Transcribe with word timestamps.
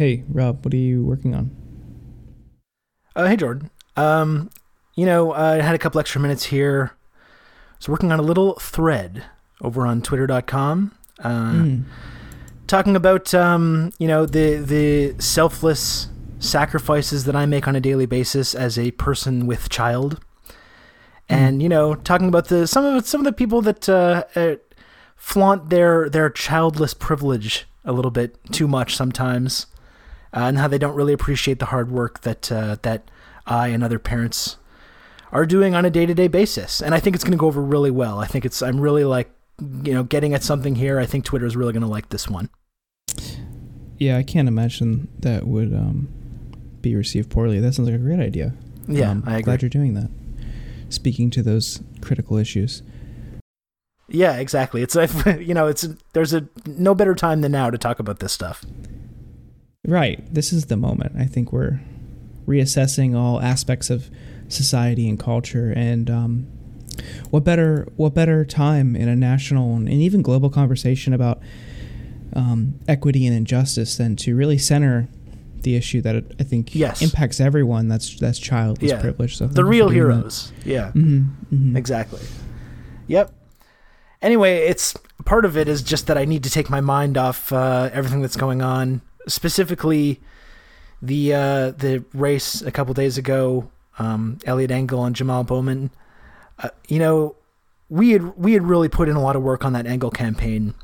Hey, 0.00 0.24
Rob, 0.30 0.64
what 0.64 0.72
are 0.72 0.78
you 0.78 1.04
working 1.04 1.34
on? 1.34 1.54
Uh, 3.14 3.26
hey, 3.26 3.36
Jordan. 3.36 3.68
Um, 3.98 4.48
you 4.94 5.04
know, 5.04 5.34
I 5.34 5.56
had 5.60 5.74
a 5.74 5.78
couple 5.78 6.00
extra 6.00 6.18
minutes 6.22 6.44
here. 6.44 6.92
I 6.94 7.76
was 7.80 7.88
working 7.90 8.10
on 8.10 8.18
a 8.18 8.22
little 8.22 8.54
thread 8.54 9.24
over 9.60 9.86
on 9.86 10.00
Twitter.com, 10.00 10.92
uh, 11.22 11.28
Mm. 11.52 11.84
talking 12.66 12.96
about 12.96 13.34
um, 13.34 13.92
you 13.98 14.08
know 14.08 14.24
the 14.24 14.56
the 14.56 15.22
selfless 15.22 16.08
sacrifices 16.38 17.24
that 17.24 17.36
I 17.36 17.44
make 17.44 17.68
on 17.68 17.76
a 17.76 17.80
daily 17.82 18.06
basis 18.06 18.54
as 18.54 18.78
a 18.78 18.92
person 18.92 19.46
with 19.46 19.68
child, 19.68 20.18
and 21.28 21.62
you 21.62 21.68
know, 21.68 21.94
talking 21.94 22.28
about 22.28 22.48
the 22.48 22.66
some 22.66 22.86
of 22.86 23.06
some 23.06 23.20
of 23.20 23.26
the 23.26 23.34
people 23.34 23.60
that 23.60 23.86
uh, 23.86 24.24
uh, 24.34 24.54
flaunt 25.14 25.68
their 25.68 26.08
their 26.08 26.30
childless 26.30 26.94
privilege 26.94 27.66
a 27.84 27.92
little 27.92 28.10
bit 28.10 28.38
too 28.50 28.66
much 28.66 28.96
sometimes, 28.96 29.66
uh, 30.34 30.40
and 30.40 30.58
how 30.58 30.68
they 30.68 30.78
don't 30.78 30.94
really 30.94 31.12
appreciate 31.12 31.58
the 31.58 31.66
hard 31.66 31.90
work 31.90 32.20
that 32.22 32.50
uh, 32.52 32.76
that 32.82 33.10
I 33.46 33.68
and 33.68 33.82
other 33.82 33.98
parents 33.98 34.56
are 35.32 35.46
doing 35.46 35.74
on 35.74 35.84
a 35.84 35.90
day 35.90 36.06
to 36.06 36.14
day 36.14 36.28
basis. 36.28 36.80
And 36.80 36.94
I 36.94 37.00
think 37.00 37.14
it's 37.14 37.24
going 37.24 37.32
to 37.32 37.38
go 37.38 37.46
over 37.46 37.62
really 37.62 37.90
well. 37.90 38.18
I 38.18 38.26
think 38.26 38.44
it's 38.44 38.62
I'm 38.62 38.80
really 38.80 39.04
like 39.04 39.30
you 39.84 39.92
know 39.92 40.02
getting 40.02 40.34
at 40.34 40.42
something 40.42 40.74
here. 40.76 40.98
I 40.98 41.06
think 41.06 41.24
Twitter 41.24 41.46
is 41.46 41.56
really 41.56 41.72
going 41.72 41.82
to 41.82 41.88
like 41.88 42.08
this 42.08 42.28
one. 42.28 42.48
Yeah, 43.98 44.16
I 44.16 44.22
can't 44.22 44.48
imagine 44.48 45.08
that 45.18 45.46
would 45.46 45.74
um, 45.74 46.08
be 46.80 46.94
received 46.94 47.30
poorly. 47.30 47.60
That 47.60 47.74
sounds 47.74 47.88
like 47.88 47.96
a 47.96 48.02
great 48.02 48.20
idea. 48.20 48.54
Yeah, 48.88 49.10
Um, 49.10 49.24
I 49.26 49.32
agree. 49.32 49.42
Glad 49.42 49.62
you're 49.62 49.68
doing 49.68 49.94
that. 49.94 50.10
Speaking 50.88 51.30
to 51.30 51.42
those 51.42 51.80
critical 52.00 52.36
issues. 52.38 52.82
Yeah, 54.08 54.36
exactly. 54.38 54.82
It's 54.82 54.94
you 55.26 55.54
know, 55.54 55.66
it's 55.66 55.86
there's 56.14 56.32
a 56.32 56.48
no 56.66 56.94
better 56.94 57.14
time 57.14 57.42
than 57.42 57.52
now 57.52 57.70
to 57.70 57.78
talk 57.78 57.98
about 58.00 58.20
this 58.20 58.32
stuff. 58.32 58.64
Right. 59.86 60.22
This 60.32 60.52
is 60.52 60.66
the 60.66 60.76
moment. 60.76 61.12
I 61.18 61.24
think 61.24 61.52
we're 61.52 61.80
reassessing 62.46 63.16
all 63.16 63.40
aspects 63.40 63.90
of 63.90 64.10
society 64.48 65.08
and 65.08 65.18
culture 65.18 65.72
and 65.74 66.10
um, 66.10 66.46
what 67.30 67.44
better 67.44 67.86
what 67.96 68.12
better 68.14 68.44
time 68.44 68.96
in 68.96 69.08
a 69.08 69.14
national 69.16 69.76
and 69.76 69.88
even 69.88 70.22
global 70.22 70.50
conversation 70.50 71.12
about 71.14 71.40
um, 72.34 72.74
equity 72.88 73.26
and 73.26 73.34
injustice 73.36 73.96
than 73.96 74.16
to 74.16 74.34
really 74.36 74.58
center 74.58 75.08
the 75.62 75.76
issue 75.76 76.00
that 76.02 76.16
I 76.38 76.42
think 76.42 76.74
Yes. 76.74 77.00
impacts 77.02 77.40
everyone 77.40 77.88
that's 77.88 78.18
that's 78.18 78.38
childless 78.38 78.90
Yeah. 78.90 79.00
privilege. 79.00 79.36
So 79.36 79.46
The 79.46 79.64
real 79.64 79.88
heroes. 79.88 80.52
Yeah. 80.64 80.90
hmm 80.92 81.20
hmm 81.50 81.76
Exactly. 81.76 82.20
Yep. 83.06 83.32
Anyway, 84.20 84.58
it's 84.58 84.94
part 85.24 85.44
of 85.46 85.56
it 85.56 85.68
is 85.68 85.80
just 85.82 86.06
that 86.08 86.18
I 86.18 86.24
need 86.26 86.42
to 86.44 86.50
take 86.50 86.68
my 86.68 86.80
mind 86.82 87.16
off 87.16 87.50
uh, 87.52 87.88
everything 87.92 88.20
that's 88.20 88.36
going 88.36 88.60
on. 88.60 89.00
Specifically, 89.30 90.20
the 91.02 91.34
uh, 91.34 91.70
the 91.72 92.04
race 92.12 92.62
a 92.62 92.70
couple 92.70 92.94
days 92.94 93.18
ago, 93.18 93.70
um, 93.98 94.38
Eliot 94.44 94.70
Engel 94.70 95.04
and 95.04 95.16
Jamal 95.16 95.44
Bowman. 95.44 95.90
Uh, 96.58 96.68
you 96.88 96.98
know, 96.98 97.36
we 97.88 98.10
had 98.10 98.36
we 98.36 98.52
had 98.52 98.62
really 98.62 98.88
put 98.88 99.08
in 99.08 99.16
a 99.16 99.22
lot 99.22 99.36
of 99.36 99.42
work 99.42 99.64
on 99.64 99.72
that 99.72 99.86
Engel 99.86 100.10
campaign. 100.10 100.74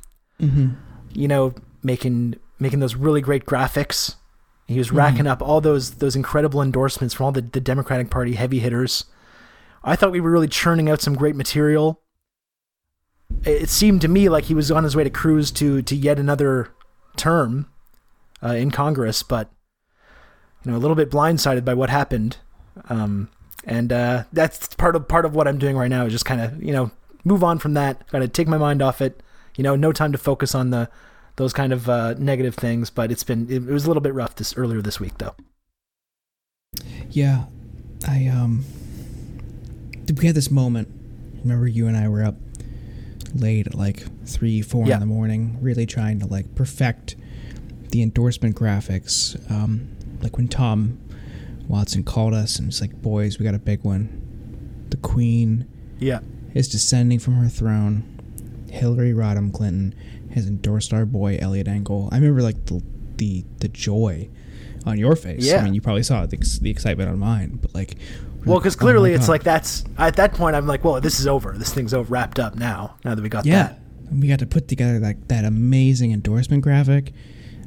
hmm 0.40 0.70
You 1.12 1.28
know, 1.28 1.54
making 1.82 2.36
making 2.58 2.80
those 2.80 2.94
really 2.94 3.20
great 3.20 3.46
graphics. 3.46 4.16
He 4.66 4.78
was 4.78 4.90
racking 4.90 5.26
up 5.28 5.40
all 5.42 5.60
those 5.60 5.96
those 5.96 6.16
incredible 6.16 6.60
endorsements 6.60 7.14
from 7.14 7.26
all 7.26 7.32
the, 7.32 7.42
the 7.42 7.60
Democratic 7.60 8.10
Party 8.10 8.34
heavy 8.34 8.58
hitters. 8.58 9.04
I 9.84 9.94
thought 9.94 10.10
we 10.10 10.20
were 10.20 10.30
really 10.30 10.48
churning 10.48 10.90
out 10.90 11.00
some 11.00 11.14
great 11.14 11.36
material. 11.36 12.00
It 13.44 13.62
it 13.62 13.68
seemed 13.68 14.00
to 14.00 14.08
me 14.08 14.28
like 14.28 14.44
he 14.44 14.54
was 14.54 14.72
on 14.72 14.82
his 14.82 14.96
way 14.96 15.04
to 15.04 15.10
cruise 15.10 15.52
to 15.52 15.82
to 15.82 15.94
yet 15.94 16.18
another 16.18 16.72
term 17.16 17.68
uh, 18.42 18.48
in 18.54 18.70
Congress, 18.70 19.22
but 19.22 19.50
you 20.64 20.70
know, 20.70 20.76
a 20.76 20.80
little 20.80 20.96
bit 20.96 21.10
blindsided 21.10 21.64
by 21.64 21.74
what 21.74 21.90
happened. 21.90 22.38
Um, 22.88 23.28
and 23.64 23.92
uh, 23.92 24.24
that's 24.32 24.68
part 24.74 24.96
of 24.96 25.08
part 25.08 25.24
of 25.24 25.34
what 25.34 25.48
I'm 25.48 25.58
doing 25.58 25.76
right 25.76 25.88
now 25.88 26.04
is 26.06 26.12
just 26.12 26.24
kind 26.24 26.40
of 26.40 26.62
you 26.62 26.72
know 26.72 26.90
move 27.24 27.42
on 27.44 27.58
from 27.58 27.74
that. 27.74 28.06
Got 28.10 28.20
to 28.20 28.28
take 28.28 28.48
my 28.48 28.58
mind 28.58 28.82
off 28.82 29.00
it. 29.00 29.22
You 29.56 29.64
know, 29.64 29.74
no 29.76 29.92
time 29.92 30.12
to 30.12 30.18
focus 30.18 30.54
on 30.54 30.70
the 30.70 30.88
those 31.36 31.52
kind 31.52 31.72
of 31.72 31.88
uh, 31.88 32.14
negative 32.18 32.54
things. 32.54 32.90
But 32.90 33.10
it's 33.10 33.24
been 33.24 33.46
it, 33.50 33.56
it 33.68 33.72
was 33.72 33.84
a 33.84 33.88
little 33.88 34.00
bit 34.02 34.14
rough 34.14 34.36
this 34.36 34.56
earlier 34.56 34.82
this 34.82 35.00
week 35.00 35.18
though. 35.18 35.34
Yeah, 37.10 37.44
I 38.06 38.26
um, 38.26 38.64
we 40.18 40.26
had 40.26 40.34
this 40.36 40.50
moment. 40.50 40.88
Remember, 41.42 41.66
you 41.66 41.86
and 41.86 41.96
I 41.96 42.08
were 42.08 42.24
up 42.24 42.36
late 43.34 43.66
at 43.68 43.74
like 43.74 44.04
three, 44.26 44.62
four 44.62 44.86
Yeah. 44.86 44.94
in 44.94 45.00
the 45.00 45.06
morning, 45.06 45.58
really 45.60 45.86
trying 45.86 46.18
to 46.20 46.26
like 46.26 46.54
perfect 46.54 47.16
the 47.90 48.02
endorsement 48.02 48.56
graphics. 48.56 49.38
Um, 49.50 49.88
like 50.22 50.36
when 50.36 50.48
Tom 50.48 50.98
Watson 51.68 52.04
called 52.04 52.34
us 52.34 52.58
and 52.58 52.66
was 52.68 52.80
like, 52.80 53.00
"Boys, 53.02 53.38
we 53.38 53.44
got 53.44 53.54
a 53.54 53.58
big 53.58 53.82
one. 53.82 54.22
The 54.90 54.96
Queen 54.98 55.66
Yeah. 55.98 56.20
is 56.54 56.68
descending 56.68 57.18
from 57.18 57.34
her 57.34 57.48
throne. 57.48 58.04
Hillary 58.70 59.12
Rodham 59.12 59.52
Clinton 59.52 59.94
has 60.34 60.46
endorsed 60.46 60.92
our 60.92 61.04
boy 61.06 61.38
Eliot 61.40 61.68
Engel." 61.68 62.08
I 62.12 62.16
remember 62.16 62.42
like 62.42 62.66
the 62.66 62.82
the 63.16 63.44
the 63.58 63.68
joy 63.68 64.28
on 64.84 64.98
your 64.98 65.16
face. 65.16 65.44
Yeah. 65.44 65.56
I 65.58 65.64
mean, 65.64 65.74
you 65.74 65.80
probably 65.80 66.02
saw 66.04 66.24
the, 66.26 66.36
the 66.62 66.70
excitement 66.70 67.10
on 67.10 67.18
mine, 67.18 67.58
but 67.60 67.74
like, 67.74 67.96
Well, 68.44 68.58
because 68.58 68.76
"Oh 68.76 68.80
clearly 68.80 69.10
my 69.10 69.16
it's 69.16 69.28
like 69.28 69.42
that's 69.42 69.84
at 69.98 70.16
that 70.16 70.32
point 70.34 70.54
I'm 70.54 70.66
like, 70.66 70.84
well, 70.84 71.00
this 71.00 71.18
is 71.18 71.26
over. 71.26 71.52
This 71.56 71.72
thing's 71.74 71.92
over, 71.92 72.08
wrapped 72.08 72.38
up 72.38 72.54
now. 72.54 72.96
Now 73.04 73.14
that 73.16 73.22
we 73.22 73.28
got 73.28 73.44
yeah, 73.46 73.62
that. 73.64 73.80
We 74.12 74.28
got 74.28 74.38
to 74.38 74.46
put 74.46 74.68
together 74.68 75.00
like 75.00 75.26
that 75.28 75.44
amazing 75.44 76.12
endorsement 76.12 76.62
graphic. 76.62 77.12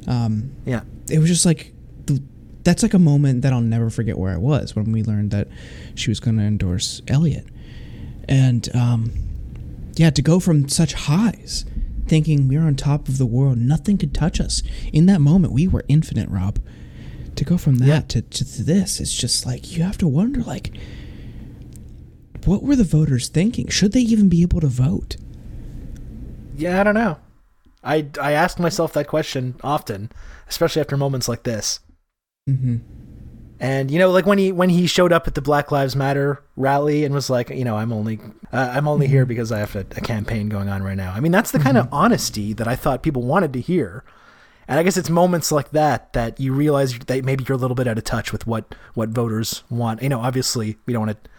Um, 0.08 0.52
Yeah. 0.66 0.82
it 1.10 1.18
was 1.18 1.28
just 1.28 1.44
like 1.46 1.72
the, 2.06 2.22
that's 2.64 2.82
like 2.82 2.94
a 2.94 2.98
moment 2.98 3.42
that 3.42 3.52
I'll 3.52 3.60
never 3.60 3.90
forget 3.90 4.18
where 4.18 4.32
I 4.32 4.36
was 4.38 4.74
when 4.76 4.92
we 4.92 5.02
learned 5.02 5.30
that 5.32 5.48
she 5.94 6.10
was 6.10 6.20
going 6.20 6.36
to 6.38 6.42
endorse 6.42 7.00
Eliot, 7.08 7.46
and 8.28 8.68
um, 8.74 9.12
yeah, 9.96 10.10
to 10.10 10.22
go 10.22 10.40
from 10.40 10.68
such 10.68 10.92
highs, 10.94 11.64
thinking 12.06 12.48
we're 12.48 12.62
on 12.62 12.74
top 12.76 13.08
of 13.08 13.18
the 13.18 13.26
world, 13.26 13.58
nothing 13.58 13.98
could 13.98 14.14
touch 14.14 14.40
us. 14.40 14.62
In 14.92 15.06
that 15.06 15.20
moment, 15.20 15.52
we 15.52 15.68
were 15.68 15.84
infinite, 15.88 16.28
Rob. 16.28 16.58
To 17.36 17.44
go 17.44 17.56
from 17.56 17.76
that 17.78 17.86
Yeah. 17.86 18.00
to, 18.00 18.22
to, 18.22 18.44
to 18.56 18.62
this, 18.62 19.00
it's 19.00 19.14
just 19.16 19.46
like 19.46 19.74
you 19.76 19.82
have 19.82 19.96
to 19.98 20.08
wonder, 20.08 20.40
like, 20.42 20.72
what 22.44 22.62
were 22.62 22.76
the 22.76 22.84
voters 22.84 23.28
thinking? 23.28 23.68
Should 23.68 23.92
they 23.92 24.00
even 24.00 24.28
be 24.28 24.42
able 24.42 24.60
to 24.60 24.66
vote? 24.66 25.16
Yeah, 26.56 26.80
I 26.80 26.84
don't 26.84 26.94
know. 26.94 27.16
I 27.82 28.08
I 28.20 28.32
ask 28.32 28.58
myself 28.58 28.92
that 28.94 29.08
question 29.08 29.56
often, 29.62 30.10
especially 30.48 30.80
after 30.80 30.96
moments 30.96 31.28
like 31.28 31.44
this. 31.44 31.80
Mm-hmm. 32.48 32.76
And 33.60 33.90
you 33.90 33.98
know, 33.98 34.10
like 34.10 34.24
when 34.24 34.38
he 34.38 34.52
when 34.52 34.70
he 34.70 34.86
showed 34.86 35.12
up 35.12 35.26
at 35.26 35.34
the 35.34 35.42
Black 35.42 35.70
Lives 35.70 35.94
Matter 35.94 36.42
rally 36.56 37.04
and 37.04 37.14
was 37.14 37.28
like, 37.28 37.50
you 37.50 37.64
know, 37.64 37.76
I'm 37.76 37.92
only 37.92 38.18
uh, 38.52 38.72
I'm 38.74 38.88
only 38.88 39.06
here 39.06 39.26
because 39.26 39.52
I 39.52 39.58
have 39.58 39.76
a, 39.76 39.80
a 39.80 40.00
campaign 40.00 40.48
going 40.48 40.70
on 40.70 40.82
right 40.82 40.96
now. 40.96 41.12
I 41.12 41.20
mean, 41.20 41.32
that's 41.32 41.50
the 41.50 41.58
kind 41.58 41.76
of 41.76 41.88
honesty 41.92 42.54
that 42.54 42.66
I 42.66 42.74
thought 42.74 43.02
people 43.02 43.22
wanted 43.22 43.52
to 43.52 43.60
hear. 43.60 44.02
And 44.66 44.78
I 44.78 44.82
guess 44.82 44.96
it's 44.96 45.10
moments 45.10 45.52
like 45.52 45.72
that 45.72 46.12
that 46.14 46.40
you 46.40 46.54
realize 46.54 46.98
that 46.98 47.24
maybe 47.24 47.44
you're 47.46 47.58
a 47.58 47.60
little 47.60 47.74
bit 47.74 47.86
out 47.86 47.98
of 47.98 48.04
touch 48.04 48.32
with 48.32 48.46
what 48.46 48.74
what 48.94 49.10
voters 49.10 49.62
want. 49.68 50.02
You 50.02 50.08
know, 50.08 50.20
obviously 50.20 50.78
we 50.86 50.94
don't 50.94 51.06
want 51.06 51.22
to 51.22 51.30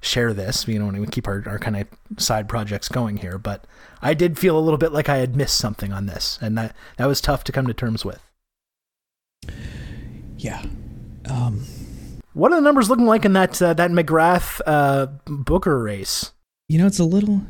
share 0.00 0.32
this. 0.32 0.66
you 0.68 0.78
know, 0.78 0.88
and 0.88 1.00
we 1.00 1.06
keep 1.06 1.26
our, 1.26 1.42
our 1.46 1.58
kind 1.58 1.76
of 1.76 1.86
side 2.20 2.48
projects 2.48 2.88
going 2.88 3.18
here, 3.18 3.38
but 3.38 3.66
I 4.02 4.14
did 4.14 4.38
feel 4.38 4.58
a 4.58 4.60
little 4.60 4.78
bit 4.78 4.92
like 4.92 5.08
I 5.08 5.16
had 5.18 5.36
missed 5.36 5.58
something 5.58 5.92
on 5.92 6.06
this, 6.06 6.38
and 6.40 6.56
that 6.58 6.74
that 6.96 7.06
was 7.06 7.20
tough 7.20 7.44
to 7.44 7.52
come 7.52 7.66
to 7.66 7.74
terms 7.74 8.04
with. 8.04 8.22
Yeah. 10.38 10.62
Um, 11.28 11.64
What 12.34 12.52
are 12.52 12.56
the 12.56 12.60
numbers 12.62 12.88
looking 12.88 13.06
like 13.06 13.24
in 13.24 13.32
that 13.32 13.60
uh, 13.60 13.74
that 13.74 13.90
McGrath 13.90 14.60
uh, 14.66 15.06
Booker 15.26 15.82
race? 15.82 16.32
you 16.68 16.78
know, 16.78 16.86
it's 16.86 16.98
a 16.98 17.04
little, 17.04 17.42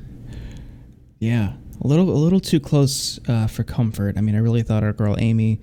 yeah, 1.18 1.54
a 1.80 1.86
little, 1.86 2.10
a 2.10 2.20
little 2.20 2.38
too 2.40 2.60
close 2.60 3.18
uh, 3.28 3.46
for 3.46 3.64
comfort. 3.64 4.18
I 4.18 4.20
mean, 4.20 4.34
I 4.34 4.38
really 4.38 4.62
thought 4.62 4.84
our 4.84 4.92
girl 4.92 5.16
Amy, 5.18 5.60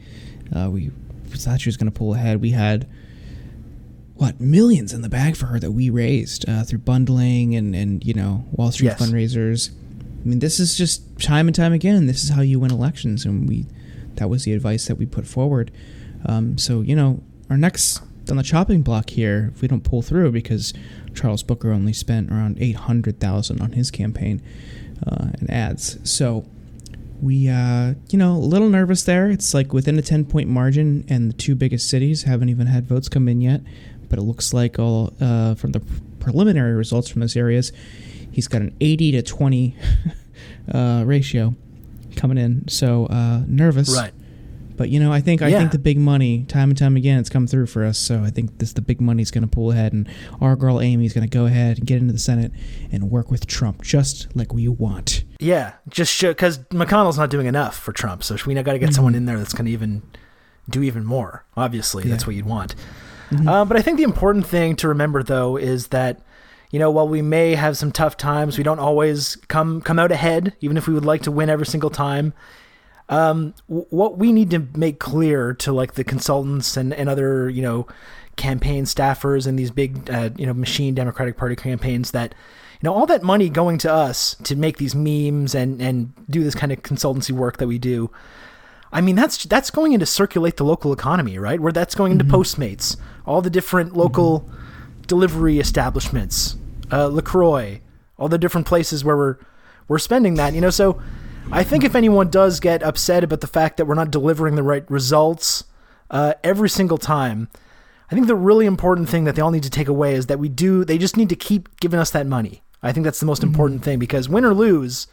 uh, 0.55 0.69
we 0.71 0.91
thought 1.27 1.61
she 1.61 1.69
was 1.69 1.77
going 1.77 1.91
to 1.91 1.97
pull 1.97 2.15
ahead. 2.15 2.41
We 2.41 2.49
had 2.49 2.89
what 4.15 4.39
millions 4.39 4.93
in 4.93 5.01
the 5.01 5.09
bag 5.09 5.35
for 5.35 5.47
her 5.47 5.59
that 5.59 5.71
we 5.71 5.89
raised 5.89 6.47
uh, 6.47 6.63
through 6.63 6.79
bundling 6.79 7.55
and 7.55 7.75
and 7.75 8.03
you 8.05 8.13
know 8.13 8.45
Wall 8.51 8.71
Street 8.71 8.87
Yes. 8.87 9.01
fundraisers. 9.01 9.71
I 10.23 10.27
mean, 10.29 10.39
this 10.39 10.59
is 10.59 10.77
just 10.77 11.19
time 11.19 11.47
and 11.47 11.55
time 11.55 11.73
again. 11.73 12.05
This 12.07 12.23
is 12.23 12.29
how 12.29 12.41
you 12.41 12.59
win 12.59 12.71
elections, 12.71 13.25
and 13.25 13.47
we 13.49 13.65
that 14.15 14.29
was 14.29 14.43
the 14.45 14.53
advice 14.53 14.85
that 14.87 14.95
we 14.95 15.05
put 15.05 15.25
forward. 15.27 15.71
Um, 16.25 16.57
so 16.57 16.81
you 16.81 16.95
know, 16.95 17.21
our 17.49 17.57
next 17.57 18.01
on 18.29 18.37
the 18.37 18.43
chopping 18.43 18.83
block 18.83 19.09
here, 19.09 19.51
if 19.53 19.61
we 19.61 19.67
don't 19.67 19.83
pull 19.83 20.01
through, 20.01 20.31
because 20.31 20.73
Charles 21.13 21.43
Booker 21.43 21.71
only 21.71 21.91
spent 21.93 22.31
around 22.31 22.57
eight 22.61 22.75
hundred 22.77 23.19
thousand 23.19 23.61
on 23.61 23.73
his 23.73 23.91
campaign 23.91 24.41
uh, 25.05 25.29
and 25.39 25.49
ads. 25.49 25.97
So 26.09 26.45
we, 27.21 27.49
uh, 27.49 27.95
you 28.09 28.17
know, 28.17 28.33
a 28.33 28.37
little 28.37 28.69
nervous 28.69 29.03
there. 29.03 29.29
It's 29.29 29.53
like 29.53 29.73
within 29.73 29.97
a 29.99 30.01
ten 30.01 30.23
point 30.23 30.47
margin, 30.47 31.03
and 31.09 31.29
the 31.29 31.33
two 31.35 31.55
biggest 31.55 31.89
cities 31.89 32.23
haven't 32.23 32.47
even 32.49 32.67
had 32.67 32.85
votes 32.85 33.09
come 33.09 33.27
in 33.27 33.41
yet. 33.41 33.61
But 34.13 34.19
it 34.19 34.25
looks 34.25 34.53
like 34.53 34.77
all 34.77 35.11
uh, 35.19 35.55
from 35.55 35.71
the 35.71 35.79
preliminary 36.19 36.75
results 36.75 37.09
from 37.09 37.21
those 37.21 37.35
areas, 37.35 37.71
he's 38.31 38.47
got 38.47 38.61
an 38.61 38.75
eighty 38.79 39.11
to 39.13 39.23
twenty 39.23 39.75
uh, 40.71 41.01
ratio 41.03 41.55
coming 42.15 42.37
in. 42.37 42.67
So 42.67 43.07
uh, 43.07 43.41
nervous 43.47 43.89
Right. 43.97 44.13
But 44.77 44.89
you 44.89 44.99
know, 44.99 45.11
I 45.11 45.19
think 45.19 45.41
I 45.41 45.47
Yeah. 45.47 45.57
think 45.57 45.71
the 45.71 45.79
big 45.79 45.97
money, 45.97 46.45
time 46.47 46.69
and 46.69 46.77
time 46.77 46.95
again, 46.95 47.17
it's 47.19 47.29
come 47.29 47.47
through 47.47 47.65
for 47.67 47.83
us. 47.85 47.97
So 47.97 48.23
I 48.23 48.29
think 48.29 48.59
this 48.59 48.73
the 48.73 48.81
big 48.81 49.01
money's 49.01 49.31
going 49.31 49.43
to 49.43 49.47
pull 49.47 49.71
ahead, 49.71 49.93
and 49.93 50.07
our 50.41 50.55
girl 50.55 50.79
Amy's 50.79 51.13
going 51.13 51.27
to 51.27 51.37
go 51.37 51.45
ahead 51.47 51.79
and 51.79 51.87
get 51.87 51.97
into 51.99 52.13
the 52.13 52.19
Senate 52.19 52.51
and 52.91 53.09
work 53.09 53.31
with 53.31 53.47
Trump 53.47 53.81
just 53.81 54.35
like 54.35 54.53
we 54.53 54.67
want. 54.67 55.23
Yeah, 55.39 55.73
just 55.89 56.11
show 56.13 56.29
because 56.29 56.59
McConnell's 56.69 57.17
not 57.17 57.31
doing 57.31 57.47
enough 57.47 57.77
for 57.79 57.93
Trump, 57.93 58.23
so 58.23 58.35
we 58.45 58.53
got 58.53 58.73
to 58.73 58.79
get 58.79 58.93
someone 58.93 59.15
in 59.15 59.25
there 59.25 59.39
that's 59.39 59.53
going 59.53 59.65
to 59.65 59.71
even 59.71 60.03
do 60.69 60.81
even 60.81 61.03
more. 61.05 61.45
Obviously, 61.57 62.03
that's 62.05 62.25
what 62.25 62.35
you'd 62.35 62.45
want. 62.45 62.73
Uh, 63.47 63.65
but 63.65 63.77
I 63.77 63.81
think 63.81 63.97
the 63.97 64.03
important 64.03 64.45
thing 64.45 64.75
to 64.77 64.87
remember, 64.87 65.23
though, 65.23 65.57
is 65.57 65.87
that 65.87 66.21
you 66.71 66.79
know 66.79 66.89
while 66.89 67.07
we 67.07 67.21
may 67.21 67.55
have 67.55 67.77
some 67.77 67.91
tough 67.91 68.17
times, 68.17 68.57
we 68.57 68.63
don't 68.63 68.79
always 68.79 69.35
come 69.47 69.81
come 69.81 69.99
out 69.99 70.11
ahead, 70.11 70.55
even 70.61 70.77
if 70.77 70.87
we 70.87 70.93
would 70.93 71.05
like 71.05 71.21
to 71.23 71.31
win 71.31 71.49
every 71.49 71.65
single 71.65 71.89
time. 71.89 72.33
Um, 73.09 73.53
w- 73.67 73.85
what 73.89 74.17
we 74.17 74.31
need 74.31 74.49
to 74.51 74.59
make 74.75 74.99
clear 74.99 75.53
to 75.55 75.73
like 75.73 75.95
the 75.95 76.03
consultants 76.03 76.77
and, 76.77 76.93
and 76.93 77.09
other 77.09 77.49
you 77.49 77.61
know 77.61 77.87
campaign 78.35 78.85
staffers 78.85 79.45
and 79.45 79.59
these 79.59 79.71
big 79.71 80.09
uh, 80.09 80.29
you 80.37 80.45
know 80.45 80.53
machine 80.53 80.95
Democratic 80.95 81.37
Party 81.37 81.55
campaigns 81.55 82.11
that 82.11 82.33
you 82.81 82.89
know 82.89 82.93
all 82.93 83.05
that 83.05 83.23
money 83.23 83.49
going 83.49 83.77
to 83.79 83.91
us 83.91 84.35
to 84.43 84.55
make 84.55 84.77
these 84.77 84.95
memes 84.95 85.53
and 85.53 85.81
and 85.81 86.13
do 86.29 86.43
this 86.43 86.55
kind 86.55 86.71
of 86.71 86.81
consultancy 86.81 87.31
work 87.31 87.57
that 87.57 87.67
we 87.67 87.77
do 87.77 88.09
I 88.93 89.01
mean, 89.01 89.15
that's 89.15 89.43
that's 89.45 89.71
going 89.71 89.93
into 89.93 90.05
circulate 90.05 90.57
the 90.57 90.63
local 90.63 90.93
economy, 90.93 91.39
right? 91.39 91.59
Where 91.59 91.71
that's 91.71 91.95
going 91.95 92.11
into 92.11 92.23
Postmates, 92.23 92.95
all 93.25 93.41
the 93.41 93.49
different 93.49 93.97
local 93.97 94.47
delivery 95.07 95.59
establishments, 95.59 96.55
uh, 96.91 97.07
Lacroix, 97.07 97.81
all 98.19 98.29
the 98.29 98.37
different 98.37 98.67
places 98.67 99.03
where 99.03 99.17
we're 99.17 99.37
we're 99.87 99.97
spending 99.97 100.35
that. 100.35 100.53
You 100.53 100.61
know, 100.61 100.69
so 100.69 101.01
I 101.51 101.63
think 101.63 101.83
if 101.83 101.95
anyone 101.95 102.29
does 102.29 102.59
get 102.59 102.83
upset 102.83 103.23
about 103.23 103.41
the 103.41 103.47
fact 103.47 103.77
that 103.77 103.85
we're 103.85 103.95
not 103.95 104.11
delivering 104.11 104.55
the 104.55 104.63
right 104.63 104.89
results 104.89 105.63
uh, 106.11 106.35
every 106.43 106.69
single 106.69 106.99
time, 106.99 107.49
I 108.11 108.15
think 108.15 108.27
the 108.27 108.35
really 108.35 108.67
important 108.67 109.09
thing 109.09 109.23
that 109.23 109.35
they 109.35 109.41
all 109.41 109.51
need 109.51 109.63
to 109.63 109.71
take 109.71 109.87
away 109.87 110.13
is 110.13 110.27
that 110.27 110.37
we 110.37 110.49
do. 110.49 110.85
They 110.85 110.99
just 110.99 111.17
need 111.17 111.29
to 111.29 111.35
keep 111.35 111.79
giving 111.79 111.99
us 111.99 112.11
that 112.11 112.27
money. 112.27 112.61
I 112.83 112.91
think 112.91 113.05
that's 113.05 113.19
the 113.19 113.25
most 113.25 113.41
important 113.41 113.83
thing 113.83 113.97
because 113.97 114.29
win 114.29 114.45
or 114.45 114.53
lose. 114.53 115.07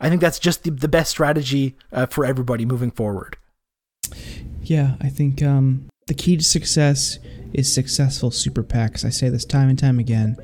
I 0.00 0.08
think 0.08 0.20
that's 0.20 0.38
just 0.38 0.62
the, 0.64 0.70
the 0.70 0.88
best 0.88 1.10
strategy 1.10 1.74
uh, 1.92 2.06
for 2.06 2.24
everybody 2.24 2.64
moving 2.64 2.90
forward. 2.90 3.36
Yeah, 4.62 4.96
I 5.00 5.08
think 5.08 5.42
um, 5.42 5.86
the 6.06 6.14
key 6.14 6.36
to 6.36 6.44
success 6.44 7.18
is 7.52 7.72
successful 7.72 8.30
super 8.30 8.62
PACs. 8.62 9.04
I 9.04 9.08
say 9.10 9.28
this 9.28 9.44
time 9.44 9.68
and 9.68 9.78
time 9.78 9.98
again. 9.98 10.36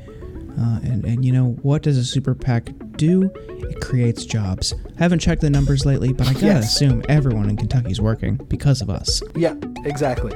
Uh, 0.59 0.81
and, 0.85 1.05
and 1.05 1.25
you 1.25 1.33
know, 1.33 1.57
what 1.63 1.83
does 1.83 1.97
a 1.97 2.05
super 2.05 2.35
PAC 2.35 2.71
do? 2.97 3.31
It 3.49 3.81
creates 3.81 4.25
jobs. 4.25 4.75
I 4.99 5.03
haven't 5.03 5.19
checked 5.21 5.41
the 5.41 5.51
numbers 5.51 5.85
lately, 5.87 6.13
but 6.13 6.29
I 6.29 6.35
gotta 6.35 6.47
Yes. 6.47 6.75
assume 6.77 7.03
everyone 7.09 7.49
in 7.49 7.57
Kentucky's 7.57 8.01
working 8.01 8.37
because 8.49 8.81
of 8.83 8.91
us. 8.91 9.23
Yeah, 9.35 9.55
exactly. 9.85 10.33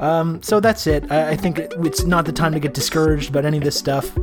Um, 0.00 0.42
so 0.42 0.60
that's 0.60 0.86
it. 0.86 1.10
I, 1.10 1.30
I 1.30 1.36
think 1.36 1.58
it, 1.58 1.72
it's 1.78 2.04
not 2.04 2.26
the 2.26 2.32
time 2.32 2.52
to 2.52 2.60
get 2.60 2.74
discouraged 2.74 3.30
about 3.30 3.44
any 3.44 3.58
of 3.58 3.64
this 3.64 3.78
stuff, 3.78 4.16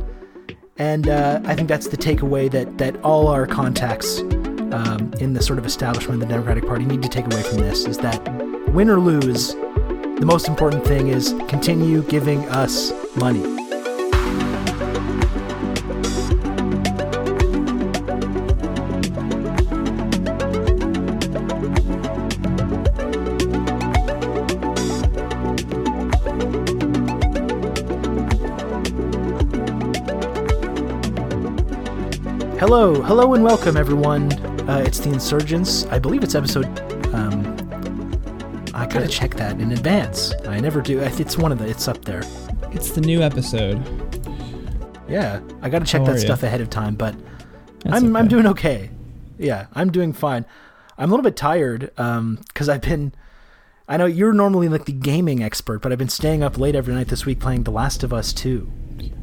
and 0.76 1.08
uh, 1.08 1.40
I 1.44 1.54
think 1.54 1.68
that's 1.68 1.88
the 1.88 1.96
takeaway 1.96 2.50
that 2.50 2.78
that 2.78 3.00
all 3.02 3.28
our 3.28 3.46
contacts 3.46 4.20
um, 4.20 5.12
in 5.20 5.34
the 5.34 5.42
sort 5.42 5.58
of 5.58 5.66
establishment 5.66 6.20
of 6.22 6.28
the 6.28 6.34
Democratic 6.34 6.66
Party 6.66 6.84
need 6.84 7.02
to 7.02 7.08
take 7.08 7.26
away 7.26 7.42
from 7.42 7.58
this 7.58 7.86
is 7.86 7.98
that 7.98 8.20
win 8.72 8.90
or 8.90 8.98
lose, 8.98 9.54
the 9.54 10.24
most 10.26 10.48
important 10.48 10.84
thing 10.84 11.08
is 11.08 11.34
continue 11.48 12.02
giving 12.02 12.48
us 12.48 12.92
money. 13.16 13.63
Hello, 32.76 33.00
hello, 33.02 33.34
and 33.34 33.44
welcome, 33.44 33.76
everyone. 33.76 34.32
Uh, 34.68 34.82
it's 34.84 34.98
the 34.98 35.08
Insurgents. 35.12 35.86
I 35.92 36.00
believe 36.00 36.24
it's 36.24 36.34
episode. 36.34 36.66
Um, 37.14 37.54
I 38.74 38.84
gotta 38.86 39.06
check 39.06 39.34
that 39.34 39.60
in 39.60 39.70
advance. 39.70 40.34
I 40.48 40.58
never 40.58 40.80
do. 40.82 40.98
It's 40.98 41.38
one 41.38 41.52
of 41.52 41.60
the. 41.60 41.68
It's 41.68 41.86
up 41.86 42.04
there. 42.04 42.24
It's 42.72 42.90
the 42.90 43.00
new 43.00 43.22
episode. 43.22 43.80
Yeah, 45.08 45.40
I 45.62 45.68
gotta 45.68 45.84
check 45.84 46.00
How 46.00 46.14
that 46.14 46.18
stuff 46.18 46.42
ahead 46.42 46.60
of 46.60 46.68
time, 46.68 46.96
but 46.96 47.14
That's 47.84 47.94
I'm 48.02 48.16
I'm 48.16 48.26
doing 48.26 48.48
okay. 48.48 48.90
Yeah, 49.38 49.68
I'm 49.74 49.92
doing 49.92 50.12
fine. 50.12 50.44
I'm 50.98 51.10
a 51.10 51.12
little 51.12 51.22
bit 51.22 51.36
tired 51.36 51.92
um 51.96 52.40
because 52.48 52.68
I've 52.68 52.82
been. 52.82 53.14
I 53.86 53.98
know 53.98 54.06
you're 54.06 54.32
normally 54.32 54.68
like 54.68 54.86
the 54.86 54.92
gaming 54.92 55.44
expert, 55.44 55.80
but 55.80 55.92
I've 55.92 55.98
been 55.98 56.08
staying 56.08 56.42
up 56.42 56.58
late 56.58 56.74
every 56.74 56.92
night 56.92 57.06
this 57.06 57.24
week 57.24 57.38
playing 57.38 57.62
The 57.62 57.70
Last 57.70 58.02
of 58.02 58.12
Us 58.12 58.32
2. 58.32 58.68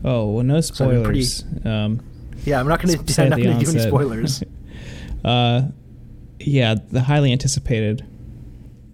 Oh 0.06 0.32
well, 0.32 0.44
no 0.46 0.62
So 0.62 0.90
I'm 0.90 1.04
pretty- 1.04 1.24
spoilers. 1.24 1.66
um, 1.66 2.02
Yeah, 2.46 2.60
I'm 2.60 2.68
not 2.68 2.82
gonna. 2.82 2.94
s- 3.00 3.14
say 3.16 3.24
I'm 3.26 3.30
not 3.30 3.40
gonna 3.42 3.60
do 3.60 3.70
any 3.70 3.80
spoilers. 3.80 4.44
uh, 5.26 5.64
yeah, 6.40 6.76
the 6.92 7.02
highly 7.02 7.32
anticipated. 7.32 8.06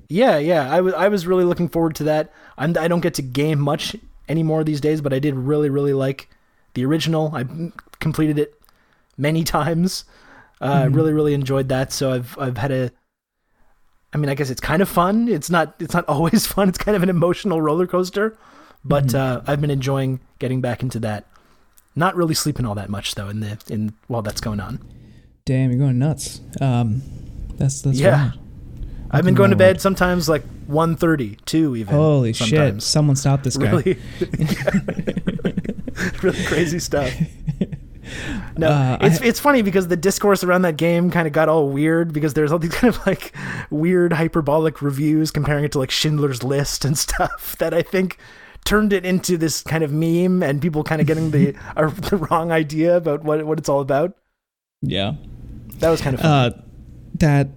Yeah, 0.10 0.38
yeah. 0.38 0.72
I 0.72 0.82
was 0.82 0.94
I 0.94 1.08
was 1.10 1.28
really 1.28 1.44
looking 1.44 1.70
forward 1.70 1.96
to 1.96 2.04
that. 2.06 2.32
I'm 2.58 2.76
I 2.78 2.88
don't 2.88 3.02
get 3.02 3.14
to 3.16 3.22
game 3.22 3.60
much 3.60 3.96
anymore 4.30 4.64
these 4.64 4.82
days, 4.82 5.02
but 5.02 5.14
I 5.14 5.20
did 5.20 5.36
really 5.36 5.70
really 5.70 5.94
like 5.94 6.30
the 6.74 6.86
original. 6.86 7.32
I 7.36 7.46
completed 8.00 8.38
it 8.40 8.54
many 9.18 9.44
times. 9.44 10.06
Uh, 10.62 10.66
I 10.66 10.88
Mhm. 10.88 10.96
really 10.96 11.14
really 11.14 11.34
enjoyed 11.34 11.70
that. 11.70 11.92
So 11.92 12.12
I've 12.14 12.38
I've 12.40 12.58
had 12.58 12.72
a. 12.72 12.92
I 14.14 14.18
mean, 14.18 14.30
I 14.30 14.36
guess 14.36 14.50
it's 14.50 14.62
kind 14.62 14.82
of 14.82 14.88
fun. 14.90 15.28
It's 15.28 15.50
not 15.50 15.76
it's 15.80 15.94
not 15.94 16.06
always 16.10 16.48
fun. 16.48 16.70
It's 16.70 16.78
kind 16.78 16.96
of 16.96 17.04
an 17.04 17.10
emotional 17.10 17.62
roller 17.62 17.88
coaster, 17.88 18.38
but 18.84 19.08
Mhm. 19.08 19.16
uh, 19.16 19.42
I've 19.48 19.62
been 19.62 19.70
enjoying 19.72 20.20
getting 20.40 20.62
back 20.62 20.82
into 20.84 21.00
that. 21.00 21.26
Not 21.98 22.16
really 22.16 22.34
sleeping 22.36 22.66
all 22.66 22.76
that 22.76 22.90
much 22.90 23.16
though 23.16 23.28
in 23.28 23.40
the 23.42 23.58
in 23.70 23.94
while 24.08 24.22
that's 24.22 24.40
going 24.40 24.60
on. 24.62 24.80
Damn, 25.46 25.72
you're 25.72 25.80
going 25.80 25.98
nuts. 26.00 26.40
Um, 26.62 27.02
that's 27.58 27.82
that's 27.82 28.00
Yeah. 28.00 28.30
wild. 28.30 28.40
I've 29.10 29.24
been 29.26 29.36
going 29.36 29.52
to 29.52 29.56
bed 29.56 29.80
sometimes 29.82 30.28
like 30.28 30.44
1.30, 30.70 31.44
2 31.46 31.76
even. 31.78 31.96
Holy 31.96 32.34
shit! 32.34 32.82
Someone 32.84 33.16
stop 33.16 33.42
this 33.44 33.56
guy. 33.58 33.70
really 33.72 33.98
really 36.22 36.44
crazy 36.46 36.80
stuff 36.80 37.12
no 38.58 38.68
Uh, 38.68 38.98
it's 39.02 39.18
ha- 39.20 39.26
it's 39.26 39.40
funny 39.40 39.62
because 39.62 39.88
the 39.88 39.96
discourse 39.98 40.44
around 40.44 40.62
that 40.64 40.78
game 40.78 41.10
kind 41.12 41.28
of 41.28 41.34
got 41.34 41.50
all 41.50 41.70
weird 41.70 42.14
because 42.14 42.34
there's 42.34 42.52
all 42.52 42.60
these 42.60 42.72
kind 42.74 42.94
of 42.94 43.06
like 43.08 43.34
weird 43.70 44.14
hyperbolic 44.14 44.82
reviews 44.82 45.32
comparing 45.32 45.64
it 45.66 45.72
to 45.72 45.80
like 45.80 45.92
Schindler's 45.92 46.44
List 46.44 46.86
and 46.86 46.98
stuff 46.98 47.56
that 47.60 47.74
I 47.74 47.82
think 47.82 48.18
turned 48.68 48.92
it 48.94 49.06
into 49.06 49.38
this 49.38 49.62
kind 49.64 49.84
of 49.84 49.92
meme 49.92 50.44
and 50.44 50.62
people 50.62 50.84
kind 50.84 51.00
of 51.02 51.08
getting 51.08 51.32
the 51.32 51.56
uh, 51.78 51.90
the 52.10 52.18
wrong 52.18 52.52
idea 52.52 52.98
about 52.98 53.24
what 53.24 53.46
what 53.46 53.58
it's 53.58 53.70
all 53.70 53.82
about 53.82 54.16
Yeah. 54.82 55.14
that 55.80 55.90
was 55.90 56.02
kind 56.02 56.16
of. 56.16 56.22
Uh, 56.24 56.52
that 57.16 57.48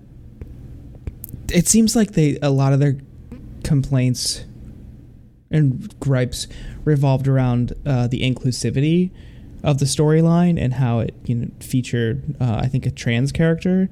it 1.53 1.67
seems 1.69 1.97
like 1.97 2.13
they 2.13 2.39
a 2.41 2.51
lot 2.51 2.73
of 2.73 2.79
their 2.81 2.97
complaints 3.65 4.45
and 5.51 5.99
gripes 6.01 6.47
revolved 6.85 7.27
around 7.27 7.73
uh, 7.85 8.07
the 8.07 8.21
inclusivity 8.23 9.11
of 9.63 9.79
the 9.79 9.85
storyline 9.85 10.59
and 10.59 10.75
how 10.75 11.01
it 11.01 11.15
you 11.27 11.35
know 11.35 11.49
featured 11.61 12.23
uh, 12.41 12.61
I 12.63 12.69
think 12.69 12.87
a 12.87 12.91
trans 12.91 13.33
character, 13.33 13.91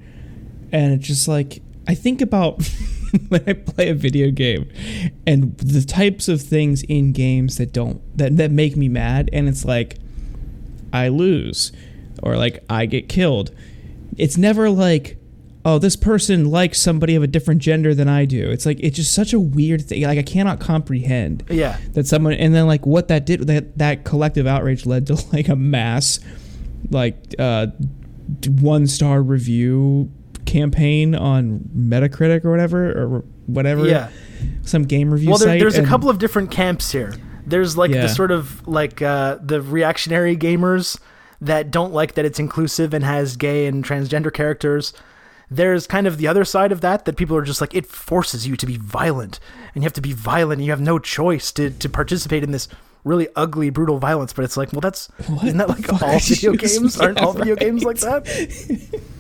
and 0.73 0.93
it's 0.95 1.07
just 1.07 1.27
like 1.29 1.61
I 1.87 1.95
think 1.95 2.21
about 2.23 2.59
when 3.29 3.43
I 3.47 3.53
play 3.55 3.89
a 3.89 3.95
video 3.95 4.31
game 4.31 4.71
and 5.27 5.57
the 5.59 5.83
types 5.83 6.29
of 6.29 6.43
things 6.43 6.83
in 6.85 7.13
games 7.13 7.57
that 7.57 7.73
don't 7.73 8.01
that 8.17 8.37
that 8.37 8.51
make 8.51 8.77
me 8.77 8.89
mad, 8.89 9.31
and 9.33 9.49
it's 9.49 9.65
like 9.65 9.97
I 10.93 11.09
lose 11.09 11.73
or 12.23 12.37
like 12.37 12.65
I 12.69 12.87
get 12.87 13.09
killed. 13.09 13.55
It's 14.17 14.37
never 14.37 14.71
like 14.71 15.17
oh 15.65 15.79
this 15.79 15.97
person 15.97 16.51
likes 16.51 16.81
somebody 16.81 17.15
of 17.15 17.23
a 17.23 17.27
different 17.27 17.61
gender 17.61 17.95
than 17.95 18.09
I 18.09 18.25
do. 18.25 18.51
It's 18.51 18.67
like 18.67 18.79
it's 18.81 18.97
just 18.97 19.15
such 19.15 19.33
a 19.33 19.41
weird 19.41 19.87
thing. 19.87 20.03
Like 20.03 20.19
I 20.19 20.23
cannot 20.23 20.61
comprehend 20.61 21.45
yeah 21.49 21.79
that 21.93 22.07
someone 22.07 22.35
and 22.35 22.55
then 22.55 22.67
like 22.67 22.87
what 22.87 23.09
that 23.09 23.27
did 23.27 23.47
that 23.47 23.79
that 23.79 24.05
collective 24.05 24.47
outrage 24.47 24.87
led 24.87 25.07
to 25.09 25.15
like 25.33 25.49
a 25.49 25.57
mass 25.57 26.21
like 26.91 27.17
uh 27.39 27.69
one 28.61 28.87
star 28.87 29.23
review 29.23 30.11
campaign 30.49 31.15
on 31.15 31.61
Metacritic 31.77 32.45
or 32.45 32.51
whatever 32.51 32.91
or 32.91 33.25
whatever 33.47 33.87
yeah. 33.87 34.09
some 34.63 34.83
game 34.85 35.13
review 35.13 35.29
well 35.31 35.39
there, 35.39 35.59
there's 35.59 35.79
a 35.79 35.85
couple 35.85 36.09
of 36.11 36.19
different 36.19 36.51
camps 36.51 36.91
here. 36.93 37.15
There's 37.47 37.77
like 37.77 37.91
Yeah. 37.91 38.03
the 38.03 38.09
sort 38.09 38.31
of 38.31 38.67
like 38.67 39.01
uh, 39.03 39.39
the 39.43 39.61
reactionary 39.63 40.37
gamers 40.37 40.99
that 41.41 41.71
don't 41.71 41.93
like 41.93 42.15
that 42.15 42.25
it's 42.25 42.39
inclusive 42.39 42.93
and 42.93 43.05
has 43.05 43.37
gay 43.37 43.67
and 43.67 43.85
transgender 43.85 44.33
characters. 44.33 44.93
There's 45.51 45.87
kind 45.87 46.07
of 46.07 46.19
the 46.19 46.27
other 46.29 46.45
side 46.45 46.73
of 46.73 46.81
that 46.83 47.05
that 47.07 47.17
people 47.17 47.37
are 47.37 47.43
just 47.43 47.61
like 47.61 47.75
it 47.75 47.87
forces 47.87 48.47
you 48.47 48.55
to 48.57 48.67
be 48.67 48.77
violent 48.77 49.41
and 49.75 49.83
you 49.83 49.87
have 49.87 49.95
to 49.95 50.03
be 50.03 50.13
violent 50.13 50.59
and 50.59 50.67
you 50.67 50.73
have 50.73 50.81
no 50.81 50.99
choice 50.99 51.53
to, 51.53 51.71
to 51.71 51.89
participate 51.89 52.43
in 52.43 52.51
this 52.53 52.69
really 53.05 53.29
ugly 53.35 53.71
brutal 53.71 53.99
violence. 53.99 54.33
But 54.35 54.45
it's 54.45 54.57
like 54.59 54.73
well 54.73 54.83
that's 54.83 55.07
What 55.27 55.45
isn't 55.45 55.57
that 55.59 55.69
like 55.71 55.91
all 56.03 56.19
video 56.19 56.53
games? 56.53 57.01
aren't 57.01 57.19
all 57.21 57.33
video 57.33 57.57
games 57.65 57.83
like 57.85 57.99
that 58.01 58.27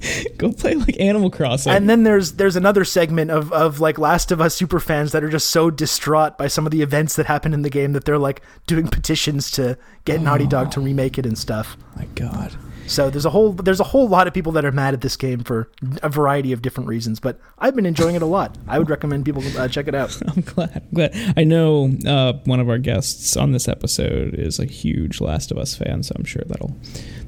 Go 0.36 0.52
play 0.52 0.74
like 0.74 0.98
Animal 1.00 1.30
Crossing. 1.30 1.72
And 1.72 1.88
then 1.88 2.02
there's 2.02 2.32
there's 2.32 2.56
another 2.56 2.84
segment 2.84 3.30
of 3.30 3.52
of 3.52 3.80
like 3.80 3.98
Last 3.98 4.30
of 4.30 4.40
Us 4.40 4.54
super 4.54 4.80
fans 4.80 5.12
that 5.12 5.24
are 5.24 5.30
just 5.30 5.50
so 5.50 5.70
distraught 5.70 6.38
by 6.38 6.48
some 6.48 6.66
of 6.66 6.72
the 6.72 6.82
events 6.82 7.16
that 7.16 7.26
happen 7.26 7.54
in 7.54 7.62
the 7.62 7.70
game 7.70 7.92
that 7.92 8.04
they're 8.04 8.18
like 8.18 8.42
doing 8.66 8.88
petitions 8.88 9.50
to 9.52 9.78
get 10.04 10.20
Naughty 10.20 10.46
Dog 10.46 10.70
to 10.72 10.80
remake 10.80 11.18
it 11.18 11.26
and 11.26 11.38
stuff. 11.38 11.76
My 11.96 12.04
God. 12.14 12.56
So 12.86 13.10
there's 13.10 13.24
a 13.24 13.30
whole 13.30 13.52
there's 13.52 13.80
a 13.80 13.84
whole 13.84 14.08
lot 14.08 14.26
of 14.26 14.34
people 14.34 14.52
that 14.52 14.64
are 14.64 14.72
mad 14.72 14.94
at 14.94 15.00
this 15.00 15.16
game 15.16 15.42
for 15.42 15.70
a 16.02 16.08
variety 16.08 16.52
of 16.52 16.62
different 16.62 16.88
reasons, 16.88 17.18
but 17.20 17.40
I've 17.58 17.74
been 17.74 17.86
enjoying 17.86 18.14
it 18.14 18.22
a 18.22 18.26
lot. 18.26 18.56
I 18.68 18.78
would 18.78 18.88
recommend 18.88 19.24
people 19.24 19.42
uh, 19.58 19.68
check 19.68 19.88
it 19.88 19.94
out. 19.94 20.16
I'm 20.28 20.42
glad. 20.42 20.76
I'm 20.76 20.94
glad. 20.94 21.34
I 21.36 21.44
know 21.44 21.90
uh, 22.06 22.34
one 22.44 22.60
of 22.60 22.68
our 22.68 22.78
guests 22.78 23.36
on 23.36 23.52
this 23.52 23.66
episode 23.66 24.34
is 24.34 24.58
a 24.58 24.64
huge 24.64 25.20
Last 25.20 25.50
of 25.50 25.58
Us 25.58 25.74
fan, 25.74 26.02
so 26.02 26.14
I'm 26.16 26.24
sure 26.24 26.42
that'll 26.46 26.76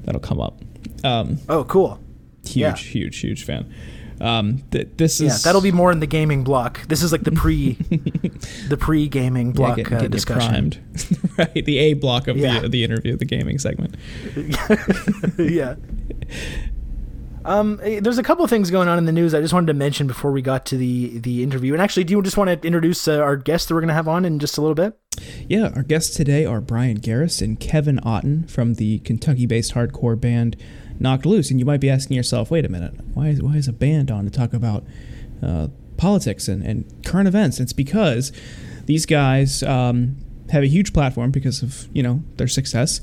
that'll 0.05 0.21
come 0.21 0.41
up. 0.41 0.61
Um, 1.05 1.39
oh, 1.49 1.65
cool. 1.65 2.01
Huge, 2.49 2.57
Yeah. 2.63 2.75
huge, 2.77 3.19
huge 3.21 3.45
fan. 3.45 3.73
Um, 4.21 4.63
th- 4.73 4.89
this 4.97 5.21
Yeah, 5.21 5.29
is 5.29 5.45
that'll 5.45 5.61
be 5.61 5.71
more 5.71 5.93
in 5.93 6.01
the 6.01 6.07
gaming 6.07 6.43
block. 6.43 6.87
This 6.89 7.05
is 7.05 7.13
like 7.13 7.23
the 7.23 7.31
pre 7.31 7.73
the 8.69 8.77
pre 8.77 9.07
gaming 9.09 9.49
yeah, 9.49 9.53
block 9.53 9.77
get- 9.77 9.93
uh, 9.93 10.09
discussion. 10.09 10.73
right, 11.39 11.65
the 11.65 11.79
A 11.79 11.93
block 11.95 12.27
of 12.27 12.37
Yeah. 12.37 12.61
the 12.61 12.69
the 12.69 12.83
interview, 12.85 13.17
the 13.17 13.25
gaming 13.25 13.59
segment. 13.59 13.95
yeah. 15.39 15.77
Um, 17.45 17.81
eh, 17.83 18.01
there's 18.03 18.19
a 18.19 18.23
couple 18.23 18.45
of 18.45 18.51
things 18.51 18.71
going 18.71 18.89
on 18.89 18.99
in 18.99 19.07
the 19.07 19.13
news 19.13 19.33
I 19.35 19.41
just 19.41 19.55
wanted 19.55 19.69
to 19.69 19.75
mention 19.75 20.07
before 20.07 20.33
we 20.33 20.43
got 20.43 20.67
to 20.67 20.77
the 20.77 21.19
the 21.21 21.43
interview. 21.43 21.73
And 21.73 21.81
actually, 21.81 22.05
do 22.05 22.13
you 22.13 22.23
just 22.23 22.37
want 22.37 22.51
to 22.61 22.67
introduce 22.67 23.07
uh, 23.09 23.19
our 23.19 23.37
guests 23.37 23.69
that 23.69 23.75
we're 23.75 23.81
going 23.81 23.89
to 23.89 23.95
have 23.95 24.09
on 24.09 24.25
in 24.25 24.39
just 24.39 24.59
a 24.59 24.61
little 24.61 24.75
bit? 24.75 24.99
Yeah, 25.49 25.71
our 25.75 25.83
guests 25.83 26.15
today 26.15 26.45
are 26.45 26.61
Bryan 26.61 26.99
Garris 27.01 27.41
and 27.41 27.59
Kevin 27.59 28.01
Otten 28.03 28.45
from 28.49 28.75
the 28.75 28.99
Kentucky-based 29.01 29.75
hardcore 29.75 30.21
band 30.21 30.57
Knocked 31.01 31.27
Loose. 31.27 31.51
And 31.51 31.59
you 31.59 31.67
might 31.67 31.81
be 31.81 31.91
asking 31.91 32.17
yourself, 32.17 32.51
wait 32.51 32.65
a 32.65 32.69
minute, 32.69 32.95
why 33.15 33.29
is, 33.29 33.43
why 33.43 33.57
is 33.57 33.69
a 33.69 33.73
band 33.73 34.11
on 34.11 34.25
to 34.25 34.31
talk 34.31 34.53
about 34.53 34.85
uh, 35.43 35.69
politics 35.97 36.49
and, 36.49 36.63
and 36.63 37.05
current 37.05 37.29
events? 37.29 37.61
It's 37.61 37.73
because 37.73 38.33
these 38.87 39.07
guys 39.07 39.63
um, 39.63 40.17
have 40.51 40.63
a 40.63 40.67
huge 40.67 40.93
platform 40.93 41.31
because 41.31 41.63
of 41.63 41.89
you 41.93 42.03
know 42.03 42.23
their 42.37 42.49
success, 42.49 43.01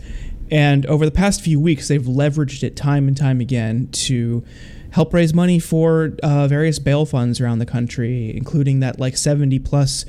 and 0.50 0.86
over 0.88 1.06
the 1.06 1.12
past 1.12 1.42
few 1.42 1.60
weeks 1.60 1.88
they've 1.88 2.02
leveraged 2.02 2.64
it 2.64 2.76
time 2.76 3.08
and 3.08 3.16
time 3.16 3.40
again 3.40 3.88
to 3.92 4.44
help 4.92 5.14
raise 5.14 5.34
money 5.34 5.60
for 5.60 6.16
uh, 6.24 6.48
various 6.48 6.80
bail 6.80 7.06
funds 7.06 7.42
around 7.42 7.60
the 7.60 7.66
country, 7.66 8.36
including 8.36 8.80
that 8.80 9.00
like 9.00 9.18
70 9.18 9.60
plus 9.60 10.06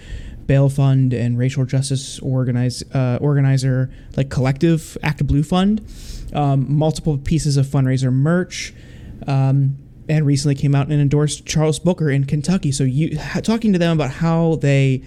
bail 0.47 0.69
fund 0.69 1.13
and 1.13 1.39
racial 1.39 1.65
justice 1.65 2.19
organize, 2.21 2.83
uh, 2.95 3.19
organizer 3.21 3.91
like 4.17 4.31
collective 4.31 4.97
ActBlue 5.03 5.45
Fund, 5.45 5.87
um, 6.33 6.67
multiple 6.69 7.19
pieces 7.19 7.57
of 7.57 7.67
fundraiser 7.67 8.13
merch. 8.13 8.73
Um, 9.27 9.79
and 10.09 10.25
recently 10.25 10.55
came 10.55 10.73
out 10.73 10.89
and 10.89 11.01
endorsed 11.01 11.47
Charles 11.47 11.81
Booker 11.81 12.11
in 12.11 12.27
Kentucky. 12.27 12.71
So 12.71 12.85
you 12.85 13.19
ha- 13.19 13.41
talking 13.41 13.73
to 13.73 13.79
them 13.79 13.99
about 13.99 14.13
how 14.13 14.55
they 14.57 15.03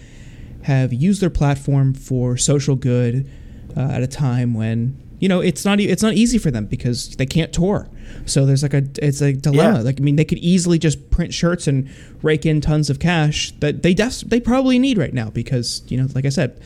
have 0.63 0.91
used 0.91 1.21
their 1.21 1.29
platform 1.29 1.93
for 1.93 2.35
social 2.35 2.75
good 2.75 3.29
uh, 3.77 3.79
at 3.79 4.03
a 4.03 4.07
time 4.07 4.53
when 4.53 4.97
you 5.19 5.29
know 5.29 5.41
it's 5.41 5.65
not 5.65 5.79
it's 5.79 6.03
not 6.03 6.13
easy 6.13 6.37
for 6.37 6.51
them 6.51 6.65
because 6.65 7.15
they 7.17 7.25
can't 7.25 7.53
tour. 7.53 7.87
So 8.25 8.45
there's 8.45 8.63
like 8.63 8.73
a 8.73 8.83
it's 9.01 9.21
a 9.21 9.33
dilemma. 9.33 9.79
Yeah. 9.79 9.83
Like 9.83 9.99
I 9.99 10.03
mean, 10.03 10.15
they 10.15 10.25
could 10.25 10.39
easily 10.39 10.79
just 10.79 11.09
print 11.11 11.33
shirts 11.33 11.67
and 11.67 11.89
rake 12.21 12.45
in 12.45 12.61
tons 12.61 12.89
of 12.89 12.99
cash 12.99 13.51
that 13.59 13.83
they 13.83 13.93
des- 13.93 14.25
they 14.25 14.39
probably 14.39 14.79
need 14.79 14.97
right 14.97 15.13
now 15.13 15.29
because 15.29 15.83
you 15.87 15.97
know, 15.97 16.07
like 16.15 16.25
I 16.25 16.29
said, 16.29 16.59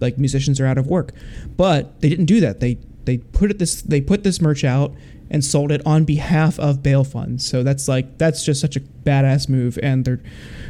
like 0.00 0.18
musicians 0.18 0.60
are 0.60 0.66
out 0.66 0.78
of 0.78 0.86
work. 0.86 1.12
But 1.56 2.00
they 2.00 2.08
didn't 2.08 2.26
do 2.26 2.40
that. 2.40 2.60
They 2.60 2.78
they 3.04 3.18
put 3.18 3.50
it 3.50 3.58
this 3.58 3.82
they 3.82 4.00
put 4.00 4.24
this 4.24 4.40
merch 4.40 4.64
out 4.64 4.92
and 5.30 5.44
sold 5.44 5.70
it 5.70 5.84
on 5.86 6.04
behalf 6.04 6.58
of 6.58 6.82
bail 6.82 7.04
funds. 7.04 7.46
So 7.46 7.62
that's 7.62 7.88
like 7.88 8.18
that's 8.18 8.44
just 8.44 8.60
such 8.60 8.76
a 8.76 8.80
badass 8.80 9.48
move, 9.48 9.78
and 9.82 10.04
they're 10.04 10.20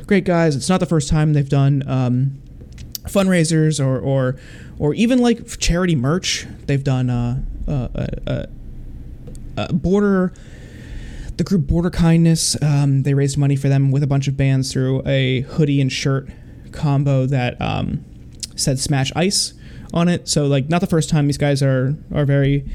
great 0.07 0.25
guys. 0.25 0.57
It's 0.57 0.68
not 0.68 0.80
the 0.80 0.87
first 0.87 1.09
time 1.09 1.33
they've 1.33 1.49
done. 1.49 1.83
Um, 1.88 2.42
fundraisers 3.04 3.85
or 3.85 3.99
or 3.99 4.37
or 4.78 4.94
even 4.94 5.18
like 5.18 5.58
charity 5.58 5.97
merch. 5.97 6.47
They've 6.66 6.82
done 6.82 7.11
uh, 7.11 7.42
uh, 7.66 7.88
uh, 7.94 8.06
uh, 8.26 8.47
uh, 9.56 9.73
border. 9.73 10.32
The 11.37 11.44
group 11.44 11.68
Border 11.68 11.90
Kindness, 11.90 12.61
um, 12.62 13.04
they 13.04 13.14
raised 13.14 13.38
money 13.38 13.54
for 13.54 13.68
them 13.68 13.92
with 13.92 14.02
a 14.02 14.08
bunch 14.08 14.26
of 14.26 14.37
bands 14.37 14.73
through 14.73 15.06
a 15.06 15.42
hoodie 15.42 15.80
and 15.80 15.92
shirt 15.92 16.28
combo 16.73 17.26
that 17.26 17.61
um, 17.62 18.04
said 18.56 18.80
"Smash 18.80 19.12
Ice" 19.14 19.54
on 19.94 20.08
it. 20.08 20.28
So 20.28 20.47
like, 20.47 20.68
not 20.68 20.80
the 20.80 20.88
first 20.88 21.08
time 21.08 21.26
these 21.28 21.38
guys 21.38 21.62
are 21.62 21.94
are 22.12 22.25
very, 22.25 22.68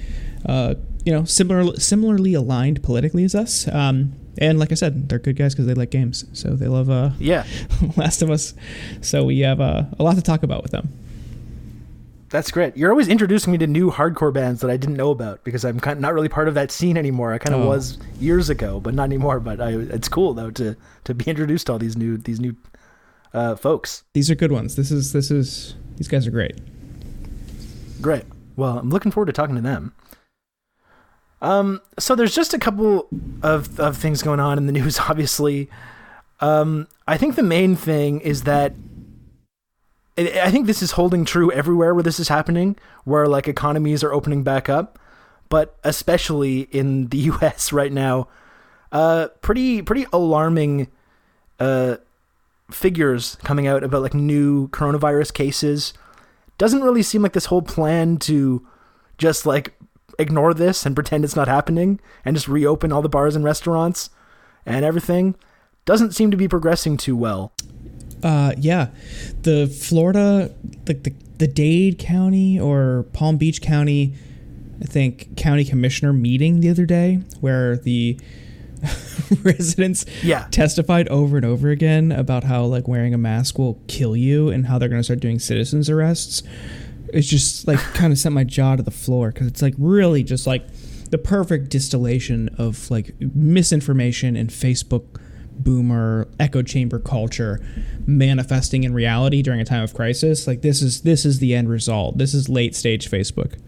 uh, 0.45 0.75
you 1.03 1.12
know, 1.12 1.25
similar 1.25 1.75
similarly 1.75 2.36
aligned 2.36 2.81
politically 2.83 3.25
as 3.25 3.36
us. 3.36 3.67
Um, 3.67 4.13
and 4.38 4.60
like 4.60 4.72
I 4.72 4.75
said, 4.75 5.10
they're 5.10 5.19
good 5.19 5.36
guys 5.36 5.53
because 5.53 5.67
they 5.67 5.74
like 5.74 5.91
games. 5.91 6.25
So 6.31 6.55
they 6.55 6.67
love 6.67 6.89
uh, 6.89 7.12
Yeah, 7.19 7.45
Last 7.98 8.22
of 8.22 8.29
Us. 8.29 8.53
So 9.01 9.25
we 9.25 9.39
have 9.39 9.60
uh, 9.60 9.83
a 10.00 10.03
lot 10.03 10.15
to 10.15 10.22
talk 10.22 10.43
about 10.43 10.63
with 10.63 10.72
them. 10.72 10.88
That's 12.33 12.51
great. 12.51 12.75
You're 12.75 12.89
always 12.89 13.07
introducing 13.07 13.51
me 13.53 13.59
to 13.59 13.67
new 13.67 13.91
hardcore 13.91 14.33
bands 14.33 14.59
that 14.61 14.71
I 14.71 14.75
didn't 14.75 14.97
know 14.97 15.11
about 15.11 15.43
because 15.43 15.63
I'm 15.63 15.79
kind 15.79 15.97
of 15.97 16.01
not 16.01 16.13
really 16.13 16.29
part 16.29 16.47
of 16.47 16.55
that 16.55 16.71
scene 16.71 16.97
anymore. 16.97 17.31
I 17.31 17.37
kind 17.37 17.55
of 17.55 17.61
Oh. 17.61 17.67
was 17.69 17.99
years 18.19 18.49
ago, 18.49 18.79
but 18.79 18.93
not 18.95 19.03
anymore. 19.03 19.39
But 19.39 19.61
I, 19.61 19.69
it's 19.73 20.09
cool 20.09 20.33
though 20.33 20.49
to 20.51 20.75
to 21.05 21.13
be 21.13 21.25
introduced 21.25 21.67
to 21.67 21.73
all 21.73 21.79
these 21.79 21.95
new 21.95 22.17
these 22.17 22.39
new 22.39 22.55
uh, 23.33 23.55
folks. 23.55 24.03
These 24.13 24.29
are 24.31 24.35
good 24.35 24.51
ones. 24.51 24.75
This 24.75 24.91
is 24.91 25.13
this 25.13 25.29
is 25.31 25.75
these 25.97 26.07
guys 26.07 26.25
are 26.27 26.31
great. 26.31 26.59
Great. 28.01 28.25
Well, 28.55 28.79
I'm 28.79 28.89
looking 28.89 29.11
forward 29.11 29.27
to 29.27 29.33
talking 29.33 29.55
to 29.55 29.61
them. 29.61 29.93
Um, 31.41 31.81
so 31.99 32.15
there's 32.15 32.33
just 32.33 32.53
a 32.53 32.59
couple 32.59 33.07
of, 33.41 33.79
of 33.79 33.97
things 33.97 34.21
going 34.21 34.39
on 34.39 34.57
in 34.57 34.65
the 34.65 34.71
news, 34.79 34.99
obviously. 34.99 35.69
Um, 36.39 36.87
I 37.07 37.17
think 37.17 37.35
the 37.35 37.43
main 37.43 37.75
thing 37.75 38.21
is 38.21 38.43
that 38.43 38.73
I 40.17 40.51
think 40.51 40.67
this 40.67 40.84
is 40.84 40.91
holding 40.91 41.25
true 41.25 41.51
everywhere 41.51 41.93
where 41.93 42.03
this 42.03 42.20
is 42.20 42.27
happening, 42.27 42.75
where 43.03 43.27
like 43.27 43.48
economies 43.48 44.03
are 44.03 44.13
opening 44.13 44.43
back 44.43 44.70
up, 44.70 45.00
but 45.50 45.77
especially 45.84 46.62
in 46.72 47.08
the 47.08 47.17
U.S. 47.29 47.74
right 47.74 47.91
now, 47.91 48.27
uh, 48.91 49.29
pretty 49.41 49.82
pretty 49.82 50.05
alarming 50.13 50.88
uh, 51.60 51.98
figures 52.70 53.38
coming 53.43 53.67
out 53.67 53.84
about 53.84 54.01
like 54.01 54.13
new 54.13 54.67
coronavirus 54.70 55.34
cases. 55.34 55.93
Doesn't 56.60 56.84
really 56.84 57.03
seem 57.03 57.24
like 57.24 57.34
this 57.34 57.46
whole 57.46 57.63
plan 57.63 58.17
to 58.17 58.65
just 59.17 59.46
like 59.46 59.74
ignore 60.20 60.53
this 60.53 60.86
and 60.86 60.96
pretend 60.96 61.24
it's 61.24 61.36
not 61.36 61.48
happening 61.48 62.00
and 62.24 62.36
just 62.36 62.48
reopen 62.48 62.91
all 62.91 63.01
the 63.01 63.10
bars 63.10 63.36
and 63.36 63.43
restaurants 63.43 64.12
and 64.65 64.86
everything 64.86 65.36
doesn't 65.86 66.13
seem 66.13 66.32
to 66.32 66.38
be 66.38 66.48
progressing 66.48 66.98
too 66.98 67.15
well. 67.15 67.51
Uh, 68.23 68.53
yeah, 68.57 68.87
the 69.41 69.67
Florida, 69.67 70.53
like 70.87 71.03
the 71.03 71.13
the 71.39 71.47
Dade 71.47 71.97
County 71.99 72.59
or 72.59 73.05
Palm 73.13 73.37
Beach 73.37 73.61
County, 73.61 74.13
I 74.81 74.85
think 74.85 75.35
county 75.35 75.65
commissioner 75.65 76.13
meeting 76.13 76.61
the 76.61 76.69
other 76.69 76.85
day 76.85 77.19
where 77.41 77.75
the 77.75 78.17
residents 79.43 80.05
Yeah. 80.23 80.47
testified 80.51 81.07
over 81.09 81.37
and 81.37 81.45
over 81.45 81.69
again 81.69 82.11
about 82.11 82.43
how 82.43 82.65
like 82.65 82.87
wearing 82.87 83.13
a 83.13 83.17
mask 83.17 83.57
will 83.57 83.79
kill 83.87 84.15
you 84.15 84.49
and 84.49 84.67
how 84.67 84.77
they're 84.77 84.89
going 84.89 84.99
to 84.99 85.03
start 85.03 85.19
doing 85.19 85.39
citizens 85.39 85.89
arrests. 85.89 86.43
It's 87.13 87.27
just 87.27 87.67
like 87.67 87.79
kind 87.93 88.11
of 88.13 88.19
sent 88.19 88.35
my 88.35 88.43
jaw 88.43 88.75
to 88.75 88.83
the 88.83 88.91
floor 88.91 89.31
because 89.31 89.47
it's 89.47 89.61
like 89.61 89.75
really 89.77 90.23
just 90.23 90.45
like 90.47 90.65
the 91.09 91.17
perfect 91.17 91.69
distillation 91.69 92.49
of 92.57 92.89
like 92.91 93.13
misinformation 93.19 94.35
and 94.35 94.49
Facebook 94.49 95.19
boomer 95.57 96.27
echo 96.39 96.62
chamber 96.62 97.00
culture 97.00 97.60
manifesting 98.05 98.83
in 98.83 98.93
reality 98.93 99.41
during 99.41 99.60
a 99.60 99.65
time 99.65 99.83
of 99.83 99.93
crisis. 99.93 100.48
Like 100.48 100.62
this 100.62 100.81
is 100.81 101.01
this 101.01 101.25
is 101.25 101.39
the 101.39 101.55
end 101.55 101.69
result. 101.69 102.17
This 102.17 102.33
is 102.33 102.50
late 102.50 102.75
stage 102.75 103.10
Facebook. 103.10 103.60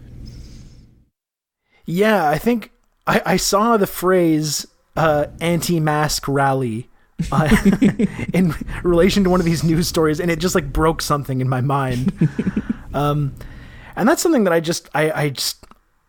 Yeah, 1.86 2.28
I 2.28 2.38
think 2.38 2.72
I, 3.06 3.22
I 3.26 3.38
saw 3.38 3.78
the 3.78 3.88
phrase 3.88 4.66
uh, 4.96 5.28
anti-mask 5.40 6.28
rally 6.28 6.90
uh, 7.32 7.56
in 8.34 8.54
relation 8.84 9.24
to 9.24 9.30
one 9.30 9.40
of 9.40 9.46
these 9.46 9.64
news 9.64 9.88
stories, 9.88 10.20
and 10.20 10.32
it 10.32 10.40
just 10.40 10.56
like 10.56 10.74
broke 10.74 11.02
something 11.02 11.42
in 11.42 11.48
my 11.48 11.62
mind. 11.62 12.12
um, 12.94 13.36
and 13.96 14.10
that's 14.10 14.22
something 14.22 14.44
that 14.46 14.54
I 14.54 14.60
just 14.60 14.90
I, 14.94 15.12
I 15.12 15.30
just 15.30 15.66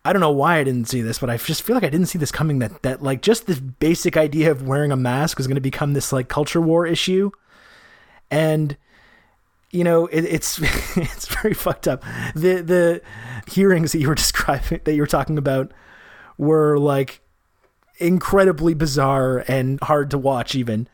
I 0.07 0.13
don't 0.13 0.21
know 0.21 0.31
why 0.31 0.57
I 0.57 0.63
didn't 0.63 0.85
see 0.85 1.01
this, 1.01 1.19
but 1.19 1.29
I 1.29 1.35
just 1.35 1.63
feel 1.63 1.75
like 1.75 1.83
I 1.83 1.89
didn't 1.89 2.07
see 2.07 2.17
this 2.17 2.31
coming. 2.31 2.59
That 2.59 2.81
that 2.83 3.03
like 3.03 3.21
just 3.21 3.45
this 3.45 3.59
basic 3.59 4.15
idea 4.15 4.51
of 4.51 4.65
wearing 4.65 4.93
a 4.93 4.95
mask 4.95 5.37
is 5.37 5.47
going 5.47 5.55
to 5.55 5.61
become 5.61 5.91
this 5.91 6.13
like 6.13 6.29
culture 6.29 6.61
war 6.61 6.87
issue, 6.87 7.29
and 8.31 8.77
you 9.69 9.83
know 9.83 10.05
it, 10.07 10.21
it's 10.21 10.59
it's 10.97 11.27
very 11.27 11.53
fucked 11.53 11.89
up. 11.89 12.05
The 12.35 12.61
the 12.61 13.01
hearings 13.51 13.91
that 13.91 13.99
you 13.99 14.07
were 14.07 14.15
describing 14.23 14.79
that 14.85 14.93
you 14.93 15.01
were 15.01 15.07
talking 15.07 15.37
about 15.37 15.73
were 16.37 16.79
like 16.79 17.19
incredibly 17.97 18.73
bizarre 18.73 19.43
and 19.49 19.77
hard 19.81 20.11
to 20.11 20.17
watch 20.17 20.53
even 20.53 20.87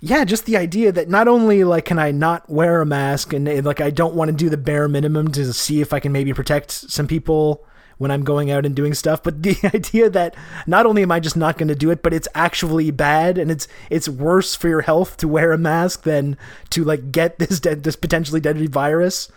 yeah 0.00 0.24
just 0.24 0.44
the 0.44 0.56
idea 0.56 0.90
that 0.90 1.08
not 1.08 1.28
only 1.28 1.62
like 1.62 1.84
can 1.84 2.00
i 2.00 2.10
not 2.10 2.50
wear 2.50 2.80
a 2.80 2.86
mask 2.86 3.32
and 3.32 3.64
like 3.64 3.80
i 3.80 3.90
don't 3.90 4.16
want 4.16 4.28
to 4.28 4.36
do 4.36 4.50
the 4.50 4.56
bare 4.56 4.88
minimum 4.88 5.30
to 5.30 5.52
see 5.52 5.80
if 5.80 5.92
i 5.92 6.00
can 6.00 6.10
maybe 6.10 6.32
protect 6.32 6.72
some 6.72 7.06
people 7.06 7.64
when 8.00 8.10
I'm 8.10 8.24
going 8.24 8.50
out 8.50 8.64
and 8.64 8.74
doing 8.74 8.94
stuff. 8.94 9.22
But 9.22 9.42
the 9.42 9.58
idea 9.74 10.08
that 10.08 10.34
not 10.66 10.86
only 10.86 11.02
am 11.02 11.12
I 11.12 11.20
just 11.20 11.36
not 11.36 11.58
going 11.58 11.68
to 11.68 11.74
do 11.74 11.90
it, 11.90 12.02
but 12.02 12.14
it's 12.14 12.28
actually 12.34 12.90
bad 12.90 13.36
and 13.36 13.50
it's 13.50 13.68
it's 13.90 14.08
worse 14.08 14.54
for 14.54 14.68
your 14.68 14.80
health 14.80 15.18
to 15.18 15.28
wear 15.28 15.52
a 15.52 15.58
mask 15.58 16.04
than 16.04 16.38
to 16.70 16.82
like 16.82 17.12
get 17.12 17.38
this 17.38 17.60
de- 17.60 17.76
this 17.76 17.96
potentially 17.96 18.40
deadly 18.40 18.66
virus. 18.66 19.30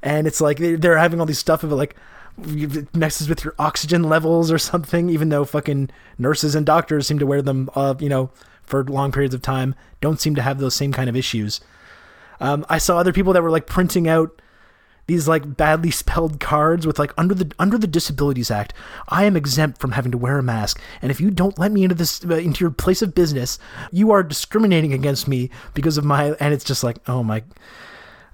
And 0.00 0.28
it's 0.28 0.40
like 0.40 0.58
they're 0.58 0.96
having 0.96 1.18
all 1.18 1.26
these 1.26 1.40
stuff 1.40 1.64
of 1.64 1.72
it 1.72 1.74
like 1.74 1.96
messes 2.94 3.28
with 3.28 3.42
your 3.42 3.56
oxygen 3.58 4.04
levels 4.04 4.52
or 4.52 4.58
something. 4.58 5.10
Even 5.10 5.30
though 5.30 5.44
fucking 5.44 5.90
nurses 6.16 6.54
and 6.54 6.64
doctors 6.64 7.08
seem 7.08 7.18
to 7.18 7.26
wear 7.26 7.42
them, 7.42 7.68
uh, 7.74 7.96
you 7.98 8.08
know, 8.08 8.30
for 8.62 8.84
long 8.84 9.10
periods 9.10 9.34
of 9.34 9.42
time, 9.42 9.74
don't 10.00 10.20
seem 10.20 10.36
to 10.36 10.42
have 10.42 10.60
those 10.60 10.76
same 10.76 10.92
kind 10.92 11.10
of 11.10 11.16
issues. 11.16 11.60
Um, 12.38 12.64
I 12.68 12.78
saw 12.78 12.98
other 12.98 13.12
people 13.12 13.32
that 13.32 13.42
were 13.42 13.50
like 13.50 13.66
printing 13.66 14.06
out 14.06 14.40
these 15.06 15.28
like 15.28 15.56
badly 15.56 15.90
spelled 15.90 16.40
cards 16.40 16.86
with 16.86 16.98
like 16.98 17.12
under 17.18 17.34
the 17.34 17.50
under 17.58 17.78
the 17.78 17.86
Disabilities 17.86 18.50
Act, 18.50 18.72
I 19.08 19.24
am 19.24 19.36
exempt 19.36 19.80
from 19.80 19.92
having 19.92 20.12
to 20.12 20.18
wear 20.18 20.38
a 20.38 20.42
mask, 20.42 20.80
and 21.02 21.10
if 21.10 21.20
you 21.20 21.30
don't 21.30 21.58
let 21.58 21.72
me 21.72 21.82
into 21.82 21.94
this 21.94 22.24
uh, 22.24 22.34
into 22.34 22.64
your 22.64 22.70
place 22.70 23.02
of 23.02 23.14
business, 23.14 23.58
you 23.92 24.10
are 24.10 24.22
discriminating 24.22 24.92
against 24.92 25.28
me 25.28 25.50
because 25.74 25.98
of 25.98 26.04
my. 26.04 26.32
And 26.40 26.54
it's 26.54 26.64
just 26.64 26.84
like, 26.84 26.98
oh 27.08 27.22
my. 27.22 27.44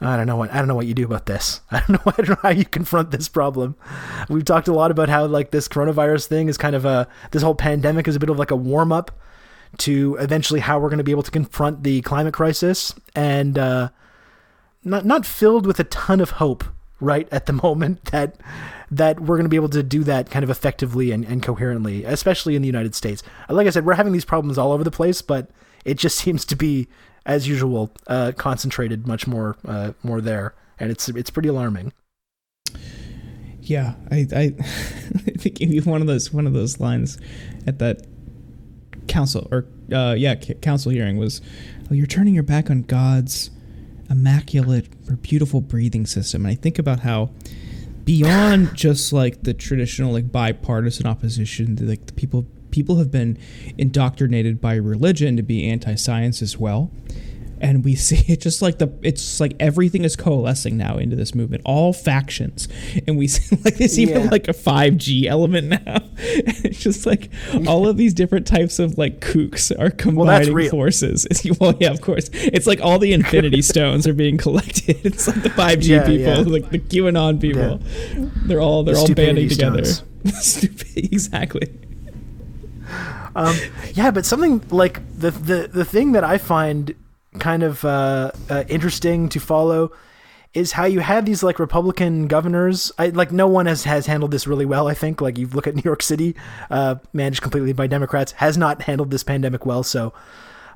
I 0.03 0.17
don't 0.17 0.27
know 0.27 0.37
what 0.37 0.51
I 0.51 0.59
don't 0.59 0.69
know 0.69 0.75
what 0.75 0.87
you 0.87 0.95
do 0.95 1.05
about 1.05 1.27
this. 1.27 1.61
I 1.71 1.81
don't 1.81 1.91
know 1.91 2.13
I 2.19 2.23
don't 2.23 2.29
know 2.31 2.37
how 2.43 2.49
you 2.49 2.65
confront 2.65 3.11
this 3.11 3.29
problem. 3.29 3.77
We've 4.31 4.45
talked 4.45 4.67
a 4.67 4.73
lot 4.73 4.91
about 4.91 5.11
how 5.11 5.27
like 5.27 5.51
this 5.51 5.69
coronavirus 5.69 6.27
thing 6.27 6.49
is 6.49 6.57
kind 6.57 6.75
of 6.75 6.87
a 6.87 7.07
this 7.33 7.43
whole 7.43 7.55
pandemic 7.55 8.09
is 8.09 8.17
a 8.17 8.21
bit 8.21 8.31
of 8.31 8.39
like 8.39 8.51
a 8.51 8.57
warm 8.57 8.93
up 8.93 9.11
to 9.79 10.17
eventually 10.19 10.61
how 10.61 10.79
we're 10.79 10.89
going 10.89 10.99
to 10.99 11.05
be 11.05 11.13
able 11.13 11.23
to 11.23 11.31
confront 11.31 11.83
the 11.83 12.01
climate 12.03 12.35
crisis 12.35 12.95
and 13.15 13.59
uh, 13.59 13.91
not 14.85 15.05
not 15.05 15.27
filled 15.27 15.67
with 15.67 15.79
a 15.81 15.85
ton 15.85 16.21
of 16.21 16.33
hope 16.33 16.65
right 17.01 17.29
at 17.33 17.47
the 17.47 17.53
moment 17.65 18.05
that 18.07 18.37
that 18.91 19.21
we're 19.21 19.37
going 19.37 19.45
to 19.45 19.51
be 19.51 19.57
able 19.57 19.69
to 19.69 19.83
do 19.83 20.03
that 20.05 20.31
kind 20.31 20.43
of 20.43 20.51
effectively 20.51 21.13
and, 21.13 21.25
and 21.25 21.43
coherently, 21.43 22.05
especially 22.05 22.57
in 22.57 22.63
the 22.63 22.67
United 22.67 22.95
States. 22.95 23.23
Like 23.49 23.67
I 23.67 23.71
said, 23.71 23.87
we're 23.87 23.95
having 23.95 24.13
these 24.13 24.25
problems 24.25 24.59
all 24.59 24.73
over 24.73 24.83
the 24.83 24.91
place, 24.91 25.23
but 25.23 25.51
it 25.85 25.97
just 25.97 26.19
seems 26.19 26.45
to 26.47 26.57
be, 26.57 26.89
as 27.25 27.47
usual, 27.47 27.93
uh, 28.07 28.33
concentrated 28.37 29.07
much 29.07 29.27
more 29.27 29.57
uh, 29.65 29.93
more 30.03 30.21
there, 30.21 30.55
and 30.79 30.91
it's 30.91 31.09
it's 31.09 31.31
pretty 31.31 31.49
alarming. 31.49 31.93
Yeah, 33.63 33.95
I 34.11 34.27
I, 34.35 34.43
I 34.59 35.33
think 35.39 35.59
one 35.87 36.01
of 36.01 36.07
those 36.07 36.33
one 36.33 36.47
of 36.47 36.53
those 36.53 36.81
lines 36.81 37.19
at 37.67 37.79
that 37.79 38.07
council 39.07 39.49
or 39.51 39.67
uh, 39.93 40.15
yeah 40.17 40.35
council 40.35 40.91
hearing 40.91 41.17
was, 41.19 41.41
"Oh, 41.91 41.95
you're 41.95 42.07
turning 42.07 42.35
your 42.35 42.43
back 42.43 42.71
on 42.71 42.83
God's." 42.83 43.51
Immaculate 44.11 44.89
or 45.09 45.17
beautiful 45.17 45.61
breathing 45.61 46.07
system. 46.07 46.45
And 46.45 46.53
I 46.53 46.55
think 46.57 46.79
about 46.79 47.01
how 47.01 47.31
beyond 48.05 48.75
just 48.75 49.13
like 49.13 49.45
the 49.45 49.55
traditional 49.55 50.13
like 50.13 50.31
bipartisan 50.31 51.07
opposition, 51.07 51.77
like 51.81 52.07
the 52.07 52.13
people 52.13 52.47
people 52.71 52.97
have 52.97 53.11
been 53.11 53.37
indoctrinated 53.79 54.61
by 54.61 54.75
religion 54.75 55.37
to 55.37 55.43
be 55.43 55.69
anti-science 55.69 56.41
as 56.41 56.57
well 56.57 56.89
and 57.61 57.85
we 57.85 57.95
see 57.97 58.25
it 58.33 58.41
just 58.41 58.63
like 58.63 58.79
the 58.79 58.93
it's 59.03 59.41
like 59.41 59.55
everything 59.61 60.05
is 60.05 60.17
coalescing 60.17 60.77
now 60.77 60.97
into 60.97 61.17
this 61.17 61.35
movement 61.35 61.63
all 61.65 61.93
factions. 61.93 62.69
And 63.07 63.19
we 63.19 63.29
see 63.29 63.57
like 63.65 63.77
there's 63.77 63.99
even 63.99 64.25
yeah. 64.25 64.31
like 64.31 64.49
a 64.49 64.53
5g 64.53 65.27
element 65.27 65.69
now. 65.69 65.99
It's 66.63 66.81
just 66.81 67.07
like 67.07 67.31
all 67.67 67.89
of 67.89 67.97
these 67.97 68.15
different 68.15 68.47
types 68.47 68.79
of 68.79 68.99
like 68.99 69.21
kooks 69.21 69.73
are 69.79 69.91
combining 69.91 70.55
well, 70.55 70.69
forces. 70.69 71.27
Well 71.59 71.75
yeah 71.81 71.91
of 71.91 72.01
course. 72.01 72.31
It's 72.33 72.67
like 72.67 72.81
all 72.81 72.99
the 72.99 73.13
infinity 73.13 73.63
stones 73.63 74.07
are 74.07 74.13
being 74.13 74.37
collected. 74.37 75.05
It's 75.05 75.27
like 75.27 75.43
the 75.43 75.49
5g 75.49 75.89
yeah, 75.89 76.07
people 76.07 76.23
yeah. 76.23 76.39
like 76.41 76.71
the 76.71 76.79
qanon 76.79 77.41
people. 77.41 77.81
They're 78.47 78.61
all 78.61 78.85
they're 78.85 78.95
the 78.95 79.01
all 79.01 79.15
banding 79.15 79.49
together. 79.49 79.85
Stupid, 79.85 80.87
exactly. 80.97 81.73
Um, 83.35 83.57
yeah, 83.95 84.11
but 84.11 84.27
something 84.27 84.63
like 84.71 85.01
the 85.19 85.31
the 85.31 85.69
the 85.73 85.85
thing 85.85 86.13
that 86.13 86.25
I 86.25 86.39
find 86.39 86.95
kind 87.39 87.63
of 87.63 87.85
uh, 87.85 88.33
uh, 88.49 88.65
interesting 88.69 89.29
to 89.31 89.41
follow 89.41 89.93
is 90.53 90.73
how 90.73 90.85
you 90.85 90.99
had 90.99 91.27
these 91.27 91.43
like 91.43 91.59
Republican 91.59 92.27
governors. 92.27 92.91
I 92.99 93.09
like 93.09 93.31
no 93.31 93.47
one 93.47 93.67
has 93.67 93.85
has 93.85 94.07
handled 94.07 94.33
this 94.33 94.47
really 94.47 94.67
well. 94.67 94.89
I 94.89 94.95
think 94.95 95.21
like 95.21 95.39
you 95.39 95.47
look 95.47 95.67
at 95.67 95.75
New 95.75 95.83
York 95.85 96.03
City, 96.03 96.35
uh, 96.71 96.97
managed 97.13 97.43
completely 97.43 97.73
by 97.73 97.87
Democrats, 97.87 98.33
has 98.33 98.59
not 98.59 98.83
handled 98.83 99.11
this 99.11 99.23
pandemic 99.23 99.65
well. 99.65 99.83
So 99.83 100.13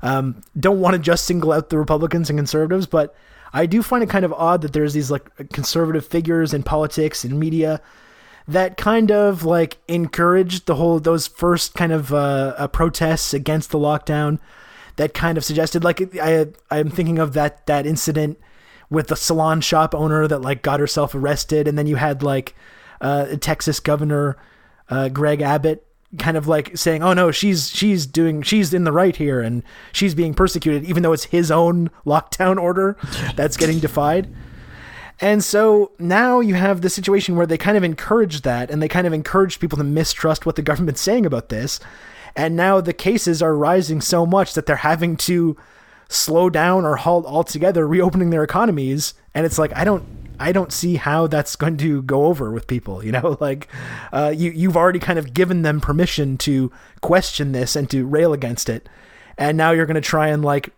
um, 0.01 0.41
don't 0.57 0.79
want 0.79 0.93
to 0.93 0.99
just 0.99 1.25
single 1.25 1.51
out 1.51 1.69
the 1.69 1.77
Republicans 1.77 2.29
and 2.29 2.39
conservatives, 2.39 2.85
but 2.85 3.15
I 3.53 3.65
do 3.65 3.83
find 3.83 4.03
it 4.03 4.09
kind 4.09 4.25
of 4.25 4.33
odd 4.33 4.61
that 4.61 4.73
there's 4.73 4.93
these 4.93 5.11
like 5.11 5.29
conservative 5.51 6.05
figures 6.05 6.53
in 6.53 6.63
politics 6.63 7.25
and 7.25 7.39
media 7.39 7.81
that 8.47 8.77
kind 8.77 9.11
of 9.11 9.43
like 9.43 9.77
encouraged 9.87 10.67
the 10.67 10.75
whole 10.75 10.99
those 10.99 11.27
first 11.27 11.73
kind 11.73 11.91
of 11.91 12.13
uh, 12.13 12.53
uh 12.57 12.67
protests 12.67 13.33
against 13.33 13.71
the 13.71 13.79
lockdown 13.79 14.39
that 14.97 15.13
kind 15.13 15.37
of 15.37 15.45
suggested 15.45 15.83
like 15.83 16.15
I 16.17 16.47
I'm 16.71 16.89
thinking 16.89 17.19
of 17.19 17.33
that 17.33 17.65
that 17.67 17.85
incident 17.85 18.39
with 18.89 19.07
the 19.07 19.15
salon 19.15 19.61
shop 19.61 19.95
owner 19.95 20.27
that 20.27 20.39
like 20.39 20.61
got 20.61 20.79
herself 20.79 21.15
arrested, 21.15 21.67
and 21.67 21.77
then 21.77 21.87
you 21.87 21.95
had 21.95 22.23
like 22.23 22.55
uh, 23.01 23.35
Texas 23.37 23.79
Governor 23.79 24.37
uh, 24.89 25.09
Greg 25.09 25.41
Abbott 25.41 25.85
kind 26.17 26.37
of 26.37 26.47
like 26.47 26.77
saying, 26.77 27.03
"Oh 27.03 27.13
no, 27.13 27.31
she's 27.31 27.69
she's 27.69 28.05
doing 28.05 28.41
she's 28.41 28.73
in 28.73 28.83
the 28.83 28.91
right 28.91 29.15
here, 29.15 29.41
and 29.41 29.63
she's 29.91 30.15
being 30.15 30.33
persecuted, 30.33 30.85
even 30.85 31.03
though 31.03 31.13
it's 31.13 31.25
his 31.25 31.51
own 31.51 31.89
lockdown 32.05 32.61
order 32.61 32.97
that's 33.35 33.57
getting 33.57 33.79
defied." 33.79 34.33
And 35.21 35.43
so 35.43 35.93
now 35.97 36.41
you 36.41 36.55
have 36.55 36.81
the 36.81 36.89
situation 36.89 37.37
where 37.37 37.45
they 37.45 37.57
kind 37.57 37.77
of 37.77 37.83
encourage 37.83 38.41
that, 38.41 38.69
and 38.69 38.81
they 38.81 38.89
kind 38.89 39.07
of 39.07 39.13
encourage 39.13 39.59
people 39.59 39.77
to 39.77 39.83
mistrust 39.83 40.45
what 40.45 40.57
the 40.57 40.61
government's 40.61 41.01
saying 41.01 41.25
about 41.25 41.49
this. 41.49 41.79
And 42.35 42.55
now 42.55 42.81
the 42.81 42.93
cases 42.93 43.41
are 43.41 43.55
rising 43.55 44.01
so 44.01 44.25
much 44.25 44.53
that 44.53 44.65
they're 44.65 44.77
having 44.77 45.15
to 45.17 45.55
slow 46.09 46.49
down 46.49 46.85
or 46.85 46.97
halt 46.97 47.25
altogether 47.25 47.87
reopening 47.87 48.29
their 48.29 48.43
economies. 48.43 49.13
And 49.33 49.45
it's 49.45 49.57
like, 49.57 49.75
I 49.75 49.83
don't, 49.83 50.03
I 50.39 50.51
don't 50.51 50.71
see 50.71 50.95
how 50.95 51.27
that's 51.27 51.55
going 51.55 51.77
to 51.77 52.01
go 52.01 52.25
over 52.25 52.51
with 52.51 52.67
people. 52.67 53.03
You 53.03 53.13
know, 53.13 53.37
like 53.41 53.67
uh, 54.11 54.33
you 54.35 54.51
you've 54.51 54.77
already 54.77 54.99
kind 54.99 55.19
of 55.19 55.33
given 55.33 55.61
them 55.61 55.81
permission 55.81 56.37
to 56.39 56.71
question 57.01 57.51
this 57.51 57.75
and 57.75 57.89
to 57.91 58.05
rail 58.05 58.33
against 58.33 58.69
it, 58.69 58.87
and 59.37 59.57
now 59.57 59.71
you're 59.71 59.85
going 59.85 59.95
to 59.95 60.01
try 60.01 60.27
and 60.27 60.43
like 60.43 60.71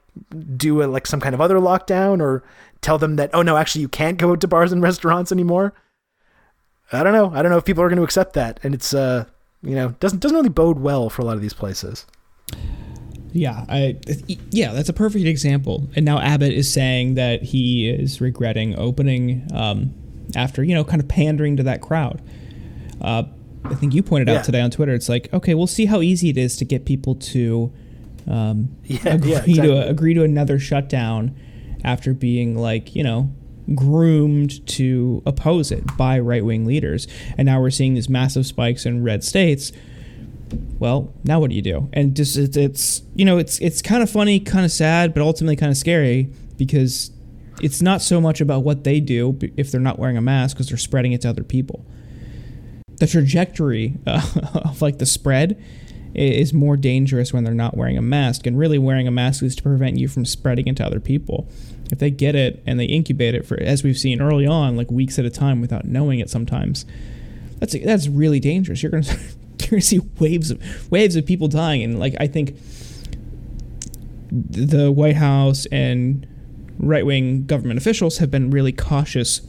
do 0.56 0.84
a, 0.84 0.86
like 0.86 1.08
some 1.08 1.20
kind 1.20 1.36
of 1.36 1.42
other 1.42 1.58
lockdown 1.58 2.22
or 2.22 2.44
tell 2.82 2.98
them 2.98 3.16
that 3.18 3.30
oh 3.34 3.42
no, 3.42 3.58
actually 3.58 3.82
you 3.82 3.90
can't 3.90 4.18
go 4.18 4.36
to 4.36 4.48
bars 4.48 4.72
and 4.72 4.82
restaurants 4.82 5.32
anymore. 5.32 5.74
I 6.92 7.04
don't 7.04 7.14
know. 7.14 7.32
I 7.34 7.42
don't 7.42 7.52
know 7.52 7.58
if 7.58 7.66
people 7.66 7.84
are 7.84 7.90
going 7.90 7.98
to 7.98 8.04
accept 8.04 8.34
that, 8.34 8.60
and 8.64 8.74
it's 8.74 8.94
uh 8.94 9.26
you 9.62 9.76
know 9.76 9.90
doesn't 10.00 10.20
doesn't 10.20 10.36
really 10.36 10.50
bode 10.50 10.80
well 10.80 11.10
for 11.10 11.22
a 11.22 11.26
lot 11.26 11.36
of 11.36 11.42
these 11.42 11.54
places. 11.54 12.06
Yeah, 13.32 13.66
I 13.70 13.98
yeah, 14.52 14.74
that's 14.74 14.90
a 14.90 14.94
perfect 14.94 15.26
example. 15.26 15.88
And 15.96 16.06
now 16.06 16.20
Abbott 16.20 16.54
is 16.54 16.72
saying 16.72 17.16
that 17.16 17.44
he 17.44 17.90
is 17.90 18.22
regretting 18.22 18.78
opening 18.78 19.48
um, 19.54 19.94
after 20.36 20.64
you 20.64 20.74
know 20.74 20.84
kind 20.84 21.02
of 21.02 21.08
pandering 21.08 21.58
to 21.58 21.64
that 21.64 21.82
crowd. 21.82 22.22
Uh, 23.02 23.24
I 23.66 23.76
think 23.76 23.94
you 23.94 24.02
pointed 24.02 24.30
out 24.30 24.36
yeah. 24.36 24.42
today 24.44 24.62
on 24.62 24.72
Twitter. 24.72 24.94
It's 24.94 25.10
like 25.10 25.32
okay, 25.34 25.54
we'll 25.54 25.68
see 25.68 25.86
how 25.86 26.02
easy 26.02 26.30
it 26.30 26.38
is 26.38 26.58
to 26.58 26.66
get 26.66 26.86
people 26.86 27.16
to 27.16 27.72
um, 28.28 28.76
yeah, 28.84 29.14
agree 29.14 29.32
yeah, 29.32 29.38
exactly. 29.40 29.54
to 29.56 29.88
agree 29.88 30.14
to 30.14 30.24
another 30.24 30.58
shutdown 30.60 31.36
after 31.84 32.14
being 32.14 32.58
like 32.58 32.96
you 32.96 33.04
know 33.04 33.32
groomed 33.76 34.66
to 34.68 35.22
oppose 35.26 35.72
it 35.72 35.98
by 35.98 36.20
right 36.20 36.44
wing 36.44 36.66
leaders. 36.66 37.08
And 37.38 37.46
now 37.46 37.60
we're 37.60 37.70
seeing 37.70 37.94
these 37.94 38.10
massive 38.10 38.46
spikes 38.46 38.86
in 38.86 39.04
red 39.04 39.24
states. 39.24 39.72
Well, 40.80 41.14
now 41.24 41.40
what 41.40 41.50
do 41.50 41.56
you 41.56 41.62
do? 41.62 41.90
And 41.94 42.16
just 42.16 42.38
it's, 42.38 42.56
it's 42.56 43.02
you 43.16 43.26
know 43.26 43.38
it's 43.38 43.60
it's 43.60 43.82
kind 43.82 44.02
of 44.02 44.10
funny, 44.10 44.40
kind 44.40 44.64
of 44.64 44.72
sad, 44.72 45.14
but 45.14 45.22
ultimately 45.22 45.56
kind 45.56 45.72
of 45.72 45.78
scary 45.78 46.30
because 46.58 47.12
it's 47.62 47.82
not 47.82 48.02
so 48.02 48.22
much 48.22 48.40
about 48.40 48.64
what 48.64 48.84
they 48.84 49.00
do 49.00 49.38
if 49.58 49.72
they're 49.72 49.82
not 49.82 50.00
wearing 50.00 50.16
a 50.16 50.22
mask 50.22 50.56
because 50.56 50.70
they're 50.70 50.78
spreading 50.78 51.12
it 51.12 51.22
to 51.22 51.30
other 51.30 51.44
people. 51.44 51.86
The 53.00 53.08
trajectory 53.08 53.96
uh, 54.06 54.26
of 54.54 54.82
like 54.82 55.00
the 55.00 55.06
spread 55.06 55.62
is 56.14 56.54
more 56.54 56.78
dangerous 56.78 57.34
when 57.34 57.44
they're 57.44 57.54
not 57.54 57.76
wearing 57.76 57.98
a 57.98 58.02
mask, 58.02 58.48
and 58.48 58.58
really 58.58 58.78
wearing 58.78 59.08
a 59.08 59.12
mask 59.12 59.44
is 59.44 59.56
to 59.58 59.64
prevent 59.64 59.98
you 59.98 60.08
from 60.08 60.26
spreading 60.26 60.68
it 60.68 60.78
to 60.78 60.86
other 60.86 61.00
people 61.00 61.48
if 61.92 62.00
they 62.00 62.12
get 62.12 62.36
it 62.36 62.62
and 62.66 62.80
they 62.80 62.86
incubate 62.86 63.34
it 63.34 63.46
for 63.46 63.60
as 63.62 63.84
we've 63.84 63.98
seen 63.98 64.22
early 64.22 64.46
on 64.46 64.76
like 64.76 64.92
weeks 64.92 65.18
at 65.18 65.26
a 65.26 65.30
time 65.30 65.62
without 65.62 65.86
knowing 65.86 66.20
it 66.20 66.30
sometimes 66.30 66.86
that's 67.60 67.76
that's 67.84 68.08
really 68.08 68.40
dangerous. 68.40 68.84
You're 68.84 68.92
going 68.92 69.04
to 69.04 69.14
you're 69.14 69.70
going 69.70 69.82
to 69.82 69.88
see 69.88 70.00
waves 70.20 70.52
of 70.52 70.92
waves 70.92 71.16
of 71.16 71.26
people 71.26 71.48
dying. 71.48 71.84
And 71.84 72.00
like 72.00 72.16
i 72.20 72.28
think 72.28 72.58
the 74.32 74.92
white 74.92 75.16
house 75.16 75.66
and 75.72 76.28
right-wing 76.80 77.46
government 77.46 77.80
officials 77.80 78.18
have 78.18 78.30
been 78.30 78.52
really 78.52 78.72
cautious 78.74 79.42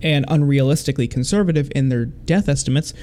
and 0.00 0.26
unrealistically 0.28 1.10
conservative 1.10 1.70
in 1.74 1.88
their 1.88 2.04
death 2.06 2.48
estimates 2.48 2.94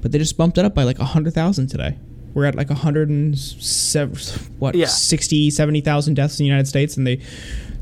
but 0.00 0.12
they 0.12 0.18
just 0.18 0.36
bumped 0.36 0.56
it 0.56 0.64
up 0.64 0.72
by 0.72 0.84
like 0.84 0.98
100,000 0.98 1.66
today 1.66 1.98
we're 2.34 2.44
at 2.44 2.54
like 2.54 2.68
107 2.68 4.50
what 4.58 4.74
yeah. 4.74 4.86
60 4.86 5.50
70,000 5.50 6.14
deaths 6.14 6.38
in 6.38 6.44
the 6.44 6.48
United 6.48 6.66
States 6.68 6.96
and 6.96 7.06
they 7.06 7.20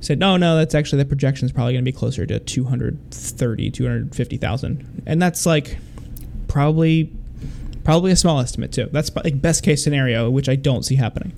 said 0.00 0.18
no 0.18 0.36
no 0.36 0.56
that's 0.56 0.74
actually 0.74 1.02
the 1.02 1.08
projection 1.08 1.46
is 1.46 1.52
probably 1.52 1.72
going 1.72 1.84
to 1.84 1.90
be 1.90 1.96
closer 1.96 2.26
to 2.26 2.38
230 2.38 3.70
250,000 3.70 5.02
and 5.06 5.22
that's 5.22 5.46
like 5.46 5.78
probably 6.48 7.10
probably 7.84 8.12
a 8.12 8.16
small 8.16 8.40
estimate 8.40 8.72
too. 8.72 8.88
That's 8.92 9.14
like 9.16 9.40
best 9.40 9.62
case 9.62 9.82
scenario, 9.82 10.30
which 10.30 10.48
I 10.48 10.56
don't 10.56 10.84
see 10.84 10.96
happening. 10.96 11.32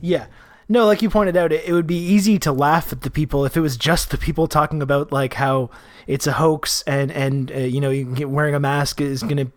Yeah. 0.00 0.26
No, 0.68 0.84
like 0.84 1.00
you 1.00 1.08
pointed 1.08 1.36
out, 1.36 1.50
it, 1.52 1.64
it 1.64 1.72
would 1.72 1.86
be 1.86 1.96
easy 1.96 2.38
to 2.40 2.52
laugh 2.52 2.92
at 2.92 3.00
the 3.00 3.10
people 3.10 3.44
if 3.44 3.56
it 3.56 3.60
was 3.60 3.76
just 3.76 4.10
the 4.10 4.18
people 4.18 4.46
talking 4.46 4.82
about 4.82 5.10
like 5.12 5.34
how 5.34 5.70
it's 6.06 6.26
a 6.26 6.32
hoax 6.32 6.82
and 6.82 7.10
and 7.12 7.50
uh, 7.50 7.58
you 7.58 7.80
know 7.80 7.90
you 7.90 8.04
get 8.14 8.28
wearing 8.28 8.54
a 8.54 8.60
mask 8.60 9.00
is 9.00 9.22
gonna 9.22 9.50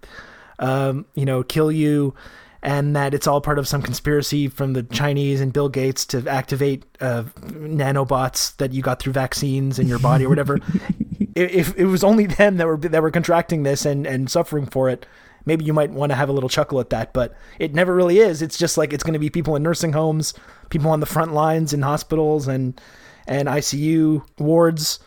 um, 0.61 1.05
you 1.13 1.25
know 1.25 1.43
kill 1.43 1.71
you 1.71 2.15
and 2.63 2.95
that 2.95 3.13
it's 3.13 3.25
all 3.25 3.41
part 3.41 3.57
of 3.57 3.67
some 3.67 3.81
conspiracy 3.81 4.47
from 4.47 4.73
the 4.73 4.83
Chinese 4.83 5.41
and 5.41 5.51
Bill 5.51 5.69
Gates 5.69 6.05
to 6.07 6.27
activate 6.27 6.85
uh, 6.99 7.23
nanobots 7.41 8.55
that 8.57 8.71
you 8.71 8.83
got 8.83 8.99
through 8.99 9.13
vaccines 9.13 9.79
in 9.79 9.87
your 9.87 9.99
body 9.99 10.25
or 10.25 10.29
whatever. 10.29 10.59
if 11.35 11.75
it 11.75 11.85
was 11.85 12.03
only 12.03 12.27
them 12.27 12.57
that 12.57 12.67
were 12.67 12.77
that 12.77 13.01
were 13.01 13.11
contracting 13.11 13.63
this 13.63 13.85
and 13.85 14.05
and 14.05 14.29
suffering 14.29 14.67
for 14.67 14.89
it, 14.89 15.07
maybe 15.45 15.65
you 15.65 15.73
might 15.73 15.89
want 15.89 16.11
to 16.11 16.15
have 16.15 16.29
a 16.29 16.31
little 16.31 16.49
chuckle 16.49 16.79
at 16.79 16.91
that. 16.91 17.13
But 17.13 17.35
it 17.57 17.73
never 17.73 17.95
really 17.95 18.19
is. 18.19 18.43
It's 18.43 18.57
just 18.57 18.77
like 18.77 18.93
it's 18.93 19.03
going 19.03 19.13
to 19.13 19.19
be 19.19 19.29
people 19.29 19.55
in 19.55 19.63
nursing 19.63 19.93
homes, 19.93 20.35
people 20.69 20.91
on 20.91 20.99
the 20.99 21.07
front 21.07 21.33
lines 21.33 21.73
in 21.73 21.81
hospitals 21.81 22.47
and 22.47 22.79
and 23.25 23.47
ICU 23.47 24.23
wards. 24.37 24.99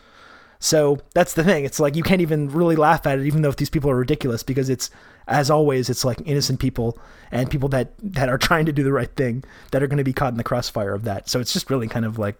So 0.59 0.99
that's 1.13 1.33
the 1.33 1.43
thing. 1.43 1.63
It's 1.63 1.79
like 1.79 1.95
you 1.95 2.03
can't 2.03 2.21
even 2.21 2.49
really 2.49 2.75
laugh 2.75 3.05
at 3.05 3.19
it, 3.19 3.25
even 3.25 3.43
though 3.43 3.49
if 3.49 3.57
these 3.57 3.69
people 3.69 3.89
are 3.91 3.95
ridiculous, 3.95 4.43
because 4.43 4.69
it's 4.69 4.89
as 5.27 5.49
always, 5.49 5.89
it's 5.89 6.05
like 6.05 6.21
innocent 6.25 6.59
people 6.59 6.97
and 7.31 7.49
people 7.49 7.69
that 7.69 7.93
that 8.01 8.29
are 8.29 8.37
trying 8.37 8.65
to 8.65 8.71
do 8.71 8.83
the 8.83 8.91
right 8.91 9.13
thing 9.15 9.43
that 9.71 9.81
are 9.81 9.87
going 9.87 9.97
to 9.97 10.03
be 10.03 10.13
caught 10.13 10.31
in 10.33 10.37
the 10.37 10.43
crossfire 10.43 10.93
of 10.93 11.03
that. 11.03 11.29
So 11.29 11.39
it's 11.39 11.53
just 11.53 11.69
really 11.69 11.87
kind 11.87 12.05
of 12.05 12.19
like 12.19 12.35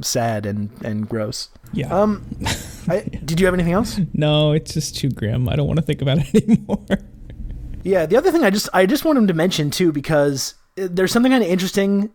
sad 0.00 0.46
and 0.46 0.70
and 0.84 1.08
gross. 1.08 1.48
Yeah. 1.72 1.94
Um, 1.94 2.26
I, 2.88 3.00
did 3.24 3.40
you 3.40 3.46
have 3.46 3.54
anything 3.54 3.72
else? 3.72 4.00
No, 4.12 4.52
it's 4.52 4.74
just 4.74 4.96
too 4.96 5.10
grim. 5.10 5.48
I 5.48 5.56
don't 5.56 5.66
want 5.66 5.78
to 5.78 5.84
think 5.84 6.02
about 6.02 6.18
it 6.18 6.44
anymore. 6.48 6.84
Yeah. 7.82 8.06
The 8.06 8.16
other 8.16 8.30
thing 8.30 8.44
I 8.44 8.50
just 8.50 8.68
I 8.74 8.86
just 8.86 9.04
wanted 9.04 9.28
to 9.28 9.34
mention 9.34 9.70
too 9.70 9.92
because 9.92 10.54
there's 10.76 11.12
something 11.12 11.32
kind 11.32 11.44
of 11.44 11.50
interesting 11.50 12.10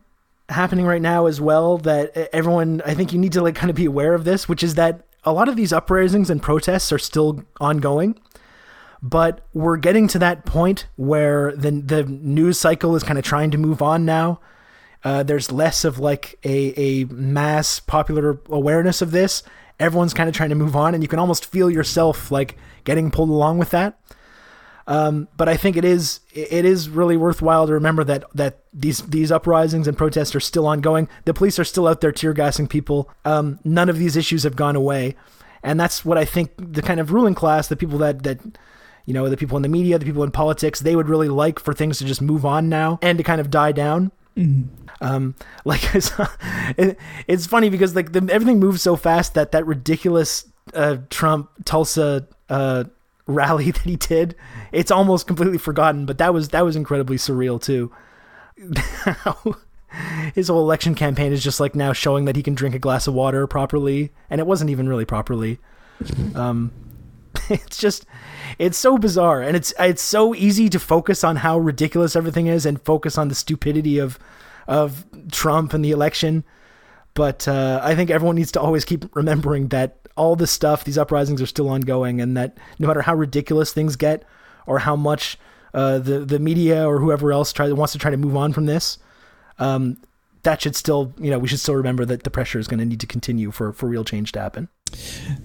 happening 0.50 0.86
right 0.86 1.02
now 1.02 1.28
as 1.28 1.40
well 1.40 1.78
that 1.78 2.16
everyone 2.34 2.82
I 2.86 2.94
think 2.96 3.14
you 3.14 3.20
need 3.20 3.34
to 3.34 3.42
like 3.42 3.56
kind 3.56 3.70
of 3.70 3.76
be 3.76 3.86
aware 3.86 4.14
of 4.14 4.26
this, 4.26 4.50
which 4.50 4.64
is 4.64 4.76
that 4.76 5.06
a 5.24 5.32
lot 5.32 5.48
of 5.48 5.56
these 5.56 5.72
uprisings 5.72 6.30
and 6.30 6.42
protests 6.42 6.92
are 6.92 7.00
still 7.00 7.44
ongoing 7.60 8.20
but 9.02 9.46
we're 9.54 9.78
getting 9.78 10.08
to 10.10 10.20
that 10.20 10.46
point 10.46 10.88
where 10.96 11.56
the 11.56 11.72
the 11.72 12.04
news 12.04 12.60
cycle 12.60 12.96
is 12.96 13.04
kind 13.04 13.18
of 13.18 13.26
trying 13.26 13.52
to 13.52 13.58
move 13.58 13.82
on 13.82 14.06
now. 14.06 14.40
Uh, 15.04 15.24
there's 15.24 15.52
less 15.52 15.86
of 15.86 15.98
like 16.00 16.38
a, 16.44 16.74
a 16.78 17.06
mass 17.06 17.80
popular 17.80 18.40
awareness 18.50 19.02
of 19.02 19.12
this. 19.12 19.44
Everyone's 19.80 20.14
kind 20.14 20.28
of 20.28 20.36
trying 20.36 20.50
to 20.50 20.56
move 20.56 20.76
on, 20.76 20.94
and 20.94 21.02
you 21.02 21.08
can 21.08 21.20
almost 21.20 21.46
feel 21.46 21.70
yourself 21.70 22.32
like 22.32 22.58
getting 22.84 23.12
pulled 23.12 23.30
along 23.30 23.60
with 23.60 23.70
that. 23.70 23.98
Um, 24.88 25.28
but 25.38 25.48
I 25.48 25.56
think 25.56 25.78
it 25.78 25.86
is 25.86 26.20
it 26.34 26.66
is 26.66 26.90
really 26.90 27.16
worthwhile 27.16 27.68
to 27.68 27.74
remember 27.74 28.04
that 28.06 28.24
that 28.34 28.60
these 28.74 29.02
these 29.04 29.32
uprisings 29.32 29.88
and 29.88 29.96
protests 29.96 30.36
are 30.36 30.40
still 30.40 30.66
ongoing. 30.66 31.08
The 31.26 31.34
police 31.34 31.60
are 31.60 31.64
still 31.64 31.88
out 31.88 32.02
there 32.02 32.12
tear 32.12 32.34
gassing 32.34 32.68
people. 32.68 33.10
Um, 33.24 33.60
none 33.64 33.88
of 33.88 34.00
these 34.00 34.18
issues 34.18 34.44
have 34.44 34.56
gone 34.56 34.76
away, 34.76 35.16
and 35.64 35.80
that's 35.80 36.04
what 36.04 36.18
I 36.18 36.26
think 36.26 36.52
the 36.58 36.82
kind 36.82 37.00
of 37.00 37.14
ruling 37.14 37.36
class, 37.36 37.68
the 37.68 37.76
people 37.76 38.00
that 38.00 38.24
that 38.24 38.40
you 39.10 39.14
know, 39.14 39.28
the 39.28 39.38
people 39.38 39.58
in 39.58 39.64
the 39.64 39.70
media, 39.70 39.98
the 39.98 40.06
people 40.06 40.22
in 40.22 40.30
politics, 40.30 40.82
they 40.82 40.96
would 40.96 41.10
really 41.10 41.30
like 41.30 41.58
for 41.58 41.74
things 41.74 41.98
to 41.98 42.06
just 42.06 42.22
move 42.22 42.46
on 42.46 42.70
now 42.70 43.00
and 43.02 43.18
to 43.18 43.24
kind 43.24 43.42
of 43.42 43.50
die 43.50 43.72
down. 43.72 44.12
Mm-hmm. 44.38 44.70
Um, 45.02 45.34
like 45.66 45.82
it, 46.78 46.96
it's 47.28 47.48
funny 47.48 47.72
because 47.72 47.96
like 47.96 48.12
the, 48.12 48.30
everything 48.32 48.60
moves 48.60 48.84
so 48.84 48.96
fast 48.96 49.34
that 49.34 49.52
that 49.54 49.66
ridiculous 49.66 50.46
uh, 50.76 50.98
Trump 51.10 51.50
Tulsa 51.66 52.28
uh, 52.50 52.84
rally 53.26 53.72
that 53.72 53.82
he 53.82 53.96
did, 53.96 54.36
it's 54.72 54.92
almost 54.92 55.26
completely 55.26 55.58
forgotten. 55.58 56.06
But 56.06 56.20
that 56.20 56.32
was 56.32 56.50
that 56.50 56.64
was 56.64 56.76
incredibly 56.76 57.18
surreal 57.18 57.60
too. 57.60 57.92
His 60.36 60.50
whole 60.50 60.62
election 60.62 60.94
campaign 60.94 61.34
is 61.34 61.44
just 61.44 61.60
like 61.60 61.74
now 61.74 61.94
showing 61.94 62.26
that 62.26 62.36
he 62.36 62.44
can 62.44 62.54
drink 62.54 62.76
a 62.76 62.80
glass 62.80 63.08
of 63.08 63.16
water 63.16 63.48
properly, 63.48 64.12
and 64.30 64.40
it 64.40 64.46
wasn't 64.46 64.70
even 64.70 64.88
really 64.88 65.06
properly. 65.06 65.58
Um, 66.36 66.72
it's 67.50 67.78
just 67.78 68.06
it's 68.58 68.78
so 68.78 68.98
bizarre 68.98 69.42
and 69.42 69.56
it's 69.56 69.74
it's 69.80 70.02
so 70.02 70.34
easy 70.36 70.70
to 70.70 70.80
focus 70.80 71.24
on 71.24 71.38
how 71.38 71.60
ridiculous 71.60 72.16
everything 72.16 72.48
is 72.48 72.66
and 72.66 72.82
focus 72.82 73.18
on 73.18 73.28
the 73.28 73.36
stupidity 73.36 74.00
of 74.00 74.18
of 74.68 75.06
Trump 75.32 75.74
and 75.74 75.84
the 75.84 75.92
election. 75.92 76.44
But 77.16 77.48
uh, 77.48 77.82
I 77.84 77.96
think 77.96 78.10
everyone 78.10 78.36
needs 78.36 78.52
to 78.54 78.62
always 78.62 78.86
keep 78.86 79.14
remembering 79.16 79.70
that 79.70 79.98
all 80.16 80.36
this 80.36 80.52
stuff 80.52 80.84
these 80.84 80.98
uprisings 80.98 81.42
are 81.42 81.46
still 81.46 81.70
ongoing 81.70 82.20
and 82.22 82.36
that 82.36 82.58
no 82.78 82.88
matter 82.88 83.02
how 83.02 83.16
ridiculous 83.16 83.72
things 83.72 83.96
get 83.96 84.24
or 84.68 84.80
how 84.80 84.96
much 84.96 85.38
uh, 85.74 85.98
the 86.00 86.20
the 86.20 86.40
media 86.40 86.88
or 86.88 87.00
whoever 87.00 87.32
else 87.32 87.54
try, 87.54 87.72
wants 87.72 87.94
to 87.94 88.00
try 88.00 88.12
to 88.12 88.18
move 88.18 88.36
on 88.36 88.52
from 88.52 88.66
this 88.66 88.98
um, 89.60 89.98
that 90.44 90.62
should 90.62 90.76
still 90.76 91.14
you 91.18 91.32
know 91.32 91.40
we 91.40 91.48
should 91.48 91.60
still 91.60 91.76
remember 91.76 92.06
that 92.06 92.24
the 92.24 92.30
pressure 92.30 92.60
is 92.60 92.68
going 92.68 92.80
to 92.80 92.86
need 92.86 93.00
to 93.00 93.08
continue 93.08 93.50
for 93.52 93.72
for 93.72 93.88
real 93.88 94.04
change 94.04 94.32
to 94.32 94.40
happen 94.40 94.68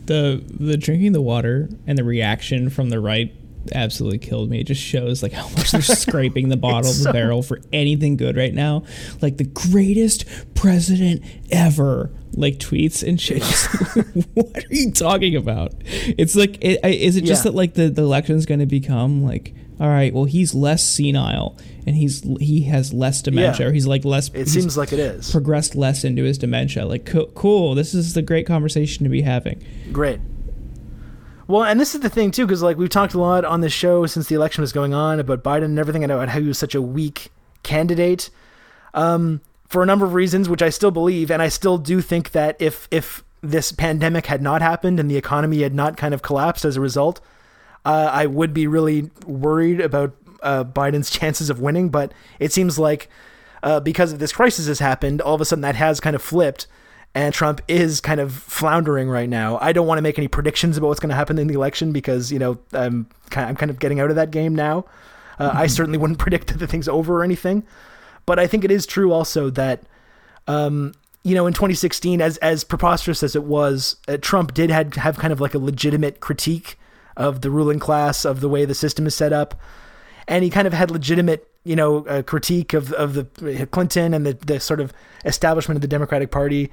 the 0.06 0.42
the 0.48 0.76
drinking 0.76 1.12
the 1.12 1.22
water 1.22 1.68
and 1.86 1.98
the 1.98 2.04
reaction 2.04 2.70
from 2.70 2.90
the 2.90 3.00
right 3.00 3.34
absolutely 3.72 4.18
killed 4.18 4.50
me. 4.50 4.60
It 4.60 4.64
just 4.64 4.82
shows 4.82 5.22
like 5.22 5.32
how 5.32 5.48
much 5.50 5.70
they're 5.70 5.82
scraping 5.82 6.48
the 6.48 6.56
bottom 6.56 6.90
of 6.90 6.96
the 6.96 7.04
so... 7.04 7.12
barrel 7.12 7.42
for 7.42 7.60
anything 7.72 8.16
good 8.16 8.36
right 8.36 8.52
now. 8.52 8.84
Like 9.20 9.36
the 9.36 9.44
greatest 9.44 10.24
president 10.54 11.22
ever 11.50 12.10
like 12.34 12.58
tweets 12.58 13.06
and 13.06 13.20
shit. 13.20 13.42
what 14.34 14.64
are 14.64 14.74
you 14.74 14.90
talking 14.90 15.36
about? 15.36 15.72
It's 15.84 16.36
like, 16.36 16.58
it, 16.62 16.84
is 16.84 17.16
it 17.16 17.24
just 17.24 17.44
that 17.44 17.54
like 17.54 17.74
the, 17.74 17.88
the 17.88 18.02
election's 18.02 18.46
going 18.46 18.60
to 18.60 18.66
become 18.66 19.22
like 19.22 19.54
all 19.80 19.88
right, 19.88 20.14
well, 20.14 20.24
he's 20.24 20.54
less 20.54 20.88
senile 20.88 21.56
and 21.86 21.96
he's 21.96 22.22
he 22.40 22.62
has 22.62 22.92
less 22.92 23.22
dementia, 23.22 23.66
yeah. 23.66 23.70
or 23.70 23.72
he's 23.72 23.86
like 23.86 24.04
less. 24.04 24.30
It 24.32 24.48
seems 24.48 24.76
like 24.76 24.92
it 24.92 24.98
is 24.98 25.30
progressed 25.30 25.74
less 25.74 26.04
into 26.04 26.22
his 26.22 26.38
dementia. 26.38 26.86
Like, 26.86 27.06
co- 27.06 27.26
cool. 27.34 27.74
This 27.74 27.94
is 27.94 28.14
the 28.14 28.22
great 28.22 28.46
conversation 28.46 29.04
to 29.04 29.10
be 29.10 29.22
having. 29.22 29.64
Great. 29.92 30.20
Well, 31.46 31.64
and 31.64 31.78
this 31.78 31.94
is 31.94 32.00
the 32.00 32.08
thing 32.08 32.30
too, 32.30 32.46
because 32.46 32.62
like 32.62 32.78
we've 32.78 32.88
talked 32.88 33.14
a 33.14 33.20
lot 33.20 33.44
on 33.44 33.60
the 33.60 33.68
show 33.68 34.06
since 34.06 34.28
the 34.28 34.34
election 34.34 34.62
was 34.62 34.72
going 34.72 34.94
on 34.94 35.20
about 35.20 35.42
Biden 35.42 35.64
and 35.64 35.78
everything, 35.78 36.02
and 36.02 36.12
about 36.12 36.28
how 36.28 36.40
he 36.40 36.48
was 36.48 36.58
such 36.58 36.74
a 36.74 36.80
weak 36.80 37.30
candidate, 37.62 38.30
um, 38.94 39.40
for 39.66 39.82
a 39.82 39.86
number 39.86 40.06
of 40.06 40.14
reasons, 40.14 40.48
which 40.48 40.62
I 40.62 40.70
still 40.70 40.90
believe, 40.90 41.30
and 41.30 41.42
I 41.42 41.48
still 41.48 41.78
do 41.78 42.00
think 42.00 42.30
that 42.30 42.56
if 42.60 42.88
if 42.90 43.24
this 43.42 43.72
pandemic 43.72 44.26
had 44.26 44.40
not 44.40 44.62
happened 44.62 44.98
and 44.98 45.10
the 45.10 45.18
economy 45.18 45.60
had 45.60 45.74
not 45.74 45.98
kind 45.98 46.14
of 46.14 46.22
collapsed 46.22 46.64
as 46.64 46.76
a 46.76 46.80
result, 46.80 47.20
uh, 47.84 48.10
I 48.12 48.26
would 48.26 48.54
be 48.54 48.66
really 48.66 49.10
worried 49.26 49.80
about 49.80 50.14
uh, 50.42 50.64
Biden's 50.64 51.10
chances 51.18 51.50
of 51.50 51.60
winning. 51.60 51.88
But 51.88 52.12
it 52.38 52.52
seems 52.52 52.78
like 52.78 53.08
uh, 53.62 53.80
because 53.80 54.12
of 54.12 54.18
this 54.18 54.32
crisis 54.32 54.66
has 54.66 54.78
happened, 54.78 55.20
all 55.20 55.34
of 55.34 55.40
a 55.40 55.44
sudden 55.44 55.62
that 55.62 55.76
has 55.76 56.00
kind 56.00 56.14
of 56.14 56.22
flipped, 56.22 56.66
and 57.14 57.32
Trump 57.32 57.60
is 57.68 58.00
kind 58.00 58.20
of 58.20 58.32
floundering 58.32 59.08
right 59.08 59.28
now. 59.28 59.58
I 59.60 59.72
don't 59.72 59.86
want 59.86 59.98
to 59.98 60.02
make 60.02 60.18
any 60.18 60.28
predictions 60.28 60.76
about 60.76 60.88
what's 60.88 61.00
going 61.00 61.10
to 61.10 61.16
happen 61.16 61.38
in 61.38 61.46
the 61.46 61.54
election 61.54 61.92
because 61.92 62.30
you 62.32 62.38
know 62.38 62.58
I'm 62.72 63.08
kind 63.30 63.44
of, 63.44 63.50
I'm 63.50 63.56
kind 63.56 63.70
of 63.70 63.78
getting 63.78 64.00
out 64.00 64.10
of 64.10 64.16
that 64.16 64.30
game 64.30 64.54
now. 64.54 64.84
Mm-hmm. 65.38 65.56
I 65.56 65.66
certainly 65.66 65.98
wouldn't 65.98 66.18
predict 66.20 66.48
that 66.48 66.58
the 66.58 66.66
thing's 66.66 66.88
over 66.88 67.20
or 67.20 67.24
anything, 67.24 67.64
but 68.26 68.38
I 68.38 68.46
think 68.46 68.64
it 68.64 68.70
is 68.70 68.86
true 68.86 69.12
also 69.12 69.50
that. 69.50 69.82
Um, 70.46 70.92
you 71.26 71.34
know, 71.34 71.46
in 71.46 71.54
2016, 71.54 72.20
as 72.20 72.36
as 72.38 72.64
preposterous 72.64 73.22
as 73.22 73.34
it 73.34 73.44
was, 73.44 73.96
uh, 74.08 74.18
Trump 74.20 74.52
did 74.52 74.68
had 74.68 74.94
have 74.96 75.16
kind 75.16 75.32
of 75.32 75.40
like 75.40 75.54
a 75.54 75.58
legitimate 75.58 76.20
critique 76.20 76.76
of 77.16 77.40
the 77.40 77.50
ruling 77.50 77.78
class, 77.78 78.24
of 78.24 78.40
the 78.40 78.48
way 78.48 78.64
the 78.64 78.74
system 78.74 79.06
is 79.06 79.14
set 79.14 79.32
up. 79.32 79.60
And 80.26 80.42
he 80.42 80.50
kind 80.50 80.66
of 80.66 80.72
had 80.72 80.90
legitimate, 80.90 81.48
you 81.64 81.76
know, 81.76 82.22
critique 82.22 82.72
of, 82.72 82.92
of 82.94 83.14
the 83.14 83.66
Clinton 83.70 84.14
and 84.14 84.24
the, 84.24 84.32
the 84.32 84.58
sort 84.60 84.80
of 84.80 84.92
establishment 85.24 85.76
of 85.76 85.82
the 85.82 85.88
Democratic 85.88 86.30
Party 86.30 86.70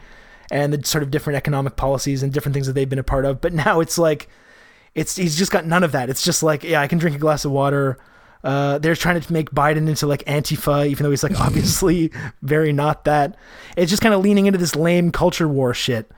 and 0.52 0.74
the 0.74 0.86
sort 0.86 1.04
of 1.04 1.12
different 1.12 1.38
economic 1.38 1.76
policies 1.76 2.24
and 2.24 2.32
different 2.34 2.54
things 2.54 2.68
that 2.68 2.74
they've 2.74 2.90
been 2.90 3.00
a 3.00 3.04
part 3.04 3.26
of. 3.26 3.42
But 3.42 3.54
now 3.54 3.80
it's 3.80 3.98
like, 3.98 4.30
it's 4.94 5.16
he's 5.16 5.38
just 5.38 5.52
got 5.52 5.66
none 5.66 5.84
of 5.84 5.94
that. 5.94 6.10
It's 6.10 6.24
just 6.24 6.44
like, 6.44 6.64
yeah, 6.64 6.82
I 6.82 6.88
can 6.88 6.98
drink 6.98 7.16
a 7.16 7.20
glass 7.20 7.46
of 7.46 7.52
water. 7.52 7.98
Uh, 8.44 8.80
they're 8.80 8.96
trying 8.96 9.20
to 9.22 9.34
make 9.34 9.52
Biden 9.52 9.88
into 9.88 10.08
like 10.08 10.26
Antifa, 10.26 10.88
even 10.88 11.04
though 11.04 11.10
he's 11.10 11.24
like 11.24 11.40
obviously 11.40 12.12
very 12.42 12.74
not 12.74 13.06
that. 13.06 13.38
It's 13.78 13.90
just 13.90 14.02
kind 14.02 14.14
of 14.14 14.22
leaning 14.22 14.48
into 14.48 14.60
this 14.60 14.76
lame 14.76 15.12
culture 15.12 15.48
war 15.48 15.74
shit. 15.74 16.12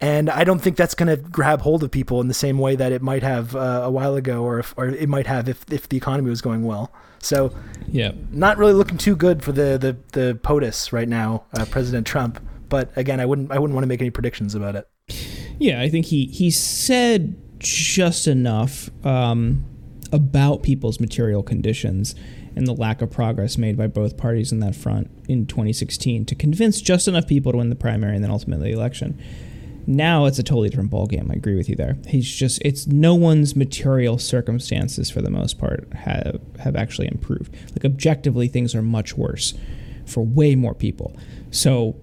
And 0.00 0.28
I 0.28 0.44
don't 0.44 0.58
think 0.58 0.76
that's 0.76 0.94
going 0.94 1.08
to 1.08 1.16
grab 1.16 1.62
hold 1.62 1.82
of 1.82 1.90
people 1.90 2.20
in 2.20 2.28
the 2.28 2.34
same 2.34 2.58
way 2.58 2.76
that 2.76 2.92
it 2.92 3.00
might 3.00 3.22
have 3.22 3.56
uh, 3.56 3.80
a 3.84 3.90
while 3.90 4.14
ago, 4.14 4.42
or 4.42 4.58
if, 4.58 4.74
or 4.76 4.88
it 4.88 5.08
might 5.08 5.26
have 5.26 5.48
if, 5.48 5.64
if 5.72 5.88
the 5.88 5.96
economy 5.96 6.28
was 6.28 6.42
going 6.42 6.64
well. 6.64 6.92
So, 7.18 7.52
yeah, 7.88 8.12
not 8.30 8.58
really 8.58 8.74
looking 8.74 8.98
too 8.98 9.16
good 9.16 9.42
for 9.42 9.52
the 9.52 9.78
the, 9.78 9.96
the 10.12 10.38
POTUS 10.42 10.92
right 10.92 11.08
now, 11.08 11.44
uh, 11.54 11.64
President 11.64 12.06
Trump. 12.06 12.40
But 12.68 12.96
again, 12.96 13.20
I 13.20 13.26
wouldn't 13.26 13.50
I 13.50 13.58
wouldn't 13.58 13.74
want 13.74 13.84
to 13.84 13.88
make 13.88 14.00
any 14.00 14.10
predictions 14.10 14.54
about 14.54 14.76
it. 14.76 14.88
Yeah, 15.58 15.80
I 15.80 15.88
think 15.88 16.06
he 16.06 16.26
he 16.26 16.50
said 16.50 17.40
just 17.58 18.26
enough 18.26 18.90
um, 19.04 19.64
about 20.12 20.62
people's 20.62 21.00
material 21.00 21.42
conditions 21.42 22.14
and 22.54 22.66
the 22.66 22.74
lack 22.74 23.02
of 23.02 23.10
progress 23.10 23.56
made 23.56 23.76
by 23.76 23.86
both 23.86 24.16
parties 24.16 24.52
in 24.52 24.60
that 24.60 24.74
front 24.74 25.10
in 25.28 25.46
2016 25.46 26.24
to 26.26 26.34
convince 26.34 26.80
just 26.80 27.08
enough 27.08 27.26
people 27.26 27.52
to 27.52 27.58
win 27.58 27.70
the 27.70 27.76
primary 27.76 28.14
and 28.14 28.24
then 28.24 28.30
ultimately 28.30 28.70
the 28.70 28.76
election 28.76 29.20
Now 29.86 30.24
it's 30.24 30.38
a 30.38 30.42
totally 30.42 30.68
different 30.68 30.90
ballgame. 30.90 31.30
I 31.30 31.34
agree 31.34 31.54
with 31.54 31.68
you 31.68 31.76
there. 31.76 31.96
He's 32.06 32.30
just 32.30 32.60
it's 32.64 32.86
no 32.86 33.14
one's 33.14 33.54
material 33.54 34.18
circumstances 34.18 35.10
for 35.10 35.22
the 35.22 35.30
most 35.30 35.58
part 35.58 35.92
have 35.94 36.40
have 36.58 36.74
actually 36.74 37.06
improved. 37.08 37.54
Like 37.70 37.84
objectively, 37.84 38.48
things 38.48 38.74
are 38.74 38.82
much 38.82 39.16
worse 39.16 39.54
for 40.04 40.24
way 40.24 40.54
more 40.56 40.74
people. 40.74 41.16
So 41.50 41.96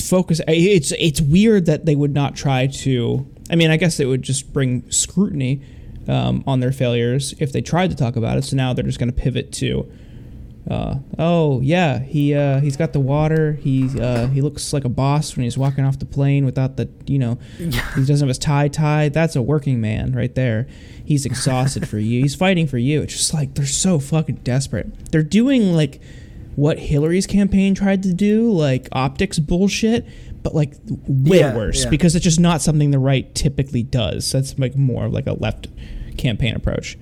focus. 0.00 0.40
It's 0.46 0.92
it's 0.92 1.20
weird 1.20 1.66
that 1.66 1.86
they 1.86 1.96
would 1.96 2.14
not 2.14 2.36
try 2.36 2.66
to. 2.68 3.26
I 3.50 3.56
mean, 3.56 3.70
I 3.70 3.76
guess 3.76 4.00
it 4.00 4.06
would 4.06 4.22
just 4.22 4.52
bring 4.52 4.90
scrutiny 4.90 5.60
um, 6.08 6.44
on 6.46 6.60
their 6.60 6.72
failures 6.72 7.34
if 7.38 7.52
they 7.52 7.60
tried 7.60 7.90
to 7.90 7.96
talk 7.96 8.16
about 8.16 8.38
it. 8.38 8.44
So 8.44 8.56
now 8.56 8.72
they're 8.72 8.84
just 8.84 8.98
going 8.98 9.12
to 9.12 9.20
pivot 9.20 9.52
to 9.54 9.90
uh, 10.70 10.96
oh 11.18 11.60
yeah, 11.60 11.98
he 11.98 12.34
uh, 12.34 12.60
he's 12.60 12.76
got 12.76 12.92
the 12.94 13.00
water. 13.00 13.52
He 13.52 13.88
uh, 14.00 14.28
he 14.28 14.40
looks 14.40 14.72
like 14.72 14.84
a 14.84 14.88
boss 14.88 15.36
when 15.36 15.44
he's 15.44 15.58
walking 15.58 15.84
off 15.84 15.98
the 15.98 16.06
plane 16.06 16.46
without 16.46 16.76
the 16.78 16.88
you 17.06 17.18
know 17.18 17.38
he 17.58 17.70
doesn't 17.70 18.20
have 18.20 18.28
his 18.28 18.38
tie 18.38 18.68
tied. 18.68 19.12
That's 19.12 19.36
a 19.36 19.42
working 19.42 19.80
man 19.80 20.12
right 20.14 20.34
there. 20.34 20.66
He's 21.04 21.26
exhausted 21.26 21.86
for 21.86 21.98
you. 21.98 22.22
He's 22.22 22.34
fighting 22.34 22.66
for 22.66 22.78
you. 22.78 23.02
It's 23.02 23.12
just 23.12 23.34
like 23.34 23.54
they're 23.54 23.66
so 23.66 23.98
fucking 23.98 24.36
desperate. 24.36 25.10
They're 25.12 25.22
doing 25.22 25.74
like 25.74 26.00
what 26.56 26.78
Hillary's 26.78 27.26
campaign 27.26 27.74
tried 27.74 28.02
to 28.04 28.14
do, 28.14 28.50
like 28.50 28.88
optics 28.92 29.38
bullshit, 29.38 30.06
but 30.42 30.54
like 30.54 30.74
way 30.86 31.40
Yeah, 31.40 31.54
worse 31.54 31.84
yeah. 31.84 31.90
because 31.90 32.14
it's 32.14 32.24
just 32.24 32.40
not 32.40 32.62
something 32.62 32.90
the 32.90 32.98
right 32.98 33.34
typically 33.34 33.82
does. 33.82 34.32
That's 34.32 34.58
like 34.58 34.76
more 34.76 35.04
of 35.06 35.12
like 35.12 35.26
a 35.26 35.32
left 35.34 35.66
campaign 36.16 36.54
approach. 36.54 36.96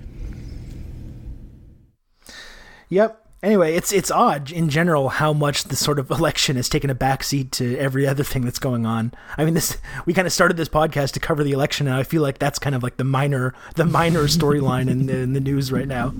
Yep. 2.89 3.22
Anyway, 3.43 3.75
it's 3.75 3.91
it's 3.91 4.09
odd 4.09 4.51
in 4.51 4.69
general 4.69 5.09
how 5.09 5.33
much 5.33 5.65
this 5.65 5.83
sort 5.83 5.99
of 5.99 6.09
election 6.19 6.55
has 6.55 6.69
taken 6.69 6.89
a 6.89 6.95
backseat 6.95 7.51
to 7.51 7.77
every 7.77 8.07
other 8.07 8.23
thing 8.23 8.45
that's 8.45 8.57
going 8.57 8.85
on. 8.85 9.11
I 9.37 9.43
mean, 9.43 9.53
this 9.53 9.77
we 10.05 10.13
kind 10.13 10.25
of 10.25 10.31
started 10.31 10.55
this 10.55 10.69
podcast 10.69 11.11
to 11.11 11.19
cover 11.19 11.43
the 11.43 11.51
election, 11.51 11.87
and 11.87 11.95
I 11.97 12.03
feel 12.03 12.21
like 12.21 12.39
that's 12.39 12.57
kind 12.57 12.73
of 12.73 12.81
like 12.81 12.95
the 12.95 13.03
minor 13.03 13.53
the 13.75 13.85
minor 13.85 14.23
storyline 14.27 14.89
in, 14.89 15.09
in 15.09 15.33
the 15.33 15.41
news 15.41 15.73
right 15.73 15.87
now. 15.87 16.13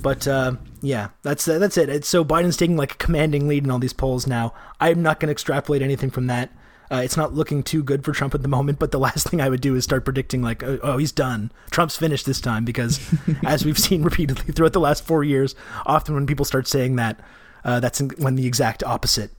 But 0.00 0.26
uh, 0.26 0.52
yeah, 0.80 1.08
that's 1.22 1.44
that's 1.44 1.76
it. 1.76 1.90
It's, 1.90 2.08
so 2.08 2.24
Biden's 2.24 2.56
taking 2.56 2.78
like 2.78 2.92
a 2.92 2.96
commanding 2.96 3.46
lead 3.46 3.64
in 3.64 3.70
all 3.70 3.78
these 3.78 3.92
polls 3.92 4.26
now. 4.26 4.54
I'm 4.80 5.02
not 5.02 5.20
going 5.20 5.28
to 5.28 5.32
extrapolate 5.32 5.82
anything 5.82 6.10
from 6.10 6.28
that. 6.28 6.50
Uh, 6.90 7.00
it's 7.04 7.16
not 7.16 7.34
looking 7.34 7.62
too 7.62 7.82
good 7.82 8.04
for 8.04 8.12
Trump 8.12 8.34
at 8.34 8.42
the 8.42 8.48
moment, 8.48 8.78
but 8.78 8.90
the 8.92 8.98
last 8.98 9.28
thing 9.28 9.40
I 9.40 9.48
would 9.48 9.60
do 9.60 9.74
is 9.74 9.84
start 9.84 10.04
predicting 10.04 10.42
like, 10.42 10.62
oh, 10.62 10.78
oh 10.82 10.98
he's 10.98 11.12
done. 11.12 11.50
Trump's 11.70 11.96
finished 11.96 12.26
this 12.26 12.40
time 12.40 12.64
because, 12.64 13.00
as 13.44 13.64
we've 13.64 13.78
seen 13.78 14.02
repeatedly 14.02 14.52
throughout 14.52 14.72
the 14.72 14.80
last 14.80 15.04
four 15.04 15.24
years, 15.24 15.54
often 15.84 16.14
when 16.14 16.26
people 16.26 16.44
start 16.44 16.68
saying 16.68 16.96
that, 16.96 17.20
uh, 17.64 17.80
that's 17.80 18.00
when 18.18 18.36
the 18.36 18.46
exact 18.46 18.84
opposite 18.84 19.30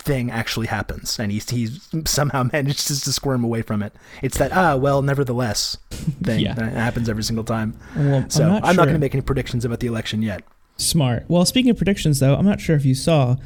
thing 0.00 0.30
actually 0.30 0.66
happens, 0.66 1.18
and 1.18 1.30
he's 1.32 1.48
he's 1.48 1.88
somehow 2.04 2.42
manages 2.52 3.00
to 3.02 3.12
squirm 3.12 3.44
away 3.44 3.62
from 3.62 3.82
it. 3.82 3.94
It's 4.22 4.36
that 4.38 4.52
ah 4.52 4.76
well, 4.76 5.02
nevertheless 5.02 5.76
thing 5.90 6.40
Yeah. 6.40 6.54
that 6.54 6.72
happens 6.72 7.08
every 7.08 7.22
single 7.22 7.44
time. 7.44 7.78
Well, 7.96 8.28
So 8.28 8.44
I'm 8.44 8.50
not, 8.54 8.62
not, 8.62 8.76
going 8.76 8.94
to 8.94 8.98
make 8.98 9.14
any 9.14 9.22
predictions 9.22 9.64
about 9.64 9.80
the 9.80 9.86
election 9.86 10.20
yet. 10.20 10.42
Smart. 10.76 11.24
Well, 11.28 11.44
speaking 11.46 11.70
of 11.70 11.76
predictions, 11.76 12.18
though, 12.18 12.34
I'm 12.34 12.44
not 12.44 12.60
sure 12.60 12.74
if 12.76 12.84
you 12.84 12.94
saw 12.94 13.36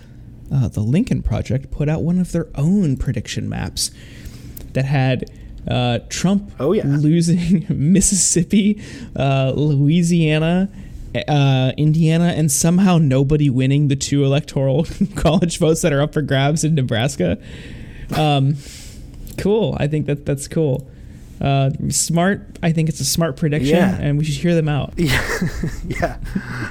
uh, 0.53 0.69
the 0.69 0.81
Lincoln 0.81 1.23
Project 1.23 1.71
put 1.71 1.89
out 1.89 2.03
one 2.03 2.19
of 2.19 2.33
their 2.33 2.47
own 2.55 2.97
prediction 2.97 3.49
maps 3.49 3.91
that 4.73 4.85
had 4.85 5.31
uh, 5.67 5.99
Trump 6.09 6.51
Oh, 6.59 6.73
yeah. 6.73 6.85
losing 6.87 7.67
Mississippi, 7.93 8.81
uh, 9.17 9.53
Louisiana, 9.55 10.71
uh, 11.27 11.73
Indiana, 11.77 12.33
and 12.37 12.51
somehow 12.51 12.99
nobody 12.99 13.51
winning 13.51 13.89
the 13.89 13.97
two 13.97 14.25
electoral 14.25 14.87
college 15.17 15.59
votes 15.59 15.83
that 15.83 15.93
are 15.93 16.01
up 16.01 16.13
for 16.15 16.23
grabs 16.23 16.65
in 16.65 16.75
Nebraska. 16.75 17.39
Um, 18.17 18.57
cool. 19.37 19.77
I 19.79 19.87
think 19.89 20.07
that 20.07 20.25
that's 20.25 20.49
cool. 20.49 20.89
Uh, 21.41 21.71
smart. 21.89 22.59
I 22.63 22.73
think 22.73 22.89
it's 22.89 23.01
a 23.01 23.05
smart 23.05 23.37
prediction, 23.37 23.77
Yeah. 23.77 23.97
and 24.01 24.19
we 24.19 24.25
should 24.25 24.35
hear 24.43 24.55
them 24.55 24.69
out. 24.69 24.93
Yeah, 24.97 25.23
yeah, 25.87 26.17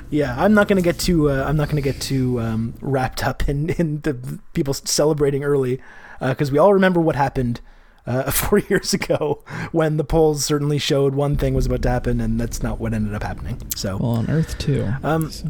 yeah. 0.10 0.36
I'm 0.38 0.54
not 0.54 0.68
gonna 0.68 0.82
get 0.82 1.00
too. 1.00 1.30
Uh, 1.30 1.44
I'm 1.48 1.56
not 1.58 1.70
gonna 1.70 1.82
get 1.82 2.02
too 2.02 2.40
um, 2.42 2.74
wrapped 2.82 3.24
up 3.26 3.48
in 3.48 3.70
in 3.72 4.02
the 4.02 4.14
people 4.54 4.74
celebrating 4.74 5.44
early, 5.44 5.80
because 6.20 6.52
we 6.52 6.58
all 6.58 6.74
remember 6.74 7.00
what 7.00 7.16
happened 7.16 7.62
uh, 8.06 8.30
four 8.32 8.60
years 8.60 8.94
ago 8.94 9.44
when 9.72 9.96
the 9.98 10.04
polls 10.04 10.44
certainly 10.44 10.78
showed 10.80 11.16
one 11.16 11.38
thing 11.38 11.54
was 11.54 11.66
about 11.66 11.82
to 11.84 11.90
happen, 11.90 12.20
and 12.20 12.40
that's 12.40 12.62
not 12.62 12.80
what 12.80 12.94
ended 12.94 13.14
up 13.14 13.24
happening. 13.24 13.62
So 13.76 13.96
Well, 13.98 14.12
on 14.12 14.30
Earth 14.30 14.58
too. 14.58 14.92
Um, 15.04 15.32
So- 15.32 15.48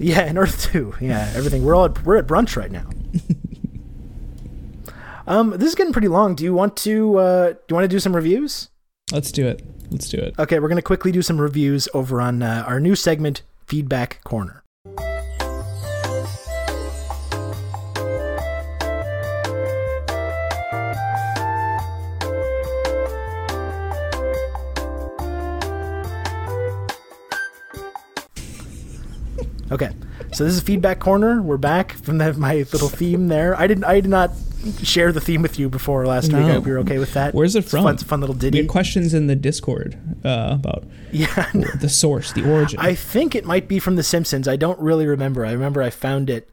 yeah, 0.00 0.20
and 0.20 0.38
Earth 0.38 0.70
too. 0.70 0.94
Yeah, 1.00 1.28
everything. 1.34 1.64
We're 1.64 1.74
all 1.74 1.86
at, 1.86 2.04
we're 2.04 2.18
at 2.18 2.28
brunch 2.28 2.56
right 2.56 2.70
now. 2.70 2.88
um, 5.28 5.50
this 5.50 5.68
is 5.68 5.74
getting 5.74 5.92
pretty 5.92 6.08
long. 6.08 6.34
Do 6.34 6.42
you 6.42 6.54
want 6.54 6.76
to 6.78 7.18
uh, 7.18 7.48
do 7.50 7.58
you 7.68 7.74
want 7.74 7.84
to 7.84 7.88
do 7.88 8.00
some 8.00 8.16
reviews? 8.16 8.70
Let's 9.12 9.30
do 9.30 9.46
it. 9.46 9.62
Let's 9.90 10.08
do 10.08 10.16
it. 10.16 10.34
Okay, 10.38 10.58
we're 10.58 10.68
going 10.68 10.76
to 10.76 10.82
quickly 10.82 11.12
do 11.12 11.22
some 11.22 11.40
reviews 11.40 11.86
over 11.92 12.20
on 12.20 12.42
uh, 12.42 12.64
our 12.66 12.80
new 12.80 12.94
segment, 12.94 13.42
Feedback 13.66 14.24
Corner. 14.24 14.64
Okay, 29.70 29.90
so 30.32 30.44
this 30.44 30.54
is 30.54 30.60
Feedback 30.62 31.00
Corner. 31.00 31.42
We're 31.42 31.58
back 31.58 31.92
from 31.92 32.16
the, 32.16 32.32
my 32.32 32.56
little 32.72 32.88
theme 32.88 33.28
there. 33.28 33.54
I 33.60 33.66
didn't. 33.66 33.84
I 33.84 34.00
did 34.00 34.08
not 34.08 34.30
share 34.82 35.12
the 35.12 35.20
theme 35.20 35.42
with 35.42 35.58
you 35.58 35.68
before 35.68 36.06
last 36.06 36.28
week. 36.32 36.42
I 36.42 36.52
hope 36.52 36.66
you're 36.66 36.78
okay 36.80 36.98
with 36.98 37.14
that. 37.14 37.34
Where's 37.34 37.54
it 37.56 37.60
It's 37.60 37.70
from? 37.70 37.84
fun, 37.84 37.94
it's 37.94 38.02
a 38.02 38.06
fun 38.06 38.20
little 38.20 38.34
We 38.34 38.40
ditty. 38.40 38.58
had 38.58 38.68
questions 38.68 39.14
in 39.14 39.26
the 39.26 39.36
Discord 39.36 39.98
uh, 40.24 40.50
about 40.58 40.84
yeah, 41.12 41.50
the 41.80 41.88
source, 41.88 42.32
the 42.32 42.50
origin. 42.50 42.78
I 42.80 42.94
think 42.94 43.34
it 43.34 43.44
might 43.44 43.68
be 43.68 43.78
from 43.78 43.96
The 43.96 44.02
Simpsons. 44.02 44.48
I 44.48 44.56
don't 44.56 44.78
really 44.80 45.06
remember. 45.06 45.44
I 45.46 45.52
remember 45.52 45.82
I 45.82 45.90
found 45.90 46.28
it. 46.30 46.50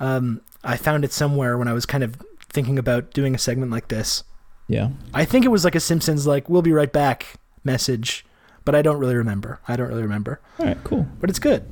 Um, 0.00 0.40
I 0.64 0.76
found 0.76 1.04
it 1.04 1.12
somewhere 1.12 1.56
when 1.56 1.68
I 1.68 1.72
was 1.72 1.86
kind 1.86 2.02
of 2.04 2.16
thinking 2.52 2.78
about 2.78 3.12
doing 3.12 3.34
a 3.34 3.38
segment 3.38 3.70
like 3.70 3.88
this. 3.88 4.24
yeah. 4.68 4.90
I 5.12 5.24
think 5.24 5.44
it 5.44 5.48
was 5.48 5.64
like 5.64 5.74
a 5.74 5.80
Simpsons 5.80 6.26
like 6.26 6.48
"We'll 6.48 6.62
be 6.62 6.72
right 6.72 6.92
back" 6.92 7.34
message, 7.64 8.24
but 8.64 8.74
I 8.74 8.82
don't 8.82 8.98
really 8.98 9.14
remember. 9.16 9.60
I 9.68 9.76
don't 9.76 9.88
really 9.88 10.02
remember. 10.02 10.40
All 10.58 10.66
right. 10.66 10.78
Cool. 10.84 11.06
But 11.20 11.30
it's 11.30 11.38
good. 11.38 11.70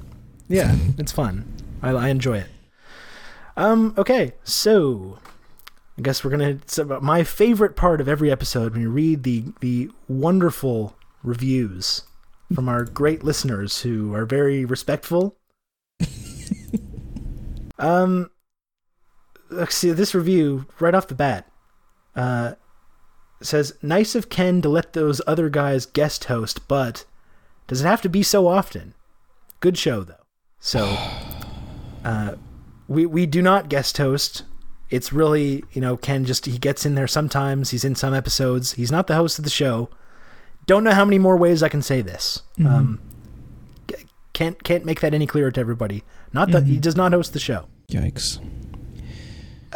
Yeah, 0.48 0.76
it's 0.98 1.12
fun. 1.12 1.44
I, 1.82 1.90
I 1.90 2.08
enjoy 2.08 2.38
it. 2.38 2.46
Um. 3.56 3.94
Okay. 3.98 4.32
So, 4.44 5.18
I 5.98 6.02
guess 6.02 6.24
we're 6.24 6.30
gonna. 6.30 6.58
My 7.00 7.22
favorite 7.22 7.76
part 7.76 8.00
of 8.00 8.08
every 8.08 8.30
episode 8.30 8.72
when 8.72 8.82
you 8.82 8.90
read 8.90 9.24
the 9.24 9.44
the 9.60 9.90
wonderful 10.08 10.96
reviews 11.22 12.02
from 12.54 12.68
our 12.68 12.84
great 12.84 13.22
listeners 13.22 13.82
who 13.82 14.14
are 14.14 14.24
very 14.24 14.64
respectful. 14.64 15.36
um. 17.78 18.30
Let's 19.50 19.76
see 19.76 19.90
this 19.92 20.14
review 20.14 20.64
right 20.80 20.94
off 20.94 21.08
the 21.08 21.14
bat. 21.14 21.46
Uh, 22.16 22.54
says 23.42 23.74
nice 23.82 24.14
of 24.14 24.30
Ken 24.30 24.62
to 24.62 24.68
let 24.70 24.94
those 24.94 25.20
other 25.26 25.50
guys 25.50 25.84
guest 25.84 26.24
host, 26.24 26.66
but 26.68 27.04
does 27.66 27.82
it 27.82 27.86
have 27.86 28.00
to 28.02 28.08
be 28.08 28.22
so 28.22 28.46
often? 28.46 28.94
Good 29.60 29.76
show 29.76 30.04
though. 30.04 30.24
So, 30.58 30.84
uh, 32.04 32.36
we 32.88 33.04
we 33.04 33.26
do 33.26 33.42
not 33.42 33.68
guest 33.68 33.98
host. 33.98 34.44
It's 34.92 35.12
really 35.12 35.64
you 35.72 35.80
know 35.80 35.96
Ken 35.96 36.24
just 36.24 36.46
he 36.46 36.58
gets 36.58 36.84
in 36.84 36.94
there 36.94 37.08
sometimes. 37.08 37.70
He's 37.70 37.84
in 37.84 37.94
some 37.94 38.12
episodes. 38.14 38.72
He's 38.74 38.92
not 38.92 39.06
the 39.06 39.14
host 39.16 39.38
of 39.38 39.44
the 39.44 39.50
show. 39.50 39.88
Don't 40.66 40.84
know 40.84 40.92
how 40.92 41.04
many 41.04 41.18
more 41.18 41.36
ways 41.36 41.62
I 41.62 41.68
can 41.68 41.82
say 41.82 42.02
this. 42.02 42.42
Um, 42.64 43.00
can't 44.32 44.62
can't 44.62 44.84
make 44.84 45.00
that 45.00 45.14
any 45.14 45.26
clearer 45.26 45.50
to 45.50 45.60
everybody. 45.60 46.04
Not 46.32 46.50
that 46.52 46.64
he 46.64 46.78
does 46.78 46.94
not 46.96 47.12
host 47.12 47.32
the 47.32 47.40
show. 47.40 47.66
Yikes. 47.88 48.38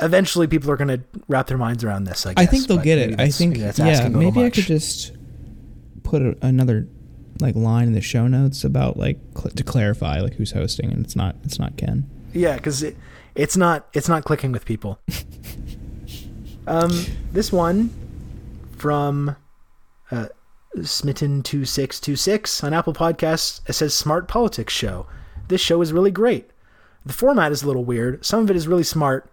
Eventually, 0.01 0.47
people 0.47 0.71
are 0.71 0.77
going 0.77 0.89
to 0.89 1.01
wrap 1.29 1.47
their 1.47 1.57
minds 1.57 1.83
around 1.83 2.05
this. 2.05 2.27
I, 2.27 2.35
guess, 2.35 2.43
I 2.43 2.47
think 2.47 2.67
they'll 2.67 2.77
get 2.77 2.99
it. 2.99 3.19
I 3.19 3.31
think 3.31 3.53
maybe 3.53 3.63
that's 3.63 3.79
yeah. 3.79 4.09
Maybe 4.09 4.45
I 4.45 4.51
could 4.51 4.65
just 4.65 5.13
put 6.03 6.21
a, 6.21 6.37
another 6.43 6.87
like 7.41 7.55
line 7.55 7.89
in 7.89 7.93
the 7.95 8.01
show 8.01 8.27
notes 8.27 8.65
about 8.65 8.97
like 8.99 9.19
cl- 9.35 9.51
to 9.51 9.63
clarify 9.63 10.21
like 10.21 10.35
who's 10.35 10.53
hosting 10.53 10.91
and 10.91 11.05
it's 11.05 11.17
not 11.17 11.37
it's 11.45 11.59
not 11.59 11.77
Ken. 11.77 12.09
Yeah, 12.33 12.57
because 12.57 12.83
it, 12.83 12.97
it's 13.37 13.57
not 13.57 13.87
it's 13.93 14.09
not 14.09 14.25
clicking 14.25 14.53
with 14.53 14.65
people. 14.65 14.99
um, 16.67 17.05
this 17.33 17.53
one 17.53 17.91
from 18.77 19.37
uh, 20.11 20.27
Smitten 20.83 21.43
two 21.43 21.65
six 21.65 22.01
two 22.01 22.17
six 22.17 22.65
on 22.65 22.73
Apple 22.73 22.93
Podcasts. 22.93 23.61
It 23.69 23.75
says 23.75 23.95
Smart 23.95 24.27
Politics 24.29 24.73
Show. 24.73 25.07
This 25.49 25.61
show 25.61 25.81
is 25.81 25.93
really 25.93 26.11
great. 26.11 26.51
The 27.05 27.13
format 27.13 27.53
is 27.53 27.63
a 27.63 27.67
little 27.67 27.85
weird. 27.85 28.25
Some 28.25 28.41
of 28.41 28.51
it 28.51 28.57
is 28.57 28.67
really 28.67 28.83
smart. 28.83 29.31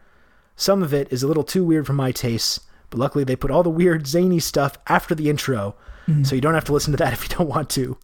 Some 0.56 0.84
of 0.84 0.94
it 0.94 1.12
is 1.12 1.24
a 1.24 1.28
little 1.28 1.44
too 1.44 1.66
weird 1.66 1.88
for 1.88 1.94
my 1.94 2.12
tastes. 2.12 2.60
But 2.92 3.00
luckily, 3.00 3.24
they 3.24 3.36
put 3.36 3.50
all 3.50 3.64
the 3.64 3.72
weird 3.72 4.06
zany 4.06 4.40
stuff 4.40 4.78
after 4.86 5.16
the 5.16 5.28
intro, 5.28 5.76
so 6.24 6.36
you 6.36 6.42
don't 6.42 6.54
have 6.54 6.66
to 6.66 6.74
listen 6.74 6.92
to 6.92 6.98
that 6.98 7.14
if 7.14 7.24
you 7.24 7.36
don't 7.36 7.50
want 7.50 7.72
to. 7.72 7.98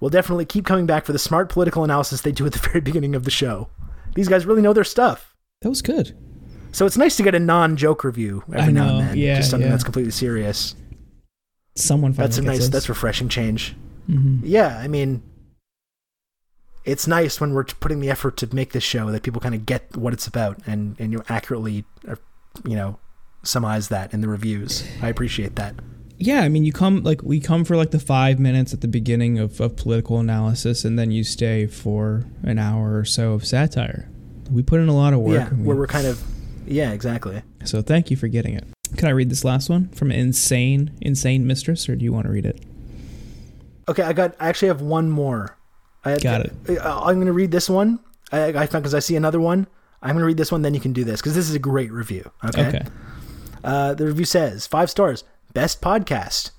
We'll 0.00 0.10
definitely 0.10 0.44
keep 0.46 0.66
coming 0.66 0.86
back 0.86 1.04
for 1.04 1.12
the 1.12 1.20
smart 1.20 1.48
political 1.48 1.84
analysis 1.84 2.22
they 2.22 2.32
do 2.32 2.44
at 2.44 2.52
the 2.52 2.58
very 2.58 2.80
beginning 2.80 3.14
of 3.14 3.22
the 3.22 3.30
show. 3.30 3.68
These 4.14 4.28
guys 4.28 4.46
really 4.46 4.62
know 4.62 4.72
their 4.72 4.84
stuff. 4.84 5.34
That 5.62 5.68
was 5.68 5.82
good. 5.82 6.16
So 6.72 6.86
it's 6.86 6.96
nice 6.96 7.16
to 7.16 7.22
get 7.22 7.34
a 7.34 7.38
non-joke 7.38 8.02
review 8.02 8.42
every 8.48 8.60
I 8.62 8.70
now 8.70 8.98
and 8.98 9.08
then. 9.08 9.18
yeah, 9.18 9.36
just 9.36 9.50
something 9.50 9.66
yeah. 9.66 9.72
that's 9.72 9.84
completely 9.84 10.12
serious. 10.12 10.74
Someone 11.74 12.12
finally 12.12 12.28
That's 12.28 12.38
a 12.38 12.42
nice. 12.42 12.68
That's 12.68 12.88
refreshing 12.88 13.28
change. 13.28 13.76
Mhm. 14.08 14.40
Yeah, 14.42 14.78
I 14.78 14.88
mean, 14.88 15.22
it's 16.84 17.06
nice 17.06 17.40
when 17.40 17.52
we're 17.54 17.64
putting 17.64 18.00
the 18.00 18.10
effort 18.10 18.36
to 18.38 18.54
make 18.54 18.72
this 18.72 18.82
show 18.82 19.10
that 19.10 19.22
people 19.22 19.40
kind 19.40 19.54
of 19.54 19.64
get 19.66 19.96
what 19.96 20.12
it's 20.12 20.26
about 20.26 20.58
and 20.66 20.96
and 20.98 21.12
you 21.12 21.22
accurately, 21.28 21.84
uh, 22.08 22.16
you 22.66 22.76
know, 22.76 22.98
summarize 23.42 23.88
that 23.88 24.12
in 24.12 24.20
the 24.20 24.28
reviews. 24.28 24.84
I 25.00 25.08
appreciate 25.08 25.56
that. 25.56 25.76
Yeah 26.26 26.40
i 26.42 26.48
mean 26.48 26.64
you 26.64 26.72
come 26.72 27.02
like 27.02 27.22
we 27.22 27.40
come 27.40 27.64
for 27.64 27.76
like 27.76 27.90
the 27.90 27.98
five 27.98 28.38
minutes 28.38 28.72
at 28.72 28.80
the 28.80 28.88
beginning 28.88 29.38
of, 29.38 29.60
of 29.60 29.76
political 29.76 30.18
analysis 30.18 30.84
and 30.84 30.98
then 30.98 31.10
you 31.10 31.24
stay 31.24 31.66
for 31.66 32.24
an 32.42 32.58
hour 32.58 32.98
or 32.98 33.04
so 33.04 33.32
of 33.32 33.44
satire 33.46 34.08
we 34.50 34.62
put 34.62 34.80
in 34.80 34.88
a 34.88 34.94
lot 34.94 35.12
of 35.12 35.20
work 35.20 35.48
yeah, 35.50 35.54
we- 35.54 35.64
where 35.64 35.76
we're 35.76 35.86
kind 35.86 36.06
of. 36.06 36.22
Yeah, 36.66 36.92
exactly. 36.92 37.42
so 37.64 37.82
thank 37.82 38.10
you 38.10 38.16
for 38.16 38.28
getting 38.28 38.54
it 38.54 38.64
can 38.96 39.08
i 39.08 39.10
read 39.10 39.30
this 39.30 39.44
last 39.44 39.68
one 39.68 39.88
from 39.88 40.10
insane 40.12 40.92
insane 41.00 41.46
mistress 41.46 41.88
or 41.88 41.96
do 41.96 42.04
you 42.04 42.12
want 42.12 42.26
to 42.26 42.32
read 42.32 42.46
it 42.46 42.62
Okay, 43.88 44.02
I 44.02 44.12
got. 44.12 44.36
I 44.38 44.48
actually 44.48 44.68
have 44.68 44.80
one 44.80 45.10
more. 45.10 45.56
I 46.04 46.16
Got 46.18 46.42
it. 46.42 46.52
Uh, 46.68 47.00
I'm 47.02 47.16
going 47.16 47.26
to 47.26 47.32
read 47.32 47.50
this 47.50 47.68
one. 47.68 47.98
I, 48.30 48.44
I 48.48 48.66
found 48.66 48.82
because 48.82 48.94
I 48.94 49.00
see 49.00 49.16
another 49.16 49.40
one. 49.40 49.66
I'm 50.02 50.10
going 50.10 50.20
to 50.20 50.26
read 50.26 50.36
this 50.36 50.50
one. 50.52 50.62
Then 50.62 50.74
you 50.74 50.80
can 50.80 50.92
do 50.92 51.04
this 51.04 51.20
because 51.20 51.34
this 51.34 51.48
is 51.48 51.54
a 51.54 51.58
great 51.58 51.90
review. 51.92 52.30
Okay. 52.44 52.68
okay 52.68 52.82
Uh, 53.64 53.94
the 53.94 54.06
review 54.06 54.24
says 54.24 54.66
five 54.66 54.90
stars, 54.90 55.24
best 55.52 55.80
podcast. 55.80 56.50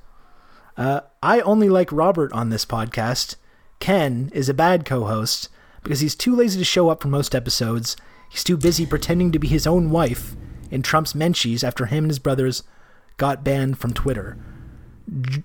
Uh, 0.78 1.02
I 1.22 1.42
only 1.42 1.70
like 1.70 1.92
Robert 1.92 2.32
on 2.34 2.50
this 2.50 2.66
podcast. 2.66 3.36
Ken 3.80 4.32
is 4.34 4.50
a 4.50 4.54
bad 4.54 4.86
co-host 4.86 5.50
because 5.84 6.00
he's 6.00 6.16
too 6.16 6.36
lazy 6.36 6.58
to 6.60 6.66
show 6.66 6.90
up 6.90 7.02
for 7.02 7.10
most 7.10 7.36
episodes. 7.36 7.96
He's 8.30 8.44
too 8.44 8.58
busy 8.58 8.86
pretending 8.86 9.32
to 9.32 9.40
be 9.40 9.48
his 9.48 9.68
own 9.68 9.90
wife 9.92 10.36
in 10.72 10.82
Trump's 10.82 11.14
Menchies 11.14 11.64
after 11.64 11.86
him 11.86 12.06
and 12.06 12.10
his 12.12 12.20
brothers 12.20 12.64
got 13.18 13.44
banned 13.44 13.78
from 13.78 13.94
Twitter. 13.94 14.38
J- 15.22 15.44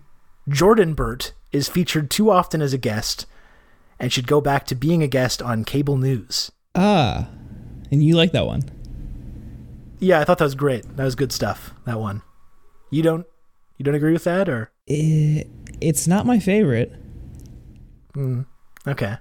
Jordan 0.49 0.95
Burt 0.95 1.33
is 1.53 1.69
featured 1.69 2.11
too 2.11 2.31
often 2.31 2.63
as 2.63 2.73
a 2.73 2.79
guest 2.79 3.27
and 3.99 4.13
should 4.13 4.27
go 4.27 4.41
back 4.41 4.65
to 4.67 4.75
being 4.75 5.03
a 5.03 5.09
guest 5.09 5.43
on 5.43 5.65
cable 5.65 5.97
news. 5.99 6.51
ah 6.75 7.29
and 7.91 8.03
you 8.05 8.15
like 8.15 8.33
that 8.33 8.47
one 8.47 8.63
Yeah, 9.99 10.21
I 10.21 10.25
thought 10.25 10.39
that 10.39 10.45
was 10.45 10.55
great. 10.55 10.85
That 10.97 11.05
was 11.05 11.15
good 11.17 11.33
stuff. 11.33 11.73
That 11.87 11.99
one. 11.99 12.23
You 12.91 13.03
don't 13.03 13.27
you 13.79 13.85
don't 13.85 13.95
agree 13.95 14.13
with 14.13 14.25
that 14.25 14.49
or 14.49 14.71
it, 14.87 15.47
it's 15.81 16.07
not 16.07 16.27
my 16.27 16.39
favorite 16.39 16.93
Mm, 18.15 18.47
okay. 18.87 19.19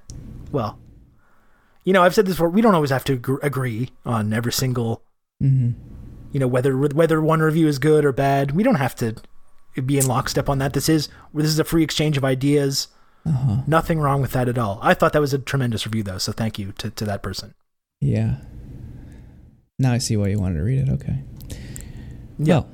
Well, 0.51 0.79
you 1.83 1.93
know, 1.93 2.01
I've 2.03 2.15
said 2.15 2.25
this 2.25 2.35
before. 2.35 2.49
We 2.49 2.61
don't 2.61 2.73
always 2.73 2.89
have 2.89 3.03
to 3.03 3.17
agr- 3.17 3.39
agree 3.43 3.89
on 4.05 4.33
every 4.33 4.51
single, 4.53 5.03
hmm 5.39 5.71
you 6.31 6.39
know, 6.39 6.47
whether 6.47 6.75
whether 6.75 7.21
one 7.21 7.39
review 7.41 7.67
is 7.67 7.77
good 7.79 8.03
or 8.05 8.11
bad. 8.11 8.51
We 8.51 8.63
don't 8.63 8.75
have 8.75 8.95
to 8.95 9.15
be 9.85 9.97
in 9.99 10.07
lockstep 10.07 10.49
on 10.49 10.57
that. 10.59 10.73
This 10.73 10.89
is 10.89 11.09
this 11.33 11.45
is 11.45 11.59
a 11.59 11.63
free 11.63 11.83
exchange 11.83 12.17
of 12.17 12.25
ideas. 12.25 12.87
uh-huh 13.25 13.61
Nothing 13.67 13.99
wrong 13.99 14.21
with 14.21 14.31
that 14.31 14.49
at 14.49 14.57
all. 14.57 14.79
I 14.81 14.93
thought 14.95 15.13
that 15.13 15.21
was 15.21 15.33
a 15.33 15.37
tremendous 15.39 15.85
review, 15.85 16.01
though. 16.03 16.17
So 16.17 16.31
thank 16.31 16.57
you 16.57 16.71
to, 16.79 16.89
to 16.89 17.05
that 17.05 17.21
person. 17.21 17.53
yeah 18.01 18.37
now 19.79 19.91
i 19.93 19.97
see 19.99 20.17
why 20.17 20.27
you 20.27 20.39
wanted 20.39 20.57
to 20.57 20.63
read 20.63 20.79
it 20.79 20.89
okay 20.89 21.23
Yeah. 22.39 22.55
well 22.59 22.69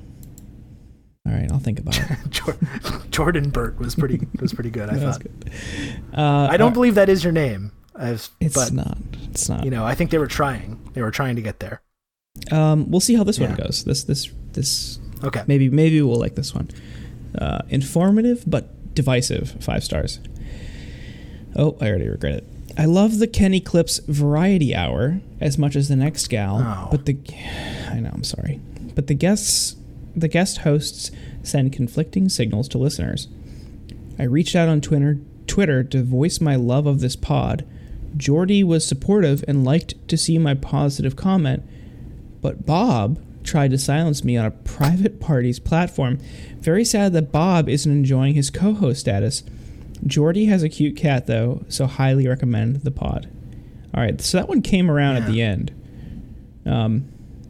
all 1.26 1.34
right 1.34 1.52
i'll 1.52 1.60
think 1.60 1.80
about 1.80 1.98
it 1.98 3.10
Jordan 3.12 3.50
Burt 3.50 3.78
was 3.80 3.96
pretty 3.96 4.28
was 4.42 4.54
pretty 4.54 4.70
good. 4.72 4.90
I 4.90 4.96
thought. 5.00 5.22
good. 5.22 5.52
Uh, 6.14 6.48
I 6.50 6.58
don't 6.58 6.72
uh, 6.72 6.74
believe 6.74 6.96
that 6.96 7.10
is 7.10 7.24
your 7.24 7.32
name, 7.34 7.72
as, 7.98 8.32
it's 8.40 8.56
but 8.56 8.74
not 8.74 8.98
it's 9.30 9.48
not 9.48 9.64
you 9.64 9.70
know, 9.72 9.86
I 9.86 9.94
think 9.96 10.10
they 10.12 10.18
were 10.18 10.28
trying. 10.28 10.80
They 10.94 11.02
were 11.02 11.12
trying 11.12 11.36
to 11.36 11.42
get 11.42 11.60
there. 11.60 11.82
Um, 12.52 12.90
we'll 12.90 13.00
see 13.02 13.14
how 13.16 13.24
this 13.24 13.40
one 13.40 13.54
goes. 13.56 13.84
This 13.86 14.04
this 14.04 14.32
this 14.54 15.00
Okay. 15.24 15.44
maybe 15.48 15.70
maybe 15.70 16.02
we'll 16.02 16.20
like 16.20 16.36
this 16.36 16.54
one. 16.56 16.70
Uh, 17.38 17.62
informative 17.70 18.44
but 18.48 18.94
divisive. 18.96 19.56
Five 19.64 19.84
stars. 19.84 20.20
Oh, 21.56 21.78
I 21.80 21.88
already 21.90 22.10
regret 22.10 22.34
it. 22.34 22.48
I 22.78 22.86
love 22.86 23.20
the 23.20 23.28
Kenny 23.28 23.60
Clips 23.62 24.00
Variety 24.08 24.76
Hour 24.76 25.22
as 25.40 25.58
much 25.60 25.76
as 25.76 25.88
the 25.88 25.96
next 25.96 26.28
gal, 26.28 26.58
Oh. 26.60 26.88
but 26.90 27.06
the 27.06 27.18
I 27.92 28.00
know 28.00 28.10
I'm 28.12 28.24
sorry, 28.24 28.60
but 28.96 29.06
the 29.08 29.14
guests 29.14 29.76
the 30.16 30.28
guest 30.28 30.60
hosts 30.60 31.12
send 31.42 31.74
conflicting 31.74 32.30
signals 32.30 32.68
to 32.70 32.78
listeners. 32.78 33.28
I 34.20 34.24
reached 34.24 34.56
out 34.56 34.70
on 34.70 34.82
Twitter 34.82 35.18
Twitter 35.48 35.84
to 35.84 36.04
voice 36.04 36.40
my 36.40 36.56
love 36.56 36.86
of 36.86 37.00
this 37.02 37.16
pod. 37.16 37.66
Jordy 38.16 38.64
was 38.64 38.86
supportive 38.88 39.44
and 39.48 39.66
liked 39.66 40.08
to 40.08 40.18
see 40.18 40.38
my 40.38 40.54
positive 40.54 41.16
comment, 41.16 41.64
but 42.42 42.66
Bob 42.66 43.20
tried 43.44 43.72
to 43.72 43.78
silence 43.78 44.24
me 44.24 44.38
on 44.38 44.46
a 44.46 44.52
private 44.52 45.20
party's 45.20 45.60
platform. 45.60 46.18
Very 46.60 46.86
sad 46.86 47.12
that 47.14 47.32
Bob 47.32 47.68
isn't 47.68 47.92
enjoying 47.92 48.36
his 48.36 48.50
co-host 48.50 49.02
status. 49.02 49.44
Jordy 50.06 50.46
has 50.46 50.64
a 50.64 50.70
cute 50.70 50.96
cat 50.96 51.28
though, 51.28 51.66
so 51.68 51.86
highly 51.88 52.28
recommend 52.28 52.78
the 52.78 52.92
pod. 52.92 53.30
All 53.94 54.02
right, 54.02 54.20
so 54.22 54.38
that 54.38 54.48
one 54.48 54.62
came 54.62 54.90
around 54.90 55.18
at 55.18 55.28
the 55.28 55.42
end. 55.42 55.72
Um, 56.66 57.10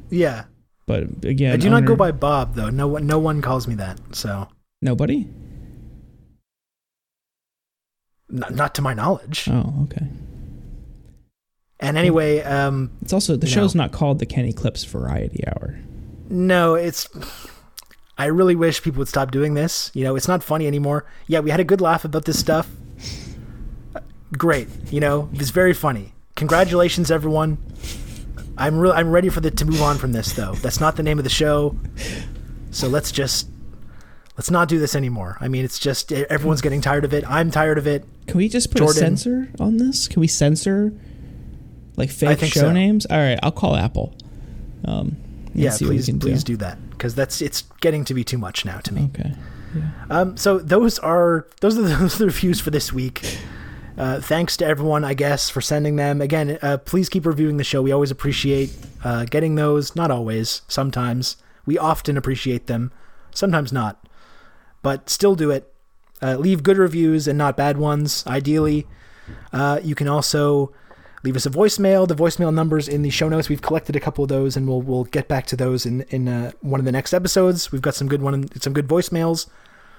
Yeah. 0.09 0.45
But 1.21 1.29
again, 1.29 1.53
I 1.53 1.57
do 1.57 1.69
not 1.69 1.85
go 1.85 1.95
by 1.95 2.11
Bob 2.11 2.55
though. 2.55 2.69
No 2.69 2.87
one, 2.87 3.07
no 3.07 3.17
one 3.19 3.41
calls 3.41 3.67
me 3.67 3.75
that. 3.75 3.99
So, 4.15 4.47
nobody. 4.81 5.27
n- 8.31 8.43
not 8.51 8.75
to 8.75 8.81
my 8.81 8.93
knowledge. 8.93 9.47
Oh, 9.49 9.73
okay. 9.83 10.07
And 11.79 11.97
anyway, 11.97 12.41
um, 12.43 12.91
It's 13.01 13.11
also 13.13 13.35
the 13.35 13.47
show's 13.47 13.75
not 13.75 13.91
called 13.91 14.19
the 14.19 14.25
Kenny 14.25 14.53
Clips 14.53 14.83
Variety 14.85 15.43
Hour. 15.47 15.79
no, 16.29 16.75
it's. 16.75 17.07
I 18.15 18.25
really 18.27 18.55
wish 18.55 18.83
people 18.83 18.99
would 18.99 19.07
stop 19.07 19.31
doing 19.31 19.55
this. 19.55 19.89
You 19.95 20.03
know, 20.03 20.15
it's 20.15 20.27
not 20.27 20.43
funny 20.43 20.67
anymore. 20.67 21.05
Yeah, 21.27 21.39
we 21.39 21.49
had 21.49 21.59
a 21.59 21.63
good 21.63 21.81
laugh 21.81 22.05
about 22.05 22.25
this 22.25 22.39
stuff. 22.39 22.69
Uh, 23.95 24.01
Great. 24.37 24.67
You 24.91 24.99
know, 24.99 25.29
it 25.33 25.39
was 25.39 25.49
very 25.49 25.73
funny. 25.73 26.13
Congratulations, 26.35 27.09
everyone. 27.09 27.57
I'm 28.57 28.77
real. 28.77 28.91
I'm 28.91 29.11
ready 29.11 29.29
for 29.29 29.39
the 29.39 29.51
to 29.51 29.65
move 29.65 29.81
on 29.81 29.97
from 29.97 30.11
this, 30.11 30.33
though. 30.33 30.53
That's 30.53 30.79
not 30.79 30.95
the 30.95 31.03
name 31.03 31.17
of 31.17 31.23
the 31.23 31.29
show. 31.29 31.75
So 32.71 32.87
let's 32.87 33.11
just 33.11 33.47
let's 34.37 34.51
not 34.51 34.67
do 34.67 34.79
this 34.79 34.95
anymore. 34.95 35.37
I 35.39 35.47
mean, 35.47 35.65
it's 35.65 35.79
just 35.79 36.11
everyone's 36.11 36.61
getting 36.61 36.81
tired 36.81 37.05
of 37.05 37.13
it. 37.13 37.27
I'm 37.29 37.51
tired 37.51 37.77
of 37.77 37.87
it. 37.87 38.05
Can 38.27 38.37
we 38.37 38.49
just 38.49 38.71
put 38.71 38.79
Jordan. 38.79 38.95
a 38.95 39.17
censor 39.17 39.49
on 39.59 39.77
this? 39.77 40.07
Can 40.07 40.19
we 40.19 40.27
censor 40.27 40.93
like 41.95 42.09
fake 42.09 42.39
show 42.39 42.61
so. 42.61 42.71
names? 42.71 43.05
All 43.05 43.17
right, 43.17 43.39
I'll 43.43 43.51
call 43.51 43.75
Apple. 43.75 44.15
Um, 44.85 45.17
Yeah, 45.53 45.75
please, 45.77 46.09
please 46.19 46.43
do 46.43 46.57
that 46.57 46.77
because 46.91 47.15
that's 47.15 47.41
it's 47.41 47.63
getting 47.81 48.05
to 48.05 48.13
be 48.13 48.23
too 48.23 48.37
much 48.37 48.65
now 48.65 48.79
to 48.79 48.93
me. 48.93 49.09
Okay. 49.13 49.33
Yeah. 49.75 49.89
Um, 50.09 50.37
so 50.37 50.59
those 50.59 50.99
are 50.99 51.47
those 51.61 51.77
are 51.77 51.81
the, 51.81 51.95
those 51.95 52.15
are 52.15 52.19
the 52.19 52.25
reviews 52.25 52.59
for 52.59 52.71
this 52.71 52.93
week. 52.93 53.37
Uh, 53.97 54.19
thanks 54.19 54.57
to 54.57 54.65
everyone, 54.65 55.03
I 55.03 55.13
guess, 55.13 55.49
for 55.49 55.61
sending 55.61 55.97
them. 55.97 56.21
Again, 56.21 56.57
uh, 56.61 56.77
please 56.79 57.09
keep 57.09 57.25
reviewing 57.25 57.57
the 57.57 57.63
show. 57.63 57.81
We 57.81 57.91
always 57.91 58.11
appreciate 58.11 58.75
uh, 59.03 59.25
getting 59.25 59.55
those. 59.55 59.95
Not 59.95 60.09
always. 60.09 60.63
Sometimes 60.67 61.37
we 61.65 61.77
often 61.77 62.17
appreciate 62.17 62.67
them. 62.67 62.91
Sometimes 63.31 63.71
not, 63.71 64.07
but 64.81 65.09
still 65.09 65.35
do 65.35 65.51
it. 65.51 65.71
Uh, 66.21 66.35
leave 66.37 66.63
good 66.63 66.77
reviews 66.77 67.27
and 67.27 67.37
not 67.37 67.57
bad 67.57 67.77
ones. 67.77 68.25
Ideally, 68.25 68.87
uh, 69.51 69.79
you 69.83 69.93
can 69.93 70.07
also 70.07 70.73
leave 71.23 71.35
us 71.35 71.45
a 71.45 71.49
voicemail. 71.49 72.07
The 72.07 72.15
voicemail 72.15 72.53
numbers 72.53 72.87
in 72.87 73.01
the 73.01 73.09
show 73.09 73.29
notes. 73.29 73.49
We've 73.49 73.61
collected 73.61 73.95
a 73.95 73.99
couple 73.99 74.23
of 74.23 74.29
those, 74.29 74.55
and 74.55 74.67
we'll 74.67 74.81
we'll 74.81 75.03
get 75.05 75.27
back 75.27 75.45
to 75.47 75.55
those 75.55 75.85
in 75.85 76.01
in 76.09 76.53
one 76.61 76.79
of 76.79 76.85
the 76.85 76.91
next 76.91 77.13
episodes. 77.13 77.71
We've 77.71 77.81
got 77.81 77.95
some 77.95 78.07
good 78.07 78.21
one, 78.21 78.49
some 78.59 78.73
good 78.73 78.87
voicemails. 78.87 79.47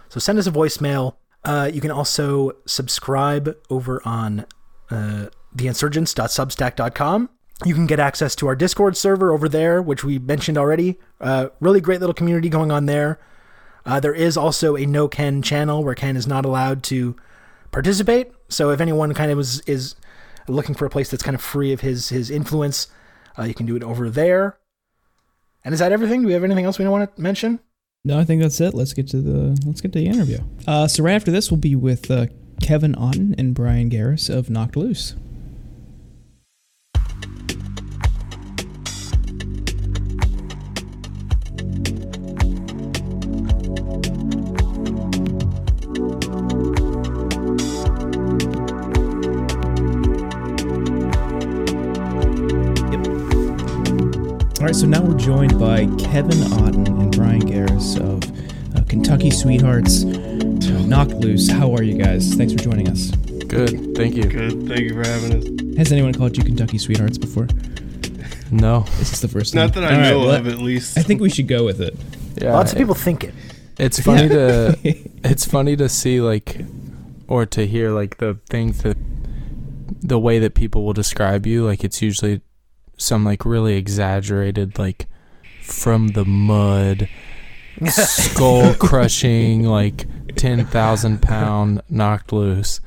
So 0.09 0.19
send 0.19 0.39
us 0.39 0.47
a 0.47 0.53
voicemail. 0.53 1.15
Uh, 1.45 1.71
you 1.73 1.81
can 1.81 1.91
also 1.91 2.53
subscribe 2.67 3.57
over 3.69 4.01
on 4.07 4.47
uh, 4.91 5.27
theinsurgents.substack.com. 5.57 7.31
You 7.65 7.75
can 7.75 7.87
get 7.87 8.01
access 8.01 8.35
to 8.37 8.47
our 8.49 8.57
Discord 8.57 8.97
server 8.97 9.33
over 9.33 9.49
there, 9.49 9.81
which 9.81 10.03
we 10.03 10.19
mentioned 10.19 10.59
already. 10.59 10.99
Uh, 11.21 11.49
really 11.61 11.81
great 11.81 12.01
little 12.01 12.15
community 12.15 12.49
going 12.49 12.73
on 12.73 12.87
there. 12.87 13.21
Uh, 13.87 14.01
there 14.01 14.15
is 14.15 14.37
also 14.37 14.77
a 14.77 14.87
no 14.87 15.09
Ken 15.09 15.43
channel 15.43 15.85
where 15.85 15.95
Ken 15.95 16.17
is 16.17 16.27
not 16.27 16.45
allowed 16.45 16.83
to 16.85 17.15
participate. 17.71 18.33
So 18.49 18.71
if 18.71 18.81
anyone 18.81 19.13
kind 19.15 19.31
of 19.31 19.39
is 19.39 19.61
is 19.61 19.95
looking 20.49 20.75
for 20.75 20.87
a 20.87 20.91
place 20.91 21.11
that's 21.11 21.23
kind 21.23 21.35
of 21.35 21.43
free 21.43 21.73
of 21.73 21.81
his 21.81 22.09
his 22.09 22.31
influence, 22.31 22.89
uh, 23.39 23.45
you 23.45 23.55
can 23.55 23.67
do 23.67 23.77
it 23.77 23.83
over 23.83 24.09
there. 24.09 24.59
And 25.65 25.73
is 25.73 25.81
that 25.81 25.93
everything? 25.93 26.23
Do 26.23 26.27
we 26.27 26.33
have 26.35 26.45
anything 26.45 26.65
else 26.65 26.79
we 26.79 26.85
don't 26.85 26.93
want 26.93 27.15
to 27.15 27.23
mention? 27.23 27.61
No, 28.07 28.19
I 28.19 28.25
think 28.25 28.43
that's 28.43 28.61
it. 28.61 28.75
Let's 28.75 28.93
get 28.93 29.09
to 29.09 29.21
the 29.23 29.59
let's 29.65 29.81
get 29.81 29.95
to 29.95 29.99
the 29.99 30.07
interview. 30.07 30.39
Uh, 30.67 30.87
so 30.87 31.03
right 31.03 31.15
after 31.15 31.31
this, 31.31 31.51
we'll 31.51 31.57
be 31.57 31.75
with 31.75 32.11
uh, 32.11 32.27
Kevin 32.61 32.95
Otten 32.99 33.35
and 33.39 33.55
Bryan 33.55 33.89
Garris 33.89 34.29
of 34.29 34.51
Knocked 34.51 34.77
Loose. 34.77 35.15
All 54.61 54.67
right, 54.67 54.77
so 54.77 54.87
now 54.87 55.03
we're 55.03 55.15
joined 55.15 55.59
by 55.59 55.87
Kevin 55.97 56.53
Otten 56.53 57.04
Bryan 57.25 57.41
Garris 57.43 57.97
of 57.99 58.77
uh, 58.77 58.85
Kentucky 58.87 59.31
Sweethearts. 59.31 60.05
Knocked 60.05 61.13
Loose. 61.15 61.49
How 61.51 61.73
are 61.75 61.83
you 61.83 61.97
guys? 61.97 62.35
Thanks 62.35 62.53
for 62.53 62.59
joining 62.59 62.87
us. 62.91 63.13
Good, 63.49 63.97
thank 63.97 64.15
you. 64.15 64.25
Good. 64.25 64.69
Thank 64.69 64.81
you 64.81 64.93
for 64.93 65.09
having 65.09 65.33
us. 65.73 65.79
Has 65.79 65.91
anyone 65.91 66.13
called 66.13 66.37
you 66.37 66.45
Kentucky 66.45 66.77
Sweethearts 66.77 67.17
before? 67.17 67.49
No, 68.51 68.81
This 68.99 69.15
is 69.15 69.23
the 69.23 69.29
first 69.29 69.55
time. 69.55 69.63
Not 69.63 69.75
that 69.75 69.85
I 69.85 69.95
All 69.95 70.01
right, 70.01 70.11
know 70.11 70.19
well, 70.21 70.31
of, 70.33 70.47
at 70.47 70.59
least. 70.59 70.99
I 70.99 71.03
think 71.03 71.23
we 71.23 71.31
should 71.31 71.49
go 71.49 71.65
with 71.65 71.81
it. 71.81 71.97
yeah, 72.37 72.53
Lots 72.53 72.73
of 72.73 72.79
people 72.79 72.95
think 72.95 73.25
it. 73.25 73.35
It's 73.79 73.99
funny 74.01 74.25
Yeah. 74.25 74.29
to 74.29 74.79
it's 75.25 75.47
funny 75.47 75.77
to 75.77 75.89
see 75.89 76.21
like 76.21 76.61
or 77.27 77.47
to 77.47 77.67
hear 77.67 77.91
like 77.91 78.19
the 78.19 78.39
things 78.51 78.83
that 78.83 78.99
the 80.03 80.19
way 80.19 80.39
that 80.41 80.55
people 80.55 80.85
will 80.85 80.93
describe 80.93 81.47
you 81.47 81.65
like 81.65 81.83
it's 81.85 82.03
usually 82.03 82.43
some 82.99 83.25
like 83.25 83.47
really 83.47 83.77
exaggerated 83.77 84.79
like 84.79 85.07
from 85.65 86.09
the 86.09 86.25
mud 86.25 87.09
skull 87.87 88.75
crushing 88.79 89.65
like 89.65 90.07
10,000 90.37 91.21
pound 91.23 91.81
knocked 91.89 92.33
loose 92.33 92.81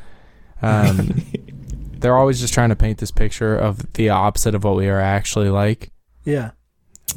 um 0.62 1.22
they're 2.00 2.18
always 2.18 2.40
just 2.40 2.54
trying 2.54 2.70
to 2.70 2.76
paint 2.76 3.00
this 3.00 3.12
picture 3.12 3.56
of 3.56 3.92
the 3.94 4.10
opposite 4.10 4.54
of 4.56 4.64
what 4.64 4.76
we 4.76 4.88
are 4.88 5.00
actually 5.00 5.50
like 5.50 5.92
Yeah. 6.24 6.52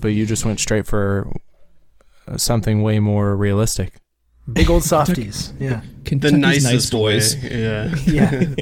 but 0.01 0.09
you 0.09 0.27
just 0.27 0.45
went 0.45 0.59
straight 0.61 0.87
for 0.87 1.31
uh, 2.27 2.37
something 2.37 2.83
way 2.83 2.99
more 2.99 3.37
realistic 3.37 3.95
Big 4.53 4.69
old 4.71 4.83
softies. 4.95 5.53
Yeah. 5.61 5.83
the 5.83 6.11
Kentucky's 6.11 6.39
nicest 6.39 6.65
nice 6.65 6.91
boys. 6.91 7.37
way. 7.37 7.61
Yeah. 7.63 7.95
Yeah. 8.07 8.55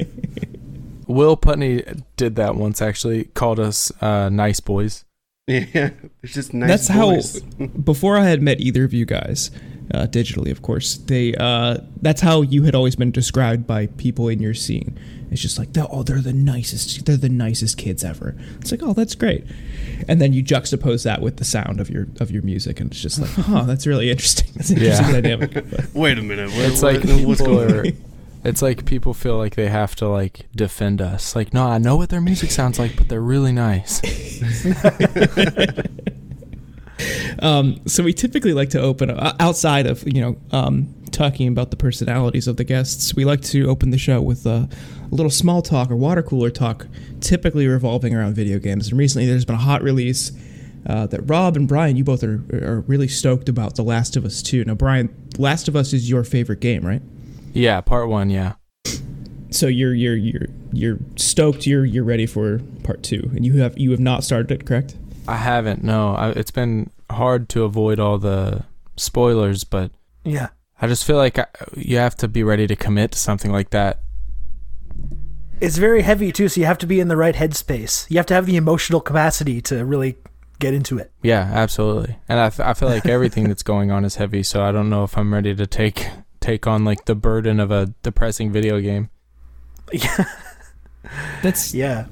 Will 1.07 1.35
Putney 1.35 1.83
did 2.15 2.35
that 2.35 2.55
once. 2.55 2.79
Actually, 2.79 3.23
called 3.33 3.59
us 3.59 3.91
uh, 3.99 4.29
nice 4.29 4.59
boys. 4.59 5.03
Yeah. 5.73 5.89
It's 6.21 6.33
just 6.33 6.53
nice. 6.53 6.69
That's 6.69 6.87
how- 6.87 7.19
Before 7.83 8.17
I 8.17 8.25
had 8.25 8.41
met 8.41 8.59
either 8.59 8.83
of 8.83 8.93
you 8.93 9.05
guys, 9.05 9.49
uh, 9.93 10.05
digitally, 10.05 10.51
of 10.51 10.61
course, 10.61 10.97
they 10.97 11.33
uh, 11.35 11.77
that's 12.01 12.21
how 12.21 12.43
you 12.43 12.63
had 12.63 12.75
always 12.75 12.95
been 12.95 13.09
described 13.11 13.65
by 13.65 13.87
people 13.87 14.27
in 14.29 14.39
your 14.41 14.53
scene. 14.53 14.99
It's 15.31 15.41
just 15.41 15.57
like, 15.59 15.69
oh, 15.77 16.03
they're 16.03 16.21
the 16.21 16.33
nicest, 16.33 17.05
they're 17.05 17.17
the 17.17 17.29
nicest 17.29 17.77
kids 17.77 18.03
ever. 18.03 18.35
It's 18.61 18.71
like, 18.71 18.81
oh, 18.83 18.93
that's 18.93 19.13
great. 19.15 19.45
And 20.07 20.19
then 20.21 20.33
you 20.33 20.43
juxtapose 20.43 21.03
that 21.03 21.21
with 21.21 21.37
the 21.37 21.45
sound 21.45 21.79
of 21.79 21.89
your 21.89 22.07
of 22.19 22.29
your 22.31 22.43
music, 22.43 22.79
and 22.79 22.91
it's 22.91 23.01
just 23.01 23.19
like, 23.19 23.31
oh, 23.49 23.63
that's 23.65 23.87
really 23.87 24.11
interesting. 24.11 24.49
That's 24.55 24.69
an 24.69 24.77
interesting 24.77 25.07
Yeah. 25.07 25.21
dynamic. 25.21 25.53
But- 25.53 25.93
Wait 25.95 26.17
a 26.19 26.21
minute. 26.21 26.51
What, 26.51 26.59
It's 26.65 26.81
what- 26.83 27.03
like 27.05 27.27
what's 27.27 27.41
going 27.41 27.71
on? 27.87 27.93
It's 28.43 28.61
like 28.61 28.85
people 28.85 29.13
feel 29.13 29.37
like 29.37 29.55
they 29.55 29.67
have 29.67 29.95
to 29.97 30.07
like 30.07 30.47
defend 30.55 31.01
us. 31.01 31.35
Like, 31.35 31.53
no, 31.53 31.67
I 31.67 31.77
know 31.77 31.97
what 31.97 32.09
their 32.09 32.21
music 32.21 32.51
sounds 32.51 32.79
like, 32.79 32.95
but 32.95 33.09
they're 33.09 33.21
really 33.21 33.51
nice. 33.51 34.01
Um, 37.41 37.79
so 37.85 38.03
we 38.03 38.13
typically 38.13 38.53
like 38.53 38.69
to 38.71 38.81
open 38.81 39.09
uh, 39.09 39.35
outside 39.39 39.87
of 39.87 40.03
you 40.05 40.21
know 40.21 40.37
um, 40.51 40.93
talking 41.11 41.47
about 41.47 41.71
the 41.71 41.77
personalities 41.77 42.47
of 42.47 42.57
the 42.57 42.63
guests. 42.63 43.15
We 43.15 43.25
like 43.25 43.41
to 43.43 43.67
open 43.69 43.91
the 43.91 43.97
show 43.97 44.21
with 44.21 44.45
a 44.45 44.69
little 45.09 45.29
small 45.29 45.61
talk 45.61 45.89
or 45.89 45.95
water 45.95 46.21
cooler 46.21 46.49
talk, 46.49 46.87
typically 47.21 47.67
revolving 47.67 48.13
around 48.13 48.35
video 48.35 48.59
games. 48.59 48.89
And 48.89 48.99
recently, 48.99 49.27
there's 49.27 49.45
been 49.45 49.55
a 49.55 49.59
hot 49.59 49.81
release 49.81 50.31
uh, 50.85 51.07
that 51.07 51.21
Rob 51.21 51.55
and 51.55 51.67
Bryan, 51.67 51.95
you 51.95 52.03
both 52.03 52.23
are 52.23 52.43
are 52.51 52.81
really 52.81 53.07
stoked 53.07 53.49
about, 53.49 53.75
The 53.75 53.83
Last 53.83 54.17
of 54.17 54.25
Us 54.25 54.41
Two. 54.41 54.65
Now, 54.65 54.75
Bryan, 54.75 55.13
Last 55.37 55.67
of 55.67 55.75
Us 55.75 55.93
is 55.93 56.09
your 56.09 56.23
favorite 56.23 56.59
game, 56.59 56.85
right? 56.85 57.01
Yeah, 57.53 57.81
part 57.81 58.07
one. 58.09 58.29
Yeah, 58.29 58.53
So 59.51 59.67
you're 59.67 59.93
you're 59.93 60.15
you're 60.15 60.47
you're 60.71 60.97
stoked. 61.15 61.65
You're 61.67 61.85
you're 61.85 62.03
ready 62.03 62.25
for 62.25 62.59
part 62.83 63.03
two, 63.03 63.29
and 63.35 63.45
you 63.45 63.57
have 63.57 63.77
you 63.77 63.91
have 63.91 63.99
not 63.99 64.23
started 64.23 64.51
it, 64.51 64.65
correct? 64.65 64.95
I 65.27 65.37
haven't. 65.37 65.83
No, 65.83 66.15
I, 66.15 66.29
it's 66.31 66.51
been 66.51 66.89
hard 67.11 67.49
to 67.49 67.63
avoid 67.63 67.99
all 67.99 68.17
the 68.17 68.63
spoilers, 68.97 69.63
but 69.63 69.91
Yeah. 70.23 70.49
I 70.81 70.87
just 70.87 71.05
feel 71.05 71.17
like 71.17 71.37
I, 71.37 71.45
you 71.75 71.97
have 71.97 72.15
to 72.17 72.27
be 72.27 72.41
ready 72.43 72.65
to 72.67 72.75
commit 72.75 73.11
to 73.11 73.19
something 73.19 73.51
like 73.51 73.71
that. 73.71 74.01
It's 75.59 75.77
very 75.77 76.03
heavy 76.03 76.31
too, 76.31 76.47
so 76.47 76.61
you 76.61 76.65
have 76.67 76.77
to 76.79 76.87
be 76.87 76.99
in 77.01 77.09
the 77.09 77.17
right 77.17 77.35
headspace. 77.35 78.09
You 78.09 78.17
have 78.17 78.25
to 78.27 78.33
have 78.33 78.45
the 78.45 78.55
emotional 78.55 79.01
capacity 79.01 79.61
to 79.63 79.83
really 79.83 80.15
get 80.59 80.73
into 80.73 80.97
it. 80.97 81.11
Yeah, 81.21 81.49
absolutely. 81.53 82.17
And 82.29 82.39
I 82.39 82.45
I 82.59 82.73
feel 82.73 82.87
like 82.89 83.05
everything 83.05 83.47
that's 83.49 83.63
going 83.63 83.91
on 83.91 84.05
is 84.05 84.15
heavy, 84.15 84.41
so 84.43 84.63
I 84.63 84.71
don't 84.71 84.89
know 84.89 85.03
if 85.03 85.17
I'm 85.17 85.33
ready 85.33 85.53
to 85.53 85.67
take 85.67 86.07
take 86.49 86.67
on 86.67 86.83
like 86.83 87.05
the 87.05 87.15
burden 87.15 87.59
of 87.59 87.71
a 87.71 87.93
depressing 88.03 88.51
video 88.51 88.79
game. 88.79 89.09
Yeah. 89.91 90.25
That's 91.41 91.73
Yeah. 91.73 92.05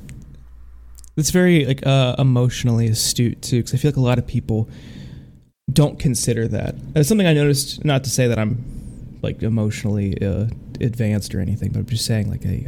It's 1.15 1.29
very 1.29 1.65
like 1.65 1.85
uh, 1.85 2.15
emotionally 2.17 2.87
astute 2.87 3.41
too, 3.43 3.57
because 3.57 3.73
I 3.75 3.77
feel 3.77 3.91
like 3.91 3.97
a 3.97 4.01
lot 4.01 4.17
of 4.17 4.25
people 4.25 4.67
don't 5.71 5.99
consider 5.99 6.47
that. 6.47 6.73
It's 6.95 7.07
something 7.07 7.27
I 7.27 7.33
noticed. 7.33 7.85
Not 7.85 8.03
to 8.05 8.09
say 8.09 8.27
that 8.27 8.39
I'm 8.39 9.19
like 9.21 9.43
emotionally 9.43 10.19
uh, 10.21 10.47
advanced 10.81 11.35
or 11.35 11.39
anything, 11.39 11.71
but 11.71 11.79
I'm 11.79 11.85
just 11.85 12.05
saying 12.05 12.31
like 12.31 12.45
I, 12.47 12.65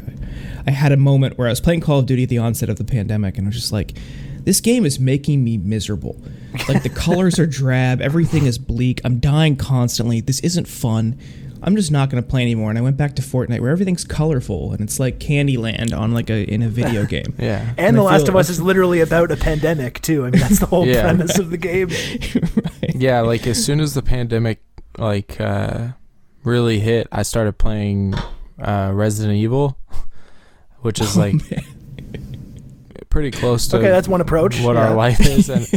I 0.68 0.72
had 0.72 0.92
a 0.92 0.98
moment 0.98 1.40
where 1.40 1.48
I 1.48 1.52
was 1.52 1.62
playing 1.62 1.82
Call 1.82 2.00
of 2.00 2.06
Duty 2.06 2.24
at 2.24 2.30
the 2.30 2.38
onset 2.38 2.70
of 2.70 2.78
the 2.78 2.86
pandemic, 2.86 3.38
and 3.40 3.48
I 3.48 3.50
was 3.50 3.56
just 3.56 3.72
like, 3.72 3.98
this 4.44 4.62
game 4.62 4.86
is 4.86 5.00
making 5.00 5.44
me 5.44 5.58
miserable. 5.58 6.22
Like 6.68 6.84
the 6.84 6.90
colors 7.06 7.40
are 7.40 7.48
drab, 7.48 8.02
everything 8.02 8.46
is 8.46 8.60
bleak. 8.60 9.02
I'm 9.04 9.20
dying 9.20 9.56
constantly. 9.56 10.22
This 10.22 10.40
isn't 10.42 10.68
fun. 10.68 11.18
I'm 11.62 11.76
just 11.76 11.92
not 11.92 12.10
going 12.10 12.22
to 12.24 12.28
play 12.30 12.42
anymore. 12.42 12.70
And 12.70 12.80
I 12.80 12.82
went 12.82 12.96
back 12.98 13.16
to 13.18 13.22
Fortnite, 13.22 13.60
where 13.60 13.72
everything's 13.72 14.04
colorful 14.06 14.72
and 14.72 14.82
it's 14.82 15.00
like 15.00 15.20
Candyland 15.20 15.98
on 15.98 16.14
like 16.14 16.30
a 16.30 16.44
in 16.44 16.62
a 16.62 16.70
video 16.70 17.06
game. 17.16 17.34
Yeah. 17.38 17.62
And 17.78 17.80
And 17.80 17.98
The 17.98 18.02
I 18.02 18.06
Last 18.06 18.22
feel- 18.22 18.30
of 18.30 18.36
Us 18.38 18.50
is 18.50 18.62
literally 18.62 19.02
about 19.02 19.32
a 19.32 19.38
pandemic 19.38 20.02
too. 20.02 20.26
I 20.26 20.30
mean, 20.30 20.40
that's 20.42 20.60
the 20.60 20.66
whole 20.68 20.86
Yeah. 20.88 21.02
premise 21.04 21.38
of 21.38 21.50
the 21.50 21.58
game. 21.58 21.90
right. 22.56 22.96
yeah, 22.96 23.22
like 23.22 23.46
as 23.48 23.64
soon 23.64 23.80
as 23.80 23.94
the 23.94 24.02
pandemic 24.02 24.62
like 24.98 25.40
uh 25.40 25.90
really 26.44 26.80
hit, 26.80 27.08
I 27.12 27.24
started 27.24 27.58
playing 27.58 28.14
uh 28.62 28.92
Resident 28.94 29.38
Evil, 29.38 29.78
which 30.82 31.00
is 31.02 31.18
like 31.18 31.36
Oh, 31.36 31.62
pretty 33.10 33.32
close 33.32 33.68
to 33.70 33.78
Okay, 33.78 33.90
that's 33.90 34.08
one 34.08 34.22
approach. 34.22 34.60
what 34.62 34.76
Yeah. 34.76 34.90
our 34.90 34.96
life 34.96 35.20
is 35.20 35.50
and 35.50 35.68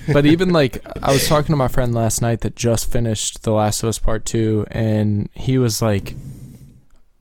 but 0.12 0.26
even 0.26 0.50
like 0.50 0.84
I 1.02 1.12
was 1.12 1.26
talking 1.28 1.52
to 1.52 1.56
my 1.56 1.68
friend 1.68 1.94
last 1.94 2.20
night 2.22 2.40
that 2.42 2.54
just 2.56 2.90
finished 2.92 3.42
The 3.42 3.52
Last 3.52 3.82
of 3.82 3.88
Us 3.88 3.98
Part 3.98 4.24
2 4.26 4.66
and 4.70 5.28
he 5.34 5.58
was 5.58 5.80
like 5.80 6.14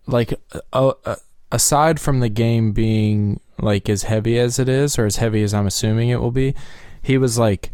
like 0.07 0.33
uh, 0.73 0.93
uh, 1.05 1.15
aside 1.51 1.99
from 1.99 2.19
the 2.19 2.29
game 2.29 2.71
being 2.73 3.39
like 3.59 3.87
as 3.89 4.03
heavy 4.03 4.37
as 4.39 4.59
it 4.59 4.67
is 4.67 4.97
or 4.99 5.05
as 5.05 5.17
heavy 5.17 5.43
as 5.43 5.53
I'm 5.53 5.67
assuming 5.67 6.09
it 6.09 6.19
will 6.19 6.31
be 6.31 6.53
he 7.01 7.17
was 7.17 7.37
like 7.39 7.71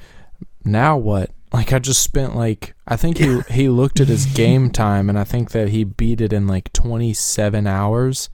now 0.64 0.98
what 0.98 1.32
like 1.54 1.72
I 1.74 1.80
just 1.80 2.02
spent 2.02 2.36
like 2.36 2.76
I 2.88 2.98
think 2.98 3.18
he 3.18 3.40
he 3.50 3.70
looked 3.70 4.00
at 4.02 4.10
his 4.10 4.26
game 4.34 4.70
time 4.70 5.10
and 5.10 5.18
I 5.18 5.24
think 5.24 5.52
that 5.52 5.70
he 5.70 5.84
beat 5.86 6.20
it 6.22 6.34
in 6.34 6.46
like 6.46 6.72
27 6.74 7.66
hours 7.66 8.30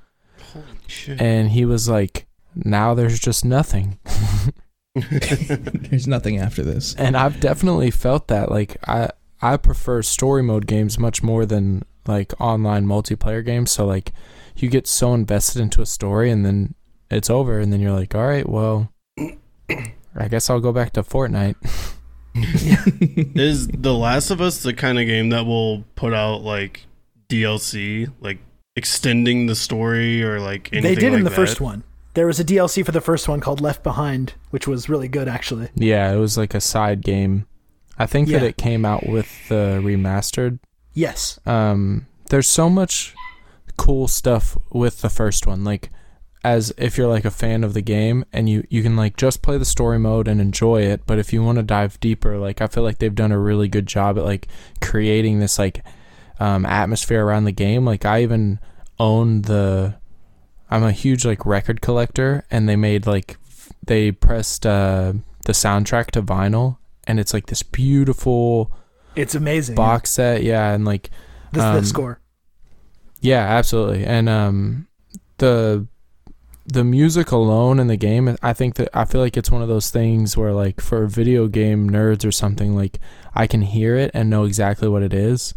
and 1.07 1.49
he 1.51 1.63
was 1.65 1.87
like 1.87 2.25
now 2.55 2.93
there's 2.93 3.19
just 3.19 3.43
nothing 3.45 3.97
There's 4.95 6.07
nothing 6.07 6.37
after 6.37 6.61
this. 6.63 6.93
and 6.95 7.17
I've 7.17 7.39
definitely 7.39 7.89
felt 7.89 8.27
that. 8.27 8.51
Like 8.51 8.77
I 8.87 9.09
I 9.41 9.57
prefer 9.57 10.03
story 10.03 10.43
mode 10.43 10.67
games 10.67 10.99
much 10.99 11.23
more 11.23 11.45
than 11.47 11.83
like 12.07 12.39
online 12.39 12.85
multiplayer 12.85 13.43
games. 13.43 13.71
So 13.71 13.85
like 13.87 14.13
you 14.55 14.69
get 14.69 14.85
so 14.85 15.13
invested 15.15 15.61
into 15.61 15.81
a 15.81 15.85
story 15.87 16.29
and 16.29 16.45
then 16.45 16.75
it's 17.09 17.29
over 17.29 17.59
and 17.59 17.73
then 17.73 17.79
you're 17.79 17.91
like, 17.91 18.13
all 18.13 18.27
right, 18.27 18.47
well, 18.47 18.91
I 20.15 20.27
guess 20.29 20.49
I'll 20.49 20.59
go 20.59 20.71
back 20.71 20.93
to 20.93 21.01
Fortnite. 21.03 21.55
Is 22.35 23.67
The 23.67 23.93
Last 23.93 24.29
of 24.31 24.41
Us 24.41 24.61
the 24.63 24.73
kind 24.73 24.99
of 24.99 25.05
game 25.07 25.29
that 25.29 25.45
will 25.45 25.83
put 25.95 26.13
out 26.13 26.41
like 26.41 26.85
DLC, 27.29 28.11
like 28.21 28.39
extending 28.75 29.45
the 29.47 29.55
story 29.55 30.23
or 30.23 30.39
like 30.39 30.69
anything 30.71 30.83
They 30.95 30.99
did 30.99 31.11
like 31.11 31.17
in 31.19 31.23
the 31.23 31.29
that? 31.31 31.35
first 31.35 31.61
one. 31.61 31.83
There 32.13 32.27
was 32.27 32.39
a 32.39 32.43
DLC 32.45 32.85
for 32.85 32.91
the 32.91 33.01
first 33.01 33.27
one 33.27 33.39
called 33.39 33.59
Left 33.61 33.81
Behind, 33.83 34.33
which 34.51 34.67
was 34.67 34.87
really 34.89 35.07
good 35.07 35.27
actually. 35.27 35.69
Yeah, 35.75 36.11
it 36.13 36.17
was 36.17 36.37
like 36.37 36.53
a 36.53 36.61
side 36.61 37.01
game. 37.01 37.47
I 37.97 38.05
think 38.05 38.29
that 38.29 38.43
it 38.43 38.57
came 38.57 38.85
out 38.85 39.07
with 39.07 39.27
the 39.49 39.79
remastered. 39.83 40.59
Yes. 40.93 41.39
um 41.45 42.05
there's 42.29 42.47
so 42.47 42.69
much 42.69 43.13
cool 43.77 44.07
stuff 44.07 44.57
with 44.71 45.01
the 45.01 45.09
first 45.09 45.45
one 45.47 45.63
like 45.63 45.89
as 46.43 46.71
if 46.77 46.97
you're 46.97 47.07
like 47.07 47.25
a 47.25 47.31
fan 47.31 47.63
of 47.63 47.73
the 47.73 47.81
game 47.81 48.23
and 48.31 48.47
you 48.47 48.63
you 48.69 48.83
can 48.83 48.95
like 48.95 49.17
just 49.17 49.41
play 49.41 49.57
the 49.57 49.65
story 49.65 49.97
mode 49.97 50.27
and 50.27 50.39
enjoy 50.39 50.81
it 50.81 51.01
but 51.07 51.17
if 51.17 51.33
you 51.33 51.43
want 51.43 51.57
to 51.57 51.63
dive 51.63 51.99
deeper 51.99 52.37
like 52.37 52.61
i 52.61 52.67
feel 52.67 52.83
like 52.83 52.99
they've 52.99 53.15
done 53.15 53.31
a 53.31 53.39
really 53.39 53.67
good 53.67 53.87
job 53.87 54.17
at 54.17 54.23
like 54.23 54.47
creating 54.81 55.39
this 55.39 55.57
like 55.57 55.83
um 56.39 56.65
atmosphere 56.65 57.25
around 57.25 57.45
the 57.45 57.51
game 57.51 57.85
like 57.85 58.05
i 58.05 58.21
even 58.21 58.59
own 58.99 59.41
the 59.43 59.95
i'm 60.73 60.83
a 60.83 60.91
huge 60.91 61.23
like 61.25 61.45
record 61.45 61.81
collector 61.81 62.43
and 62.51 62.67
they 62.67 62.75
made 62.75 63.05
like 63.07 63.37
they 63.85 64.11
pressed 64.11 64.65
uh 64.65 65.13
the 65.45 65.53
soundtrack 65.53 66.07
to 66.11 66.21
vinyl 66.21 66.77
and 67.05 67.19
it's 67.19 67.33
like 67.33 67.47
this 67.47 67.63
beautiful 67.63 68.71
It's 69.15 69.35
amazing. 69.35 69.75
box 69.75 70.09
set 70.11 70.43
yeah 70.43 70.71
and 70.73 70.85
like 70.85 71.09
The, 71.51 71.59
the 71.59 71.77
um, 71.79 71.85
score. 71.85 72.19
yeah, 73.21 73.43
absolutely. 73.57 74.05
And 74.05 74.27
um 74.29 74.87
the 75.37 75.87
the 76.65 76.83
music 76.85 77.31
alone 77.31 77.77
in 77.77 77.87
the 77.87 77.97
game, 77.97 78.37
I 78.41 78.53
think 78.53 78.75
that 78.75 78.87
I 78.93 79.03
feel 79.03 79.19
like 79.19 79.35
it's 79.35 79.51
one 79.51 79.61
of 79.61 79.67
those 79.67 79.89
things 79.91 80.37
where 80.37 80.53
like 80.53 80.79
for 80.79 81.07
video 81.07 81.47
game 81.49 81.89
nerds 81.89 82.25
or 82.25 82.31
something, 82.31 82.73
like 82.73 82.99
I 83.35 83.47
can 83.47 83.61
hear 83.63 83.97
it 83.97 84.11
and 84.13 84.29
know 84.29 84.45
exactly 84.45 84.87
what 84.87 85.03
it 85.03 85.13
is. 85.13 85.53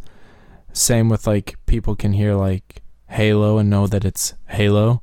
Same 0.73 1.09
with 1.09 1.25
like 1.27 1.55
people 1.67 1.95
can 1.95 2.13
hear 2.13 2.35
like 2.35 2.83
Halo 3.11 3.59
and 3.59 3.71
know 3.71 3.87
that 3.87 4.05
it's 4.05 4.35
Halo. 4.49 5.03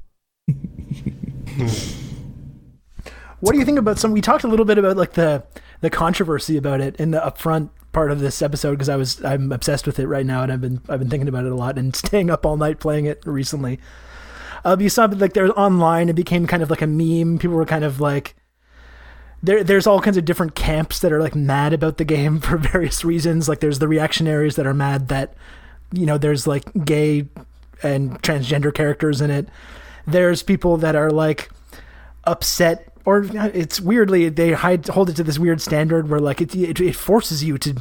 What 3.44 3.52
do 3.52 3.60
you 3.60 3.66
think 3.66 3.78
about 3.78 4.00
some? 4.00 4.14
We 4.14 4.22
talked 4.22 4.46
a 4.46 4.48
little 4.48 4.66
bit 4.66 4.78
about 4.78 4.96
like 4.96 5.14
the 5.14 5.44
the 5.82 5.90
controversy 5.90 6.56
about 6.56 6.80
it 6.80 6.96
in 6.96 7.12
the 7.12 7.20
upfront 7.20 7.72
part 7.92 8.10
of 8.10 8.22
this 8.22 8.42
episode 8.42 8.72
because 8.72 8.88
I 8.88 8.96
was 8.96 9.24
I'm 9.26 9.52
obsessed 9.52 9.86
with 9.86 10.00
it 10.00 10.08
right 10.08 10.26
now 10.26 10.44
and 10.44 10.52
I've 10.52 10.62
been 10.62 10.82
I've 10.88 11.00
been 11.00 11.10
thinking 11.10 11.28
about 11.28 11.46
it 11.46 11.52
a 11.52 11.56
lot 11.56 11.78
and 11.78 11.94
staying 11.96 12.30
up 12.30 12.46
all 12.46 12.56
night 12.56 12.80
playing 12.80 13.06
it 13.06 13.22
recently. 13.26 13.80
Uh, 14.64 14.78
you 14.80 14.88
saw 14.88 15.08
that 15.08 15.20
like 15.20 15.34
there's 15.34 15.52
online 15.52 16.08
it 16.08 16.16
became 16.16 16.48
kind 16.48 16.64
of 16.64 16.70
like 16.70 16.82
a 16.82 16.88
meme. 16.88 17.38
People 17.38 17.58
were 17.58 17.66
kind 17.66 17.84
of 17.84 18.00
like 18.00 18.36
there 19.42 19.62
there's 19.62 19.86
all 19.86 20.00
kinds 20.00 20.16
of 20.16 20.24
different 20.24 20.56
camps 20.56 21.00
that 21.00 21.12
are 21.12 21.22
like 21.22 21.36
mad 21.36 21.74
about 21.74 21.98
the 21.98 22.06
game 22.06 22.40
for 22.42 22.58
various 22.58 23.04
reasons. 23.04 23.50
Like 23.50 23.60
there's 23.60 23.80
the 23.80 23.90
reactionaries 23.90 24.56
that 24.56 24.66
are 24.66 24.74
mad 24.74 25.10
that 25.10 25.34
you 25.92 26.06
know 26.06 26.18
there's 26.18 26.48
like 26.48 26.86
gay 26.86 27.28
and 27.84 28.22
transgender 28.22 28.74
characters 28.74 29.20
in 29.20 29.30
it. 29.30 29.50
There's 30.06 30.44
people 30.44 30.78
that 30.78 30.96
are 30.96 31.10
like 31.12 31.50
upset 32.26 32.88
or 33.06 33.26
it's 33.34 33.82
weirdly 33.82 34.30
they 34.30 34.54
hide, 34.54 34.88
hold 34.88 35.10
it 35.10 35.16
to 35.18 35.24
this 35.24 35.38
weird 35.38 35.60
standard 35.62 36.10
where 36.10 36.22
like 36.22 36.40
it 36.40 36.56
it, 36.56 36.80
it 36.80 36.96
forces 36.96 37.44
you 37.44 37.58
to 37.58 37.76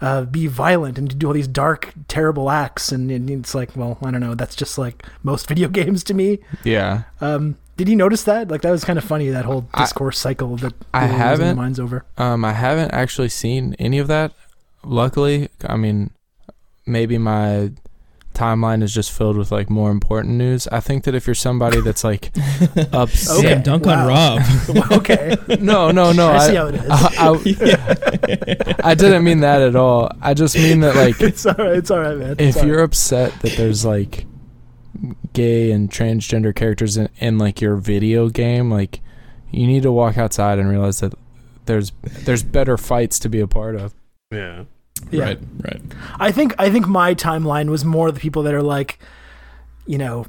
uh, 0.00 0.22
be 0.24 0.46
violent 0.46 0.98
and 0.98 1.10
to 1.10 1.14
do 1.16 1.26
all 1.26 1.32
these 1.34 1.46
dark 1.46 1.92
terrible 2.08 2.50
acts 2.50 2.90
and, 2.90 3.10
and, 3.10 3.28
it's 3.30 3.54
like 3.54 3.76
well 3.76 3.98
I 4.02 4.10
don't 4.10 4.20
know 4.20 4.34
that's 4.34 4.54
just 4.56 4.78
like 4.78 5.04
most 5.22 5.46
video 5.52 5.68
games 5.68 6.02
to 6.04 6.14
me 6.14 6.38
Yeah. 6.64 7.02
um 7.20 7.58
did 7.76 7.88
you 7.88 7.96
notice 7.96 8.24
that 8.24 8.48
like 8.48 8.62
that 8.62 8.70
was 8.70 8.82
kind 8.84 8.98
of 8.98 9.04
funny 9.04 9.28
that 9.28 9.44
whole 9.44 9.68
I- 9.74 9.82
discourse 9.82 10.18
cycle 10.18 10.56
that 10.56 10.72
I 10.94 11.00
people 11.06 11.18
were 11.18 11.24
losing 11.24 11.44
haven't. 11.44 11.56
minds 11.56 11.78
over 11.78 12.04
Um, 12.16 12.42
I 12.44 12.52
haven't 12.52 12.92
actually 12.92 13.28
seen 13.28 13.76
any 13.78 13.98
of 13.98 14.08
that. 14.08 14.32
Luckily, 14.84 15.48
I 15.66 15.76
mean, 15.76 16.10
maybe 16.86 17.16
my 17.18 17.72
timeline 18.34 18.82
is 18.82 18.92
just 18.94 19.12
filled 19.12 19.36
with 19.36 19.52
like 19.52 19.68
more 19.70 19.90
important 19.90 20.34
news. 20.34 20.66
I 20.68 20.80
think 20.80 21.04
that 21.04 21.14
if 21.14 21.26
you're 21.26 21.34
somebody 21.34 21.80
that's 21.80 22.02
like 22.04 22.30
upset, 22.92 23.36
Okay, 23.38 23.48
Damn, 23.54 23.62
dunk 23.62 23.86
wow. 23.86 24.02
on 24.02 24.08
Rob. 24.08 24.92
okay 24.92 25.36
no, 25.60 25.90
no, 25.90 26.12
no, 26.12 26.28
I 26.28 26.48
see 26.48 26.54
how 26.54 26.66
it 26.68 26.74
is 26.76 26.90
I, 26.90 28.76
I, 28.80 28.80
I 28.90 28.94
didn't 28.94 29.24
mean 29.24 29.40
that 29.40 29.60
at 29.62 29.76
all. 29.76 30.10
I 30.20 30.34
just 30.34 30.54
mean 30.56 30.80
that 30.80 30.96
like 30.96 31.20
it's 31.20 31.44
all 31.46 31.54
right 31.58 31.76
it's 31.76 31.90
all 31.90 32.00
right 32.00 32.16
man 32.16 32.32
if 32.32 32.40
It's 32.40 32.56
all 32.58 32.66
you're 32.66 32.78
right. 32.78 32.84
upset 32.84 33.32
that 33.40 33.52
there's 33.56 33.84
like 33.84 34.26
gay 35.32 35.70
and 35.72 35.90
transgender 35.90 36.54
characters 36.54 36.96
in, 36.96 37.08
in 37.18 37.38
like 37.38 37.60
your 37.60 37.76
video 37.76 38.28
game, 38.28 38.70
like 38.70 39.00
you 39.50 39.66
need 39.66 39.82
to 39.82 39.92
walk 39.92 40.16
outside 40.18 40.58
and 40.58 40.68
realize 40.68 41.00
that 41.00 41.14
there's 41.66 41.92
there's 42.24 42.42
better 42.42 42.76
fights 42.76 43.18
to 43.20 43.28
be 43.28 43.40
a 43.40 43.46
part 43.46 43.76
of. 43.76 43.94
Yeah. 44.30 44.64
Yeah. 45.10 45.24
Right, 45.24 45.38
right. 45.64 45.82
I 46.18 46.32
think 46.32 46.54
I 46.58 46.70
think 46.70 46.86
my 46.88 47.14
timeline 47.14 47.68
was 47.68 47.84
more 47.84 48.10
the 48.10 48.20
people 48.20 48.42
that 48.44 48.54
are 48.54 48.62
like, 48.62 48.98
you 49.86 49.98
know, 49.98 50.26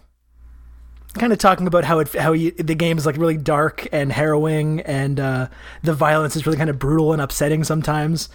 kind 1.13 1.32
of 1.32 1.39
talking 1.39 1.67
about 1.67 1.84
how 1.84 1.99
it 1.99 2.11
how 2.13 2.34
you, 2.34 2.51
the 2.51 2.76
game 2.76 2.97
is 2.97 3.05
like 3.05 3.17
really 3.17 3.38
dark 3.38 3.88
and 3.91 4.11
harrowing, 4.11 4.82
and 4.82 5.19
uh, 5.19 5.47
the 5.84 5.93
violence 5.93 6.36
is 6.36 6.45
really 6.45 6.57
kind 6.57 6.69
of 6.69 6.80
brutal 6.80 7.13
and 7.13 7.21
upsetting 7.21 7.63
sometimes, 7.63 8.30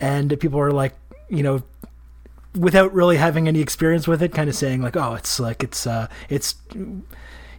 and 0.00 0.38
people 0.40 0.58
are 0.60 0.70
like, 0.70 0.94
you 1.28 1.42
know, 1.42 1.62
without 2.58 2.94
really 2.94 3.16
having 3.16 3.48
any 3.48 3.60
experience 3.60 4.06
with 4.06 4.22
it, 4.22 4.32
kind 4.32 4.48
of 4.48 4.54
saying 4.54 4.80
like, 4.80 4.96
oh, 4.96 5.14
it's 5.14 5.38
like 5.40 5.62
it's 5.62 5.86
uh, 5.86 6.06
it's 6.28 6.54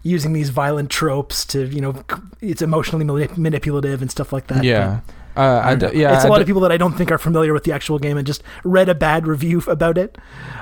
using 0.03 0.33
these 0.33 0.49
violent 0.49 0.89
tropes 0.89 1.45
to 1.45 1.65
you 1.67 1.81
know 1.81 2.03
it's 2.39 2.61
emotionally 2.61 3.03
manip- 3.05 3.37
manipulative 3.37 4.01
and 4.01 4.09
stuff 4.11 4.31
like 4.31 4.47
that. 4.47 4.63
yeah. 4.63 5.01
But- 5.05 5.13
Uh, 5.37 5.41
I 5.63 5.71
I 5.71 5.75
d- 5.75 5.79
don't 5.81 5.95
yeah, 5.95 6.15
it's 6.15 6.23
a 6.23 6.27
I 6.27 6.29
lot 6.29 6.37
d- 6.37 6.41
of 6.43 6.47
people 6.47 6.61
that 6.61 6.71
I 6.71 6.77
don't 6.77 6.93
think 6.93 7.11
are 7.11 7.17
familiar 7.17 7.53
with 7.53 7.63
the 7.65 7.71
actual 7.73 7.99
game 7.99 8.17
and 8.17 8.25
just 8.25 8.41
read 8.63 8.87
a 8.89 8.95
bad 8.95 9.27
review 9.27 9.59
about 9.67 9.97
it, 9.97 10.17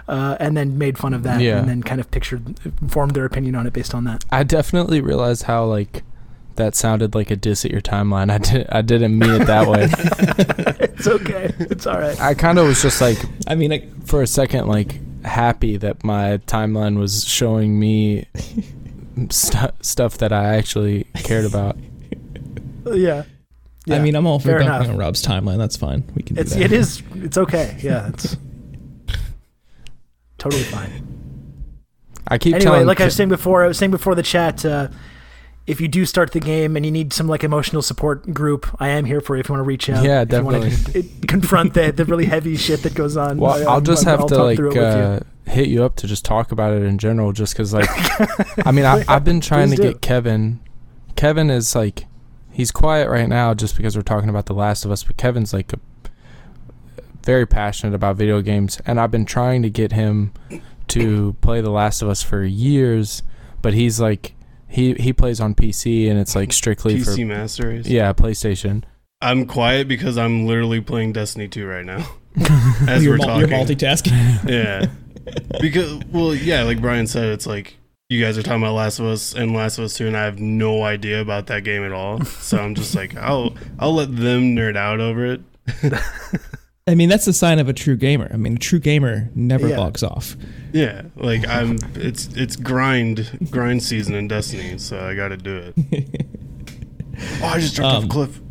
uh, 0.07 0.35
and 0.39 0.55
then 0.57 0.77
made 0.77 0.97
fun 0.97 1.13
of 1.13 1.23
that, 1.23 1.41
Yeah. 1.41 1.59
and 1.59 1.69
then 1.69 1.83
kind 1.83 2.01
of 2.01 2.09
pictured, 2.11 2.59
formed 2.89 3.13
their 3.15 3.25
opinion 3.25 3.55
on 3.55 3.67
it 3.67 3.73
based 3.73 3.93
on 3.93 4.03
that. 4.05 4.23
I 4.31 4.43
definitely 4.43 4.99
realized 5.01 5.43
how 5.43 5.65
like 5.65 6.03
that 6.55 6.75
sounded 6.75 7.15
like 7.15 7.31
a 7.31 7.35
diss 7.35 7.65
at 7.65 7.71
your 7.71 7.81
timeline. 7.81 8.29
I 8.31 8.37
did 8.37 8.67
I 8.69 8.81
didn't 8.81 9.17
mean 9.17 9.41
it 9.41 9.45
that 9.47 9.67
way. 9.67 9.89
it's 10.79 11.07
okay. 11.07 11.51
It's 11.59 11.87
all 11.87 11.99
right. 11.99 12.19
I 12.21 12.33
kind 12.35 12.59
of 12.59 12.67
was 12.67 12.81
just 12.81 13.01
like 13.01 13.17
I 13.47 13.55
mean, 13.55 13.71
like, 13.71 14.05
for 14.05 14.21
a 14.21 14.27
second 14.27 14.67
like 14.67 14.99
happy 15.25 15.77
that 15.77 16.03
my 16.03 16.37
timeline 16.45 16.97
was 16.99 17.25
showing 17.25 17.79
me 17.79 18.27
stu- 19.29 19.69
stuff 19.81 20.17
that 20.19 20.31
I 20.33 20.55
actually 20.55 21.05
cared 21.15 21.45
about. 21.45 21.75
Yeah. 22.93 23.23
I 23.89 23.99
mean, 23.99 24.15
I'm 24.15 24.25
all 24.25 24.39
for 24.39 24.47
fair 24.49 24.59
dunking 24.59 24.75
enough. 24.75 24.89
on 24.89 24.97
Rob's 24.97 25.25
timeline. 25.25 25.57
That's 25.57 25.75
fine. 25.77 26.03
We 26.15 26.23
can 26.23 26.35
do 26.35 26.41
It's 26.41 26.53
that. 26.53 26.61
it 26.61 26.71
is 26.71 27.01
it's 27.15 27.37
okay. 27.37 27.77
Yeah, 27.81 28.07
it's 28.09 28.37
totally 30.37 30.63
fine. 30.63 31.07
I 32.27 32.37
keep 32.37 32.55
Anyway, 32.55 32.63
telling 32.71 32.87
like 32.87 33.01
I 33.01 33.05
was 33.05 33.15
saying 33.15 33.29
before, 33.29 33.63
I 33.63 33.67
was 33.67 33.77
saying 33.77 33.91
before 33.91 34.15
the 34.15 34.23
chat. 34.23 34.63
Uh, 34.65 34.87
if 35.65 35.79
you 35.79 35.87
do 35.87 36.05
start 36.05 36.31
the 36.33 36.41
game 36.41 36.75
and 36.75 36.85
you 36.85 36.91
need 36.91 37.13
some 37.13 37.27
like 37.29 37.41
emotional 37.43 37.81
support 37.81 38.33
group, 38.33 38.67
I 38.81 38.89
am 38.89 39.05
here 39.05 39.21
for 39.21 39.35
you 39.37 39.39
if 39.39 39.47
you 39.47 39.53
want 39.53 39.63
to 39.63 39.67
reach 39.67 39.89
out. 39.89 40.03
Yeah, 40.03 40.21
if 40.23 40.31
you 40.31 40.43
wanna 40.43 40.69
definitely. 40.69 41.03
confront 41.27 41.73
the 41.73 41.91
the 41.91 42.03
really 42.05 42.25
heavy 42.25 42.57
shit 42.57 42.83
that 42.83 42.95
goes 42.95 43.15
on. 43.15 43.37
Well, 43.37 43.53
I- 43.67 43.71
I'll 43.73 43.81
just 43.81 44.05
I'm- 44.05 44.19
have 44.19 44.27
to 44.27 44.35
talk 44.35 44.43
like 44.45 44.57
through 44.57 44.71
it 44.71 44.77
with 44.77 44.95
you. 44.95 45.01
uh, 45.03 45.19
hit 45.45 45.67
you 45.69 45.83
up 45.83 45.95
to 45.97 46.07
just 46.07 46.25
talk 46.25 46.51
about 46.51 46.73
it 46.73 46.83
in 46.83 46.97
general, 46.97 47.31
just 47.31 47.53
because 47.53 47.73
like 47.73 47.87
I 48.67 48.71
mean 48.71 48.85
I, 48.85 49.03
I've 49.07 49.23
been 49.23 49.39
trying 49.41 49.69
to 49.69 49.75
do. 49.77 49.83
get 49.83 50.01
Kevin. 50.01 50.59
Kevin 51.15 51.49
is 51.49 51.75
like 51.75 52.07
he's 52.53 52.71
quiet 52.71 53.09
right 53.09 53.27
now 53.27 53.53
just 53.53 53.75
because 53.75 53.95
we're 53.95 54.03
talking 54.03 54.29
about 54.29 54.45
The 54.45 54.53
Last 54.53 54.85
of 54.85 54.91
Us, 54.91 55.03
but 55.03 55.17
Kevin's 55.17 55.53
like 55.53 55.73
a, 55.73 55.79
very 57.23 57.45
passionate 57.45 57.95
about 57.95 58.15
video 58.15 58.41
games, 58.41 58.79
and 58.85 58.99
I've 58.99 59.11
been 59.11 59.25
trying 59.25 59.61
to 59.63 59.69
get 59.69 59.91
him 59.91 60.33
to 60.89 61.35
play 61.41 61.59
The 61.61 61.71
Last 61.71 62.01
of 62.01 62.09
Us 62.09 62.21
for 62.21 62.43
years, 62.43 63.23
but 63.61 63.73
he's 63.73 63.99
like 63.99 64.35
he 64.67 64.93
he 64.95 65.13
plays 65.13 65.39
on 65.39 65.53
PC 65.55 66.09
and 66.09 66.19
it's 66.19 66.35
like 66.35 66.51
strictly 66.51 66.95
PC 66.95 67.15
for 67.19 67.25
Master 67.25 67.69
Race. 67.69 67.87
yeah 67.87 68.11
PlayStation. 68.13 68.83
I'm 69.21 69.45
quiet 69.45 69.87
because 69.87 70.17
I'm 70.17 70.45
literally 70.47 70.81
playing 70.81 71.13
Destiny 71.13 71.47
2 71.47 71.65
right 71.65 71.85
now. 71.85 72.05
As 72.89 73.03
you're, 73.05 73.17
we're 73.17 73.25
mul- 73.25 73.39
you're 73.39 73.47
multitasking. 73.47 74.49
yeah. 74.49 74.87
Because 75.61 76.03
well, 76.11 76.35
yeah, 76.35 76.63
like 76.63 76.81
Bryan 76.81 77.07
said, 77.07 77.29
it's 77.29 77.47
like 77.47 77.77
you 78.09 78.21
guys 78.23 78.37
are 78.37 78.43
talking 78.43 78.61
about 78.61 78.73
Last 78.75 78.99
of 78.99 79.05
Us 79.05 79.33
and 79.33 79.53
Last 79.53 79.77
of 79.77 79.85
Us 79.85 79.95
2 79.95 80.07
and 80.07 80.17
I 80.17 80.25
have 80.25 80.39
no 80.39 80.83
idea 80.83 81.21
about 81.21 81.47
that 81.47 81.63
game 81.63 81.83
at 81.83 81.91
all. 81.91 82.19
So 82.43 82.57
I'm 82.57 82.75
just 82.75 82.93
like, 82.93 83.15
I'll 83.15 83.55
I'll 83.79 83.93
let 83.95 84.15
them 84.15 84.55
nerd 84.55 84.75
out 84.75 84.99
over 84.99 85.25
it. 85.25 85.41
I 86.87 86.95
mean, 86.95 87.07
that's 87.07 87.23
the 87.25 87.31
sign 87.33 87.57
of 87.59 87.69
a 87.69 87.73
true 87.73 87.95
gamer. 87.95 88.29
I 88.31 88.35
mean, 88.37 88.55
a 88.55 88.59
true 88.59 88.79
gamer 88.79 89.29
never 89.33 89.69
Yeah. 89.69 89.79
logs 89.79 90.03
off. 90.03 90.35
Yeah, 90.73 91.03
like 91.15 91.47
I'm 91.47 91.77
it's 91.95 92.27
it's 92.35 92.55
grind 92.57 93.47
grind 93.49 93.81
season 93.81 94.13
in 94.15 94.27
Destiny, 94.27 94.77
so 94.77 94.99
I 94.99 95.15
got 95.15 95.29
to 95.29 95.37
do 95.37 95.71
it. 95.75 96.25
Oh, 97.41 97.45
I 97.45 97.59
just 97.59 97.79
off 97.79 97.99
Um, 97.99 98.05
a 98.05 98.07
cliff. 98.07 98.41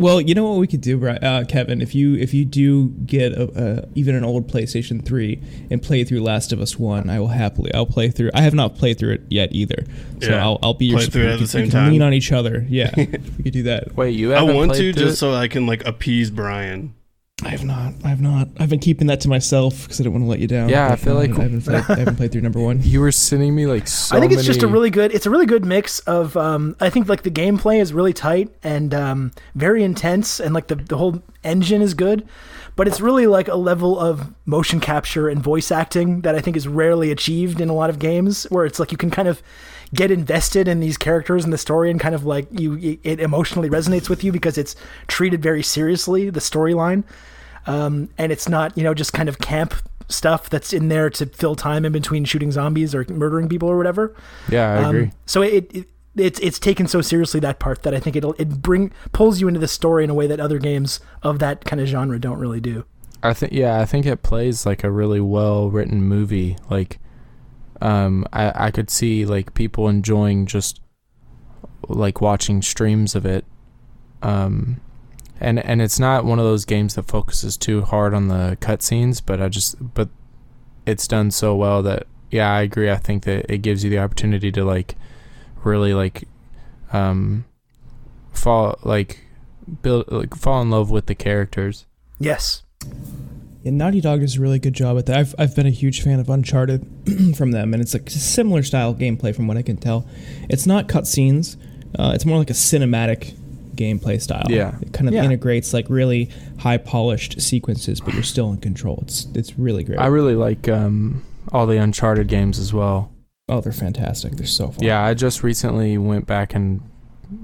Well, 0.00 0.18
you 0.20 0.34
know 0.34 0.48
what 0.48 0.58
we 0.58 0.66
could 0.66 0.80
do, 0.80 0.96
Bri- 0.96 1.18
uh, 1.18 1.44
Kevin? 1.44 1.82
If 1.82 1.94
you 1.94 2.14
if 2.14 2.32
you 2.32 2.46
do 2.46 2.88
get 2.88 3.32
a, 3.32 3.82
a, 3.84 3.88
even 3.94 4.14
an 4.14 4.24
old 4.24 4.48
PlayStation 4.48 5.04
Three 5.04 5.42
and 5.70 5.82
play 5.82 6.04
through 6.04 6.22
Last 6.22 6.52
of 6.54 6.60
Us 6.60 6.78
One, 6.78 7.10
I 7.10 7.20
will 7.20 7.28
happily. 7.28 7.72
I'll 7.74 7.84
play 7.84 8.10
through. 8.10 8.30
I 8.32 8.40
have 8.40 8.54
not 8.54 8.76
played 8.76 8.98
through 8.98 9.12
it 9.12 9.22
yet 9.28 9.50
either, 9.52 9.84
so 10.22 10.30
Yeah. 10.30 10.42
I'll, 10.42 10.58
I'll 10.62 10.72
be 10.74 10.86
your 10.86 11.00
Play 11.00 11.06
through 11.06 11.22
it 11.24 11.32
at 11.34 11.38
the 11.38 11.46
same 11.46 11.64
can 11.64 11.70
time. 11.72 11.92
Lean 11.92 12.00
on 12.00 12.14
each 12.14 12.32
other. 12.32 12.64
Yeah, 12.66 12.90
we 12.96 13.06
could 13.06 13.52
do 13.52 13.64
that. 13.64 13.94
Wait, 13.94 14.12
you 14.16 14.34
I 14.34 14.38
haven't 14.40 14.56
want 14.56 14.74
to 14.76 14.92
just 14.94 15.14
it? 15.14 15.16
so 15.16 15.34
I 15.34 15.48
can 15.48 15.66
like 15.66 15.84
appease 15.86 16.30
Bryan. 16.30 16.94
I 17.42 17.48
have 17.48 17.64
not. 17.64 17.94
I 18.04 18.08
have 18.08 18.20
not. 18.20 18.48
I've 18.58 18.68
been 18.68 18.80
keeping 18.80 19.06
that 19.06 19.20
to 19.22 19.28
myself 19.28 19.82
because 19.82 20.00
I 20.00 20.04
don't 20.04 20.12
want 20.12 20.24
to 20.24 20.28
let 20.28 20.40
you 20.40 20.46
down. 20.46 20.68
Yeah, 20.68 20.86
I 20.86 20.90
but 20.90 20.98
feel 21.00 21.14
like- 21.14 21.30
I 21.30 21.42
haven't, 21.42 21.62
played, 21.62 21.84
I 21.88 21.94
haven't 21.98 22.16
played 22.16 22.32
through 22.32 22.42
number 22.42 22.60
one. 22.60 22.80
You 22.90 23.00
were 23.00 23.12
sending 23.12 23.54
me 23.54 23.66
like 23.66 23.86
so 23.86 24.16
I 24.16 24.20
think 24.20 24.32
it's 24.32 24.44
just 24.44 24.62
a 24.62 24.66
really 24.66 24.90
good. 24.90 25.14
It's 25.14 25.26
a 25.26 25.30
really 25.30 25.46
good 25.46 25.64
mix 25.64 26.00
of. 26.00 26.36
Um, 26.36 26.76
I 26.80 26.90
think 26.90 27.08
like 27.08 27.22
the 27.22 27.30
gameplay 27.30 27.80
is 27.80 27.92
really 27.92 28.12
tight 28.12 28.50
and 28.62 28.92
um, 28.92 29.32
very 29.54 29.82
intense, 29.84 30.40
and 30.40 30.54
like 30.54 30.66
the 30.66 30.74
the 30.74 30.96
whole 30.96 31.22
engine 31.44 31.82
is 31.82 31.94
good. 31.94 32.26
But 32.76 32.88
it's 32.88 33.00
really 33.00 33.26
like 33.26 33.48
a 33.48 33.56
level 33.56 33.98
of 33.98 34.32
motion 34.46 34.80
capture 34.80 35.28
and 35.28 35.42
voice 35.42 35.70
acting 35.70 36.22
that 36.22 36.34
I 36.34 36.40
think 36.40 36.56
is 36.56 36.66
rarely 36.66 37.10
achieved 37.10 37.60
in 37.60 37.68
a 37.68 37.74
lot 37.74 37.90
of 37.90 37.98
games, 37.98 38.44
where 38.44 38.64
it's 38.64 38.78
like 38.80 38.90
you 38.92 38.98
can 38.98 39.10
kind 39.10 39.28
of 39.28 39.42
get 39.94 40.10
invested 40.10 40.68
in 40.68 40.80
these 40.80 40.96
characters 40.96 41.44
and 41.44 41.52
the 41.52 41.58
story, 41.58 41.90
and 41.90 41.98
kind 42.00 42.14
of 42.14 42.24
like 42.24 42.46
you 42.50 42.98
it 43.02 43.20
emotionally 43.20 43.68
resonates 43.68 44.08
with 44.08 44.22
you 44.24 44.32
because 44.32 44.56
it's 44.58 44.76
treated 45.08 45.42
very 45.42 45.62
seriously 45.62 46.30
the 46.30 46.40
storyline, 46.40 47.04
um, 47.66 48.08
and 48.18 48.32
it's 48.32 48.48
not 48.48 48.76
you 48.76 48.84
know 48.84 48.94
just 48.94 49.12
kind 49.12 49.28
of 49.28 49.38
camp 49.38 49.74
stuff 50.08 50.50
that's 50.50 50.72
in 50.72 50.88
there 50.88 51.08
to 51.08 51.26
fill 51.26 51.54
time 51.54 51.84
in 51.84 51.92
between 51.92 52.24
shooting 52.24 52.50
zombies 52.50 52.94
or 52.94 53.04
murdering 53.08 53.48
people 53.48 53.68
or 53.68 53.76
whatever. 53.76 54.14
Yeah, 54.48 54.72
I 54.72 54.82
Um, 54.84 54.96
agree. 54.96 55.10
So 55.26 55.42
it, 55.42 55.70
it 55.74 55.88
it's 56.16 56.40
it's 56.40 56.58
taken 56.58 56.88
so 56.88 57.00
seriously 57.00 57.38
that 57.40 57.60
part 57.60 57.82
that 57.82 57.94
I 57.94 58.00
think 58.00 58.16
it'll 58.16 58.34
it 58.38 58.60
bring 58.60 58.92
pulls 59.12 59.40
you 59.40 59.46
into 59.48 59.60
the 59.60 59.68
story 59.68 60.02
in 60.04 60.10
a 60.10 60.14
way 60.14 60.26
that 60.26 60.40
other 60.40 60.58
games 60.58 61.00
of 61.22 61.38
that 61.38 61.64
kind 61.64 61.80
of 61.80 61.86
genre 61.86 62.18
don't 62.18 62.38
really 62.38 62.60
do. 62.60 62.84
I 63.22 63.34
think 63.34 63.52
yeah, 63.52 63.80
I 63.80 63.84
think 63.84 64.06
it 64.06 64.22
plays 64.22 64.66
like 64.66 64.82
a 64.82 64.90
really 64.90 65.20
well 65.20 65.70
written 65.70 66.02
movie. 66.02 66.56
Like 66.68 66.98
um, 67.80 68.26
I 68.32 68.66
I 68.66 68.70
could 68.70 68.90
see 68.90 69.24
like 69.24 69.54
people 69.54 69.88
enjoying 69.88 70.46
just 70.46 70.80
like 71.88 72.20
watching 72.20 72.62
streams 72.62 73.14
of 73.14 73.26
it. 73.26 73.44
Um, 74.22 74.80
and 75.40 75.58
and 75.58 75.80
it's 75.80 75.98
not 75.98 76.24
one 76.24 76.38
of 76.38 76.44
those 76.44 76.64
games 76.64 76.94
that 76.94 77.04
focuses 77.04 77.56
too 77.56 77.82
hard 77.82 78.14
on 78.14 78.28
the 78.28 78.58
cutscenes, 78.60 79.22
but 79.24 79.40
I 79.40 79.48
just 79.48 79.76
but 79.94 80.08
it's 80.86 81.08
done 81.08 81.30
so 81.30 81.54
well 81.54 81.82
that 81.82 82.06
yeah, 82.30 82.52
I 82.52 82.62
agree. 82.62 82.90
I 82.90 82.96
think 82.96 83.24
that 83.24 83.50
it 83.50 83.58
gives 83.58 83.82
you 83.82 83.90
the 83.90 83.98
opportunity 83.98 84.52
to 84.52 84.64
like 84.64 84.94
really 85.64 85.94
like 85.94 86.28
um 86.92 87.44
fall 88.32 88.78
like 88.82 89.20
build 89.82 90.10
like 90.10 90.34
fall 90.34 90.60
in 90.62 90.70
love 90.70 90.90
with 90.90 91.06
the 91.06 91.14
characters. 91.14 91.86
Yes. 92.18 92.62
Yeah, 93.62 93.72
Naughty 93.72 94.00
Dog 94.00 94.20
does 94.20 94.36
a 94.36 94.40
really 94.40 94.58
good 94.58 94.72
job 94.74 94.96
at 94.98 95.06
that. 95.06 95.16
I've, 95.18 95.34
I've 95.38 95.54
been 95.54 95.66
a 95.66 95.70
huge 95.70 96.02
fan 96.02 96.18
of 96.18 96.28
Uncharted 96.30 96.86
from 97.36 97.50
them, 97.50 97.74
and 97.74 97.82
it's 97.82 97.92
like 97.92 98.06
a 98.08 98.10
similar 98.12 98.62
style 98.62 98.94
gameplay 98.94 99.34
from 99.34 99.46
what 99.46 99.56
I 99.56 99.62
can 99.62 99.76
tell. 99.76 100.06
It's 100.48 100.66
not 100.66 100.88
cutscenes, 100.88 101.56
uh, 101.98 102.12
it's 102.14 102.24
more 102.24 102.38
like 102.38 102.50
a 102.50 102.54
cinematic 102.54 103.34
gameplay 103.74 104.20
style. 104.20 104.46
Yeah. 104.48 104.76
It 104.80 104.92
kind 104.92 105.08
of 105.08 105.14
Yeah. 105.14 105.24
integrates 105.24 105.72
like 105.72 105.88
really 105.90 106.30
high 106.58 106.76
polished 106.78 107.40
sequences, 107.40 108.00
but 108.00 108.14
you're 108.14 108.22
still 108.22 108.50
in 108.50 108.58
control. 108.58 108.98
It's 109.02 109.26
it's 109.34 109.58
really 109.58 109.84
great. 109.84 109.98
I 109.98 110.06
really 110.06 110.34
like 110.34 110.68
um 110.68 111.22
all 111.52 111.66
the 111.66 111.78
Uncharted 111.78 112.28
games 112.28 112.58
as 112.58 112.72
well. 112.72 113.10
oh, 113.48 113.60
they're 113.60 113.72
fantastic. 113.72 114.32
They're 114.36 114.46
so 114.46 114.68
fun. 114.68 114.84
Yeah, 114.84 115.02
I 115.02 115.14
just 115.14 115.42
recently 115.42 115.96
went 115.98 116.26
back 116.26 116.54
and 116.54 116.80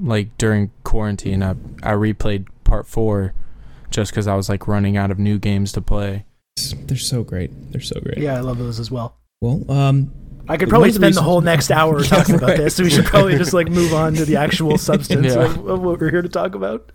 like 0.02 0.36
during 0.38 0.70
quarantine, 0.84 1.42
I 1.42 1.52
I 1.82 1.92
replayed 1.94 2.46
part 2.64 2.86
four, 2.86 3.32
just 3.90 4.10
because 4.12 4.26
I 4.26 4.34
was 4.34 4.48
like 4.48 4.66
running 4.68 4.96
out 4.96 5.10
of 5.10 5.18
new 5.18 5.38
games 5.38 5.72
to 5.72 5.80
play. 5.80 6.24
They're 6.86 6.96
so 6.96 7.22
great. 7.22 7.50
They're 7.72 7.80
so 7.80 8.00
great. 8.00 8.18
Yeah, 8.18 8.36
I 8.36 8.40
love 8.40 8.58
those 8.58 8.80
as 8.80 8.90
well. 8.90 9.16
Well, 9.40 9.70
um, 9.70 10.12
I 10.48 10.56
could 10.56 10.68
probably 10.68 10.92
spend 10.92 11.14
the 11.14 11.22
whole 11.22 11.40
next 11.40 11.70
hour 11.70 12.00
Yeah, 12.02 12.08
talking 12.08 12.34
about 12.36 12.56
this, 12.56 12.76
so 12.76 12.84
we 12.84 12.90
should 12.90 13.04
probably 13.04 13.36
just 13.36 13.52
like 13.52 13.68
move 13.68 13.92
on 13.92 14.14
to 14.14 14.24
the 14.24 14.36
actual 14.36 14.78
substance 14.90 15.34
Yeah. 15.34 15.44
of, 15.44 15.66
of 15.68 15.82
what 15.82 16.00
we're 16.00 16.10
here 16.10 16.22
to 16.22 16.28
talk 16.28 16.54
about. 16.54 16.90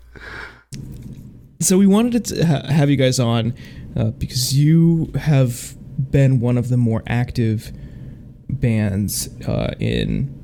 so 1.60 1.78
we 1.78 1.86
wanted 1.86 2.24
to 2.26 2.44
ha- 2.46 2.66
have 2.66 2.90
you 2.90 2.96
guys 2.96 3.20
on 3.20 3.54
uh, 3.94 4.06
because 4.10 4.56
you 4.58 5.12
have 5.16 5.76
been 6.10 6.40
one 6.40 6.58
of 6.58 6.68
the 6.70 6.76
more 6.76 7.02
active 7.06 7.70
bands 8.48 9.28
uh, 9.46 9.74
in 9.78 10.38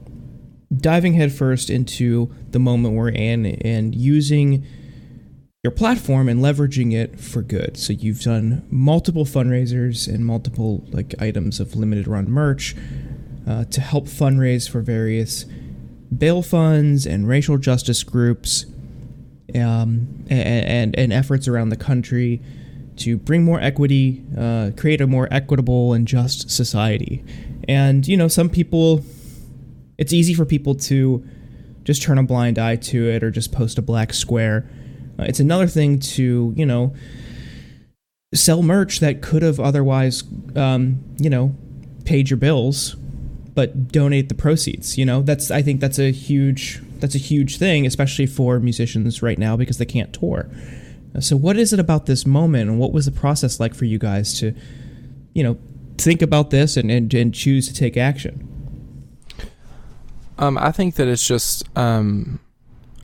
diving 0.76 1.14
headfirst 1.14 1.70
into 1.70 2.32
the 2.50 2.58
moment 2.58 2.94
we're 2.94 3.08
in 3.08 3.46
and 3.46 3.94
using 3.94 4.64
your 5.68 5.76
platform 5.76 6.30
and 6.30 6.40
leveraging 6.40 6.94
it 6.94 7.20
for 7.20 7.42
good. 7.42 7.76
So 7.76 7.92
you've 7.92 8.22
done 8.22 8.66
multiple 8.70 9.26
fundraisers 9.26 10.08
and 10.08 10.24
multiple 10.24 10.82
like 10.92 11.14
items 11.20 11.60
of 11.60 11.76
limited 11.76 12.08
run 12.08 12.30
merch 12.30 12.74
uh, 13.46 13.64
to 13.64 13.82
help 13.82 14.06
fundraise 14.06 14.66
for 14.66 14.80
various 14.80 15.44
bail 16.16 16.40
funds 16.40 17.04
and 17.06 17.28
racial 17.28 17.58
justice 17.58 18.02
groups 18.02 18.64
um, 19.54 20.24
and, 20.30 20.64
and, 20.64 20.98
and 20.98 21.12
efforts 21.12 21.46
around 21.46 21.68
the 21.68 21.76
country 21.76 22.40
to 22.96 23.18
bring 23.18 23.44
more 23.44 23.60
equity, 23.60 24.24
uh, 24.38 24.70
create 24.74 25.02
a 25.02 25.06
more 25.06 25.28
equitable 25.30 25.92
and 25.92 26.08
just 26.08 26.50
society. 26.50 27.22
And, 27.68 28.08
you 28.08 28.16
know, 28.16 28.28
some 28.28 28.48
people, 28.48 29.04
it's 29.98 30.14
easy 30.14 30.32
for 30.32 30.46
people 30.46 30.76
to 30.76 31.22
just 31.84 32.02
turn 32.02 32.16
a 32.16 32.22
blind 32.22 32.58
eye 32.58 32.76
to 32.76 33.10
it 33.10 33.22
or 33.22 33.30
just 33.30 33.52
post 33.52 33.76
a 33.76 33.82
black 33.82 34.14
square. 34.14 34.66
Uh, 35.18 35.24
it's 35.24 35.40
another 35.40 35.66
thing 35.66 35.98
to, 35.98 36.52
you 36.56 36.66
know, 36.66 36.94
sell 38.34 38.62
merch 38.62 39.00
that 39.00 39.22
could 39.22 39.42
have 39.42 39.58
otherwise, 39.58 40.22
um, 40.54 41.02
you 41.18 41.30
know, 41.30 41.54
paid 42.04 42.30
your 42.30 42.36
bills, 42.36 42.94
but 43.54 43.88
donate 43.88 44.28
the 44.28 44.34
proceeds. 44.34 44.96
You 44.96 45.04
know, 45.04 45.22
that's 45.22 45.50
I 45.50 45.62
think 45.62 45.80
that's 45.80 45.98
a 45.98 46.10
huge 46.10 46.80
that's 47.00 47.14
a 47.14 47.18
huge 47.18 47.58
thing, 47.58 47.86
especially 47.86 48.26
for 48.26 48.60
musicians 48.60 49.22
right 49.22 49.38
now 49.38 49.56
because 49.56 49.78
they 49.78 49.86
can't 49.86 50.12
tour. 50.12 50.48
Uh, 51.14 51.20
So, 51.20 51.36
what 51.36 51.56
is 51.56 51.72
it 51.72 51.80
about 51.80 52.06
this 52.06 52.26
moment, 52.26 52.70
and 52.70 52.78
what 52.78 52.92
was 52.92 53.06
the 53.06 53.12
process 53.12 53.58
like 53.58 53.74
for 53.74 53.84
you 53.86 53.98
guys 53.98 54.38
to, 54.40 54.54
you 55.34 55.42
know, 55.42 55.56
think 55.96 56.22
about 56.22 56.50
this 56.50 56.76
and 56.76 56.90
and, 56.90 57.12
and 57.14 57.34
choose 57.34 57.66
to 57.68 57.74
take 57.74 57.96
action? 57.96 58.46
Um, 60.38 60.56
I 60.56 60.70
think 60.70 60.94
that 60.94 61.08
it's 61.08 61.26
just 61.26 61.64
um, 61.76 62.38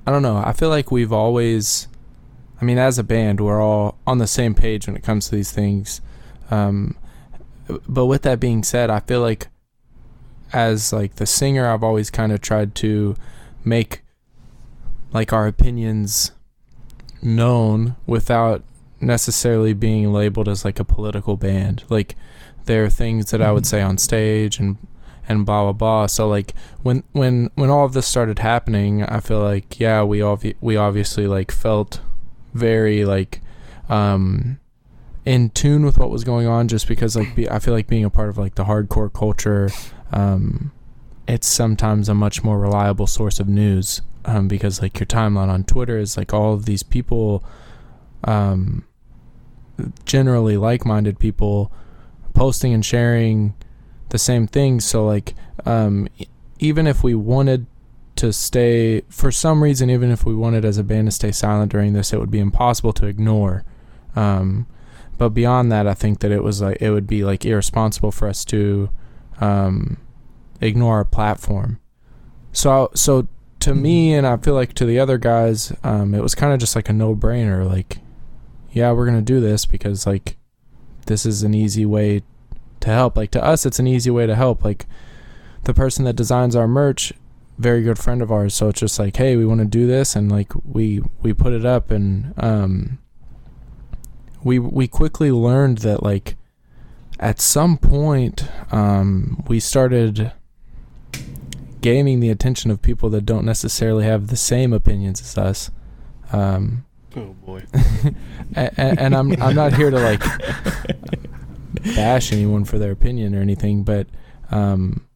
I 0.06 0.10
don't 0.10 0.22
know. 0.22 0.36
I 0.36 0.52
feel 0.52 0.68
like 0.68 0.90
we've 0.90 1.12
always, 1.12 1.88
I 2.64 2.66
mean, 2.66 2.78
as 2.78 2.98
a 2.98 3.04
band, 3.04 3.42
we're 3.42 3.60
all 3.60 3.98
on 4.06 4.16
the 4.16 4.26
same 4.26 4.54
page 4.54 4.86
when 4.86 4.96
it 4.96 5.02
comes 5.02 5.28
to 5.28 5.36
these 5.36 5.52
things. 5.52 6.00
Um, 6.50 6.96
but 7.86 8.06
with 8.06 8.22
that 8.22 8.40
being 8.40 8.62
said, 8.62 8.88
I 8.88 9.00
feel 9.00 9.20
like 9.20 9.48
as 10.50 10.90
like 10.90 11.16
the 11.16 11.26
singer, 11.26 11.68
I've 11.68 11.84
always 11.84 12.08
kind 12.08 12.32
of 12.32 12.40
tried 12.40 12.74
to 12.76 13.16
make 13.66 14.00
like 15.12 15.30
our 15.30 15.46
opinions 15.46 16.32
known 17.20 17.96
without 18.06 18.62
necessarily 18.98 19.74
being 19.74 20.10
labeled 20.10 20.48
as 20.48 20.64
like 20.64 20.80
a 20.80 20.84
political 20.84 21.36
band. 21.36 21.84
Like 21.90 22.16
there 22.64 22.82
are 22.82 22.88
things 22.88 23.30
that 23.30 23.42
I 23.42 23.52
would 23.52 23.66
say 23.66 23.82
on 23.82 23.98
stage 23.98 24.58
and 24.58 24.78
and 25.28 25.44
blah 25.44 25.64
blah 25.64 25.72
blah. 25.72 26.06
So 26.06 26.26
like 26.26 26.54
when 26.82 27.02
when 27.12 27.50
when 27.56 27.68
all 27.68 27.84
of 27.84 27.92
this 27.92 28.06
started 28.06 28.38
happening, 28.38 29.02
I 29.02 29.20
feel 29.20 29.40
like 29.40 29.78
yeah, 29.78 30.02
we 30.02 30.20
obvi- 30.20 30.56
we 30.62 30.78
obviously 30.78 31.26
like 31.26 31.50
felt 31.50 32.00
very 32.54 33.04
like 33.04 33.40
um 33.88 34.58
in 35.24 35.50
tune 35.50 35.84
with 35.84 35.98
what 35.98 36.10
was 36.10 36.24
going 36.24 36.46
on 36.46 36.68
just 36.68 36.86
because 36.86 37.16
like 37.16 37.34
be, 37.34 37.48
I 37.48 37.58
feel 37.58 37.74
like 37.74 37.86
being 37.86 38.04
a 38.04 38.10
part 38.10 38.28
of 38.28 38.38
like 38.38 38.54
the 38.54 38.64
hardcore 38.64 39.12
culture 39.12 39.70
um 40.12 40.72
it's 41.26 41.46
sometimes 41.46 42.08
a 42.08 42.14
much 42.14 42.44
more 42.44 42.58
reliable 42.58 43.06
source 43.06 43.40
of 43.40 43.48
news 43.48 44.00
um 44.24 44.48
because 44.48 44.80
like 44.80 44.98
your 44.98 45.06
timeline 45.06 45.48
on 45.48 45.64
Twitter 45.64 45.98
is 45.98 46.16
like 46.16 46.32
all 46.32 46.54
of 46.54 46.64
these 46.64 46.82
people 46.82 47.44
um 48.24 48.84
generally 50.04 50.56
like-minded 50.56 51.18
people 51.18 51.72
posting 52.32 52.72
and 52.72 52.84
sharing 52.84 53.54
the 54.10 54.18
same 54.18 54.46
things 54.46 54.84
so 54.84 55.04
like 55.04 55.34
um 55.66 56.06
even 56.58 56.86
if 56.86 57.02
we 57.02 57.14
wanted 57.14 57.66
to 58.16 58.32
stay 58.32 59.00
for 59.08 59.32
some 59.32 59.62
reason 59.62 59.90
even 59.90 60.10
if 60.10 60.24
we 60.24 60.34
wanted 60.34 60.64
as 60.64 60.78
a 60.78 60.84
band 60.84 61.08
to 61.08 61.10
stay 61.12 61.32
silent 61.32 61.72
during 61.72 61.92
this 61.92 62.12
it 62.12 62.20
would 62.20 62.30
be 62.30 62.38
impossible 62.38 62.92
to 62.92 63.06
ignore 63.06 63.64
um 64.14 64.66
but 65.18 65.30
beyond 65.30 65.70
that 65.70 65.86
i 65.86 65.94
think 65.94 66.20
that 66.20 66.30
it 66.30 66.42
was 66.42 66.62
like 66.62 66.80
it 66.80 66.90
would 66.90 67.06
be 67.06 67.24
like 67.24 67.44
irresponsible 67.44 68.12
for 68.12 68.28
us 68.28 68.44
to 68.44 68.88
um 69.40 69.96
ignore 70.60 70.96
our 70.96 71.04
platform. 71.04 71.80
So 72.52 72.90
so 72.94 73.26
to 73.60 73.74
me 73.74 74.14
and 74.14 74.26
i 74.26 74.36
feel 74.36 74.54
like 74.54 74.74
to 74.74 74.84
the 74.84 74.98
other 74.98 75.16
guys 75.16 75.72
um 75.82 76.14
it 76.14 76.22
was 76.22 76.34
kind 76.34 76.52
of 76.52 76.60
just 76.60 76.76
like 76.76 76.90
a 76.90 76.92
no-brainer 76.92 77.66
like 77.66 77.98
yeah 78.72 78.92
we're 78.92 79.06
gonna 79.06 79.22
do 79.22 79.40
this 79.40 79.64
because 79.64 80.06
like 80.06 80.36
this 81.06 81.24
is 81.24 81.42
an 81.42 81.54
easy 81.54 81.86
way 81.86 82.22
to 82.80 82.90
help. 82.90 83.16
Like 83.16 83.30
to 83.32 83.44
us 83.44 83.66
it's 83.66 83.78
an 83.78 83.86
easy 83.86 84.10
way 84.10 84.26
to 84.26 84.34
help. 84.34 84.64
Like 84.64 84.86
the 85.64 85.74
person 85.74 86.04
that 86.04 86.16
designs 86.16 86.54
our 86.54 86.68
merch 86.68 87.12
very 87.58 87.82
good 87.82 87.98
friend 87.98 88.20
of 88.20 88.32
ours 88.32 88.54
so 88.54 88.68
it's 88.68 88.80
just 88.80 88.98
like 88.98 89.16
hey 89.16 89.36
we 89.36 89.46
want 89.46 89.60
to 89.60 89.66
do 89.66 89.86
this 89.86 90.16
and 90.16 90.30
like 90.30 90.52
we 90.64 91.00
we 91.22 91.32
put 91.32 91.52
it 91.52 91.64
up 91.64 91.90
and 91.90 92.34
um 92.36 92.98
we 94.42 94.58
we 94.58 94.88
quickly 94.88 95.30
learned 95.30 95.78
that 95.78 96.02
like 96.02 96.36
at 97.20 97.40
some 97.40 97.78
point 97.78 98.48
um 98.72 99.42
we 99.46 99.60
started 99.60 100.32
gaining 101.80 102.20
the 102.20 102.30
attention 102.30 102.70
of 102.70 102.82
people 102.82 103.08
that 103.10 103.24
don't 103.24 103.44
necessarily 103.44 104.04
have 104.04 104.26
the 104.26 104.36
same 104.36 104.72
opinions 104.72 105.20
as 105.20 105.38
us 105.38 105.70
um 106.32 106.84
Oh 107.16 107.34
boy. 107.44 107.62
and, 108.54 108.98
and 108.98 109.14
I'm 109.14 109.40
I'm 109.40 109.54
not 109.54 109.72
here 109.74 109.90
to 109.90 109.98
like 109.98 110.22
bash 111.94 112.32
anyone 112.32 112.64
for 112.64 112.78
their 112.78 112.90
opinion 112.90 113.34
or 113.34 113.40
anything, 113.40 113.84
but 113.84 114.08
um, 114.50 115.06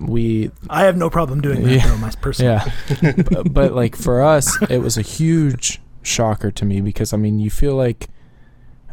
we 0.00 0.50
I 0.68 0.84
have 0.84 0.96
no 0.96 1.10
problem 1.10 1.40
doing 1.40 1.62
that 1.64 1.70
Yeah. 1.70 1.86
though, 1.86 1.96
my 1.98 2.10
personal. 2.20 2.52
yeah, 3.02 3.12
but, 3.30 3.52
but 3.52 3.72
like 3.74 3.94
for 3.96 4.22
us, 4.22 4.60
it 4.70 4.78
was 4.78 4.96
a 4.96 5.02
huge 5.02 5.80
shocker 6.02 6.50
to 6.50 6.64
me 6.64 6.80
because 6.80 7.12
I 7.12 7.16
mean 7.18 7.38
you 7.38 7.50
feel 7.50 7.74
like 7.76 8.08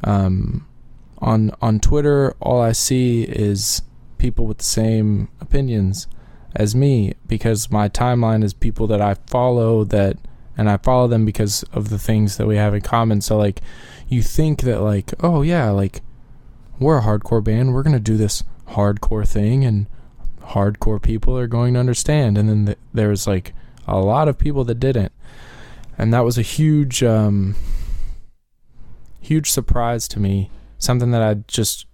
um 0.03 0.68
on 1.20 1.51
on 1.62 1.80
Twitter 1.80 2.36
all 2.41 2.62
I 2.62 2.74
see 2.74 3.24
is 3.24 3.82
people 4.18 4.45
with 4.45 4.58
the 4.60 4.64
same 4.66 5.30
opinions 5.39 6.08
as 6.55 6.76
me 6.76 7.14
because 7.28 7.72
my 7.72 7.88
timeline 7.88 8.43
is 8.43 8.53
people 8.53 8.88
that 8.88 9.01
I 9.01 9.14
follow 9.28 9.84
that 9.86 10.18
and 10.58 10.70
I 10.70 10.78
follow 10.78 11.08
them 11.08 11.24
because 11.26 11.64
of 11.72 11.89
the 11.89 11.99
things 11.99 12.38
that 12.38 12.47
we 12.47 12.55
have 12.58 12.74
in 12.74 12.82
common. 12.82 13.22
So 13.22 13.38
like 13.38 13.62
you 14.08 14.24
think 14.24 14.62
that 14.62 14.82
like, 14.82 15.14
oh 15.24 15.43
yeah, 15.43 15.70
like 15.70 16.01
we're 16.80 16.97
a 16.97 17.03
hardcore 17.03 17.43
band, 17.43 17.74
we're 17.74 17.84
going 17.84 17.93
to 17.93 17.99
do 17.99 18.18
this 18.18 18.43
hardcore 18.70 19.28
thing 19.28 19.64
and 19.64 19.86
hardcore 20.49 21.01
people 21.01 21.37
are 21.37 21.47
going 21.47 21.73
to 21.73 21.79
understand. 21.79 22.37
And 22.37 22.49
then 22.49 22.65
th- 22.65 22.77
there 22.93 23.09
was 23.09 23.27
like 23.27 23.53
a 23.87 23.99
lot 23.99 24.27
of 24.27 24.37
people 24.37 24.63
that 24.65 24.79
didn't. 24.79 25.11
And 25.97 26.13
that 26.13 26.23
was 26.25 26.37
a 26.37 26.43
huge 26.43 27.03
um 27.03 27.55
huge 29.19 29.51
surprise 29.51 30.07
to 30.09 30.19
me. 30.19 30.49
Something 30.77 31.11
that 31.11 31.21
I 31.21 31.35
just 31.47 31.85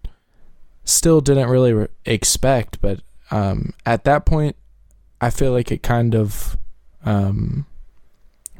still 0.84 1.22
didn't 1.22 1.50
really 1.50 1.74
re- 1.74 1.88
expect. 2.06 2.82
But 2.82 3.02
um, 3.32 3.74
at 3.86 4.04
that 4.04 4.26
point, 4.26 4.56
I 5.22 5.30
feel 5.30 5.52
like 5.52 5.72
it 5.72 5.82
kind 5.82 6.16
of 6.16 6.58
um, 7.06 7.66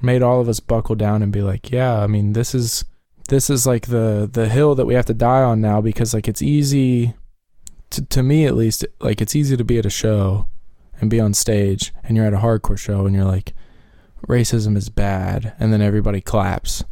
made 0.02 0.22
all 0.22 0.40
of 0.40 0.50
us 0.50 0.60
buckle 0.60 0.96
down 0.96 1.22
and 1.22 1.32
be 1.32 1.42
like, 1.42 1.72
yeah, 1.72 2.00
I 2.00 2.08
mean, 2.08 2.34
this 2.34 2.56
is 2.56 2.86
this 3.30 3.50
is 3.50 3.66
like 3.66 3.88
the 3.88 4.30
the 4.32 4.50
hill 4.50 4.76
that 4.76 4.86
we 4.86 4.94
have 4.96 5.06
to 5.06 5.14
die 5.14 5.44
on 5.44 5.62
now 5.62 5.82
because 5.82 6.14
like 6.14 6.28
it's 6.28 6.42
easy 6.42 7.14
to, 7.94 8.06
to 8.06 8.24
me 8.24 8.46
at 8.46 8.56
least 8.56 8.86
like 9.00 9.22
it's 9.22 9.36
easy 9.36 9.56
to 9.58 9.64
be 9.64 9.78
at 9.78 9.86
a 9.86 9.90
show 9.90 10.48
and 11.00 11.10
be 11.10 11.20
on 11.20 11.34
stage 11.34 11.94
and 12.04 12.16
you're 12.18 12.26
at 12.26 12.34
a 12.34 12.38
hardcore 12.38 12.78
show 12.78 13.06
and 13.06 13.16
you're 13.16 13.26
like 13.26 13.54
racism 14.28 14.78
is 14.78 14.90
bad 14.90 15.54
and 15.60 15.72
then 15.72 15.82
everybody 15.82 16.22
claps. 16.22 16.84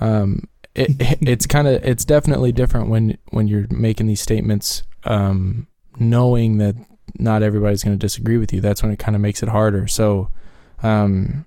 Um 0.00 0.48
it, 0.74 0.90
it's 1.20 1.46
kind 1.46 1.68
of 1.68 1.84
it's 1.84 2.04
definitely 2.04 2.52
different 2.52 2.88
when 2.88 3.18
when 3.30 3.48
you're 3.48 3.66
making 3.70 4.06
these 4.06 4.20
statements 4.20 4.82
um 5.04 5.66
knowing 5.98 6.58
that 6.58 6.76
not 7.18 7.42
everybody's 7.42 7.82
going 7.82 7.98
to 7.98 8.06
disagree 8.06 8.36
with 8.36 8.52
you. 8.52 8.60
That's 8.60 8.82
when 8.82 8.92
it 8.92 8.98
kind 8.98 9.16
of 9.16 9.22
makes 9.22 9.42
it 9.42 9.48
harder. 9.48 9.86
So 9.86 10.30
um 10.82 11.46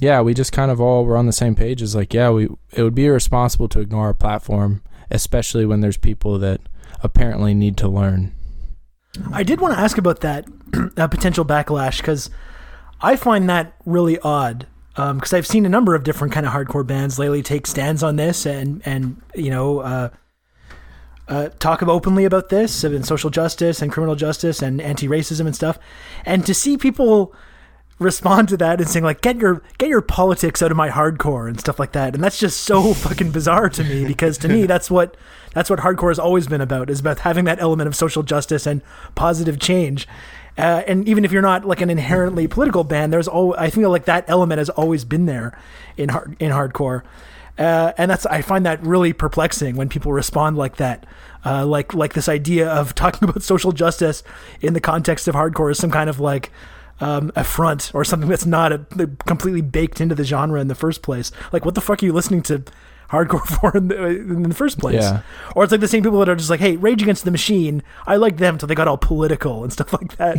yeah, 0.00 0.20
we 0.20 0.34
just 0.34 0.52
kind 0.52 0.70
of 0.70 0.80
all 0.80 1.04
were 1.04 1.16
on 1.16 1.26
the 1.26 1.32
same 1.32 1.54
page. 1.54 1.80
Is 1.80 1.94
like, 1.94 2.12
yeah, 2.12 2.30
we 2.30 2.48
it 2.72 2.82
would 2.82 2.94
be 2.94 3.06
irresponsible 3.06 3.68
to 3.68 3.80
ignore 3.80 4.06
our 4.06 4.14
platform, 4.14 4.82
especially 5.10 5.64
when 5.66 5.80
there's 5.80 5.96
people 5.96 6.38
that 6.40 6.60
apparently 7.04 7.54
need 7.54 7.76
to 7.76 7.88
learn. 7.88 8.34
I 9.32 9.44
did 9.44 9.60
want 9.60 9.74
to 9.74 9.80
ask 9.80 9.98
about 9.98 10.20
that 10.20 10.46
uh, 10.96 11.06
potential 11.06 11.44
backlash 11.44 11.98
because 11.98 12.30
I 13.00 13.14
find 13.16 13.48
that 13.48 13.74
really 13.84 14.18
odd. 14.20 14.66
Because 14.96 15.32
um, 15.32 15.36
I've 15.36 15.46
seen 15.46 15.66
a 15.66 15.68
number 15.68 15.96
of 15.96 16.04
different 16.04 16.32
kind 16.32 16.46
of 16.46 16.52
hardcore 16.52 16.86
bands 16.86 17.18
lately 17.18 17.42
take 17.42 17.66
stands 17.66 18.04
on 18.04 18.14
this 18.14 18.46
and 18.46 18.80
and 18.84 19.20
you 19.34 19.50
know 19.50 19.80
uh, 19.80 20.08
uh, 21.26 21.48
talk 21.58 21.82
openly 21.82 22.24
about 22.24 22.48
this 22.48 22.84
and 22.84 23.04
social 23.04 23.28
justice 23.28 23.82
and 23.82 23.90
criminal 23.90 24.14
justice 24.14 24.62
and 24.62 24.80
anti-racism 24.80 25.46
and 25.46 25.56
stuff, 25.56 25.80
and 26.24 26.46
to 26.46 26.54
see 26.54 26.76
people 26.76 27.34
respond 27.98 28.48
to 28.48 28.56
that 28.56 28.80
and 28.80 28.90
saying 28.90 29.04
like 29.04 29.20
get 29.20 29.36
your 29.36 29.62
get 29.78 29.88
your 29.88 30.00
politics 30.00 30.62
out 30.62 30.70
of 30.70 30.76
my 30.76 30.90
hardcore 30.90 31.48
and 31.48 31.60
stuff 31.60 31.78
like 31.78 31.92
that. 31.92 32.14
And 32.14 32.22
that's 32.22 32.38
just 32.38 32.60
so 32.60 32.94
fucking 32.94 33.30
bizarre 33.30 33.68
to 33.70 33.84
me 33.84 34.04
because 34.04 34.38
to 34.38 34.48
me 34.48 34.66
that's 34.66 34.90
what 34.90 35.16
that's 35.52 35.70
what 35.70 35.80
hardcore 35.80 36.10
has 36.10 36.18
always 36.18 36.46
been 36.46 36.60
about 36.60 36.90
is 36.90 37.00
about 37.00 37.20
having 37.20 37.44
that 37.44 37.60
element 37.60 37.86
of 37.86 37.94
social 37.94 38.22
justice 38.22 38.66
and 38.66 38.82
positive 39.14 39.58
change. 39.58 40.08
Uh, 40.56 40.82
and 40.86 41.08
even 41.08 41.24
if 41.24 41.32
you're 41.32 41.42
not 41.42 41.64
like 41.64 41.80
an 41.80 41.90
inherently 41.90 42.46
political 42.46 42.84
band 42.84 43.12
there's 43.12 43.28
all 43.28 43.54
I 43.58 43.70
feel 43.70 43.90
like 43.90 44.04
that 44.04 44.24
element 44.28 44.58
has 44.58 44.70
always 44.70 45.04
been 45.04 45.26
there 45.26 45.58
in 45.96 46.08
hard 46.10 46.36
in 46.40 46.50
hardcore. 46.50 47.02
Uh, 47.56 47.92
and 47.96 48.10
that's 48.10 48.26
I 48.26 48.42
find 48.42 48.66
that 48.66 48.82
really 48.82 49.12
perplexing 49.12 49.76
when 49.76 49.88
people 49.88 50.12
respond 50.12 50.56
like 50.56 50.76
that. 50.76 51.06
Uh, 51.46 51.64
like 51.64 51.94
like 51.94 52.14
this 52.14 52.28
idea 52.28 52.68
of 52.68 52.94
talking 52.94 53.28
about 53.28 53.42
social 53.42 53.70
justice 53.70 54.24
in 54.60 54.72
the 54.72 54.80
context 54.80 55.28
of 55.28 55.36
hardcore 55.36 55.70
is 55.70 55.78
some 55.78 55.90
kind 55.90 56.10
of 56.10 56.18
like 56.18 56.50
um, 57.00 57.32
affront 57.36 57.90
or 57.94 58.04
something 58.04 58.28
that's 58.28 58.46
not 58.46 58.72
a, 58.72 58.78
completely 59.26 59.60
baked 59.62 60.00
into 60.00 60.14
the 60.14 60.24
genre 60.24 60.60
in 60.60 60.68
the 60.68 60.74
first 60.74 61.02
place. 61.02 61.30
Like, 61.52 61.64
what 61.64 61.74
the 61.74 61.80
fuck 61.80 62.02
are 62.02 62.06
you 62.06 62.12
listening 62.12 62.42
to 62.44 62.64
hardcore 63.10 63.44
for 63.60 63.76
in 63.76 63.88
the, 63.88 64.06
in 64.06 64.42
the 64.44 64.54
first 64.54 64.78
place? 64.78 65.02
Yeah. 65.02 65.22
Or 65.54 65.64
it's 65.64 65.72
like 65.72 65.80
the 65.80 65.88
same 65.88 66.02
people 66.02 66.18
that 66.20 66.28
are 66.28 66.36
just 66.36 66.50
like, 66.50 66.60
hey, 66.60 66.76
Rage 66.76 67.02
Against 67.02 67.24
the 67.24 67.30
Machine, 67.30 67.82
I 68.06 68.16
like 68.16 68.36
them 68.38 68.54
until 68.54 68.68
they 68.68 68.74
got 68.74 68.88
all 68.88 68.98
political 68.98 69.62
and 69.62 69.72
stuff 69.72 69.92
like 69.92 70.16
that. 70.16 70.38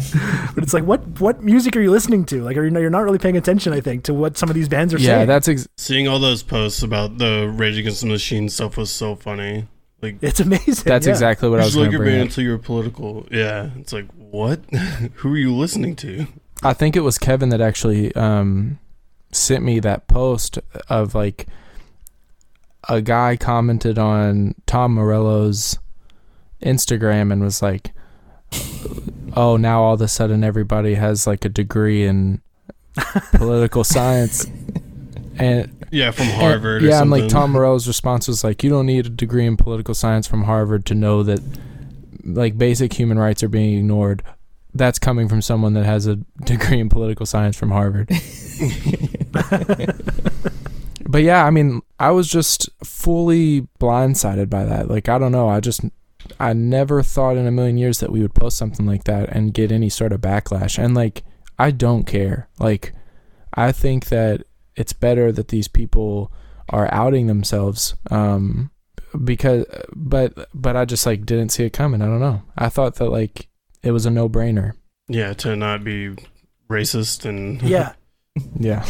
but 0.56 0.64
it's 0.64 0.74
like, 0.74 0.86
what 0.86 1.20
what 1.20 1.44
music 1.44 1.76
are 1.76 1.82
you 1.82 1.92
listening 1.92 2.26
to? 2.26 2.44
Like, 2.44 2.58
are 2.58 2.66
you, 2.66 2.78
you're 2.80 2.90
not 2.90 3.04
really 3.04 3.20
paying 3.20 3.38
attention, 3.38 3.74
I 3.74 3.82
think, 3.82 4.04
to 4.04 4.14
what 4.14 4.38
some 4.38 4.50
of 4.50 4.56
these 4.56 4.70
bands 4.70 4.94
are 4.94 4.98
yeah, 4.98 5.06
saying. 5.06 5.20
Yeah, 5.22 5.26
that's 5.26 5.48
ex- 5.48 5.68
seeing 5.78 6.08
all 6.08 6.20
those 6.20 6.44
posts 6.44 6.84
about 6.84 7.18
the 7.18 7.52
Rage 7.54 7.78
Against 7.78 8.02
the 8.02 8.08
Machine 8.08 8.50
stuff 8.50 8.78
was 8.78 8.92
so 8.92 9.16
funny. 9.16 9.68
Like 10.02 10.18
it's 10.22 10.40
amazing. 10.40 10.84
That's 10.86 11.08
yeah. 11.08 11.14
exactly 11.14 11.50
what 11.50 11.60
I 11.60 11.64
was 11.64 11.74
Just 11.74 11.78
going 11.78 11.88
like 11.88 11.98
to 11.98 11.98
your 11.98 12.06
band 12.06 12.22
up. 12.22 12.28
until 12.28 12.44
you're 12.44 12.58
political. 12.58 13.28
Yeah, 13.32 13.70
it's 13.78 13.94
like 13.94 14.06
what? 14.12 14.60
Who 15.16 15.34
are 15.34 15.38
you 15.38 15.56
listening 15.56 15.96
to? 15.98 16.28
I 16.64 16.74
think 16.74 16.96
it 16.96 17.02
was 17.02 17.18
Kevin 17.18 17.50
that 17.50 17.62
actually 17.62 18.14
um, 18.16 18.80
sent 19.32 19.64
me 19.64 19.80
that 19.82 20.08
post 20.08 20.58
of 20.90 21.14
like 21.14 21.48
a 22.88 23.02
guy 23.02 23.36
commented 23.36 23.98
on 23.98 24.56
Tom 24.66 24.94
Morello's 24.94 25.78
Instagram 26.64 27.32
and 27.32 27.42
was 27.42 27.62
like, 27.62 27.92
"Oh, 29.36 29.58
now 29.58 29.82
all 29.84 29.94
of 29.96 30.02
a 30.02 30.08
sudden 30.08 30.44
everybody 30.44 30.96
has 30.96 31.28
like 31.28 31.46
a 31.46 31.50
degree 31.50 32.06
in 32.06 32.42
political 33.34 33.84
science." 33.84 34.46
And 35.38 35.86
Yeah, 35.92 36.12
from 36.12 36.28
Harvard. 36.28 36.82
and- 36.82 36.86
or 36.88 36.90
yeah, 36.96 37.02
and 37.02 37.12
like. 37.12 37.28
Tom 37.28 37.52
Morello's 37.52 37.88
response 37.88 38.28
was 38.28 38.44
like, 38.44 38.64
"You 38.64 38.70
don't 38.70 38.86
need 38.86 39.06
a 39.06 39.10
degree 39.10 39.46
in 39.46 39.58
political 39.58 39.94
science 39.94 40.26
from 40.28 40.44
Harvard 40.44 40.86
to 40.88 40.96
know 40.96 41.22
that 41.24 41.42
like 42.24 42.58
basic 42.58 42.94
human 42.94 43.20
rights 43.20 43.44
are 43.44 43.50
being 43.50 43.78
ignored." 43.78 44.24
That's 44.76 45.00
coming 45.00 45.28
from 45.30 45.42
someone 45.42 45.74
that 45.74 45.86
has 45.86 46.06
a 46.06 46.16
degree 46.44 46.82
in 46.82 46.90
political 46.90 47.26
science 47.26 47.58
from 47.58 47.72
Harvard. 47.72 48.10
but 51.08 51.24
yeah, 51.24 51.46
I 51.46 51.50
mean, 51.50 51.82
I 51.98 52.12
was 52.12 52.28
just 52.28 52.70
fully 52.84 53.70
blindsided 53.80 54.50
by 54.50 54.66
that. 54.66 54.90
Like, 54.90 55.08
I 55.08 55.18
don't 55.18 55.32
know. 55.32 55.48
I 55.48 55.62
just, 55.62 55.80
I 56.42 56.52
never 56.52 57.02
thought 57.02 57.38
in 57.38 57.48
a 57.48 57.52
million 57.52 57.78
years 57.78 58.00
that 58.00 58.12
we 58.12 58.22
would 58.22 58.36
post 58.36 58.58
something 58.58 58.86
like 58.86 59.06
that 59.06 59.30
and 59.30 59.54
get 59.54 59.72
any 59.72 59.88
sort 59.88 60.12
of 60.12 60.20
backlash. 60.20 60.78
And 60.78 60.94
like, 60.94 61.24
I 61.58 61.72
don't 61.72 62.04
care. 62.04 62.50
Like, 62.60 62.92
I 63.54 63.72
think 63.72 64.08
that 64.08 64.44
it's 64.76 64.92
better 64.92 65.32
that 65.32 65.48
these 65.48 65.70
people 65.70 66.34
are 66.68 66.94
outing 66.94 67.28
themselves. 67.28 67.96
Um, 68.12 68.72
because, 69.24 69.66
but, 69.96 70.50
but 70.54 70.76
I 70.76 70.84
just 70.84 71.06
like 71.06 71.26
didn't 71.26 71.50
see 71.50 71.64
it 71.64 71.72
coming. 71.72 72.02
I 72.02 72.08
don't 72.08 72.20
know. 72.20 72.42
I 72.58 72.68
thought 72.68 72.96
that 72.96 73.10
like 73.10 73.48
it 73.86 73.92
was 73.92 74.06
a 74.06 74.10
no 74.10 74.28
brainer. 74.28 74.74
Yeah, 75.08 75.34
to 75.36 75.56
not 75.56 75.84
be 75.84 76.16
racist 76.70 77.26
and 77.26 77.62
yeah. 77.62 77.94
Yeah. 78.60 78.86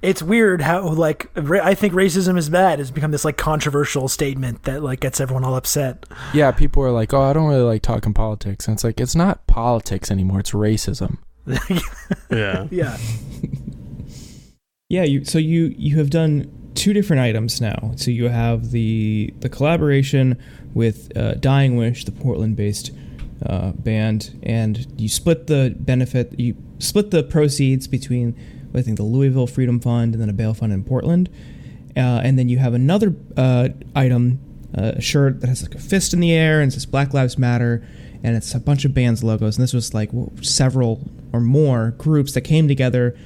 It's 0.00 0.22
weird 0.22 0.62
how 0.62 0.88
like 0.88 1.30
ra- 1.34 1.64
I 1.64 1.74
think 1.74 1.92
racism 1.92 2.38
is 2.38 2.48
bad 2.48 2.78
has 2.78 2.90
become 2.90 3.10
this 3.10 3.24
like 3.24 3.36
controversial 3.36 4.08
statement 4.08 4.62
that 4.62 4.82
like 4.82 5.00
gets 5.00 5.20
everyone 5.20 5.44
all 5.44 5.56
upset. 5.56 6.06
Yeah. 6.32 6.52
People 6.52 6.82
are 6.82 6.90
like, 6.90 7.12
oh, 7.12 7.20
I 7.20 7.34
don't 7.34 7.48
really 7.48 7.60
like 7.60 7.82
talking 7.82 8.14
politics. 8.14 8.66
And 8.66 8.74
it's 8.74 8.84
like, 8.84 9.00
it's 9.00 9.14
not 9.14 9.46
politics 9.46 10.10
anymore. 10.10 10.40
It's 10.40 10.52
racism. 10.52 11.18
yeah. 12.30 12.66
yeah. 12.70 12.96
Yeah, 14.88 15.04
you 15.04 15.24
so 15.24 15.38
you 15.38 15.72
you 15.78 15.96
have 15.98 16.10
done 16.10 16.50
two 16.74 16.92
different 16.92 17.22
items 17.22 17.60
now. 17.60 17.92
So 17.96 18.10
you 18.10 18.28
have 18.28 18.72
the 18.72 19.32
the 19.38 19.48
collaboration 19.48 20.36
with 20.74 21.16
uh, 21.16 21.34
Dying 21.34 21.76
Wish, 21.76 22.04
the 22.04 22.12
Portland-based 22.12 22.90
uh, 23.44 23.72
band, 23.72 24.38
and 24.42 24.86
you 25.00 25.08
split 25.08 25.46
the 25.46 25.74
benefit. 25.78 26.38
You 26.38 26.56
split 26.78 27.10
the 27.10 27.22
proceeds 27.22 27.86
between 27.86 28.36
I 28.74 28.82
think 28.82 28.96
the 28.96 29.02
Louisville 29.04 29.46
Freedom 29.46 29.80
Fund 29.80 30.14
and 30.14 30.22
then 30.22 30.28
a 30.28 30.32
bail 30.32 30.54
fund 30.54 30.72
in 30.72 30.84
Portland. 30.84 31.28
Uh, 31.96 32.20
and 32.22 32.38
then 32.38 32.48
you 32.48 32.58
have 32.58 32.72
another 32.72 33.14
uh, 33.36 33.68
item, 33.96 34.38
uh, 34.78 34.92
a 34.96 35.00
shirt 35.00 35.40
that 35.40 35.48
has 35.48 35.62
like 35.62 35.74
a 35.74 35.80
fist 35.80 36.12
in 36.12 36.20
the 36.20 36.32
air 36.32 36.60
and 36.60 36.72
says 36.72 36.86
Black 36.86 37.12
Lives 37.12 37.36
Matter, 37.36 37.84
and 38.22 38.36
it's 38.36 38.54
a 38.54 38.60
bunch 38.60 38.84
of 38.84 38.94
bands 38.94 39.24
logos. 39.24 39.56
And 39.56 39.62
this 39.62 39.72
was 39.72 39.92
like 39.92 40.10
several 40.40 41.10
or 41.32 41.40
more 41.40 41.94
groups 41.98 42.32
that 42.34 42.42
came 42.42 42.68
together 42.68 43.16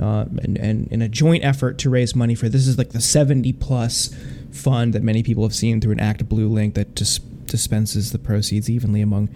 uh, 0.00 0.26
and, 0.42 0.58
and 0.58 0.88
in 0.88 1.02
a 1.02 1.08
joint 1.08 1.42
effort 1.44 1.78
to 1.78 1.90
raise 1.90 2.14
money 2.14 2.34
for 2.34 2.48
this 2.48 2.66
is 2.66 2.76
like 2.76 2.90
the 2.90 3.00
70 3.00 3.52
plus 3.54 4.14
fund 4.50 4.92
that 4.92 5.02
many 5.02 5.22
people 5.22 5.42
have 5.42 5.54
seen 5.54 5.80
through 5.80 5.92
an 5.92 5.98
ActBlue 5.98 6.50
link 6.50 6.74
that 6.74 6.94
dis- 6.94 7.20
dispenses 7.46 8.12
the 8.12 8.18
proceeds 8.18 8.68
evenly 8.70 9.00
among 9.02 9.28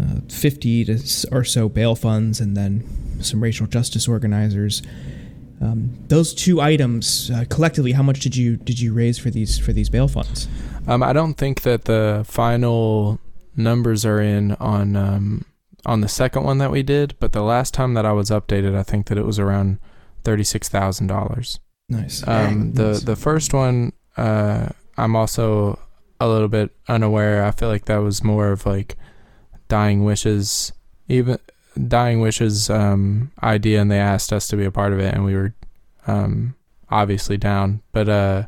uh, 0.00 0.20
50 0.28 0.84
to 0.86 0.98
or 1.32 1.44
so 1.44 1.68
bail 1.68 1.94
funds 1.94 2.40
and 2.40 2.56
then 2.56 2.84
some 3.22 3.42
racial 3.42 3.66
justice 3.66 4.08
organizers. 4.08 4.82
Um, 5.60 5.98
those 6.08 6.32
two 6.32 6.60
items 6.60 7.30
uh, 7.30 7.44
collectively, 7.50 7.92
how 7.92 8.02
much 8.02 8.20
did 8.20 8.34
you 8.34 8.56
did 8.56 8.80
you 8.80 8.94
raise 8.94 9.18
for 9.18 9.28
these 9.30 9.58
for 9.58 9.72
these 9.74 9.90
bail 9.90 10.08
funds? 10.08 10.48
Um, 10.86 11.02
I 11.02 11.12
don't 11.12 11.34
think 11.34 11.62
that 11.62 11.84
the 11.84 12.24
final 12.26 13.20
numbers 13.56 14.06
are 14.06 14.20
in 14.22 14.52
on 14.52 14.96
um, 14.96 15.44
on 15.84 16.00
the 16.00 16.08
second 16.08 16.44
one 16.44 16.58
that 16.58 16.70
we 16.70 16.82
did, 16.82 17.14
but 17.20 17.32
the 17.32 17.42
last 17.42 17.74
time 17.74 17.92
that 17.94 18.06
I 18.06 18.12
was 18.12 18.30
updated, 18.30 18.74
I 18.74 18.82
think 18.82 19.06
that 19.08 19.18
it 19.18 19.26
was 19.26 19.38
around 19.38 19.78
thirty 20.24 20.44
six 20.44 20.68
thousand 20.70 21.08
dollars. 21.08 21.60
Nice. 21.90 22.26
Um, 22.26 22.72
the 22.72 22.92
Nice. 22.92 23.02
the 23.02 23.16
first 23.16 23.52
one, 23.52 23.92
uh, 24.16 24.68
I'm 24.96 25.14
also 25.14 25.78
a 26.20 26.28
little 26.28 26.48
bit 26.48 26.70
unaware. 26.88 27.44
I 27.44 27.50
feel 27.50 27.68
like 27.68 27.86
that 27.86 27.98
was 27.98 28.22
more 28.22 28.52
of 28.52 28.66
like 28.66 28.96
Dying 29.68 30.04
Wish's, 30.04 30.72
even 31.08 31.38
Dying 31.88 32.20
Wish's 32.20 32.68
um, 32.70 33.30
idea, 33.42 33.80
and 33.80 33.90
they 33.90 33.98
asked 33.98 34.32
us 34.32 34.46
to 34.48 34.56
be 34.56 34.64
a 34.64 34.70
part 34.70 34.92
of 34.92 35.00
it, 35.00 35.14
and 35.14 35.24
we 35.24 35.34
were 35.34 35.54
um, 36.06 36.54
obviously 36.90 37.36
down. 37.36 37.82
But 37.92 38.08
uh, 38.08 38.42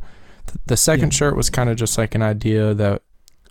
th- 0.47 0.59
the 0.67 0.77
second 0.77 1.13
Yeah. 1.13 1.17
shirt 1.19 1.37
was 1.37 1.51
kind 1.51 1.71
of 1.71 1.77
just 1.77 1.97
like 1.99 2.15
an 2.15 2.23
idea 2.23 2.75
that 2.75 3.03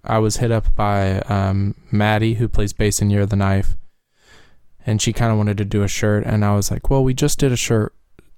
I 0.04 0.18
was 0.20 0.38
hit 0.38 0.52
up 0.52 0.74
by 0.76 1.20
um, 1.22 1.76
Maddie, 1.92 2.36
who 2.36 2.48
plays 2.48 2.74
bass 2.74 3.02
in 3.02 3.10
Year 3.10 3.22
of 3.22 3.30
the 3.30 3.36
Knife, 3.36 3.76
and 4.86 5.02
she 5.02 5.14
kind 5.14 5.32
of 5.32 5.38
wanted 5.38 5.58
to 5.58 5.66
do 5.66 5.84
a 5.84 5.88
shirt, 5.88 6.26
and 6.26 6.44
I 6.44 6.56
was 6.56 6.70
like, 6.72 6.90
well, 6.90 7.04
we 7.04 7.14
just 7.14 7.40
did 7.40 7.52
a 7.52 7.58
shirt 7.58 7.94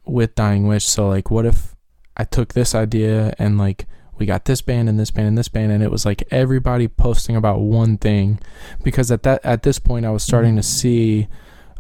with 0.06 0.36
Dying 0.36 0.68
Wish, 0.68 0.86
so 0.86 1.08
like, 1.08 1.32
what 1.32 1.46
if 1.46 1.76
I 2.16 2.26
took 2.26 2.54
this 2.54 2.76
idea 2.76 3.34
and 3.40 3.58
like 3.58 3.88
we 4.24 4.28
got 4.28 4.46
this 4.46 4.62
band 4.62 4.88
and 4.88 4.98
this 4.98 5.12
band 5.12 5.28
and 5.28 5.38
this 5.38 5.50
band 5.50 5.70
and 5.70 5.84
it 5.84 5.92
was 5.92 6.06
like 6.06 6.24
everybody 6.32 6.88
posting 6.88 7.36
about 7.36 7.60
one 7.60 7.98
thing 7.98 8.40
because 8.82 9.12
at 9.12 9.24
that 9.24 9.44
at 9.44 9.64
this 9.64 9.80
point 9.80 10.06
I 10.06 10.12
was 10.12 10.24
starting 10.24 10.56
to 10.56 10.64
see 10.64 11.28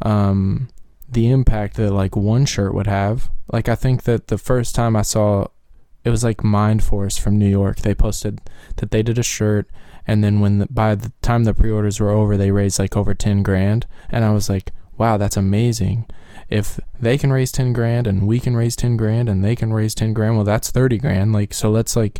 um, 0.01 0.67
the 1.09 1.29
impact 1.29 1.77
that 1.77 1.93
like 1.93 2.17
one 2.17 2.45
shirt 2.45 2.73
would 2.73 2.87
have. 2.87 3.31
Like 3.53 3.69
I 3.69 3.75
think 3.75 4.03
that 4.03 4.27
the 4.27 4.37
first 4.37 4.75
time 4.75 4.97
I 4.97 5.03
saw 5.03 5.47
it 6.03 6.09
was 6.09 6.25
like 6.25 6.39
Mindforce 6.39 7.17
from 7.17 7.39
New 7.39 7.47
York. 7.47 7.77
They 7.77 7.95
posted 7.95 8.41
that 8.75 8.91
they 8.91 9.03
did 9.03 9.17
a 9.17 9.23
shirt 9.23 9.69
and 10.05 10.21
then 10.21 10.41
when 10.41 10.57
the, 10.57 10.67
by 10.69 10.95
the 10.95 11.13
time 11.21 11.45
the 11.45 11.53
pre-orders 11.53 12.01
were 12.01 12.09
over 12.09 12.35
they 12.35 12.51
raised 12.51 12.77
like 12.77 12.97
over 12.97 13.13
10 13.13 13.41
grand 13.41 13.87
and 14.09 14.25
I 14.25 14.33
was 14.33 14.49
like, 14.49 14.73
"Wow, 14.97 15.15
that's 15.15 15.37
amazing." 15.37 16.07
If 16.53 16.79
they 16.99 17.17
can 17.17 17.31
raise 17.31 17.51
10 17.51 17.73
grand 17.73 18.05
and 18.05 18.27
we 18.27 18.39
can 18.39 18.55
raise 18.55 18.75
10 18.75 18.95
grand 18.95 19.27
and 19.27 19.43
they 19.43 19.55
can 19.55 19.73
raise 19.73 19.95
10 19.95 20.13
grand, 20.13 20.35
well 20.35 20.45
that's 20.45 20.69
30 20.69 20.97
grand. 20.99 21.33
Like 21.33 21.53
so 21.53 21.71
let's 21.71 21.95
like 21.95 22.19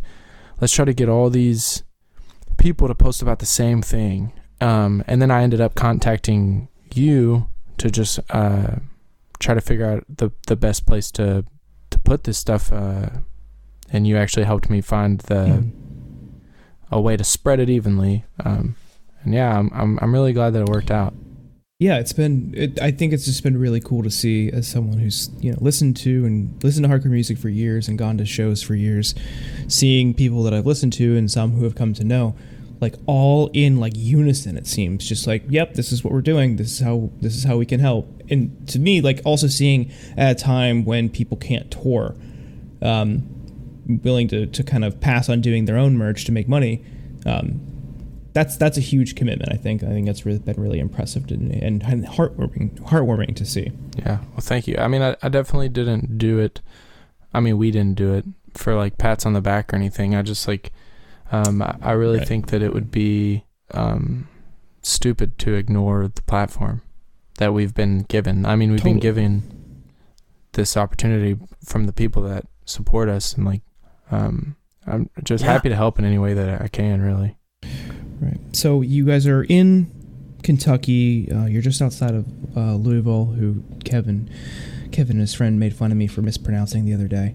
let's 0.60 0.72
try 0.72 0.84
to 0.84 0.92
get 0.92 1.08
all 1.08 1.30
these 1.30 1.84
people 2.56 2.88
to 2.88 2.94
post 2.94 3.22
about 3.22 3.38
the 3.38 3.46
same 3.46 3.80
thing. 3.82 4.32
Um, 4.60 5.04
and 5.06 5.20
then 5.22 5.30
I 5.30 5.42
ended 5.42 5.60
up 5.60 5.74
contacting 5.74 6.68
you 6.94 7.48
to 7.78 7.90
just 7.90 8.18
uh, 8.30 8.76
try 9.38 9.54
to 9.54 9.60
figure 9.60 9.86
out 9.90 10.04
the 10.08 10.30
the 10.48 10.56
best 10.56 10.84
place 10.86 11.10
to 11.12 11.44
to 11.90 11.98
put 12.00 12.24
this 12.24 12.38
stuff. 12.38 12.72
Uh, 12.72 13.10
and 13.92 14.06
you 14.06 14.16
actually 14.16 14.44
helped 14.46 14.68
me 14.70 14.80
find 14.80 15.20
the 15.20 15.34
Mhm. 15.46 15.70
a 16.90 17.00
way 17.00 17.16
to 17.16 17.24
spread 17.24 17.60
it 17.60 17.70
evenly. 17.70 18.24
Um, 18.44 18.74
and 19.22 19.32
yeah, 19.34 19.56
I'm, 19.58 19.70
I'm 19.72 19.98
I'm 20.02 20.12
really 20.12 20.32
glad 20.32 20.50
that 20.54 20.62
it 20.62 20.68
worked 20.68 20.90
out. 20.90 21.14
Yeah, 21.80 21.98
it's 21.98 22.12
been. 22.12 22.54
It, 22.56 22.80
I 22.80 22.92
think 22.92 23.12
it's 23.12 23.24
just 23.24 23.42
been 23.42 23.56
really 23.56 23.80
cool 23.80 24.04
to 24.04 24.10
see 24.10 24.48
as 24.48 24.68
someone 24.68 24.98
who's 24.98 25.28
you 25.40 25.50
know 25.50 25.58
listened 25.60 25.96
to 25.98 26.24
and 26.24 26.62
listened 26.62 26.84
to 26.84 26.90
hardcore 26.90 27.10
music 27.10 27.36
for 27.36 27.48
years 27.48 27.88
and 27.88 27.98
gone 27.98 28.16
to 28.18 28.24
shows 28.24 28.62
for 28.62 28.76
years, 28.76 29.12
seeing 29.66 30.14
people 30.14 30.44
that 30.44 30.54
I've 30.54 30.66
listened 30.66 30.92
to 30.94 31.16
and 31.16 31.28
some 31.28 31.50
who 31.52 31.64
have 31.64 31.74
come 31.74 31.92
to 31.94 32.04
know, 32.04 32.36
like 32.80 32.94
all 33.06 33.50
in 33.52 33.80
like 33.80 33.92
unison. 33.96 34.56
It 34.56 34.68
seems 34.68 35.08
just 35.08 35.26
like, 35.26 35.42
yep, 35.48 35.74
this 35.74 35.90
is 35.90 36.04
what 36.04 36.12
we're 36.12 36.20
doing. 36.22 36.56
This 36.56 36.70
is 36.70 36.78
how 36.78 37.10
this 37.20 37.34
is 37.34 37.42
how 37.42 37.56
we 37.56 37.66
can 37.66 37.80
help. 37.80 38.08
And 38.30 38.68
to 38.68 38.78
me, 38.78 39.00
like 39.00 39.20
also 39.24 39.48
seeing 39.48 39.90
at 40.16 40.30
a 40.30 40.34
time 40.36 40.84
when 40.84 41.08
people 41.08 41.36
can't 41.36 41.72
tour, 41.72 42.14
um, 42.82 43.28
willing 44.04 44.28
to 44.28 44.46
to 44.46 44.62
kind 44.62 44.84
of 44.84 45.00
pass 45.00 45.28
on 45.28 45.40
doing 45.40 45.64
their 45.64 45.76
own 45.76 45.98
merch 45.98 46.24
to 46.26 46.32
make 46.32 46.46
money. 46.46 46.84
Um, 47.26 47.73
that's 48.34 48.56
that's 48.56 48.76
a 48.76 48.80
huge 48.82 49.14
commitment. 49.14 49.50
I 49.52 49.56
think. 49.56 49.82
I 49.82 49.86
think 49.88 50.06
that's 50.06 50.26
really 50.26 50.38
been 50.40 50.60
really 50.60 50.78
impressive 50.80 51.26
to, 51.28 51.34
and, 51.34 51.82
and 51.82 52.04
heartwarming, 52.06 52.78
heartwarming 52.80 53.34
to 53.36 53.44
see. 53.46 53.72
Yeah. 53.96 54.18
Well, 54.32 54.40
thank 54.40 54.66
you. 54.68 54.76
I 54.78 54.88
mean, 54.88 55.00
I, 55.02 55.16
I 55.22 55.28
definitely 55.30 55.68
didn't 55.70 56.18
do 56.18 56.38
it. 56.38 56.60
I 57.32 57.40
mean, 57.40 57.56
we 57.58 57.70
didn't 57.70 57.96
do 57.96 58.12
it 58.14 58.24
for 58.54 58.74
like 58.74 58.98
pats 58.98 59.24
on 59.24 59.32
the 59.32 59.40
back 59.40 59.72
or 59.72 59.76
anything. 59.76 60.14
I 60.14 60.22
just 60.22 60.46
like, 60.46 60.70
um, 61.32 61.62
I, 61.62 61.76
I 61.82 61.92
really 61.92 62.18
Right. 62.18 62.28
think 62.28 62.48
that 62.48 62.60
it 62.62 62.72
would 62.74 62.90
be 62.90 63.44
um, 63.72 64.28
stupid 64.82 65.38
to 65.38 65.54
ignore 65.54 66.06
the 66.08 66.22
platform 66.22 66.82
that 67.38 67.52
we've 67.54 67.74
been 67.74 68.02
given. 68.02 68.46
I 68.46 68.54
mean, 68.56 68.70
we've 68.70 68.84
been 68.84 69.00
Totally. 69.00 69.00
given 69.40 69.84
this 70.52 70.76
opportunity 70.76 71.36
from 71.64 71.86
the 71.86 71.92
people 71.92 72.22
that 72.22 72.46
support 72.64 73.08
us, 73.08 73.34
and 73.34 73.44
like, 73.44 73.62
um, 74.12 74.54
I'm 74.86 75.10
just 75.24 75.42
Yeah. 75.44 75.52
happy 75.52 75.68
to 75.68 75.76
help 75.76 75.98
in 75.98 76.04
any 76.04 76.18
way 76.18 76.34
that 76.34 76.60
I 76.62 76.68
can. 76.68 77.00
Really. 77.02 77.36
Right. 78.24 78.56
So 78.56 78.80
you 78.80 79.04
guys 79.04 79.26
are 79.26 79.42
in 79.42 79.90
Kentucky. 80.42 81.30
Uh, 81.30 81.44
you're 81.44 81.62
just 81.62 81.82
outside 81.82 82.14
of 82.14 82.26
uh, 82.56 82.74
Louisville. 82.74 83.26
Who 83.26 83.62
Kevin, 83.84 84.30
Kevin 84.92 85.12
and 85.16 85.20
his 85.20 85.34
friend 85.34 85.60
made 85.60 85.76
fun 85.76 85.90
of 85.90 85.98
me 85.98 86.06
for 86.06 86.22
mispronouncing 86.22 86.86
the 86.86 86.94
other 86.94 87.08
day. 87.08 87.34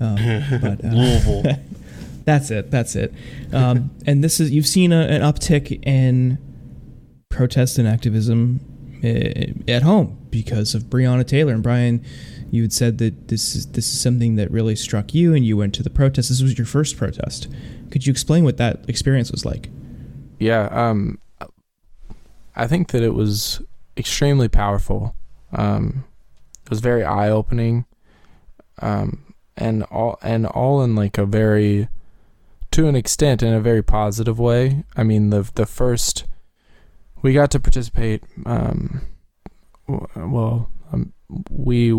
Um, 0.00 0.16
but 0.62 0.84
uh, 0.84 0.88
Louisville. 0.88 1.56
that's 2.24 2.50
it. 2.50 2.70
That's 2.70 2.94
it. 2.94 3.12
Um, 3.52 3.90
and 4.06 4.22
this 4.22 4.38
is 4.38 4.52
you've 4.52 4.66
seen 4.66 4.92
a, 4.92 5.00
an 5.00 5.22
uptick 5.22 5.84
in 5.84 6.38
protest 7.30 7.78
and 7.78 7.88
activism 7.88 8.60
uh, 9.02 9.70
at 9.70 9.82
home 9.82 10.18
because 10.30 10.74
of 10.74 10.84
Breonna 10.84 11.26
Taylor 11.26 11.52
and 11.52 11.62
Bryan. 11.62 12.04
You 12.50 12.62
had 12.62 12.72
said 12.72 12.98
that 12.98 13.28
this 13.28 13.56
is 13.56 13.66
this 13.66 13.92
is 13.92 14.00
something 14.00 14.36
that 14.36 14.50
really 14.52 14.76
struck 14.76 15.14
you, 15.14 15.34
and 15.34 15.44
you 15.44 15.56
went 15.56 15.74
to 15.74 15.82
the 15.82 15.90
protest. 15.90 16.28
This 16.28 16.42
was 16.42 16.56
your 16.56 16.66
first 16.66 16.96
protest. 16.96 17.48
Could 17.90 18.06
you 18.06 18.10
explain 18.12 18.44
what 18.44 18.56
that 18.58 18.88
experience 18.88 19.32
was 19.32 19.44
like? 19.44 19.68
Yeah, 20.38 20.68
um, 20.70 21.18
I 22.54 22.66
think 22.66 22.90
that 22.92 23.02
it 23.02 23.14
was 23.14 23.62
extremely 23.96 24.48
powerful. 24.48 25.14
Um, 25.52 26.04
it 26.64 26.70
was 26.70 26.80
very 26.80 27.04
eye 27.04 27.30
opening, 27.30 27.86
um, 28.80 29.34
and 29.56 29.82
all 29.84 30.18
and 30.22 30.46
all 30.46 30.82
in 30.82 30.94
like 30.94 31.18
a 31.18 31.26
very, 31.26 31.88
to 32.72 32.88
an 32.88 32.96
extent, 32.96 33.42
in 33.42 33.52
a 33.52 33.60
very 33.60 33.82
positive 33.82 34.38
way. 34.38 34.84
I 34.96 35.02
mean, 35.02 35.30
the 35.30 35.50
the 35.54 35.66
first 35.66 36.24
we 37.22 37.32
got 37.32 37.50
to 37.52 37.60
participate. 37.60 38.22
Um, 38.46 39.02
well, 39.86 40.70
um, 40.92 41.12
we 41.50 41.94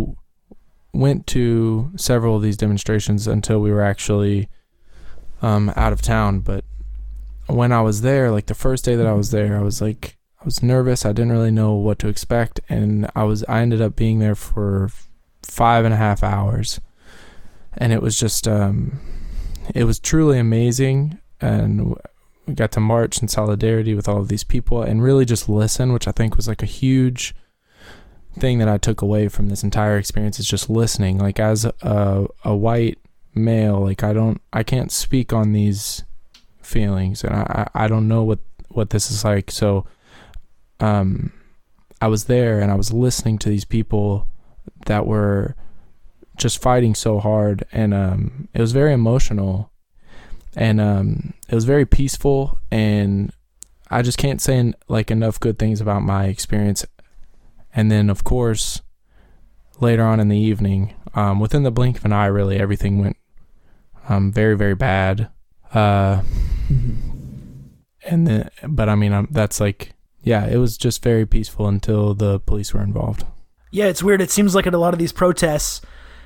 went 0.94 1.28
to 1.28 1.92
several 1.96 2.36
of 2.36 2.42
these 2.42 2.58
demonstrations 2.58 3.28
until 3.28 3.60
we 3.60 3.72
were 3.72 3.82
actually 3.82 4.50
um, 5.42 5.72
out 5.76 5.94
of 5.94 6.02
town, 6.02 6.40
but 6.40 6.64
when 7.50 7.72
I 7.72 7.82
was 7.82 8.02
there, 8.02 8.32
like 8.32 8.46
the 8.46 8.54
first 8.54 8.86
day 8.86 8.96
that 8.96 9.08
I 9.08 9.14
was 9.14 9.32
there, 9.32 9.58
I 9.58 9.62
was 9.62 9.82
like, 9.82 10.18
I 10.42 10.46
was 10.46 10.64
nervous. 10.64 11.06
I 11.06 11.12
didn't 11.12 11.32
really 11.32 11.52
know 11.52 11.74
what 11.74 12.00
to 12.00 12.08
expect, 12.08 12.60
and 12.70 13.10
I 13.16 13.24
was, 13.24 13.44
I 13.50 13.62
ended 13.62 13.82
up 13.82 13.96
being 13.96 14.20
there 14.20 14.36
for 14.36 14.90
five 15.44 15.86
and 15.86 15.94
a 15.94 15.98
half 15.98 16.24
hours, 16.24 16.80
and 17.78 17.92
it 17.92 18.02
was 18.02 18.18
just, 18.18 18.48
um, 18.48 19.00
it 19.76 19.84
was 19.84 20.00
truly 20.00 20.40
amazing, 20.40 21.20
and 21.42 21.96
we 22.46 22.54
got 22.54 22.72
to 22.74 22.80
march 22.80 23.22
in 23.22 23.28
solidarity 23.28 23.94
with 23.94 24.08
all 24.08 24.20
of 24.20 24.30
these 24.30 24.44
people, 24.44 24.82
and 24.82 25.04
really 25.04 25.26
just 25.26 25.50
listen, 25.50 25.92
which 25.92 26.08
I 26.08 26.12
think 26.12 26.36
was 26.36 26.48
like 26.48 26.64
a 26.64 26.68
huge 26.68 27.36
thing 28.38 28.60
that 28.60 28.70
I 28.70 28.78
took 28.78 29.02
away 29.02 29.28
from 29.28 29.50
this 29.50 29.64
entire 29.64 29.98
experience 29.98 30.40
is 30.40 30.48
just 30.48 30.70
listening. 30.70 31.18
Like 31.18 31.40
as 31.40 31.66
a 31.66 32.28
a 32.46 32.56
white 32.56 32.98
male, 33.36 33.82
like 33.82 34.04
I 34.04 34.14
don't, 34.14 34.42
I 34.54 34.64
can't 34.64 34.92
speak 34.92 35.34
on 35.34 35.52
these 35.52 36.04
feelings 36.70 37.24
and 37.24 37.36
I, 37.36 37.68
I 37.74 37.88
don't 37.88 38.08
know 38.08 38.24
what 38.24 38.40
what 38.70 38.92
this 38.92 39.12
is 39.12 39.26
like. 39.26 39.52
So 39.52 39.86
um 40.80 41.34
I 42.02 42.08
was 42.08 42.26
there 42.26 42.60
and 42.60 42.72
I 42.72 42.76
was 42.76 42.94
listening 42.94 43.38
to 43.40 43.50
these 43.50 43.66
people 43.66 44.28
that 44.86 45.06
were 45.06 45.56
just 46.38 46.62
fighting 46.62 46.96
so 46.96 47.20
hard 47.20 47.66
and 47.72 47.94
um 47.94 48.48
it 48.54 48.62
was 48.62 48.72
very 48.72 48.94
emotional 48.94 49.72
and 50.56 50.80
um 50.80 51.34
it 51.50 51.56
was 51.56 51.66
very 51.66 51.86
peaceful 51.86 52.58
and 52.72 53.34
I 53.92 54.02
just 54.02 54.18
can't 54.18 54.40
say 54.42 54.74
like 54.88 55.12
enough 55.12 55.40
good 55.40 55.58
things 55.58 55.82
about 55.82 56.04
my 56.04 56.26
experience. 56.26 56.86
And 57.74 57.92
then 57.92 58.10
of 58.10 58.24
course 58.24 58.82
later 59.82 60.04
on 60.04 60.20
in 60.20 60.30
the 60.30 60.38
evening 60.38 60.94
um 61.14 61.40
within 61.40 61.64
the 61.64 61.72
blink 61.72 61.98
of 61.98 62.06
an 62.06 62.14
eye 62.14 62.26
really 62.28 62.58
everything 62.58 63.00
went 63.00 63.18
um 64.08 64.32
very 64.32 64.56
very 64.56 64.76
bad 64.76 65.30
uh 65.74 66.22
and 68.06 68.28
then 68.28 68.50
but 68.68 68.90
i 68.90 68.96
mean 68.96 69.14
um, 69.14 69.28
that's 69.32 69.60
like 69.60 69.92
yeah 70.24 70.46
it 70.48 70.58
was 70.58 70.78
just 70.78 71.04
very 71.04 71.26
peaceful 71.26 71.68
until 71.68 72.14
the 72.14 72.40
police 72.40 72.74
were 72.74 72.82
involved 72.82 73.24
Yeah, 73.72 73.86
it's 73.86 74.02
weird. 74.02 74.20
It 74.20 74.32
seems 74.32 74.56
like 74.56 74.66
at 74.66 74.74
a 74.74 74.80
lot 74.80 74.94
of 74.96 75.00
these 75.00 75.12
protests 75.14 75.80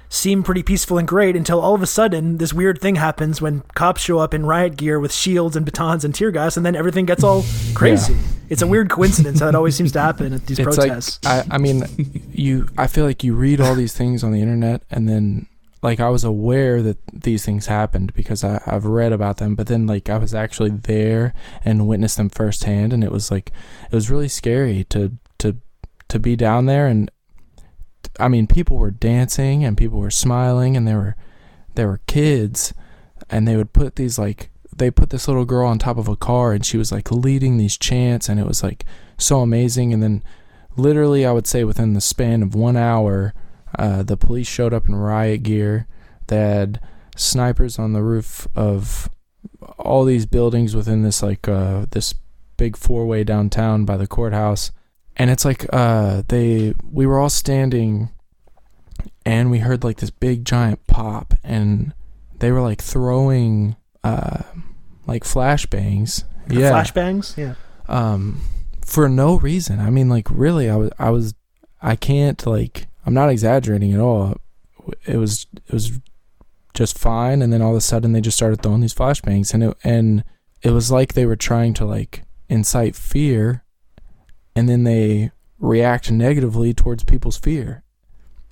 seem 0.07 0.43
pretty 0.43 0.63
peaceful 0.63 0.97
and 0.97 1.05
great 1.07 1.35
until 1.35 1.59
all 1.59 1.73
of 1.75 1.81
a 1.81 1.85
sudden 1.87 2.37
this 2.37 2.53
weird 2.53 2.79
thing 2.79 2.95
happens 2.95 3.41
when 3.41 3.63
cops 3.75 4.01
show 4.01 4.19
up 4.19 4.33
in 4.33 4.45
riot 4.45 4.77
gear 4.77 4.97
with 4.99 5.11
shields 5.11 5.55
and 5.57 5.65
batons 5.65 6.05
and 6.05 6.15
tear 6.15 6.31
gas 6.31 6.55
and 6.55 6.65
then 6.65 6.73
everything 6.75 7.05
gets 7.05 7.21
all 7.23 7.43
crazy. 7.73 8.15
It's 8.49 8.61
a 8.61 8.67
weird 8.67 8.89
coincidence 8.89 9.39
how 9.41 9.49
it 9.49 9.55
always 9.55 9.75
seems 9.75 9.91
to 9.93 9.99
happen 9.99 10.31
at 10.33 10.45
these 10.45 10.59
it's 10.59 10.75
protests. 10.77 11.19
like 11.25 11.47
I, 11.51 11.55
I 11.55 11.57
mean 11.57 11.83
you 12.31 12.69
i 12.77 12.87
feel 12.87 13.05
like 13.05 13.23
you 13.25 13.33
read 13.35 13.59
all 13.59 13.75
these 13.75 13.93
things 13.93 14.23
on 14.23 14.31
the 14.31 14.39
internet 14.41 14.83
and 14.89 15.09
then 15.09 15.47
like 15.83 15.99
i 15.99 16.09
was 16.09 16.23
aware 16.23 16.81
that 16.81 16.97
these 17.11 17.45
things 17.45 17.67
happened 17.67 18.13
because 18.13 18.43
I, 18.43 18.61
i've 18.65 18.85
read 18.85 19.11
about 19.11 19.37
them 19.37 19.53
but 19.53 19.67
then 19.67 19.85
like 19.85 20.09
i 20.09 20.17
was 20.17 20.33
actually 20.33 20.69
there 20.71 21.33
and 21.63 21.87
witnessed 21.87 22.17
them 22.17 22.29
firsthand 22.29 22.93
and 22.93 23.03
it 23.03 23.11
was 23.11 23.29
like 23.29 23.51
it 23.91 23.95
was 23.95 24.09
really 24.09 24.29
scary 24.29 24.85
to 24.85 25.11
to 25.39 25.57
to 26.07 26.19
be 26.19 26.35
down 26.35 26.65
there 26.65 26.87
and 26.87 27.11
i 28.19 28.27
mean 28.27 28.47
people 28.47 28.77
were 28.77 28.91
dancing 28.91 29.63
and 29.63 29.77
people 29.77 29.99
were 29.99 30.09
smiling 30.09 30.75
and 30.77 30.87
there 30.87 30.97
were 30.97 31.15
there 31.75 31.87
were 31.87 32.01
kids 32.07 32.73
and 33.29 33.47
they 33.47 33.57
would 33.57 33.73
put 33.73 33.95
these 33.95 34.17
like 34.17 34.49
they 34.75 34.89
put 34.89 35.09
this 35.09 35.27
little 35.27 35.45
girl 35.45 35.67
on 35.67 35.77
top 35.77 35.97
of 35.97 36.07
a 36.07 36.15
car 36.15 36.53
and 36.53 36.65
she 36.65 36.77
was 36.77 36.91
like 36.91 37.11
leading 37.11 37.57
these 37.57 37.77
chants 37.77 38.29
and 38.29 38.39
it 38.39 38.47
was 38.47 38.63
like 38.63 38.85
so 39.17 39.41
amazing 39.41 39.93
and 39.93 40.01
then 40.01 40.23
literally 40.75 41.25
i 41.25 41.31
would 41.31 41.45
say 41.45 41.63
within 41.63 41.93
the 41.93 42.01
span 42.01 42.41
of 42.41 42.55
one 42.55 42.75
hour 42.77 43.33
uh, 43.77 44.03
the 44.03 44.17
police 44.17 44.47
showed 44.47 44.73
up 44.73 44.87
in 44.87 44.95
riot 44.95 45.43
gear 45.43 45.87
they 46.27 46.37
had 46.37 46.79
snipers 47.15 47.77
on 47.77 47.93
the 47.93 48.01
roof 48.01 48.47
of 48.55 49.09
all 49.77 50.03
these 50.05 50.25
buildings 50.25 50.75
within 50.75 51.03
this 51.03 51.21
like 51.21 51.47
uh, 51.47 51.85
this 51.91 52.15
big 52.57 52.77
four 52.77 53.05
way 53.05 53.23
downtown 53.23 53.85
by 53.85 53.97
the 53.97 54.07
courthouse 54.07 54.71
and 55.17 55.29
it's 55.29 55.45
like 55.45 55.65
uh, 55.73 56.23
they 56.27 56.73
we 56.89 57.05
were 57.05 57.19
all 57.19 57.29
standing 57.29 58.09
and 59.25 59.51
we 59.51 59.59
heard 59.59 59.83
like 59.83 59.97
this 59.97 60.09
big 60.09 60.45
giant 60.45 60.85
pop 60.87 61.33
and 61.43 61.93
they 62.39 62.51
were 62.51 62.61
like 62.61 62.81
throwing 62.81 63.75
uh, 64.03 64.43
like 65.07 65.23
flashbangs. 65.23 66.23
Yeah, 66.49 66.71
Flashbangs. 66.71 67.37
Yeah. 67.37 67.55
um, 67.87 68.41
for 68.85 69.07
no 69.07 69.37
reason. 69.37 69.79
I 69.79 69.89
mean, 69.89 70.09
like 70.09 70.27
really, 70.29 70.69
I 70.69 70.75
was, 70.75 70.91
I 70.99 71.09
was, 71.09 71.33
I 71.81 71.95
can't 71.95 72.45
like, 72.45 72.87
I'm 73.05 73.13
not 73.13 73.29
exaggerating 73.29 73.93
at 73.93 73.99
all. 73.99 74.37
It 75.05 75.17
was, 75.17 75.47
it 75.67 75.73
was 75.73 75.99
just 76.73 76.97
fine, 76.97 77.41
and 77.41 77.51
then 77.51 77.61
all 77.61 77.71
of 77.71 77.77
a 77.77 77.81
sudden 77.81 78.13
they 78.13 78.21
just 78.21 78.37
started 78.37 78.61
throwing 78.61 78.81
these 78.81 78.93
flashbangs, 78.93 79.53
and 79.53 79.63
it, 79.63 79.77
and 79.83 80.23
it 80.61 80.71
was 80.71 80.91
like 80.91 81.13
they 81.13 81.25
were 81.25 81.35
trying 81.35 81.73
to 81.75 81.85
like 81.85 82.23
incite 82.49 82.95
fear, 82.95 83.63
and 84.55 84.67
then 84.67 84.83
they 84.83 85.31
react 85.59 86.11
negatively 86.11 86.73
towards 86.73 87.03
people's 87.03 87.37
fear, 87.37 87.83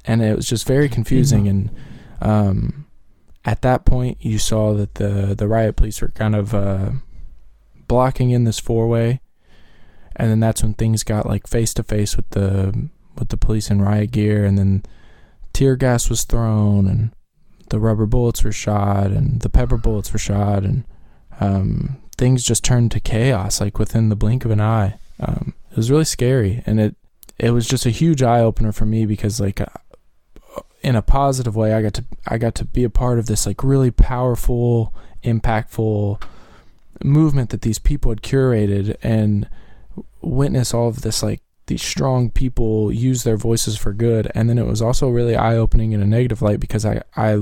and 0.06 0.22
it 0.22 0.36
was 0.36 0.48
just 0.48 0.68
very 0.68 0.90
confusing. 0.90 1.48
And 1.48 1.72
um, 2.22 2.88
at 3.44 3.62
that 3.62 3.86
point, 3.86 4.18
you 4.22 4.40
saw 4.40 4.74
that 4.74 4.96
the 4.96 5.36
the 5.36 5.48
riot 5.48 5.76
police 5.76 6.02
were 6.02 6.10
kind 6.10 6.36
of 6.36 6.54
uh, 6.54 6.92
blocking 7.88 8.32
in 8.32 8.44
this 8.44 8.60
four 8.60 8.88
way 8.88 9.22
and 10.16 10.30
then 10.30 10.40
that's 10.40 10.62
when 10.62 10.74
things 10.74 11.04
got 11.04 11.26
like 11.26 11.48
face 11.48 11.74
to 11.74 11.84
face 11.84 12.16
with 12.16 12.30
the 12.32 12.90
with 13.22 13.30
the 13.30 13.38
police 13.38 13.70
in 13.70 13.82
riot 13.82 14.12
gear 14.12 14.44
and 14.44 14.58
then 14.58 14.84
tear 15.54 15.78
gas 15.78 16.10
was 16.10 16.26
thrown 16.26 16.88
and 16.88 17.12
the 17.70 17.80
rubber 17.80 18.06
bullets 18.06 18.44
were 18.44 18.52
shot 18.52 19.08
and 19.08 19.42
the 19.42 19.50
pepper 19.50 19.78
bullets 19.78 20.12
were 20.12 20.20
shot 20.20 20.64
and 20.64 20.84
um, 21.40 21.98
things 22.18 22.44
just 22.44 22.66
turned 22.66 22.92
to 22.92 23.00
chaos 23.00 23.62
like 23.62 23.80
within 23.80 24.10
the 24.10 24.16
blink 24.16 24.44
of 24.44 24.52
an 24.52 24.60
eye. 24.60 25.00
Um, 25.20 25.54
it 25.70 25.78
was 25.78 25.90
really 25.90 26.04
scary 26.04 26.64
and 26.66 26.82
it 26.82 26.96
it 27.40 27.52
was 27.52 27.68
just 27.68 27.86
a 27.86 27.92
huge 27.92 28.22
eye 28.22 28.42
opener 28.42 28.72
for 28.72 28.86
me 28.86 29.06
because 29.06 29.40
like 29.40 29.62
uh, 29.62 30.62
in 30.82 30.96
a 30.96 31.02
positive 31.02 31.56
way 31.56 31.74
I 31.74 31.82
got 31.82 31.94
to 31.94 32.06
I 32.28 32.38
got 32.38 32.56
to 32.56 32.66
be 32.66 32.84
a 32.84 32.90
part 32.90 33.20
of 33.20 33.28
this 33.28 33.46
like 33.46 33.64
really 33.64 33.92
powerful 33.92 34.94
impactful 35.24 36.22
movement 37.04 37.52
that 37.52 37.62
these 37.62 37.80
people 37.80 38.12
had 38.12 38.22
curated 38.22 38.98
and 39.02 39.48
witness 40.22 40.74
all 40.74 40.88
of 40.88 41.02
this 41.02 41.24
like 41.24 41.42
these 41.72 41.82
strong 41.82 42.30
people 42.30 42.92
use 42.92 43.24
their 43.24 43.38
voices 43.38 43.78
for 43.78 43.94
good. 43.94 44.32
And 44.36 44.50
then 44.50 44.58
it 44.58 44.66
was 44.66 44.82
also 44.82 45.10
really 45.10 45.36
eye-opening 45.36 45.92
in 45.92 46.02
a 46.02 46.06
negative 46.06 46.42
light 46.42 46.60
because 46.60 46.86
i 46.86 47.02
i 47.16 47.40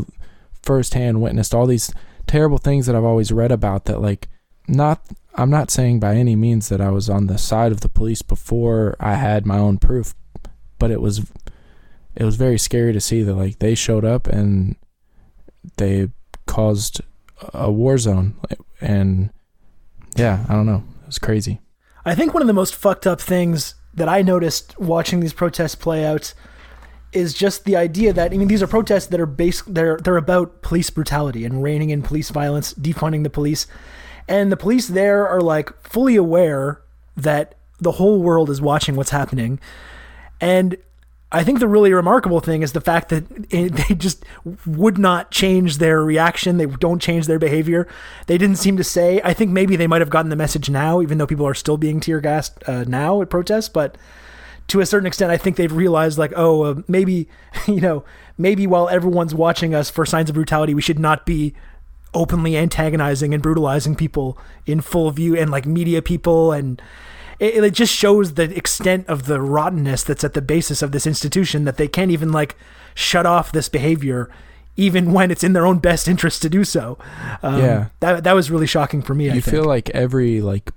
firsthand 0.61 1.21
witnessed 1.21 1.53
all 1.55 1.65
these 1.65 1.91
terrible 2.27 2.57
things 2.57 2.85
that 2.85 2.95
i've 2.95 3.03
always 3.03 3.31
read 3.31 3.51
about 3.51 3.85
that 3.85 4.01
like 4.01 4.27
not 4.67 5.01
i'm 5.35 5.49
not 5.49 5.71
saying 5.71 5.99
by 5.99 6.15
any 6.15 6.35
means 6.35 6.69
that 6.69 6.81
i 6.81 6.89
was 6.89 7.09
on 7.09 7.27
the 7.27 7.37
side 7.37 7.71
of 7.71 7.79
the 7.79 7.89
police 7.89 8.21
before 8.21 8.95
i 8.99 9.15
had 9.15 9.45
my 9.45 9.57
own 9.57 9.77
proof 9.77 10.13
but 10.77 10.91
it 10.91 11.01
was 11.01 11.31
it 12.15 12.23
was 12.23 12.35
very 12.35 12.57
scary 12.57 12.93
to 12.93 13.01
see 13.01 13.23
that 13.23 13.35
like 13.35 13.59
they 13.59 13.73
showed 13.73 14.05
up 14.05 14.27
and 14.27 14.75
they 15.77 16.09
caused 16.45 17.01
a 17.53 17.71
war 17.71 17.97
zone. 17.97 18.35
And 18.81 19.29
yeah 20.15 20.45
i 20.49 20.53
don't 20.53 20.65
know. 20.65 20.83
It 21.03 21.05
was 21.05 21.19
crazy. 21.19 21.59
I 22.05 22.15
think 22.15 22.33
one 22.33 22.41
of 22.41 22.47
the 22.47 22.53
most 22.53 22.75
fucked 22.75 23.05
up 23.05 23.21
things 23.21 23.75
that 23.99 24.09
I 24.09 24.21
noticed 24.21 24.77
watching 24.79 25.19
these 25.19 25.33
protests 25.33 25.75
play 25.75 26.05
out 26.05 26.33
is 27.11 27.33
just 27.33 27.65
the 27.65 27.75
idea 27.75 28.13
that 28.13 28.33
I 28.33 28.37
mean 28.37 28.47
these 28.47 28.61
are 28.61 28.67
protests 28.67 29.07
that 29.07 29.19
are 29.19 29.25
based 29.25 29.73
they're 29.73 29.97
they're 29.97 30.17
about 30.17 30.61
police 30.61 30.89
brutality 30.89 31.45
and 31.45 31.63
reining 31.63 31.89
in 31.89 32.01
police 32.01 32.29
violence, 32.29 32.73
defunding 32.73 33.23
the 33.23 33.29
police. 33.29 33.67
And 34.27 34.51
the 34.51 34.57
police 34.57 34.87
there 34.87 35.27
are 35.27 35.41
like 35.41 35.71
fully 35.81 36.15
aware 36.15 36.81
that 37.17 37.55
the 37.79 37.93
whole 37.93 38.21
world 38.21 38.49
is 38.49 38.61
watching 38.61 38.95
what's 38.95 39.09
happening. 39.09 39.59
And 40.39 40.77
I 41.31 41.43
think 41.43 41.59
the 41.59 41.67
really 41.67 41.93
remarkable 41.93 42.39
thing 42.39 42.63
is 42.63 42.73
the 42.73 42.81
fact 42.81 43.09
that 43.09 43.25
it, 43.51 43.69
they 43.87 43.95
just 43.95 44.25
would 44.65 44.97
not 44.97 45.31
change 45.31 45.77
their 45.77 46.03
reaction. 46.03 46.57
They 46.57 46.65
don't 46.65 47.01
change 47.01 47.27
their 47.27 47.39
behavior. 47.39 47.87
They 48.27 48.37
didn't 48.37 48.57
seem 48.57 48.77
to 48.77 48.83
say. 48.83 49.21
I 49.23 49.33
think 49.33 49.51
maybe 49.51 49.75
they 49.75 49.87
might 49.87 50.01
have 50.01 50.09
gotten 50.09 50.29
the 50.29 50.35
message 50.35 50.69
now, 50.69 51.01
even 51.01 51.17
though 51.17 51.27
people 51.27 51.47
are 51.47 51.53
still 51.53 51.77
being 51.77 51.99
tear 51.99 52.19
gassed 52.19 52.67
uh, 52.67 52.83
now 52.85 53.21
at 53.21 53.29
protests. 53.29 53.69
But 53.69 53.97
to 54.69 54.79
a 54.79 54.85
certain 54.85 55.07
extent, 55.07 55.31
I 55.31 55.37
think 55.37 55.55
they've 55.55 55.71
realized, 55.71 56.17
like, 56.17 56.33
oh, 56.35 56.63
uh, 56.63 56.75
maybe, 56.87 57.27
you 57.67 57.81
know, 57.81 58.03
maybe 58.37 58.65
while 58.65 58.89
everyone's 58.89 59.35
watching 59.35 59.75
us 59.75 59.89
for 59.89 60.05
signs 60.05 60.29
of 60.29 60.35
brutality, 60.35 60.73
we 60.73 60.81
should 60.81 60.99
not 60.99 61.25
be 61.25 61.53
openly 62.13 62.57
antagonizing 62.57 63.35
and 63.35 63.43
brutalizing 63.43 63.95
people 63.95 64.35
in 64.65 64.81
full 64.81 65.11
view 65.11 65.37
and 65.37 65.51
like 65.51 65.67
media 65.67 66.01
people 66.01 66.51
and 66.51 66.81
it, 67.39 67.63
it 67.63 67.73
just 67.73 67.93
shows 67.93 68.33
the 68.33 68.55
extent 68.55 69.07
of 69.07 69.25
the 69.25 69.39
rottenness 69.41 70.03
that's 70.03 70.23
at 70.23 70.33
the 70.33 70.41
basis 70.41 70.81
of 70.81 70.91
this 70.91 71.07
institution 71.07 71.63
that 71.65 71.77
they 71.77 71.87
can't 71.87 72.11
even 72.11 72.31
like 72.31 72.55
shut 72.95 73.25
off 73.25 73.51
this 73.51 73.69
behavior 73.69 74.29
even 74.75 75.11
when 75.13 75.31
it's 75.31 75.43
in 75.43 75.53
their 75.53 75.65
own 75.65 75.79
best 75.79 76.07
interest 76.07 76.41
to 76.41 76.49
do 76.49 76.63
so. 76.63 76.97
Um, 77.43 77.59
Yeah. 77.59 77.85
that 78.01 78.23
that 78.23 78.33
was 78.33 78.49
really 78.51 78.67
shocking 78.67 79.01
for 79.01 79.13
me. 79.13 79.29
I 79.29 79.35
you 79.35 79.41
think. 79.41 79.55
feel 79.55 79.65
like 79.65 79.89
every 79.91 80.41
like 80.41 80.71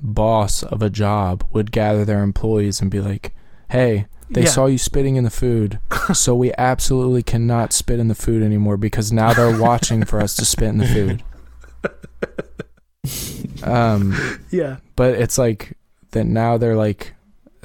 boss 0.00 0.62
of 0.62 0.82
a 0.82 0.90
job 0.90 1.44
would 1.52 1.72
gather 1.72 2.04
their 2.04 2.22
employees 2.22 2.80
and 2.82 2.90
be 2.90 3.00
like 3.00 3.34
hey 3.70 4.06
they 4.30 4.42
Yeah. 4.42 4.48
saw 4.48 4.66
you 4.66 4.76
spitting 4.76 5.16
in 5.16 5.24
the 5.24 5.30
food 5.30 5.78
so 6.12 6.34
we 6.34 6.52
absolutely 6.58 7.22
cannot 7.22 7.72
spit 7.72 7.98
in 7.98 8.08
the 8.08 8.14
food 8.14 8.42
anymore 8.42 8.76
because 8.76 9.12
now 9.12 9.32
they're 9.32 9.58
watching 9.68 10.04
for 10.04 10.20
us 10.20 10.34
to 10.36 10.44
spit 10.44 10.68
in 10.68 10.78
the 10.78 10.86
food 10.86 11.22
um 13.62 14.14
yeah, 14.50 14.76
but 14.96 15.14
it's 15.14 15.38
like 15.38 15.76
that 16.14 16.24
now 16.24 16.56
they're 16.56 16.74
like 16.74 17.12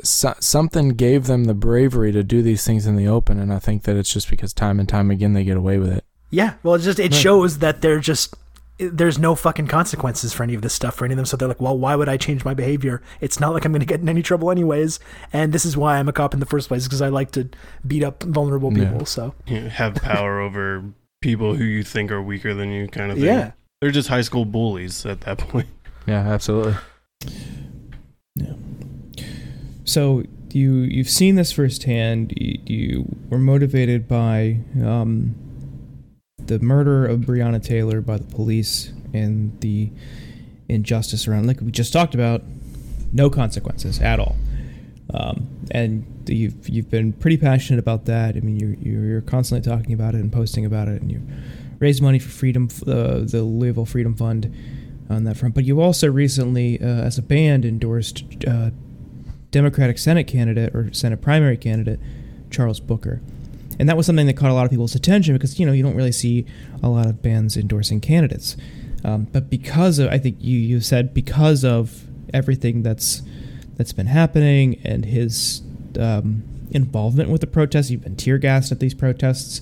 so, 0.04 0.34
something 0.40 0.90
gave 0.90 1.26
them 1.26 1.46
the 1.46 1.54
bravery 1.54 2.12
to 2.12 2.24
do 2.24 2.42
these 2.42 2.64
things 2.66 2.86
in 2.86 2.96
the 2.96 3.08
open 3.08 3.40
and 3.40 3.52
i 3.54 3.60
think 3.60 3.84
that 3.84 3.96
it's 3.98 4.14
just 4.14 4.30
because 4.30 4.54
time 4.54 4.80
and 4.80 4.88
time 4.88 5.10
again 5.10 5.34
they 5.34 5.44
get 5.44 5.58
away 5.58 5.78
with 5.80 5.92
it 5.92 6.04
yeah. 6.32 6.54
Well, 6.62 6.76
it 6.76 6.82
just 6.82 7.00
it 7.00 7.12
Right. 7.12 7.20
shows 7.20 7.58
that 7.58 7.82
they're 7.82 8.00
just 8.00 8.36
there's 8.78 9.18
no 9.18 9.34
fucking 9.34 9.66
consequences 9.66 10.32
for 10.32 10.44
any 10.44 10.54
of 10.54 10.62
this 10.62 10.76
stuff 10.76 10.94
for 10.94 11.06
any 11.06 11.14
of 11.14 11.18
them. 11.18 11.26
So 11.26 11.36
they're 11.36 11.48
like, 11.48 11.60
well, 11.60 11.76
why 11.76 11.96
would 11.96 12.08
I 12.08 12.18
change 12.18 12.46
my 12.46 12.54
behavior? 12.54 13.02
It's 13.20 13.40
not 13.40 13.52
like 13.52 13.66
I'm 13.66 13.72
going 13.72 13.80
to 13.80 13.86
get 13.88 14.00
in 14.00 14.08
any 14.08 14.22
trouble 14.22 14.52
anyways. 14.52 15.00
And 15.34 15.54
this 15.54 15.66
is 15.66 15.76
why 15.76 15.98
I'm 15.98 16.08
a 16.08 16.14
cop 16.14 16.36
in 16.36 16.40
the 16.40 16.46
first 16.46 16.68
place 16.68 16.84
because 16.84 17.02
I 17.02 17.08
like 17.10 17.32
to 17.32 17.50
beat 17.88 18.04
up 18.04 18.22
vulnerable 18.22 18.72
Yeah. 18.78 18.92
people. 18.92 19.08
So 19.08 19.34
You 19.48 19.62
have 19.70 19.96
power 19.96 20.40
over 20.48 20.84
people 21.20 21.56
who 21.56 21.64
you 21.64 21.82
think 21.82 22.12
are 22.12 22.22
weaker 22.22 22.54
than 22.54 22.70
you, 22.70 22.88
kind 22.88 23.12
of 23.12 23.18
thing. 23.18 23.26
yeah, 23.26 23.54
They're 23.82 23.90
just 23.90 24.10
high 24.10 24.22
school 24.22 24.46
bullies 24.46 25.08
at 25.08 25.22
that 25.22 25.38
point. 25.50 25.68
yeah 26.06 26.28
absolutely 26.32 26.76
So 29.90 30.24
you 30.52 30.82
you've 30.82 31.10
seen 31.10 31.36
this 31.36 31.52
firsthand. 31.52 32.34
You, 32.38 32.60
you 32.66 33.16
were 33.30 33.40
motivated 33.40 34.08
by 34.08 34.60
um, 34.84 35.36
the 36.38 36.60
murder 36.60 37.06
of 37.06 37.22
Breonna 37.22 37.64
Taylor 37.64 38.02
by 38.02 38.18
the 38.18 38.24
police 38.36 38.92
and 39.14 39.60
the 39.62 39.92
injustice 40.68 41.28
around, 41.28 41.48
like 41.48 41.60
we 41.62 41.72
just 41.72 41.92
talked 41.92 42.14
about, 42.14 42.44
no 43.12 43.30
consequences 43.30 44.00
at 44.00 44.20
all. 44.20 44.36
Um, 45.12 45.48
and 45.72 46.06
you've 46.28 46.70
you've 46.70 46.90
been 46.92 47.14
pretty 47.14 47.38
passionate 47.38 47.80
about 47.80 48.06
that. 48.06 48.36
I 48.36 48.42
mean, 48.42 48.60
you're 48.60 48.76
you're 48.76 49.06
you're 49.06 49.22
constantly 49.22 49.68
talking 49.68 49.94
about 49.94 50.14
it 50.14 50.20
and 50.20 50.32
posting 50.32 50.66
about 50.66 50.88
it, 50.88 51.02
and 51.02 51.12
you 51.12 51.22
raise 51.80 52.00
money 52.02 52.20
for 52.20 52.30
freedom, 52.30 52.70
uh, 52.86 53.22
the 53.26 53.42
Louisville 53.42 53.86
Freedom 53.86 54.16
Fund, 54.16 54.54
on 55.10 55.24
that 55.24 55.38
front. 55.38 55.56
But 55.56 55.66
you 55.66 55.82
also 55.82 56.10
recently, 56.10 56.80
uh, 56.82 56.86
as 56.86 57.18
a 57.18 57.22
band, 57.22 57.66
endorsed 57.66 58.24
uh, 58.48 58.72
Democratic 59.52 59.98
Senate 59.98 60.26
candidate 60.26 60.76
or 60.76 60.94
Senate 60.94 61.22
primary 61.22 61.58
candidate 61.58 62.00
Charles 62.52 62.80
Booker. 62.80 63.22
And 63.80 63.88
that 63.88 63.96
was 63.96 64.06
something 64.06 64.28
that 64.28 64.36
caught 64.36 64.52
a 64.52 64.54
lot 64.54 64.66
of 64.66 64.72
people's 64.72 64.96
attention 64.96 65.34
because 65.36 65.60
you 65.60 65.66
know 65.66 65.72
you 65.72 65.82
don't 65.82 65.96
really 65.96 66.12
see 66.12 66.46
a 66.84 66.90
lot 66.90 67.06
of 67.06 67.22
bands 67.22 67.56
endorsing 67.56 68.02
candidates. 68.02 68.58
Um, 69.06 69.28
but 69.32 69.50
because 69.50 70.00
of, 70.00 70.10
I 70.10 70.18
think 70.18 70.38
you 70.40 70.58
you 70.58 70.82
said 70.82 71.14
because 71.14 71.64
of 71.64 72.06
everything 72.34 72.84
that's 72.84 73.22
that's 73.78 73.94
been 73.94 74.08
happening 74.08 74.82
and 74.84 75.06
his 75.06 75.62
um, 75.98 76.44
involvement 76.72 77.30
with 77.30 77.40
the 77.40 77.48
protests, 77.48 77.90
you've 77.90 78.04
been 78.04 78.18
tear 78.18 78.38
gassed 78.38 78.74
at 78.74 78.80
these 78.80 78.94
protests. 78.94 79.62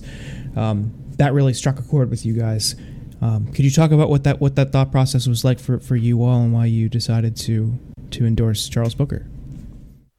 Um, 0.56 0.92
that 1.18 1.32
really 1.32 1.54
struck 1.54 1.78
a 1.78 1.82
chord 1.82 2.10
with 2.10 2.26
you 2.26 2.32
guys. 2.34 2.74
Um, 3.20 3.52
could 3.52 3.64
you 3.64 3.70
talk 3.70 3.90
about 3.90 4.08
what 4.08 4.24
that 4.24 4.40
what 4.40 4.56
that 4.56 4.70
thought 4.70 4.92
process 4.92 5.26
was 5.26 5.44
like 5.44 5.58
for, 5.58 5.80
for 5.80 5.96
you 5.96 6.22
all 6.22 6.40
and 6.40 6.52
why 6.52 6.66
you 6.66 6.88
decided 6.88 7.36
to 7.38 7.78
to 8.10 8.26
endorse 8.26 8.68
Charles 8.68 8.94
Booker? 8.94 9.26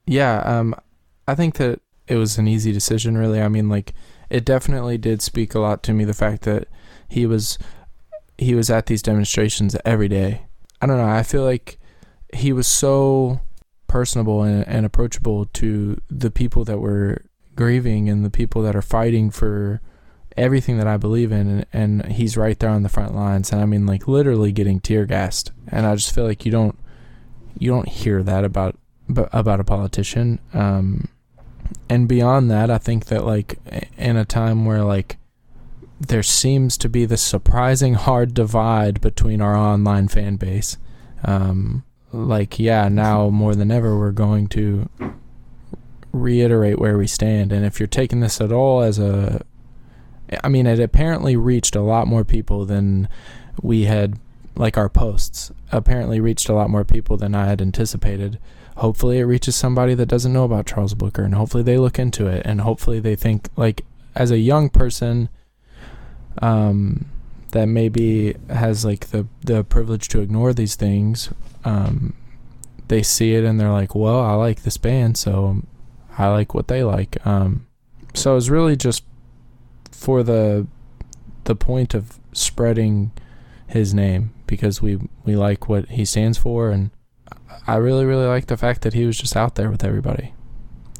Yeah, 0.06 0.40
um, 0.40 0.74
I 1.26 1.34
think 1.34 1.54
that 1.56 1.80
it 2.08 2.16
was 2.16 2.38
an 2.38 2.48
easy 2.48 2.72
decision, 2.72 3.16
really. 3.16 3.40
I 3.40 3.48
mean, 3.48 3.68
like, 3.68 3.94
it 4.28 4.44
definitely 4.44 4.98
did 4.98 5.22
speak 5.22 5.54
a 5.54 5.60
lot 5.60 5.82
to 5.84 5.92
me 5.92 6.04
the 6.04 6.14
fact 6.14 6.42
that 6.42 6.68
he 7.08 7.26
was 7.26 7.58
he 8.36 8.54
was 8.54 8.70
at 8.70 8.86
these 8.86 9.02
demonstrations 9.02 9.76
every 9.84 10.08
day. 10.08 10.46
I 10.80 10.86
don't 10.86 10.96
know. 10.96 11.08
I 11.08 11.22
feel 11.22 11.44
like 11.44 11.78
he 12.32 12.52
was 12.52 12.66
so 12.66 13.40
personable 13.86 14.42
and, 14.42 14.66
and 14.66 14.86
approachable 14.86 15.46
to 15.46 16.00
the 16.08 16.30
people 16.30 16.64
that 16.64 16.78
were 16.78 17.22
grieving 17.54 18.08
and 18.08 18.24
the 18.24 18.30
people 18.30 18.62
that 18.62 18.76
are 18.76 18.82
fighting 18.82 19.30
for 19.30 19.80
everything 20.36 20.78
that 20.78 20.86
I 20.86 20.96
believe 20.96 21.32
in, 21.32 21.48
and, 21.48 21.66
and 21.72 22.12
he's 22.12 22.36
right 22.36 22.58
there 22.58 22.70
on 22.70 22.82
the 22.82 22.88
front 22.88 23.14
lines. 23.14 23.52
And 23.52 23.60
I 23.60 23.66
mean, 23.66 23.86
like, 23.86 24.08
literally 24.08 24.52
getting 24.52 24.80
tear 24.80 25.06
gassed. 25.06 25.52
And 25.68 25.86
I 25.86 25.94
just 25.94 26.14
feel 26.14 26.24
like 26.24 26.44
you 26.44 26.52
don't 26.52 26.78
you 27.58 27.70
don't 27.70 27.88
hear 27.88 28.22
that 28.22 28.44
about 28.44 28.78
about 29.08 29.60
a 29.60 29.64
politician. 29.64 30.38
Um, 30.54 31.08
and 31.88 32.08
beyond 32.08 32.50
that, 32.50 32.70
I 32.70 32.78
think 32.78 33.06
that 33.06 33.24
like 33.24 33.58
in 33.96 34.16
a 34.16 34.24
time 34.24 34.64
where 34.64 34.84
like 34.84 35.18
there 36.00 36.22
seems 36.22 36.78
to 36.78 36.88
be 36.88 37.04
this 37.04 37.20
surprising 37.20 37.94
hard 37.94 38.32
divide 38.32 39.00
between 39.00 39.40
our 39.42 39.54
online 39.54 40.08
fan 40.08 40.36
base. 40.36 40.78
Um, 41.24 41.84
like, 42.12 42.58
yeah, 42.58 42.88
now 42.88 43.28
more 43.28 43.54
than 43.54 43.70
ever, 43.70 43.98
we're 43.98 44.10
going 44.10 44.48
to 44.48 44.88
reiterate 46.12 46.78
where 46.78 46.96
we 46.96 47.06
stand. 47.06 47.52
And 47.52 47.66
if 47.66 47.78
you're 47.78 47.86
taking 47.86 48.20
this 48.20 48.40
at 48.40 48.50
all 48.50 48.80
as 48.80 48.98
a, 48.98 49.44
I 50.42 50.48
mean, 50.48 50.66
it 50.66 50.80
apparently 50.80 51.36
reached 51.36 51.74
a 51.74 51.82
lot 51.82 52.06
more 52.06 52.24
people 52.24 52.64
than 52.64 53.08
we 53.62 53.84
had, 53.84 54.18
like 54.54 54.76
our 54.76 54.88
posts 54.88 55.50
apparently 55.72 56.20
reached 56.20 56.48
a 56.48 56.54
lot 56.54 56.70
more 56.70 56.84
people 56.84 57.16
than 57.16 57.34
I 57.34 57.46
had 57.46 57.60
anticipated. 57.60 58.38
Hopefully, 58.76 59.18
it 59.18 59.24
reaches 59.24 59.56
somebody 59.56 59.94
that 59.94 60.06
doesn't 60.06 60.32
know 60.32 60.44
about 60.44 60.66
Charles 60.66 60.94
Booker, 60.94 61.22
and 61.22 61.34
hopefully, 61.34 61.62
they 61.62 61.78
look 61.78 61.98
into 61.98 62.26
it, 62.26 62.42
and 62.44 62.62
hopefully, 62.62 63.00
they 63.00 63.16
think, 63.16 63.48
like, 63.56 63.84
as 64.14 64.30
a 64.30 64.38
young 64.38 64.70
person, 64.70 65.28
um, 66.40 67.06
that 67.52 67.66
maybe 67.66 68.34
has 68.48 68.84
like 68.84 69.08
the 69.08 69.26
the 69.42 69.64
privilege 69.64 70.08
to 70.08 70.20
ignore 70.20 70.52
these 70.52 70.76
things, 70.76 71.30
um, 71.64 72.14
they 72.88 73.02
see 73.02 73.34
it 73.34 73.44
and 73.44 73.58
they're 73.58 73.72
like, 73.72 73.94
"Well, 73.94 74.20
I 74.20 74.34
like 74.34 74.62
this 74.62 74.76
band, 74.76 75.16
so 75.16 75.62
I 76.18 76.28
like 76.28 76.54
what 76.54 76.68
they 76.68 76.84
like." 76.84 77.24
Um, 77.26 77.66
so 78.14 78.36
it's 78.36 78.48
really 78.48 78.76
just 78.76 79.04
for 80.00 80.22
the 80.22 80.66
the 81.44 81.54
point 81.54 81.92
of 81.92 82.18
spreading 82.32 83.12
his 83.66 83.92
name 83.92 84.32
because 84.46 84.80
we 84.80 84.98
we 85.24 85.36
like 85.36 85.68
what 85.68 85.90
he 85.90 86.06
stands 86.06 86.38
for, 86.38 86.70
and 86.70 86.90
I 87.66 87.76
really 87.76 88.06
really 88.06 88.26
like 88.26 88.46
the 88.46 88.56
fact 88.56 88.80
that 88.80 88.94
he 88.94 89.04
was 89.04 89.18
just 89.18 89.36
out 89.36 89.56
there 89.56 89.70
with 89.70 89.84
everybody, 89.84 90.32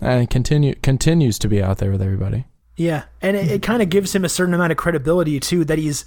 and 0.02 0.28
continue 0.28 0.74
continues 0.82 1.38
to 1.38 1.48
be 1.48 1.62
out 1.62 1.78
there 1.78 1.90
with 1.90 2.02
everybody. 2.02 2.44
Yeah, 2.76 3.04
and 3.22 3.38
it, 3.38 3.50
it 3.50 3.62
kind 3.62 3.80
of 3.80 3.88
gives 3.88 4.14
him 4.14 4.22
a 4.22 4.28
certain 4.28 4.52
amount 4.52 4.70
of 4.70 4.76
credibility 4.76 5.40
too 5.40 5.64
that 5.64 5.78
he's 5.78 6.04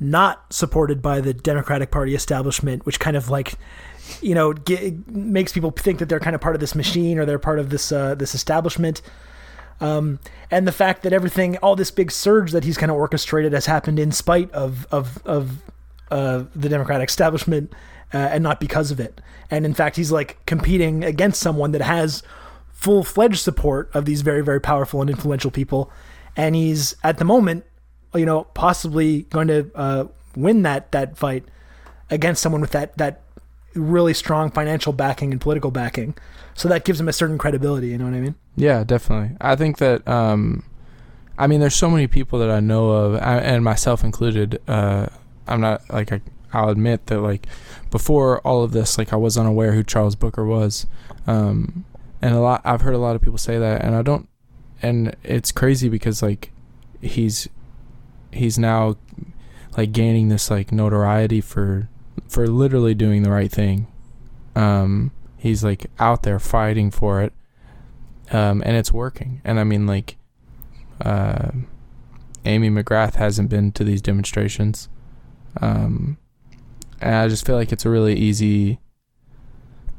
not 0.00 0.50
supported 0.50 1.02
by 1.02 1.20
the 1.20 1.34
Democratic 1.34 1.90
Party 1.90 2.14
establishment, 2.14 2.86
which 2.86 2.98
kind 2.98 3.18
of 3.18 3.28
like 3.28 3.52
you 4.22 4.34
know 4.34 4.54
get, 4.54 5.06
makes 5.08 5.52
people 5.52 5.72
think 5.72 5.98
that 5.98 6.08
they're 6.08 6.20
kind 6.20 6.34
of 6.34 6.40
part 6.40 6.56
of 6.56 6.60
this 6.60 6.74
machine 6.74 7.18
or 7.18 7.26
they're 7.26 7.38
part 7.38 7.58
of 7.58 7.68
this 7.68 7.92
uh, 7.92 8.14
this 8.14 8.34
establishment. 8.34 9.02
Um, 9.80 10.18
and 10.50 10.66
the 10.66 10.72
fact 10.72 11.02
that 11.02 11.12
everything, 11.12 11.56
all 11.58 11.76
this 11.76 11.90
big 11.90 12.10
surge 12.10 12.52
that 12.52 12.64
he's 12.64 12.76
kind 12.76 12.90
of 12.90 12.96
orchestrated, 12.96 13.52
has 13.52 13.66
happened 13.66 13.98
in 13.98 14.12
spite 14.12 14.50
of 14.52 14.86
of 14.90 15.24
of 15.24 15.62
uh, 16.10 16.44
the 16.54 16.68
Democratic 16.68 17.08
establishment 17.08 17.72
uh, 18.12 18.18
and 18.18 18.42
not 18.42 18.60
because 18.60 18.90
of 18.90 19.00
it. 19.00 19.20
And 19.50 19.64
in 19.64 19.74
fact, 19.74 19.96
he's 19.96 20.12
like 20.12 20.44
competing 20.46 21.04
against 21.04 21.40
someone 21.40 21.72
that 21.72 21.82
has 21.82 22.22
full 22.72 23.04
fledged 23.04 23.40
support 23.40 23.90
of 23.94 24.04
these 24.04 24.22
very 24.22 24.42
very 24.42 24.60
powerful 24.60 25.00
and 25.00 25.10
influential 25.10 25.50
people 25.50 25.90
and 26.36 26.54
he's 26.54 26.96
at 27.02 27.18
the 27.18 27.24
moment, 27.24 27.64
you 28.14 28.26
know, 28.26 28.44
possibly 28.54 29.22
going 29.22 29.48
to 29.48 29.70
uh, 29.74 30.04
win 30.36 30.62
that 30.62 30.92
that 30.92 31.16
fight 31.16 31.44
against 32.10 32.42
someone 32.42 32.60
with 32.60 32.70
that 32.70 32.96
that 32.98 33.22
really 33.74 34.14
strong 34.14 34.50
financial 34.50 34.92
backing 34.92 35.32
and 35.32 35.40
political 35.40 35.70
backing. 35.70 36.14
So 36.54 36.68
that 36.68 36.84
gives 36.84 37.00
him 37.00 37.08
a 37.08 37.12
certain 37.12 37.38
credibility. 37.38 37.88
You 37.88 37.98
know 37.98 38.04
what 38.04 38.14
I 38.14 38.20
mean? 38.20 38.34
Yeah, 38.56 38.84
definitely. 38.84 39.36
I 39.40 39.56
think 39.56 39.78
that. 39.78 40.06
Um, 40.06 40.64
I 41.38 41.46
mean, 41.46 41.60
there's 41.60 41.74
so 41.74 41.88
many 41.88 42.06
people 42.06 42.38
that 42.40 42.50
I 42.50 42.60
know 42.60 42.90
of, 42.90 43.14
and 43.14 43.64
myself 43.64 44.04
included. 44.04 44.60
Uh, 44.68 45.06
I'm 45.46 45.60
not 45.62 45.88
like 45.88 46.12
I, 46.12 46.20
I'll 46.52 46.68
admit 46.68 47.06
that 47.06 47.20
like 47.20 47.46
before 47.90 48.40
all 48.40 48.62
of 48.62 48.72
this, 48.72 48.98
like 48.98 49.12
I 49.12 49.16
was 49.16 49.38
unaware 49.38 49.72
who 49.72 49.82
Charles 49.82 50.16
Booker 50.16 50.44
was, 50.44 50.86
um, 51.26 51.86
and 52.20 52.34
a 52.34 52.40
lot. 52.40 52.60
I've 52.64 52.82
heard 52.82 52.94
a 52.94 52.98
lot 52.98 53.16
of 53.16 53.22
people 53.22 53.38
say 53.38 53.58
that, 53.58 53.82
and 53.82 53.94
I 53.94 54.02
don't 54.02 54.28
and 54.82 55.14
it's 55.22 55.52
crazy 55.52 55.88
because 55.88 56.22
like 56.22 56.52
he's 57.00 57.48
he's 58.32 58.58
now 58.58 58.96
like 59.76 59.92
gaining 59.92 60.28
this 60.28 60.50
like 60.50 60.72
notoriety 60.72 61.40
for 61.40 61.88
for 62.28 62.46
literally 62.46 62.94
doing 62.94 63.22
the 63.22 63.30
right 63.30 63.50
thing. 63.50 63.86
Um, 64.54 65.12
he's 65.36 65.64
like 65.64 65.86
out 65.98 66.22
there 66.22 66.38
fighting 66.38 66.90
for 66.90 67.22
it, 67.22 67.32
um, 68.30 68.62
and 68.64 68.76
it's 68.76 68.92
working. 68.92 69.40
And 69.44 69.58
I 69.58 69.64
mean, 69.64 69.86
like, 69.86 70.16
uh, 71.00 71.50
Amy 72.44 72.70
McGrath 72.70 73.14
hasn't 73.14 73.48
been 73.48 73.72
to 73.72 73.84
these 73.84 74.02
demonstrations, 74.02 74.88
um, 75.60 76.18
and 77.00 77.14
I 77.14 77.28
just 77.28 77.46
feel 77.46 77.56
like 77.56 77.72
it's 77.72 77.84
a 77.84 77.90
really 77.90 78.16
easy. 78.16 78.80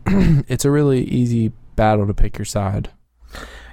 it's 0.08 0.66
a 0.66 0.72
really 0.72 1.04
easy 1.04 1.52
battle 1.76 2.08
to 2.08 2.14
pick 2.14 2.38
your 2.38 2.46
side. 2.46 2.90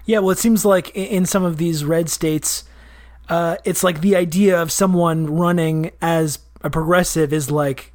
Yeah, 0.04 0.20
well, 0.20 0.30
it 0.30 0.38
seems 0.38 0.64
like 0.64 0.90
in 0.94 1.26
some 1.26 1.44
of 1.44 1.58
these 1.58 1.84
red 1.84 2.08
states, 2.08 2.64
uh, 3.28 3.56
it's 3.64 3.84
like 3.84 4.00
the 4.00 4.16
idea 4.16 4.60
of 4.60 4.72
someone 4.72 5.26
running 5.26 5.90
as 6.00 6.38
a 6.62 6.70
progressive 6.70 7.32
is 7.32 7.50
like, 7.50 7.92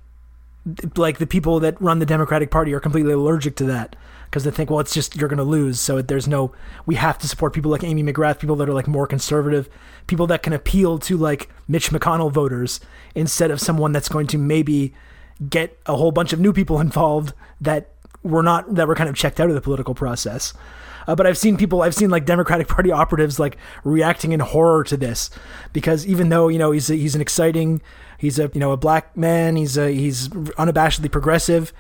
like 0.96 1.18
the 1.18 1.28
people 1.28 1.60
that 1.60 1.80
run 1.82 2.00
the 2.00 2.06
Democratic 2.06 2.50
Party 2.50 2.74
are 2.74 2.80
completely 2.80 3.14
allergic 3.14 3.56
to 3.58 3.66
that 3.66 3.96
because 4.26 4.46
they 4.46 4.52
think, 4.52 4.70
well, 4.70 4.80
it's 4.80 4.94
just 4.94 5.16
you're 5.16 5.30
going 5.30 5.38
to 5.38 5.44
lose. 5.44 5.80
So 5.80 6.02
there's 6.02 6.28
no, 6.28 6.54
we 6.86 6.96
have 6.96 7.18
to 7.20 7.28
support 7.28 7.54
people 7.54 7.70
like 7.70 7.84
Amy 7.84 8.02
McGrath, 8.02 8.40
people 8.40 8.56
that 8.56 8.70
are 8.70 8.74
like 8.74 8.88
more 8.88 9.06
conservative, 9.06 9.70
people 10.08 10.26
that 10.28 10.42
can 10.42 10.54
appeal 10.54 10.98
to 11.00 11.18
like 11.18 11.50
Mitch 11.68 11.92
McConnell 11.92 12.32
voters 12.32 12.80
instead 13.14 13.52
of 13.52 13.60
someone 13.60 13.92
that's 13.92 14.10
going 14.10 14.28
to 14.28 14.38
maybe 14.38 14.94
get 15.50 15.78
a 15.86 15.96
whole 15.96 16.12
bunch 16.12 16.34
of 16.34 16.40
new 16.40 16.54
people 16.54 16.80
involved 16.82 17.34
that 17.62 17.90
were 18.24 18.44
not 18.44 18.74
that 18.76 18.88
were 18.88 18.96
kind 18.96 19.10
of 19.10 19.16
checked 19.16 19.40
out 19.40 19.50
of 19.50 19.56
the 19.56 19.62
political 19.62 19.94
process. 19.94 20.54
Uh, 21.08 21.16
but 21.16 21.28
I've 21.28 21.38
seen 21.38 21.58
people, 21.58 21.82
I've 21.82 21.96
seen 21.96 22.10
like 22.10 22.26
Democratic 22.26 22.68
Party 22.68 22.92
operatives 22.92 23.40
like 23.40 23.58
reacting 23.84 24.32
in 24.32 24.40
horror 24.40 24.84
to 24.86 24.98
this 24.98 25.30
because 25.72 26.06
even 26.06 26.30
though 26.30 26.48
you 26.48 26.60
know 26.60 26.72
he's 26.72 26.90
a, 26.90 26.96
he's 26.96 27.16
an 27.16 27.22
exciting, 27.22 27.82
he's 28.18 28.40
a 28.40 28.50
you 28.54 28.60
know 28.60 28.72
a 28.72 28.78
black 28.78 29.16
man, 29.16 29.56
he's 29.56 29.78
a 29.78 29.92
he's 29.92 30.30
unabashedly 30.30 31.12
progressive. 31.12 31.74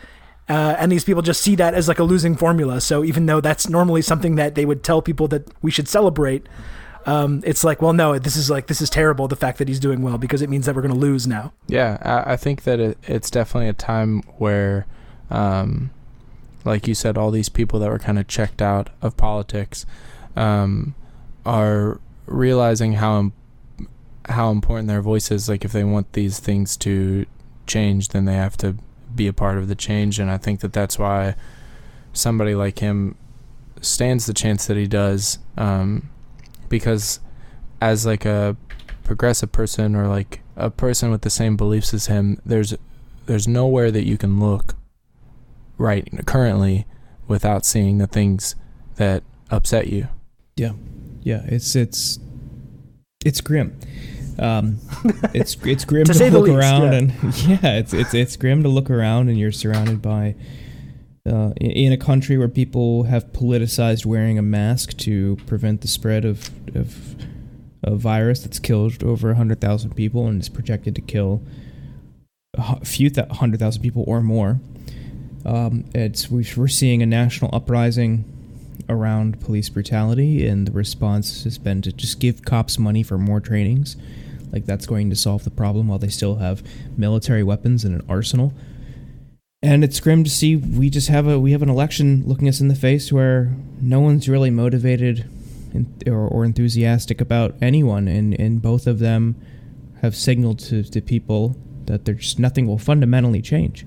Uh, 0.49 0.75
and 0.77 0.91
these 0.91 1.05
people 1.05 1.21
just 1.21 1.41
see 1.41 1.55
that 1.55 1.73
as 1.73 1.87
like 1.87 1.99
a 1.99 2.03
losing 2.03 2.35
formula. 2.35 2.81
So 2.81 3.03
even 3.03 3.27
though 3.27 3.39
that's 3.39 3.69
normally 3.69 4.01
something 4.01 4.35
that 4.35 4.55
they 4.55 4.65
would 4.65 4.83
tell 4.83 5.01
people 5.01 5.29
that 5.29 5.47
we 5.61 5.71
should 5.71 5.87
celebrate, 5.87 6.47
um, 7.05 7.41
it's 7.45 7.63
like, 7.63 7.81
well, 7.81 7.93
no, 7.93 8.17
this 8.19 8.35
is 8.35 8.49
like 8.49 8.67
this 8.67 8.81
is 8.81 8.89
terrible. 8.89 9.27
The 9.27 9.35
fact 9.35 9.57
that 9.57 9.67
he's 9.67 9.79
doing 9.79 10.01
well 10.01 10.17
because 10.17 10.41
it 10.41 10.49
means 10.49 10.65
that 10.65 10.75
we're 10.75 10.81
going 10.81 10.93
to 10.93 10.99
lose 10.99 11.27
now. 11.27 11.53
Yeah, 11.67 11.97
I, 12.01 12.33
I 12.33 12.35
think 12.35 12.63
that 12.63 12.79
it, 12.79 12.97
it's 13.03 13.29
definitely 13.29 13.69
a 13.69 13.73
time 13.73 14.21
where 14.37 14.85
um, 15.29 15.91
like 16.65 16.87
you 16.87 16.95
said, 16.95 17.17
all 17.17 17.31
these 17.31 17.49
people 17.49 17.79
that 17.79 17.89
were 17.89 17.99
kind 17.99 18.19
of 18.19 18.27
checked 18.27 18.61
out 18.61 18.89
of 19.01 19.17
politics 19.17 19.85
um, 20.35 20.95
are 21.45 21.99
realizing 22.25 22.93
how 22.93 23.31
how 24.29 24.51
important 24.51 24.87
their 24.87 25.01
voice 25.01 25.31
is. 25.31 25.49
Like 25.49 25.65
if 25.65 25.71
they 25.71 25.83
want 25.83 26.13
these 26.13 26.39
things 26.39 26.77
to 26.77 27.25
change, 27.67 28.09
then 28.09 28.25
they 28.25 28.35
have 28.35 28.55
to 28.57 28.77
be 29.13 29.27
a 29.27 29.33
part 29.33 29.57
of 29.57 29.67
the 29.67 29.75
change. 29.75 30.19
And 30.19 30.31
I 30.31 30.37
think 30.37 30.61
that 30.61 30.73
that's 30.73 30.97
why 30.97 31.35
somebody 32.13 32.55
like 32.55 32.79
him 32.79 33.15
stands 33.81 34.25
the 34.25 34.33
chance 34.33 34.65
that 34.67 34.77
he 34.77 34.87
does, 34.87 35.39
um, 35.57 36.09
because 36.69 37.19
as 37.81 38.05
like 38.05 38.23
a 38.25 38.55
progressive 39.03 39.51
person 39.51 39.95
or 39.95 40.07
like 40.07 40.39
a 40.55 40.69
person 40.69 41.11
with 41.11 41.21
the 41.21 41.29
same 41.29 41.57
beliefs 41.57 41.93
as 41.93 42.07
him, 42.07 42.39
there's 42.45 42.73
there's 43.25 43.47
nowhere 43.47 43.91
that 43.91 44.05
you 44.05 44.17
can 44.17 44.39
look 44.39 44.75
right 45.77 46.07
currently 46.25 46.85
without 47.27 47.65
seeing 47.65 47.97
the 47.97 48.07
things 48.07 48.55
that 48.95 49.23
upset 49.49 49.87
you. 49.87 50.07
Yeah, 50.55 50.73
yeah, 51.21 51.43
it's 51.45 51.75
it's 51.75 52.19
it's 53.25 53.41
grim. 53.41 53.79
Um, 54.39 54.79
it's 55.33 55.55
it's 55.63 55.85
grim 55.85 56.05
to, 56.05 56.13
to 56.13 56.29
look 56.31 56.47
least, 56.47 56.57
around 56.57 56.81
yeah. 56.83 56.93
and 56.93 57.37
yeah, 57.47 57.77
it's 57.77 57.93
it's 57.93 58.13
it's 58.13 58.35
grim 58.35 58.63
to 58.63 58.69
look 58.69 58.89
around 58.89 59.29
and 59.29 59.37
you're 59.37 59.51
surrounded 59.51 60.01
by 60.01 60.35
uh, 61.29 61.51
in 61.59 61.93
a 61.93 61.97
country 61.97 62.37
where 62.37 62.49
people 62.49 63.03
have 63.03 63.31
politicized 63.31 64.05
wearing 64.05 64.37
a 64.37 64.41
mask 64.41 64.97
to 64.97 65.37
prevent 65.45 65.81
the 65.81 65.87
spread 65.87 66.25
of 66.25 66.49
of 66.75 67.15
a 67.83 67.95
virus 67.95 68.39
that's 68.39 68.59
killed 68.59 69.03
over 69.03 69.27
100,000 69.27 69.93
people 69.93 70.25
and 70.27 70.41
is 70.41 70.47
projected 70.47 70.95
to 70.95 71.01
kill 71.01 71.43
a 72.53 72.85
few 72.85 73.09
th- 73.09 73.27
hundred 73.27 73.59
thousand 73.59 73.81
people 73.81 74.03
or 74.07 74.21
more. 74.21 74.59
Um, 75.45 75.85
it's 75.93 76.29
we're 76.29 76.67
seeing 76.67 77.01
a 77.01 77.05
national 77.05 77.53
uprising 77.53 78.25
around 78.89 79.39
police 79.41 79.69
brutality, 79.69 80.47
and 80.47 80.67
the 80.67 80.71
response 80.71 81.43
has 81.43 81.57
been 81.57 81.81
to 81.81 81.91
just 81.91 82.19
give 82.19 82.43
cops 82.43 82.77
money 82.77 83.03
for 83.03 83.17
more 83.17 83.39
trainings. 83.39 83.97
Like 84.51 84.65
that's 84.65 84.85
going 84.85 85.09
to 85.09 85.15
solve 85.15 85.43
the 85.43 85.49
problem 85.49 85.87
while 85.87 85.99
they 85.99 86.09
still 86.09 86.35
have 86.35 86.63
military 86.97 87.43
weapons 87.43 87.83
and 87.83 87.95
an 87.95 88.05
arsenal. 88.07 88.53
And 89.61 89.83
it's 89.83 89.99
grim 89.99 90.23
to 90.23 90.29
see 90.29 90.55
we 90.55 90.89
just 90.89 91.07
have 91.07 91.27
a 91.27 91.39
we 91.39 91.53
have 91.53 91.61
an 91.61 91.69
election 91.69 92.23
looking 92.25 92.47
us 92.47 92.59
in 92.59 92.67
the 92.67 92.75
face 92.75 93.11
where 93.11 93.55
no 93.81 93.99
one's 93.99 94.29
really 94.29 94.49
motivated 94.49 95.29
or, 96.05 96.27
or 96.27 96.45
enthusiastic 96.45 97.19
about 97.19 97.55
anyone, 97.61 98.07
and, 98.07 98.39
and 98.39 98.61
both 98.61 98.87
of 98.87 98.99
them 98.99 99.35
have 100.01 100.15
signaled 100.15 100.59
to, 100.59 100.83
to 100.83 101.01
people 101.01 101.55
that 101.85 102.05
there's 102.05 102.37
nothing 102.37 102.67
will 102.67 102.77
fundamentally 102.77 103.41
change. 103.41 103.85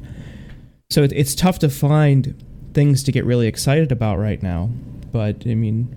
So 0.91 1.03
it, 1.03 1.13
it's 1.13 1.35
tough 1.35 1.59
to 1.61 1.69
find 1.69 2.43
things 2.75 3.03
to 3.05 3.13
get 3.13 3.25
really 3.25 3.47
excited 3.47 3.91
about 3.91 4.19
right 4.19 4.43
now. 4.43 4.71
But 5.13 5.47
I 5.47 5.55
mean, 5.55 5.95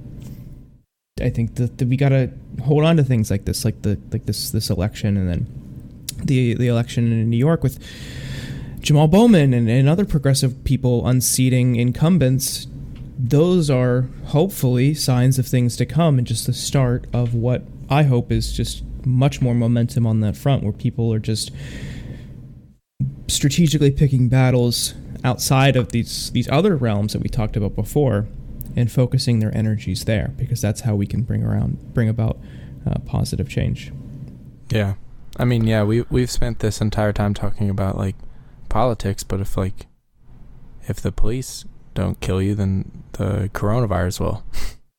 I 1.22 1.30
think 1.30 1.56
that, 1.56 1.78
that 1.78 1.88
we 1.88 1.98
gotta 1.98 2.32
hold 2.64 2.84
on 2.84 2.98
to 2.98 3.04
things 3.04 3.30
like 3.30 3.46
this, 3.46 3.66
like 3.66 3.82
the 3.82 4.00
like 4.12 4.26
this 4.26 4.52
this 4.52 4.70
election, 4.70 5.18
and 5.18 5.30
then 5.30 5.48
the 6.24 6.54
the 6.56 6.68
election 6.68 7.12
in 7.12 7.30
New 7.30 7.38
York 7.38 7.64
with 7.64 7.80
Jamal 8.80 9.08
Bowman 9.08 9.54
and, 9.54 9.70
and 9.70 9.90
other 9.90 10.06
progressive 10.06 10.64
people 10.64 11.06
unseating 11.08 11.76
incumbents. 11.76 12.68
Those 13.22 13.70
are 13.70 14.08
hopefully 14.28 14.94
signs 14.94 15.38
of 15.38 15.46
things 15.46 15.76
to 15.78 15.86
come, 15.86 16.18
and 16.18 16.26
just 16.26 16.48
the 16.48 16.54
start 16.54 17.06
of 17.14 17.34
what 17.34 17.64
I 17.90 18.04
hope 18.04 18.32
is 18.32 18.54
just 18.54 18.84
much 19.06 19.42
more 19.42 19.54
momentum 19.54 20.08
on 20.08 20.22
that 20.22 20.38
front, 20.38 20.64
where 20.64 20.72
people 20.72 21.14
are 21.14 21.20
just 21.20 21.52
strategically 23.28 23.92
picking 23.92 24.28
battles 24.30 24.94
outside 25.24 25.76
of 25.76 25.92
these 25.92 26.32
these 26.32 26.48
other 26.50 26.76
realms 26.76 27.14
that 27.14 27.22
we 27.22 27.30
talked 27.30 27.56
about 27.56 27.76
before 27.76 28.28
and 28.76 28.92
focusing 28.92 29.40
their 29.40 29.56
energies 29.56 30.06
there 30.06 30.34
because 30.38 30.62
that's 30.62 30.82
how 30.82 30.96
we 30.96 31.06
can 31.06 31.24
bring 31.24 31.44
around 31.44 31.94
bring 31.94 32.08
about 32.10 32.38
uh, 32.88 33.00
positive 33.06 33.50
change 33.50 33.92
Yeah. 34.70 34.94
I 35.38 35.46
mean, 35.46 35.66
yeah, 35.66 35.84
we 35.84 36.02
we've 36.10 36.30
spent 36.32 36.60
this 36.60 36.82
entire 36.82 37.14
time 37.14 37.34
talking 37.34 37.70
about 37.70 37.98
like 37.98 38.16
politics, 38.68 39.24
but 39.24 39.40
if 39.40 39.56
like 39.56 39.88
if 40.88 41.00
the 41.00 41.12
police 41.12 41.66
don't 41.94 42.20
kill 42.20 42.42
you, 42.42 42.56
then 42.56 43.04
the 43.14 43.50
coronavirus 43.54 44.20
will. 44.20 44.44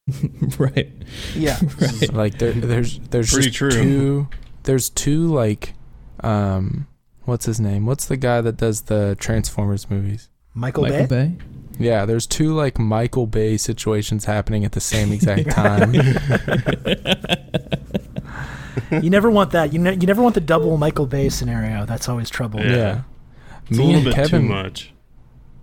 right 0.59 0.91
Yeah. 1.35 1.59
right 1.81 2.13
like 2.13 2.39
there 2.39 2.53
there's 2.53 2.99
there's 3.11 3.33
Pretty 3.33 3.49
just 3.51 3.57
true. 3.59 3.71
two 3.71 4.29
there's 4.65 4.89
two 4.91 5.27
like 5.33 5.75
um 6.23 6.87
what's 7.31 7.47
his 7.47 7.61
name? 7.61 7.87
What's 7.87 8.07
the 8.07 8.17
guy 8.17 8.41
that 8.41 8.57
does 8.57 8.83
the 8.83 9.17
Transformers 9.19 9.89
movies? 9.89 10.29
Michael, 10.53 10.83
michael 10.83 11.07
Bay. 11.07 11.37
bay 11.37 11.37
Yeah, 11.79 12.05
there's 12.05 12.27
two 12.27 12.55
like 12.55 12.79
Michael 12.79 13.27
Bay 13.29 13.57
situations 13.57 14.25
happening 14.25 14.65
at 14.65 14.73
the 14.73 14.81
same 14.81 15.13
exact 15.13 15.49
time. 15.53 15.95
You 18.91 19.09
never 19.09 19.31
want 19.31 19.53
that. 19.53 19.73
You, 19.73 19.79
ne- 19.79 19.95
you 19.95 20.07
never 20.09 20.21
want 20.21 20.35
the 20.35 20.41
double 20.41 20.77
Michael 20.77 21.07
Bay 21.07 21.29
scenario. 21.29 21.87
That's 21.87 22.09
always 22.09 22.29
trouble. 22.29 22.61
Yeah. 22.61 22.77
yeah. 22.77 23.01
It's 23.69 23.79
a 23.79 23.81
Me 23.81 23.87
little 23.87 23.95
and 24.01 24.05
bit 24.07 24.15
Kevin 24.15 24.43
too 24.43 24.49
much. 24.49 24.93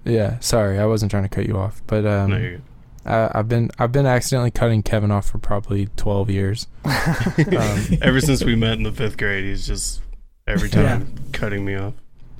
Yeah, 0.05 0.39
sorry, 0.39 0.79
I 0.79 0.85
wasn't 0.85 1.11
trying 1.11 1.23
to 1.23 1.29
cut 1.29 1.45
you 1.45 1.57
off, 1.57 1.81
but 1.85 2.05
um 2.05 2.29
No, 2.29 2.37
you're 2.37 2.51
good. 2.51 2.61
I, 3.05 3.29
I've 3.33 3.49
been 3.49 3.69
I've 3.77 3.91
been 3.91 4.05
accidentally 4.05 4.51
cutting 4.51 4.83
Kevin 4.83 5.11
off 5.11 5.29
for 5.29 5.37
probably 5.37 5.89
12 5.97 6.29
years. 6.29 6.67
Um, 7.37 7.97
Ever 8.01 8.19
since 8.21 8.43
we 8.43 8.55
met 8.55 8.77
in 8.77 8.83
the 8.83 8.91
fifth 8.91 9.17
grade, 9.17 9.43
he's 9.43 9.67
just 9.67 10.01
every 10.47 10.69
time 10.69 11.13
cutting 11.33 11.65
me 11.65 11.75
off. 11.75 11.93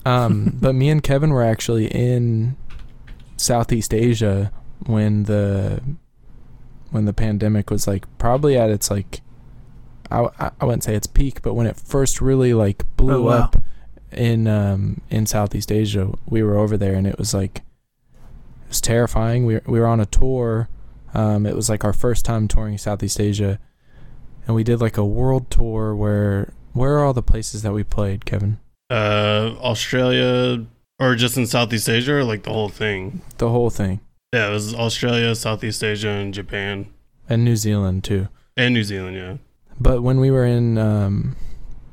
Um, 0.05 0.57
but 0.61 0.73
me 0.73 0.89
and 0.89 1.03
Kevin 1.03 1.31
were 1.31 1.43
actually 1.43 1.87
in 1.87 2.55
Southeast 3.35 3.93
Asia 3.93 4.51
when 4.85 5.23
the 5.23 5.81
when 6.91 7.05
the 7.05 7.13
pandemic 7.13 7.69
was 7.69 7.87
like 7.87 8.05
probably 8.17 8.57
at 8.57 8.69
its 8.69 8.89
like 8.89 9.21
I, 10.09 10.27
I 10.39 10.51
I 10.61 10.65
wouldn't 10.65 10.83
say 10.83 10.95
its 10.95 11.07
peak, 11.07 11.41
but 11.41 11.53
when 11.53 11.67
it 11.67 11.75
first 11.75 12.21
really 12.21 12.53
like 12.53 12.83
blew 12.95 13.15
Oh, 13.15 13.21
wow. 13.23 13.31
up 13.43 13.57
in 14.11 14.47
um 14.47 15.01
in 15.09 15.25
Southeast 15.25 15.71
Asia, 15.71 16.11
we 16.27 16.41
were 16.41 16.57
over 16.57 16.77
there 16.77 16.95
and 16.95 17.05
it 17.05 17.17
was 17.19 17.33
like 17.33 17.57
it 17.57 18.69
was 18.69 18.81
terrifying. 18.81 19.45
We 19.45 19.55
were, 19.55 19.63
we 19.67 19.79
were 19.79 19.87
on 19.87 19.99
a 19.99 20.05
tour. 20.05 20.69
Um, 21.13 21.45
it 21.45 21.55
was 21.55 21.69
like 21.69 21.83
our 21.83 21.93
first 21.93 22.25
time 22.25 22.47
touring 22.47 22.77
Southeast 22.77 23.19
Asia, 23.19 23.59
and 24.45 24.55
we 24.55 24.63
did 24.63 24.79
like 24.81 24.97
a 24.97 25.05
world 25.05 25.49
tour 25.49 25.95
where 25.95 26.53
where 26.77 26.97
are 26.97 27.05
all 27.05 27.13
the 27.13 27.23
places 27.23 27.61
that 27.63 27.73
we 27.73 27.83
played, 27.83 28.25
Kevin? 28.25 28.59
Uh, 28.89 29.55
Australia, 29.59 30.65
or 30.99 31.15
just 31.15 31.37
in 31.37 31.45
Southeast 31.45 31.89
Asia, 31.89 32.15
or 32.15 32.23
like 32.23 32.43
the 32.43 32.53
whole 32.53 32.69
thing. 32.69 33.21
The 33.37 33.49
whole 33.49 33.69
thing. 33.69 33.99
Yeah, 34.33 34.49
it 34.49 34.53
was 34.53 34.73
Australia, 34.73 35.35
Southeast 35.35 35.83
Asia, 35.83 36.09
and 36.09 36.33
Japan, 36.33 36.87
and 37.29 37.43
New 37.43 37.55
Zealand 37.55 38.03
too. 38.03 38.27
and 38.55 38.73
New 38.73 38.83
Zealand. 38.83 39.15
Yeah. 39.15 39.37
But 39.79 40.01
when 40.01 40.19
we 40.19 40.31
were 40.31 40.45
in, 40.45 40.77
um, 40.77 41.35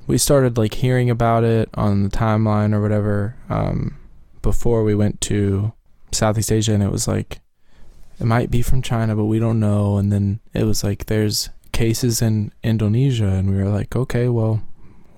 we 0.06 0.18
started 0.18 0.56
like 0.56 0.74
hearing 0.74 1.10
about 1.10 1.44
it 1.44 1.68
on 1.74 2.04
the 2.04 2.08
timeline 2.08 2.72
or 2.72 2.80
whatever 2.80 3.36
um, 3.48 3.96
before 4.42 4.82
we 4.82 4.94
went 4.94 5.20
to 5.22 5.72
Southeast 6.12 6.50
Asia, 6.52 6.72
and 6.72 6.82
it 6.82 6.90
was 6.90 7.06
like 7.06 7.40
it 8.20 8.24
might 8.26 8.50
be 8.50 8.62
from 8.62 8.82
China, 8.82 9.14
but 9.16 9.24
we 9.24 9.38
don't 9.38 9.60
know. 9.60 9.96
And 9.96 10.12
then 10.12 10.40
it 10.52 10.64
was 10.64 10.84
like 10.84 11.06
there's 11.06 11.50
cases 11.72 12.22
in 12.22 12.52
Indonesia, 12.62 13.28
and 13.28 13.50
we 13.50 13.56
were 13.56 13.68
like, 13.68 13.94
okay, 13.94 14.28
well, 14.28 14.62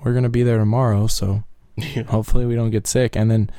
we're 0.06 0.14
gonna 0.14 0.28
be 0.28 0.44
there 0.44 0.58
tomorrow, 0.58 1.08
so 1.08 1.42
Yeah. 1.76 2.04
hopefully 2.04 2.46
we 2.46 2.54
don't 2.54 2.70
get 2.70 2.86
sick. 2.86 3.16
And 3.16 3.28
then 3.30 3.50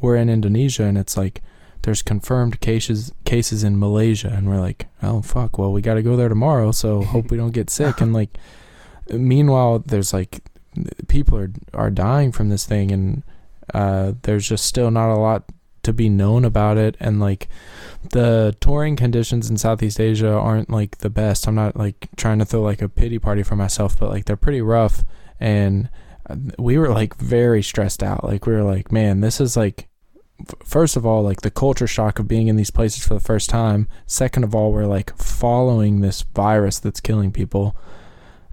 we're 0.00 0.16
in 0.16 0.28
Indonesia, 0.28 0.82
and 0.82 0.98
it's 0.98 1.16
like 1.16 1.40
there's 1.82 2.02
confirmed 2.02 2.60
cases 2.60 3.12
cases 3.24 3.62
in 3.64 3.78
Malaysia, 3.78 4.28
and 4.28 4.48
we're 4.48 4.60
like, 4.60 4.88
oh 5.02 5.22
fuck, 5.22 5.58
well 5.58 5.72
we 5.72 5.80
got 5.80 5.94
to 5.94 6.02
go 6.02 6.16
there 6.16 6.28
tomorrow, 6.28 6.72
so 6.72 7.02
hope 7.02 7.30
we 7.30 7.36
don't 7.36 7.52
get 7.54 7.70
sick. 7.80 8.00
And 8.00 8.12
like, 8.12 8.36
meanwhile, 9.10 9.78
there's 9.78 10.12
like 10.12 10.40
people 11.08 11.38
are 11.38 11.50
are 11.72 11.90
dying 11.90 12.32
from 12.32 12.48
this 12.48 12.66
thing, 12.66 12.90
and 12.90 13.22
uh, 13.72 14.12
there's 14.22 14.48
just 14.48 14.64
still 14.66 14.90
not 14.90 15.10
a 15.12 15.16
lot 15.18 15.44
to 15.84 15.92
be 15.92 16.08
known 16.08 16.44
about 16.44 16.78
it, 16.78 16.96
and 17.00 17.20
like 17.20 17.48
the 18.10 18.56
touring 18.60 18.96
conditions 18.96 19.48
in 19.50 19.56
Southeast 19.56 19.98
Asia 20.00 20.32
aren't 20.32 20.70
like 20.70 20.98
the 20.98 21.10
best. 21.10 21.46
I'm 21.48 21.54
not 21.54 21.76
like 21.76 22.08
trying 22.16 22.38
to 22.40 22.44
throw 22.44 22.62
like 22.62 22.82
a 22.82 22.88
pity 22.88 23.18
party 23.18 23.42
for 23.42 23.56
myself, 23.56 23.98
but 23.98 24.10
like 24.10 24.24
they're 24.26 24.36
pretty 24.36 24.62
rough, 24.62 25.04
and 25.42 25.90
uh, 26.30 26.36
we 26.56 26.78
were 26.78 26.88
like 26.88 27.16
very 27.16 27.62
stressed 27.62 28.02
out. 28.02 28.24
Like 28.24 28.46
we 28.46 28.52
were 28.52 28.62
like, 28.62 28.92
man, 28.92 29.20
this 29.20 29.40
is 29.40 29.56
like 29.56 29.88
first 30.64 30.96
of 30.96 31.04
all 31.04 31.22
like 31.22 31.42
the 31.42 31.50
culture 31.50 31.86
shock 31.86 32.18
of 32.18 32.26
being 32.26 32.48
in 32.48 32.56
these 32.56 32.70
places 32.70 33.04
for 33.04 33.14
the 33.14 33.20
first 33.20 33.50
time. 33.50 33.88
Second 34.06 34.44
of 34.44 34.54
all, 34.54 34.72
we're 34.72 34.86
like 34.86 35.16
following 35.16 36.00
this 36.00 36.22
virus 36.22 36.78
that's 36.78 37.00
killing 37.00 37.32
people. 37.32 37.76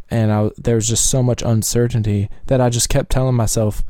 And 0.09 0.31
I, 0.31 0.49
there 0.57 0.75
was 0.75 0.87
just 0.87 1.07
so 1.07 1.21
much 1.21 1.43
uncertainty 1.43 2.27
that 2.47 2.59
I 2.59 2.69
just 2.69 2.89
kept 2.89 3.11
telling 3.11 3.35
myself, 3.35 3.83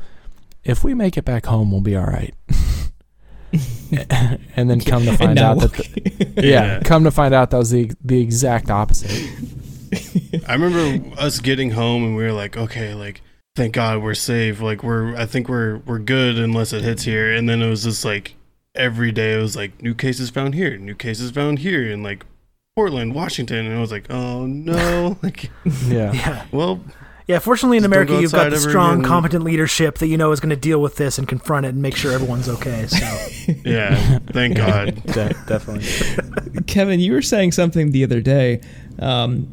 if 0.62 0.84
we 0.84 0.92
make 0.92 1.16
it 1.16 1.24
back 1.24 1.46
home, 1.46 1.70
we'll 1.70 1.80
be 1.80 1.96
all 1.96 2.04
right. 2.04 2.34
and 4.54 4.68
then 4.68 4.80
come 4.82 5.06
to 5.06 5.16
find 5.16 5.36
now 5.36 5.52
out 5.52 5.60
that, 5.60 5.72
the, 5.72 6.46
yeah, 6.46 6.80
come 6.80 7.04
to 7.04 7.10
find 7.10 7.32
out 7.32 7.50
that 7.50 7.56
was 7.56 7.70
the 7.70 7.90
the 8.04 8.20
exact 8.20 8.70
opposite. 8.70 9.10
I 10.48 10.54
remember 10.54 11.18
us 11.20 11.38
getting 11.40 11.70
home 11.72 12.04
and 12.04 12.16
we 12.16 12.22
were 12.22 12.32
like, 12.32 12.56
okay, 12.56 12.94
like 12.94 13.22
thank 13.56 13.74
God 13.74 14.02
we're 14.02 14.14
safe. 14.14 14.60
Like 14.60 14.82
we're 14.82 15.14
I 15.16 15.26
think 15.26 15.48
we're 15.48 15.78
we're 15.78 15.98
good 15.98 16.38
unless 16.38 16.72
it 16.72 16.82
hits 16.82 17.02
here. 17.04 17.32
And 17.32 17.48
then 17.48 17.62
it 17.62 17.68
was 17.68 17.84
just 17.84 18.04
like 18.04 18.34
every 18.74 19.10
day 19.12 19.34
it 19.34 19.38
was 19.42 19.56
like 19.56 19.82
new 19.82 19.94
cases 19.94 20.30
found 20.30 20.54
here, 20.54 20.76
new 20.76 20.94
cases 20.94 21.30
found 21.30 21.58
here 21.60 21.90
and 21.90 22.02
like 22.02 22.24
Portland, 22.76 23.14
Washington, 23.14 23.66
and 23.66 23.76
I 23.76 23.80
was 23.80 23.90
like, 23.90 24.06
oh 24.10 24.46
no, 24.46 25.18
like 25.22 25.50
Yeah. 25.88 26.12
Yeah. 26.12 26.44
well, 26.52 26.80
Yeah, 27.26 27.40
fortunately 27.40 27.76
in 27.78 27.84
America 27.84 28.12
go 28.12 28.20
you've 28.20 28.32
got 28.32 28.50
the 28.50 28.58
strong, 28.58 29.00
again. 29.00 29.08
competent 29.08 29.44
leadership 29.44 29.98
that 29.98 30.06
you 30.06 30.16
know 30.16 30.30
is 30.32 30.40
going 30.40 30.50
to 30.50 30.56
deal 30.56 30.80
with 30.80 30.96
this 30.96 31.18
and 31.18 31.26
confront 31.28 31.66
it 31.66 31.70
and 31.70 31.82
make 31.82 31.96
sure 31.96 32.12
everyone's 32.12 32.48
okay. 32.48 32.86
So 32.86 33.52
yeah, 33.64 34.18
thank 34.32 34.56
God. 34.56 35.02
De- 35.06 35.34
definitely. 35.46 36.62
Kevin, 36.66 37.00
you 37.00 37.12
were 37.12 37.22
saying 37.22 37.52
something 37.52 37.90
the 37.90 38.04
other 38.04 38.20
day, 38.20 38.60
um, 39.00 39.48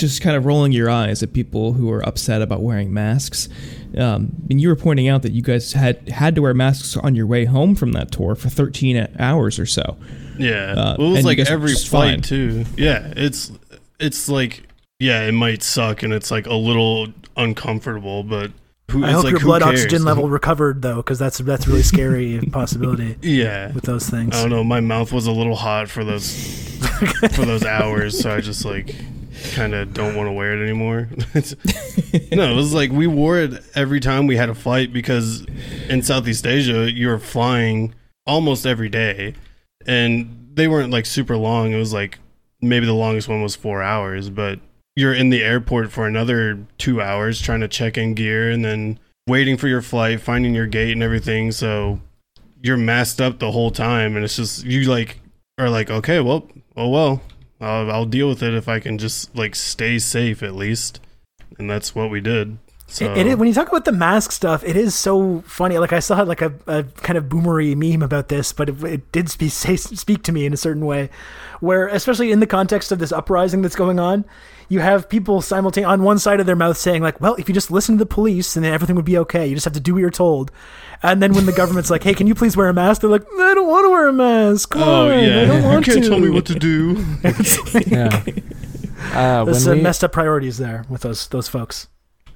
just 0.00 0.20
kind 0.22 0.36
of 0.36 0.44
rolling 0.46 0.72
your 0.72 0.90
eyes 0.90 1.22
at 1.22 1.32
people 1.32 1.74
who 1.74 1.90
are 1.90 2.06
upset 2.06 2.42
about 2.42 2.62
wearing 2.62 2.92
masks. 2.92 3.48
Um, 3.96 4.32
and 4.50 4.60
you 4.60 4.68
were 4.68 4.76
pointing 4.76 5.08
out 5.08 5.22
that 5.22 5.32
you 5.32 5.42
guys 5.42 5.72
had 5.72 6.08
had 6.08 6.34
to 6.34 6.42
wear 6.42 6.54
masks 6.54 6.96
on 6.96 7.14
your 7.14 7.26
way 7.26 7.44
home 7.44 7.74
from 7.74 7.92
that 7.92 8.10
tour 8.10 8.34
for 8.34 8.48
13 8.48 9.16
hours 9.18 9.58
or 9.58 9.66
so. 9.66 9.96
Yeah. 10.38 10.72
Uh, 10.76 10.96
well, 10.98 11.08
it 11.08 11.12
was 11.16 11.24
like 11.24 11.38
every 11.38 11.74
flight 11.74 12.14
fine. 12.14 12.22
too. 12.22 12.64
Yeah, 12.76 13.12
it's 13.16 13.52
it's 13.98 14.28
like 14.28 14.62
yeah, 14.98 15.22
it 15.26 15.32
might 15.32 15.62
suck 15.62 16.02
and 16.02 16.12
it's 16.12 16.30
like 16.30 16.46
a 16.46 16.54
little 16.54 17.08
uncomfortable, 17.36 18.22
but 18.22 18.52
who, 18.90 19.04
I 19.04 19.08
it's 19.08 19.14
hope 19.16 19.24
like, 19.24 19.30
your 19.32 19.40
who 19.40 19.46
blood 19.46 19.62
cares? 19.62 19.80
oxygen 19.84 20.04
level 20.04 20.28
recovered 20.28 20.82
though, 20.82 20.96
because 20.96 21.18
that's 21.18 21.38
that's 21.38 21.66
a 21.66 21.70
really 21.70 21.82
scary 21.82 22.40
possibility 22.52 23.16
Yeah. 23.22 23.72
with 23.72 23.84
those 23.84 24.08
things. 24.08 24.36
I 24.36 24.40
don't 24.42 24.50
know. 24.50 24.64
My 24.64 24.80
mouth 24.80 25.12
was 25.12 25.26
a 25.26 25.32
little 25.32 25.56
hot 25.56 25.88
for 25.88 26.04
those 26.04 26.78
for 27.34 27.44
those 27.44 27.64
hours, 27.64 28.18
so 28.20 28.34
I 28.34 28.40
just 28.40 28.64
like 28.64 28.94
kind 29.54 29.74
of 29.74 29.92
don't 29.92 30.14
want 30.14 30.28
to 30.28 30.32
wear 30.32 30.58
it 30.58 30.64
anymore. 30.64 31.08
No, 32.32 32.50
it 32.50 32.56
was 32.56 32.74
like 32.74 32.90
we 32.90 33.06
wore 33.06 33.38
it 33.38 33.62
every 33.74 34.00
time 34.00 34.26
we 34.26 34.36
had 34.36 34.48
a 34.48 34.54
flight 34.54 34.92
because 34.92 35.44
in 35.88 36.02
Southeast 36.02 36.46
Asia 36.46 36.90
you're 36.90 37.18
flying 37.18 37.94
almost 38.26 38.66
every 38.66 38.88
day, 38.88 39.34
and 39.86 40.48
they 40.54 40.66
weren't 40.66 40.90
like 40.90 41.06
super 41.06 41.36
long. 41.36 41.72
It 41.72 41.78
was 41.78 41.92
like 41.92 42.18
maybe 42.60 42.86
the 42.86 42.94
longest 42.94 43.28
one 43.28 43.42
was 43.42 43.54
four 43.54 43.82
hours, 43.82 44.28
but 44.30 44.58
you're 44.96 45.14
in 45.14 45.30
the 45.30 45.42
airport 45.42 45.92
for 45.92 46.06
another 46.06 46.58
two 46.78 47.00
hours 47.00 47.40
trying 47.40 47.60
to 47.60 47.68
check 47.68 47.96
in 47.96 48.14
gear 48.14 48.50
and 48.50 48.64
then 48.64 48.98
waiting 49.26 49.56
for 49.56 49.68
your 49.68 49.82
flight, 49.82 50.20
finding 50.20 50.54
your 50.54 50.66
gate 50.66 50.92
and 50.92 51.02
everything. 51.02 51.52
So 51.52 52.00
you're 52.60 52.76
masked 52.76 53.20
up 53.20 53.38
the 53.38 53.52
whole 53.52 53.70
time, 53.70 54.16
and 54.16 54.24
it's 54.24 54.36
just 54.36 54.64
you 54.64 54.88
like 54.90 55.20
are 55.58 55.70
like, 55.70 55.90
okay, 55.90 56.20
well, 56.20 56.48
oh 56.76 56.88
well, 56.88 57.22
I'll, 57.60 57.90
I'll 57.90 58.06
deal 58.06 58.28
with 58.28 58.42
it 58.42 58.54
if 58.54 58.68
I 58.68 58.80
can 58.80 58.98
just 58.98 59.34
like 59.36 59.54
stay 59.54 59.98
safe 59.98 60.42
at 60.42 60.54
least, 60.54 61.00
and 61.58 61.68
that's 61.68 61.94
what 61.94 62.10
we 62.10 62.20
did. 62.20 62.58
So 62.90 63.14
It, 63.14 63.38
when 63.38 63.46
you 63.46 63.54
talk 63.54 63.68
about 63.68 63.84
the 63.84 63.92
mask 63.92 64.32
stuff, 64.32 64.64
it 64.64 64.76
is 64.76 64.96
so 64.96 65.42
funny. 65.42 65.78
Like 65.78 65.92
I 65.92 66.00
had 66.00 66.26
like 66.26 66.42
a, 66.42 66.52
a 66.66 66.82
kind 66.82 67.16
of 67.16 67.28
boomery 67.28 67.76
meme 67.76 68.02
about 68.02 68.28
this, 68.28 68.52
but 68.52 68.68
it, 68.68 68.82
it 68.82 69.12
did 69.12 69.30
speak, 69.30 69.52
say, 69.52 69.76
speak 69.76 70.24
to 70.24 70.32
me 70.32 70.44
in 70.44 70.52
a 70.52 70.56
certain 70.56 70.84
way, 70.84 71.08
where 71.60 71.86
especially 71.86 72.32
in 72.32 72.40
the 72.40 72.48
context 72.48 72.90
of 72.90 72.98
this 72.98 73.12
uprising 73.12 73.62
that's 73.62 73.76
going 73.76 74.00
on, 74.00 74.24
you 74.70 74.78
have 74.78 75.08
people 75.08 75.42
simultaneously 75.42 75.92
on 75.92 76.04
one 76.04 76.20
side 76.20 76.38
of 76.38 76.46
their 76.46 76.54
mouth 76.54 76.78
saying 76.78 77.02
like, 77.02 77.20
"Well, 77.20 77.34
if 77.34 77.48
you 77.48 77.54
just 77.54 77.72
listen 77.72 77.96
to 77.96 77.98
the 77.98 78.06
police, 78.06 78.54
and 78.54 78.64
then 78.64 78.72
everything 78.72 78.94
would 78.94 79.04
be 79.04 79.18
okay. 79.18 79.46
You 79.46 79.56
just 79.56 79.64
have 79.64 79.74
to 79.74 79.80
do 79.80 79.94
what 79.94 80.00
you're 80.00 80.10
told." 80.10 80.52
And 81.02 81.20
then 81.20 81.32
when 81.34 81.44
the 81.44 81.52
government's 81.52 81.90
like, 81.90 82.04
"Hey, 82.04 82.14
can 82.14 82.28
you 82.28 82.36
please 82.36 82.56
wear 82.56 82.68
a 82.68 82.72
mask?" 82.72 83.00
They're 83.00 83.10
like, 83.10 83.26
"I 83.26 83.54
don't 83.54 83.66
want 83.66 83.84
to 83.84 83.90
wear 83.90 84.06
a 84.06 84.12
mask. 84.12 84.70
Come 84.70 84.82
oh 84.82 85.06
on, 85.06 85.10
I 85.10 85.44
don't 85.44 85.48
want 85.48 85.62
you 85.62 85.68
want 85.68 85.84
can't 85.86 86.02
to." 86.04 86.08
tell 86.08 86.20
me 86.20 86.30
what 86.30 86.46
to 86.46 86.54
do. 86.54 87.04
yeah. 87.86 88.22
Uh, 89.12 89.44
There's 89.44 89.68
we, 89.68 89.80
messed 89.80 90.04
up 90.04 90.12
priorities 90.12 90.58
there 90.58 90.86
with 90.88 91.02
those 91.02 91.26
those 91.28 91.48
folks. 91.48 91.88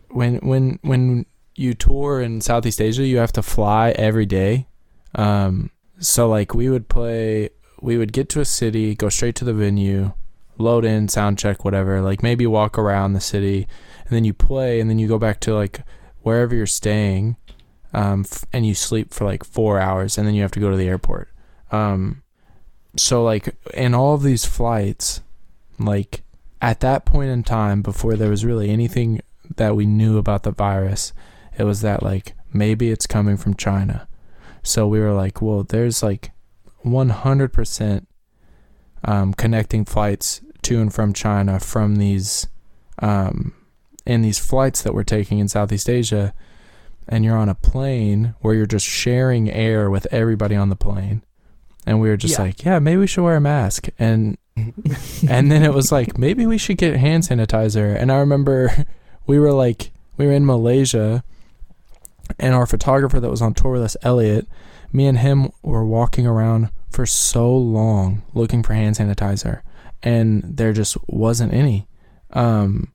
when 0.09 0.37
when 0.39 0.81
when 0.83 1.27
you 1.55 1.73
tour 1.73 2.21
in 2.21 2.41
Southeast 2.41 2.81
Asia, 2.81 3.07
you 3.07 3.19
have 3.19 3.33
to 3.33 3.43
fly 3.43 3.91
every 3.91 4.27
day. 4.27 4.67
Um, 5.15 5.71
so 6.01 6.29
like 6.29 6.53
we 6.53 6.69
would 6.69 6.89
play, 6.89 7.51
we 7.81 7.97
would 7.97 8.13
get 8.13 8.29
to 8.31 8.41
a 8.41 8.45
city, 8.45 8.97
go 8.97 9.09
straight 9.09 9.37
to 9.37 9.45
the 9.45 9.55
venue, 9.55 10.13
load 10.59 10.85
in, 10.85 11.09
sound 11.09 11.39
check, 11.39 11.65
whatever. 11.65 12.01
Like 12.01 12.23
maybe 12.23 12.47
walk 12.47 12.79
around 12.79 13.13
the 13.13 13.21
city, 13.21 13.67
and 14.05 14.11
then 14.11 14.25
you 14.25 14.33
play, 14.33 14.81
and 14.81 14.89
then 14.89 14.99
you 14.99 15.09
go 15.09 15.19
back 15.19 15.41
to 15.41 15.55
like 15.55 15.81
wherever 16.23 16.55
you're 16.55 16.67
staying, 16.67 17.37
um, 17.93 18.25
f- 18.29 18.45
and 18.53 18.67
you 18.67 18.75
sleep 18.75 19.13
for 19.13 19.25
like 19.25 19.45
four 19.45 19.81
hours, 19.81 20.17
and 20.17 20.27
then 20.27 20.35
you 20.35 20.43
have 20.43 20.53
to 20.53 20.61
go 20.61 20.71
to 20.71 20.77
the 20.77 20.89
airport. 20.89 21.29
Um, 21.71 22.23
so 22.97 23.23
like 23.25 23.57
in 23.75 23.95
all 23.95 24.15
of 24.15 24.23
these 24.23 24.45
flights, 24.45 25.21
like 25.79 26.23
at 26.63 26.81
that 26.81 27.05
point 27.05 27.31
in 27.31 27.43
time, 27.43 27.83
before 27.83 28.15
there 28.15 28.31
was 28.31 28.45
really 28.45 28.71
anything 28.71 29.21
that 29.57 29.77
we 29.77 29.87
knew 29.87 30.19
about 30.19 30.45
the 30.45 30.53
virus, 30.53 31.13
it 31.59 31.65
was 31.65 31.81
that 31.83 32.03
like 32.03 32.35
maybe 32.53 32.91
it's 32.91 33.07
coming 33.07 33.37
from 33.37 33.55
China. 33.55 34.09
So 34.63 34.87
we 34.87 35.01
were 35.01 35.13
like, 35.13 35.43
well, 35.43 35.63
there's 35.63 36.03
like 36.03 36.31
100% 36.85 38.07
um, 39.05 39.35
connecting 39.35 39.85
flights 39.85 40.41
to 40.65 40.81
and 40.81 40.93
from 40.93 41.13
China 41.13 41.59
from 41.61 41.97
these 41.97 42.47
um, 43.01 43.55
in 44.07 44.23
these 44.23 44.39
flights 44.39 44.83
that 44.83 44.95
we're 44.95 45.03
taking 45.05 45.39
in 45.39 45.49
Southeast 45.49 45.89
Asia, 45.89 46.35
and 47.09 47.25
you're 47.25 47.37
on 47.37 47.49
a 47.49 47.55
plane 47.55 48.35
where 48.41 48.55
you're 48.55 48.67
just 48.67 48.87
sharing 48.87 49.51
air 49.51 49.91
with 49.91 50.07
everybody 50.13 50.55
on 50.57 50.69
the 50.69 50.77
plane, 50.77 51.23
and 51.87 52.01
we 52.01 52.09
were 52.09 52.17
just 52.17 52.39
Yeah. 52.39 52.45
like, 52.45 52.65
yeah, 52.65 52.79
maybe 52.79 52.99
we 52.99 53.07
should 53.07 53.25
wear 53.25 53.37
a 53.37 53.41
mask, 53.41 53.89
and 53.99 54.37
and 54.57 55.51
then 55.51 55.63
it 55.65 55.75
was 55.75 55.91
like 55.91 56.17
maybe 56.19 56.47
we 56.47 56.59
should 56.59 56.77
get 56.79 56.97
hand 56.97 57.25
sanitizer, 57.25 57.97
and 57.99 58.13
I 58.13 58.19
remember 58.19 58.85
we 59.27 59.39
were 59.39 59.53
like 59.53 59.91
we 60.17 60.27
were 60.27 60.33
in 60.33 60.47
Malaysia, 60.47 61.25
and 62.39 62.55
our 62.55 62.67
photographer 62.67 63.19
that 63.21 63.31
was 63.31 63.43
on 63.43 63.55
tour 63.55 63.73
with 63.73 63.83
us, 63.83 63.97
Elliot, 64.03 64.47
me 64.93 65.07
and 65.07 65.19
him 65.19 65.51
were 65.63 65.85
walking 65.85 66.27
around 66.27 66.71
for 66.91 67.05
so 67.07 67.53
long 67.55 68.23
looking 68.35 68.63
for 68.63 68.75
hand 68.75 68.95
sanitizer, 68.97 69.63
and 70.03 70.43
there 70.45 70.73
just 70.73 70.97
wasn't 71.09 71.53
any. 71.53 71.87
Um, 72.33 72.93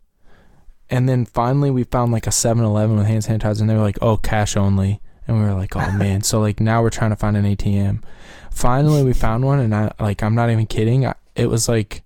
and 0.90 1.08
then 1.08 1.26
finally 1.26 1.72
we 1.72 1.84
found 1.84 2.12
like 2.12 2.28
a 2.28 2.32
7-Eleven 2.32 2.98
with 2.98 3.08
hand 3.08 3.24
sanitizer, 3.24 3.62
and 3.62 3.70
they 3.70 3.76
were 3.76 3.82
like, 3.82 4.00
"Oh, 4.02 4.18
cash 4.18 4.58
only." 4.58 5.02
And 5.28 5.38
we 5.38 5.44
were 5.44 5.54
like, 5.54 5.76
"Oh 5.76 5.92
man!" 5.98 6.22
so 6.22 6.40
like 6.40 6.60
now 6.60 6.82
we're 6.82 6.90
trying 6.90 7.12
to 7.12 7.16
find 7.16 7.38
an 7.38 7.46
ATM. 7.46 8.04
Finally, 8.52 9.04
we 9.04 9.14
found 9.14 9.46
one, 9.46 9.60
and 9.60 9.74
I 9.74 9.92
like 10.00 10.24
I'm 10.24 10.36
not 10.36 10.50
even 10.50 10.66
kidding. 10.66 11.06
I, 11.06 11.16
it 11.36 11.48
was 11.48 11.70
like 11.70 12.04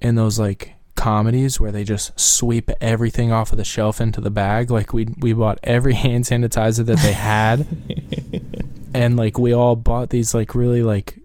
in 0.00 0.14
those 0.14 0.38
like 0.38 0.74
comedies 0.94 1.60
where 1.60 1.70
they 1.70 1.84
just 1.84 2.18
sweep 2.18 2.70
everything 2.80 3.30
off 3.30 3.52
of 3.52 3.56
the 3.56 3.64
shelf 3.64 4.00
into 4.00 4.20
the 4.20 4.30
bag. 4.30 4.70
Like 4.70 4.92
we 4.92 5.06
we 5.18 5.32
bought 5.32 5.58
every 5.62 5.94
hand 6.04 6.24
sanitizer 6.24 6.84
that 6.84 6.98
they 6.98 7.14
had, 7.14 7.66
and 8.94 9.16
like 9.16 9.38
we 9.38 9.52
all 9.52 9.76
bought 9.76 10.10
these 10.10 10.34
like 10.34 10.54
really 10.54 10.82
like 10.82 11.18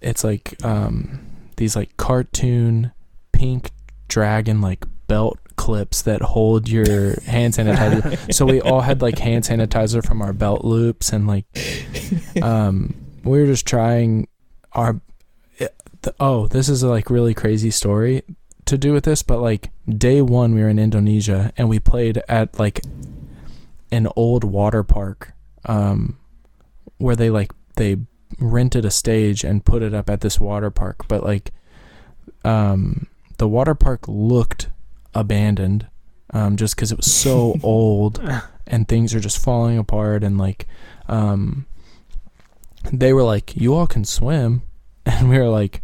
it's 0.00 0.24
like 0.24 0.56
um 0.64 1.20
these 1.62 1.76
like 1.76 1.96
cartoon 1.96 2.90
pink 3.30 3.70
dragon 4.08 4.60
like 4.60 4.84
belt 5.06 5.38
clips 5.54 6.02
that 6.02 6.20
hold 6.20 6.68
your 6.68 7.20
hand 7.22 7.54
sanitizer. 7.54 8.32
so 8.34 8.44
we 8.44 8.60
all 8.60 8.80
had 8.80 9.00
like 9.00 9.16
hand 9.18 9.44
sanitizer 9.44 10.04
from 10.04 10.20
our 10.20 10.32
belt 10.32 10.64
loops 10.64 11.12
and 11.12 11.28
like 11.28 11.44
um 12.42 12.92
we 13.22 13.40
were 13.40 13.46
just 13.46 13.64
trying 13.64 14.26
our 14.72 15.00
the, 16.02 16.12
oh 16.18 16.48
this 16.48 16.68
is 16.68 16.82
a 16.82 16.88
like 16.88 17.08
really 17.10 17.32
crazy 17.32 17.70
story 17.70 18.22
to 18.64 18.76
do 18.76 18.92
with 18.92 19.04
this 19.04 19.22
but 19.22 19.38
like 19.38 19.70
day 19.88 20.20
one 20.20 20.52
we 20.52 20.62
were 20.62 20.68
in 20.68 20.80
indonesia 20.80 21.52
and 21.56 21.68
we 21.68 21.78
played 21.78 22.20
at 22.28 22.58
like 22.58 22.80
an 23.92 24.08
old 24.16 24.42
water 24.42 24.82
park 24.82 25.32
um 25.66 26.18
where 26.98 27.14
they 27.14 27.30
like 27.30 27.52
they 27.76 27.98
rented 28.38 28.84
a 28.84 28.90
stage 28.90 29.44
and 29.44 29.64
put 29.64 29.82
it 29.82 29.94
up 29.94 30.08
at 30.10 30.20
this 30.20 30.38
water 30.40 30.70
park 30.70 31.06
but 31.08 31.22
like 31.22 31.52
um 32.44 33.06
the 33.38 33.48
water 33.48 33.74
park 33.74 34.06
looked 34.06 34.68
abandoned 35.14 35.86
um 36.30 36.56
just 36.56 36.74
because 36.74 36.92
it 36.92 36.96
was 36.96 37.12
so 37.12 37.56
old 37.62 38.20
and 38.66 38.88
things 38.88 39.14
are 39.14 39.20
just 39.20 39.42
falling 39.42 39.78
apart 39.78 40.24
and 40.24 40.38
like 40.38 40.66
um 41.08 41.66
they 42.90 43.12
were 43.12 43.22
like 43.22 43.54
you 43.56 43.74
all 43.74 43.86
can 43.86 44.04
swim. 44.04 44.62
And 45.04 45.28
we 45.28 45.36
were 45.36 45.48
like 45.48 45.82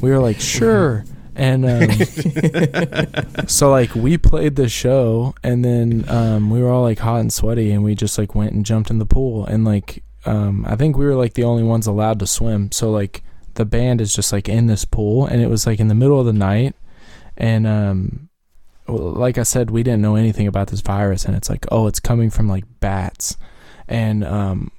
we 0.00 0.08
were 0.08 0.18
like 0.18 0.40
sure. 0.40 1.04
And 1.34 1.66
um, 1.66 3.46
so 3.46 3.70
like 3.70 3.94
we 3.94 4.16
played 4.16 4.56
the 4.56 4.70
show 4.70 5.34
and 5.42 5.62
then 5.62 6.06
um, 6.08 6.48
we 6.48 6.62
were 6.62 6.70
all 6.70 6.82
like 6.82 6.98
hot 6.98 7.20
and 7.20 7.32
sweaty 7.32 7.72
and 7.72 7.84
we 7.84 7.94
just 7.94 8.16
like 8.16 8.34
went 8.34 8.52
and 8.52 8.64
jumped 8.64 8.90
in 8.90 8.98
the 8.98 9.06
pool 9.06 9.44
and 9.44 9.66
like 9.66 10.02
um, 10.24 10.64
i 10.68 10.76
think 10.76 10.96
we 10.96 11.04
were 11.04 11.14
like 11.14 11.34
the 11.34 11.44
only 11.44 11.62
ones 11.62 11.86
allowed 11.86 12.18
to 12.20 12.26
swim. 12.26 12.70
So 12.72 12.90
like 12.90 13.22
the 13.54 13.64
band 13.64 14.00
is 14.00 14.14
just 14.14 14.32
like 14.32 14.48
in 14.48 14.66
this 14.66 14.84
pool 14.84 15.26
and 15.26 15.42
it 15.42 15.48
was 15.48 15.66
like 15.66 15.80
in 15.80 15.88
the 15.88 15.94
middle 15.94 16.18
of 16.18 16.26
the 16.26 16.32
night. 16.32 16.74
And 17.36 17.66
um 17.66 18.28
like 18.88 19.38
i 19.38 19.42
said 19.42 19.70
we 19.70 19.82
didn't 19.82 20.02
know 20.02 20.16
anything 20.16 20.46
about 20.46 20.66
this 20.66 20.80
virus 20.80 21.24
and 21.24 21.36
it's 21.36 21.48
like 21.48 21.64
oh 21.70 21.86
it's 21.86 22.00
coming 22.00 22.30
from 22.30 22.48
like 22.48 22.64
bats. 22.80 23.36
And 23.88 24.24
um 24.24 24.70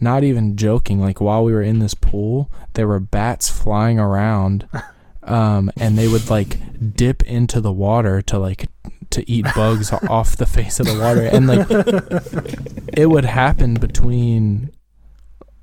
not 0.00 0.24
even 0.24 0.56
joking 0.56 1.00
like 1.00 1.20
while 1.20 1.42
we 1.44 1.52
were 1.52 1.62
in 1.62 1.78
this 1.78 1.94
pool 1.94 2.50
there 2.74 2.86
were 2.86 3.00
bats 3.00 3.48
flying 3.48 3.98
around 3.98 4.68
um 5.22 5.70
and 5.76 5.96
they 5.96 6.06
would 6.06 6.28
like 6.28 6.58
dip 6.94 7.22
into 7.22 7.60
the 7.60 7.72
water 7.72 8.20
to 8.20 8.38
like 8.38 8.68
to 9.10 9.28
eat 9.30 9.46
bugs 9.54 9.92
off 10.08 10.36
the 10.36 10.46
face 10.46 10.80
of 10.80 10.86
the 10.86 10.98
water. 10.98 11.22
And 11.22 11.46
like 11.46 11.66
it 12.96 13.06
would 13.06 13.24
happen 13.24 13.74
between 13.74 14.72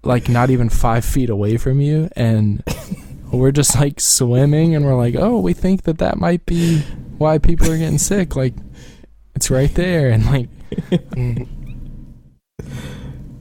like 0.04 0.30
not 0.30 0.50
even 0.50 0.70
five 0.70 1.04
feet 1.06 1.30
away 1.30 1.58
from 1.58 1.80
you 1.80 2.10
and 2.16 2.64
we're 3.32 3.52
just 3.52 3.76
like 3.76 4.00
swimming 4.00 4.76
and 4.76 4.86
we're 4.86 4.96
like 4.98 5.16
oh 5.16 5.40
we 5.40 5.54
think 5.54 5.84
that 5.84 5.98
that 5.98 6.18
might 6.18 6.46
be 6.46 6.80
why 7.18 7.38
people 7.38 7.72
are 7.72 7.78
getting 7.78 7.98
sick 7.98 8.36
like 8.36 8.54
it's 9.36 9.50
right 9.50 9.74
there 9.76 10.10
and 10.10 10.26
like 10.26 10.50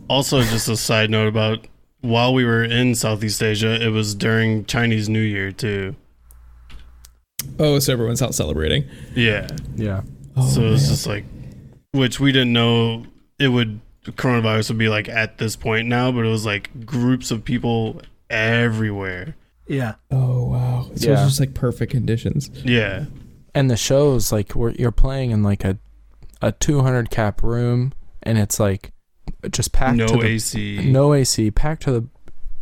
Also, 0.08 0.42
just 0.42 0.68
a 0.68 0.76
side 0.76 1.08
note 1.08 1.26
about 1.28 1.66
while 2.02 2.34
we 2.34 2.44
were 2.44 2.62
in 2.62 2.94
Southeast 2.94 3.42
Asia, 3.42 3.82
it 3.82 3.88
was 3.88 4.14
during 4.14 4.64
Chinese 4.66 5.08
New 5.08 5.22
Year 5.22 5.50
too. 5.52 5.96
Oh, 7.58 7.78
so 7.78 7.94
everyone's 7.94 8.20
out 8.20 8.34
celebrating. 8.34 8.84
Yeah. 9.14 9.48
yeah 9.74 10.02
Oh, 10.36 10.46
so 10.46 10.60
it's 10.72 10.82
man. 10.82 10.90
just 10.90 11.06
like, 11.06 11.24
which 11.92 12.20
we 12.20 12.30
didn't 12.30 12.52
know 12.52 13.06
it 13.38 13.48
would 13.48 13.80
coronavirus 14.06 14.70
would 14.70 14.78
be 14.78 14.88
like 14.88 15.08
at 15.08 15.38
this 15.38 15.56
point 15.56 15.88
now, 15.88 16.10
but 16.12 16.24
it 16.24 16.28
was 16.28 16.44
like 16.44 16.84
groups 16.86 17.30
of 17.30 17.44
people 17.44 18.00
everywhere. 18.30 19.36
Yeah. 19.66 19.94
oh 20.10 20.44
wow. 20.48 20.90
So 20.96 21.08
Yeah. 21.08 21.12
it's 21.14 21.22
just 21.22 21.40
like 21.40 21.54
perfect 21.54 21.92
conditions. 21.92 22.50
Yeah. 22.64 23.06
and 23.54 23.70
the 23.70 23.76
shows 23.76 24.32
like 24.32 24.52
where 24.52 24.72
you're 24.72 24.90
playing 24.90 25.30
in 25.30 25.42
like 25.42 25.64
a 25.64 25.78
a 26.40 26.50
200 26.52 27.10
cap 27.10 27.42
room 27.42 27.92
and 28.22 28.38
it's 28.38 28.58
like 28.58 28.92
just 29.50 29.72
packed 29.72 29.96
no 29.98 30.06
to 30.08 30.16
the, 30.18 30.26
AC. 30.26 30.90
no 30.90 31.14
AC 31.14 31.50
packed 31.52 31.82
to 31.84 31.92
the 31.92 32.08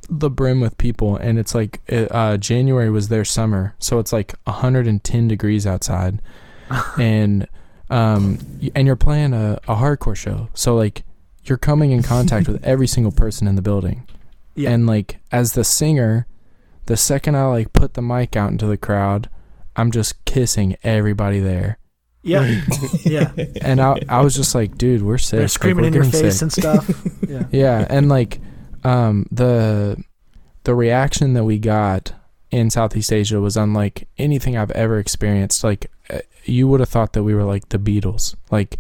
the 0.09 0.29
brim 0.29 0.61
with 0.61 0.77
people 0.77 1.17
and 1.17 1.39
it's 1.39 1.55
like 1.55 1.81
it, 1.87 2.11
uh 2.13 2.37
January 2.37 2.91
was 2.91 3.09
their 3.09 3.25
summer 3.25 3.75
so 3.79 3.99
it's 4.01 4.13
like 4.13 4.35
110 4.45 5.29
degrees 5.29 5.67
outside 5.67 6.21
and 6.99 7.47
um 7.89 8.39
and 8.75 8.87
you're 8.87 8.97
playing 8.97 9.33
a, 9.33 9.59
a 9.69 9.77
hardcore 9.77 10.17
show 10.17 10.49
so 10.53 10.75
like 10.75 11.05
you're 11.51 11.59
coming 11.59 11.91
in 11.91 12.03
contact 12.03 12.49
with 12.49 12.65
every 12.65 12.87
single 12.87 13.13
person 13.13 13.47
in 13.47 13.57
the 13.57 13.63
building 13.63 14.07
Yeah. 14.55 14.71
and 14.71 14.87
like 14.87 15.19
as 15.31 15.53
the 15.53 15.65
singer 15.65 16.27
the 16.87 16.97
second 16.97 17.37
I 17.37 17.45
like 17.47 17.73
put 17.75 17.95
the 17.95 18.03
mic 18.03 18.37
out 18.37 18.51
into 18.53 18.67
the 18.67 18.77
crowd 18.79 19.29
I'm 19.77 19.91
just 19.91 20.25
kissing 20.25 20.77
everybody 20.83 21.41
there 21.41 21.79
Yeah. 22.23 22.63
yeah. 23.05 23.33
and 23.61 23.81
I 23.81 24.01
I 24.09 24.21
was 24.23 24.35
just 24.35 24.55
like 24.55 24.79
dude 24.79 25.03
we're 25.03 25.19
sick 25.19 25.33
They're 25.33 25.41
Like, 25.43 25.51
screaming 25.51 25.83
we're 25.83 25.89
in 25.89 25.95
your 25.95 26.05
face 26.05 26.35
sick. 26.39 26.43
and 26.43 26.53
stuff. 26.53 27.07
Yeah. 27.29 27.45
Yeah, 27.53 27.87
and 27.91 28.09
like 28.09 28.41
um 28.85 29.27
the 29.31 30.03
the 30.65 30.75
reaction 30.75 31.35
that 31.35 31.45
we 31.45 31.59
got 31.59 32.13
in 32.51 32.69
Southeast 32.71 33.13
Asia 33.13 33.41
was 33.41 33.57
unlike 33.57 34.09
anything 34.19 34.57
I've 34.57 34.73
ever 34.73 34.99
experienced. 34.99 35.63
Like 35.63 35.91
uh, 36.11 36.19
you 36.45 36.67
would 36.67 36.81
have 36.81 36.89
thought 36.89 37.13
that 37.13 37.23
we 37.23 37.35
were 37.35 37.45
like 37.45 37.69
the 37.69 37.79
Beatles. 37.79 38.35
Like 38.51 38.77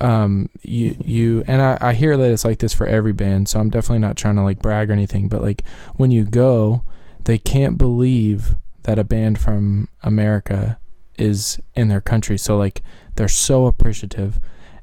um 0.00 0.48
you 0.62 0.96
you 1.04 1.44
and 1.46 1.62
I, 1.62 1.78
I 1.80 1.94
hear 1.94 2.16
that 2.16 2.30
it's 2.30 2.44
like 2.44 2.58
this 2.58 2.74
for 2.74 2.86
every 2.86 3.12
band, 3.12 3.48
so 3.48 3.60
I'm 3.60 3.70
definitely 3.70 4.00
not 4.00 4.16
trying 4.16 4.36
to 4.36 4.42
like 4.42 4.60
brag 4.60 4.90
or 4.90 4.92
anything, 4.92 5.28
but 5.28 5.42
like 5.42 5.62
when 5.96 6.10
you 6.10 6.24
go, 6.24 6.84
they 7.24 7.38
can't 7.38 7.78
believe 7.78 8.56
that 8.82 8.98
a 8.98 9.04
band 9.04 9.38
from 9.38 9.88
America 10.02 10.78
is 11.18 11.60
in 11.74 11.88
their 11.88 12.00
country. 12.00 12.38
So 12.38 12.56
like 12.56 12.82
they're 13.16 13.28
so 13.28 13.66
appreciative 13.66 14.40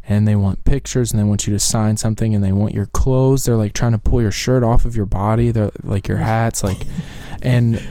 and 0.08 0.28
they 0.28 0.36
want 0.36 0.66
pictures 0.66 1.12
and 1.12 1.20
they 1.20 1.24
want 1.24 1.46
you 1.46 1.54
to 1.54 1.60
sign 1.60 1.98
something 1.98 2.34
and 2.34 2.44
they 2.44 2.52
want 2.52 2.74
your 2.74 2.88
clothes. 2.88 3.46
They're 3.46 3.56
like 3.56 3.74
trying 3.74 3.92
to 3.92 3.98
pull 3.98 4.22
your 4.22 4.32
shirt 4.32 4.64
off 4.64 4.86
of 4.86 4.96
your 4.96 5.06
body. 5.06 5.52
They're 5.52 5.72
like 5.84 6.08
your 6.08 6.18
hats, 6.18 6.64
like 6.64 6.82
and 7.42 7.82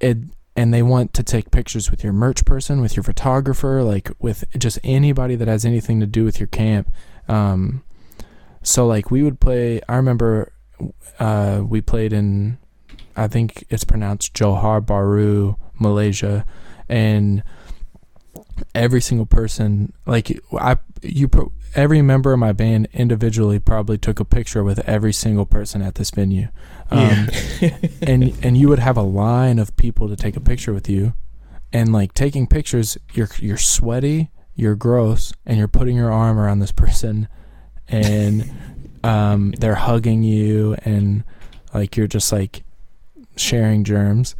it 0.00 0.18
and 0.54 0.72
they 0.72 0.82
want 0.82 1.14
to 1.14 1.22
take 1.22 1.50
pictures 1.50 1.90
with 1.90 2.04
your 2.04 2.12
merch 2.12 2.44
person, 2.44 2.80
with 2.80 2.96
your 2.96 3.02
photographer, 3.02 3.82
like 3.82 4.10
with 4.18 4.44
just 4.58 4.78
anybody 4.84 5.34
that 5.34 5.48
has 5.48 5.64
anything 5.64 6.00
to 6.00 6.06
do 6.06 6.24
with 6.24 6.38
your 6.38 6.46
camp. 6.48 6.92
Um, 7.28 7.84
so 8.62 8.86
like 8.86 9.10
we 9.10 9.22
would 9.22 9.40
play. 9.40 9.80
I 9.88 9.96
remember 9.96 10.52
uh, 11.18 11.62
we 11.66 11.80
played 11.80 12.12
in, 12.12 12.58
I 13.16 13.28
think 13.28 13.64
it's 13.70 13.84
pronounced 13.84 14.34
Johor 14.34 14.84
Bahru, 14.84 15.56
Malaysia, 15.78 16.44
and 16.88 17.42
every 18.74 19.00
single 19.00 19.26
person, 19.26 19.92
like 20.06 20.38
I, 20.58 20.76
you, 21.02 21.28
pro- 21.28 21.52
every 21.74 22.02
member 22.02 22.32
of 22.32 22.38
my 22.38 22.52
band 22.52 22.88
individually 22.92 23.58
probably 23.58 23.98
took 23.98 24.20
a 24.20 24.24
picture 24.24 24.62
with 24.62 24.78
every 24.80 25.12
single 25.12 25.46
person 25.46 25.82
at 25.82 25.96
this 25.96 26.10
venue. 26.10 26.48
Um, 26.90 27.28
and 28.02 28.36
and 28.42 28.56
you 28.56 28.68
would 28.68 28.78
have 28.78 28.96
a 28.96 29.02
line 29.02 29.58
of 29.58 29.76
people 29.76 30.08
to 30.08 30.16
take 30.16 30.36
a 30.36 30.40
picture 30.40 30.72
with 30.72 30.88
you, 30.88 31.14
and 31.72 31.92
like 31.92 32.14
taking 32.14 32.46
pictures, 32.46 32.98
you're 33.14 33.28
you're 33.38 33.56
sweaty, 33.56 34.30
you're 34.54 34.74
gross, 34.74 35.32
and 35.46 35.58
you're 35.58 35.68
putting 35.68 35.96
your 35.96 36.12
arm 36.12 36.38
around 36.38 36.58
this 36.58 36.72
person, 36.84 37.28
and 37.88 38.50
um, 39.02 39.52
they're 39.58 39.74
hugging 39.74 40.22
you, 40.22 40.76
and 40.84 41.24
like 41.72 41.96
you're 41.96 42.06
just 42.06 42.32
like 42.32 42.64
sharing 43.36 43.84
germs, 43.84 44.36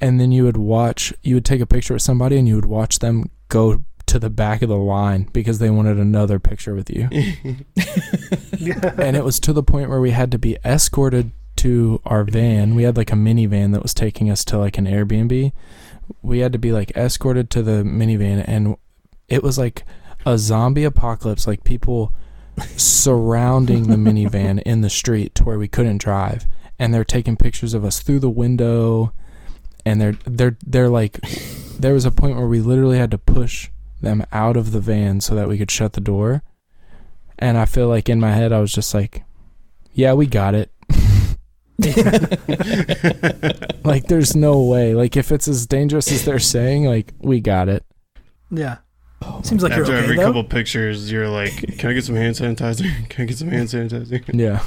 and 0.00 0.18
then 0.18 0.32
you 0.32 0.44
would 0.44 0.56
watch, 0.56 1.12
you 1.22 1.34
would 1.34 1.44
take 1.44 1.60
a 1.60 1.66
picture 1.66 1.94
with 1.94 2.02
somebody, 2.02 2.38
and 2.38 2.48
you 2.48 2.54
would 2.54 2.66
watch 2.66 3.00
them 3.00 3.30
go 3.48 3.84
to 4.10 4.18
the 4.18 4.30
back 4.30 4.60
of 4.62 4.68
the 4.68 4.76
line 4.76 5.28
because 5.32 5.58
they 5.60 5.70
wanted 5.70 5.98
another 5.98 6.38
picture 6.38 6.74
with 6.74 6.90
you. 6.90 7.08
and 8.98 9.16
it 9.16 9.24
was 9.24 9.38
to 9.40 9.52
the 9.52 9.62
point 9.62 9.88
where 9.88 10.00
we 10.00 10.10
had 10.10 10.32
to 10.32 10.38
be 10.38 10.58
escorted 10.64 11.30
to 11.56 12.00
our 12.04 12.24
van. 12.24 12.74
We 12.74 12.82
had 12.82 12.96
like 12.96 13.12
a 13.12 13.16
minivan 13.16 13.72
that 13.72 13.82
was 13.82 13.94
taking 13.94 14.28
us 14.28 14.44
to 14.46 14.58
like 14.58 14.78
an 14.78 14.86
Airbnb. 14.86 15.52
We 16.22 16.38
had 16.40 16.52
to 16.52 16.58
be 16.58 16.72
like 16.72 16.90
escorted 16.96 17.50
to 17.50 17.62
the 17.62 17.84
minivan 17.84 18.44
and 18.46 18.76
it 19.28 19.44
was 19.44 19.56
like 19.58 19.84
a 20.26 20.36
zombie 20.36 20.84
apocalypse, 20.84 21.46
like 21.46 21.62
people 21.62 22.12
surrounding 22.76 23.84
the 23.84 23.96
minivan 23.96 24.60
in 24.66 24.80
the 24.80 24.90
street 24.90 25.36
to 25.36 25.44
where 25.44 25.58
we 25.58 25.68
couldn't 25.68 25.98
drive. 25.98 26.46
And 26.80 26.92
they're 26.92 27.04
taking 27.04 27.36
pictures 27.36 27.74
of 27.74 27.84
us 27.84 28.00
through 28.00 28.20
the 28.20 28.30
window 28.30 29.12
and 29.86 30.00
they're 30.00 30.18
they're 30.24 30.58
they're 30.66 30.88
like 30.88 31.20
there 31.78 31.94
was 31.94 32.04
a 32.04 32.10
point 32.10 32.36
where 32.36 32.46
we 32.46 32.60
literally 32.60 32.98
had 32.98 33.10
to 33.10 33.18
push 33.18 33.70
them 34.00 34.24
out 34.32 34.56
of 34.56 34.72
the 34.72 34.80
van 34.80 35.20
so 35.20 35.34
that 35.34 35.48
we 35.48 35.58
could 35.58 35.70
shut 35.70 35.94
the 35.94 36.00
door. 36.00 36.42
And 37.38 37.56
I 37.56 37.64
feel 37.64 37.88
like 37.88 38.08
in 38.08 38.20
my 38.20 38.32
head 38.32 38.52
I 38.52 38.60
was 38.60 38.72
just 38.72 38.94
like, 38.94 39.24
yeah, 39.92 40.12
we 40.12 40.26
got 40.26 40.54
it. 40.54 40.70
like 43.84 44.06
there's 44.06 44.36
no 44.36 44.62
way. 44.62 44.94
Like 44.94 45.16
if 45.16 45.32
it's 45.32 45.48
as 45.48 45.66
dangerous 45.66 46.12
as 46.12 46.24
they're 46.24 46.38
saying, 46.38 46.84
like 46.84 47.12
we 47.20 47.40
got 47.40 47.68
it. 47.68 47.84
Yeah. 48.50 48.78
Seems 49.42 49.62
like 49.62 49.72
After 49.72 49.84
you're 49.84 49.94
okay 49.96 50.04
every 50.04 50.16
though. 50.16 50.26
couple 50.26 50.44
pictures, 50.44 51.12
you're 51.12 51.28
like, 51.28 51.78
"Can 51.78 51.90
I 51.90 51.92
get 51.92 52.04
some 52.04 52.16
hand 52.16 52.36
sanitizer? 52.36 53.08
Can 53.10 53.24
I 53.24 53.26
get 53.26 53.36
some 53.36 53.48
hand 53.48 53.68
sanitizer?" 53.68 54.22
Yeah. 54.32 54.62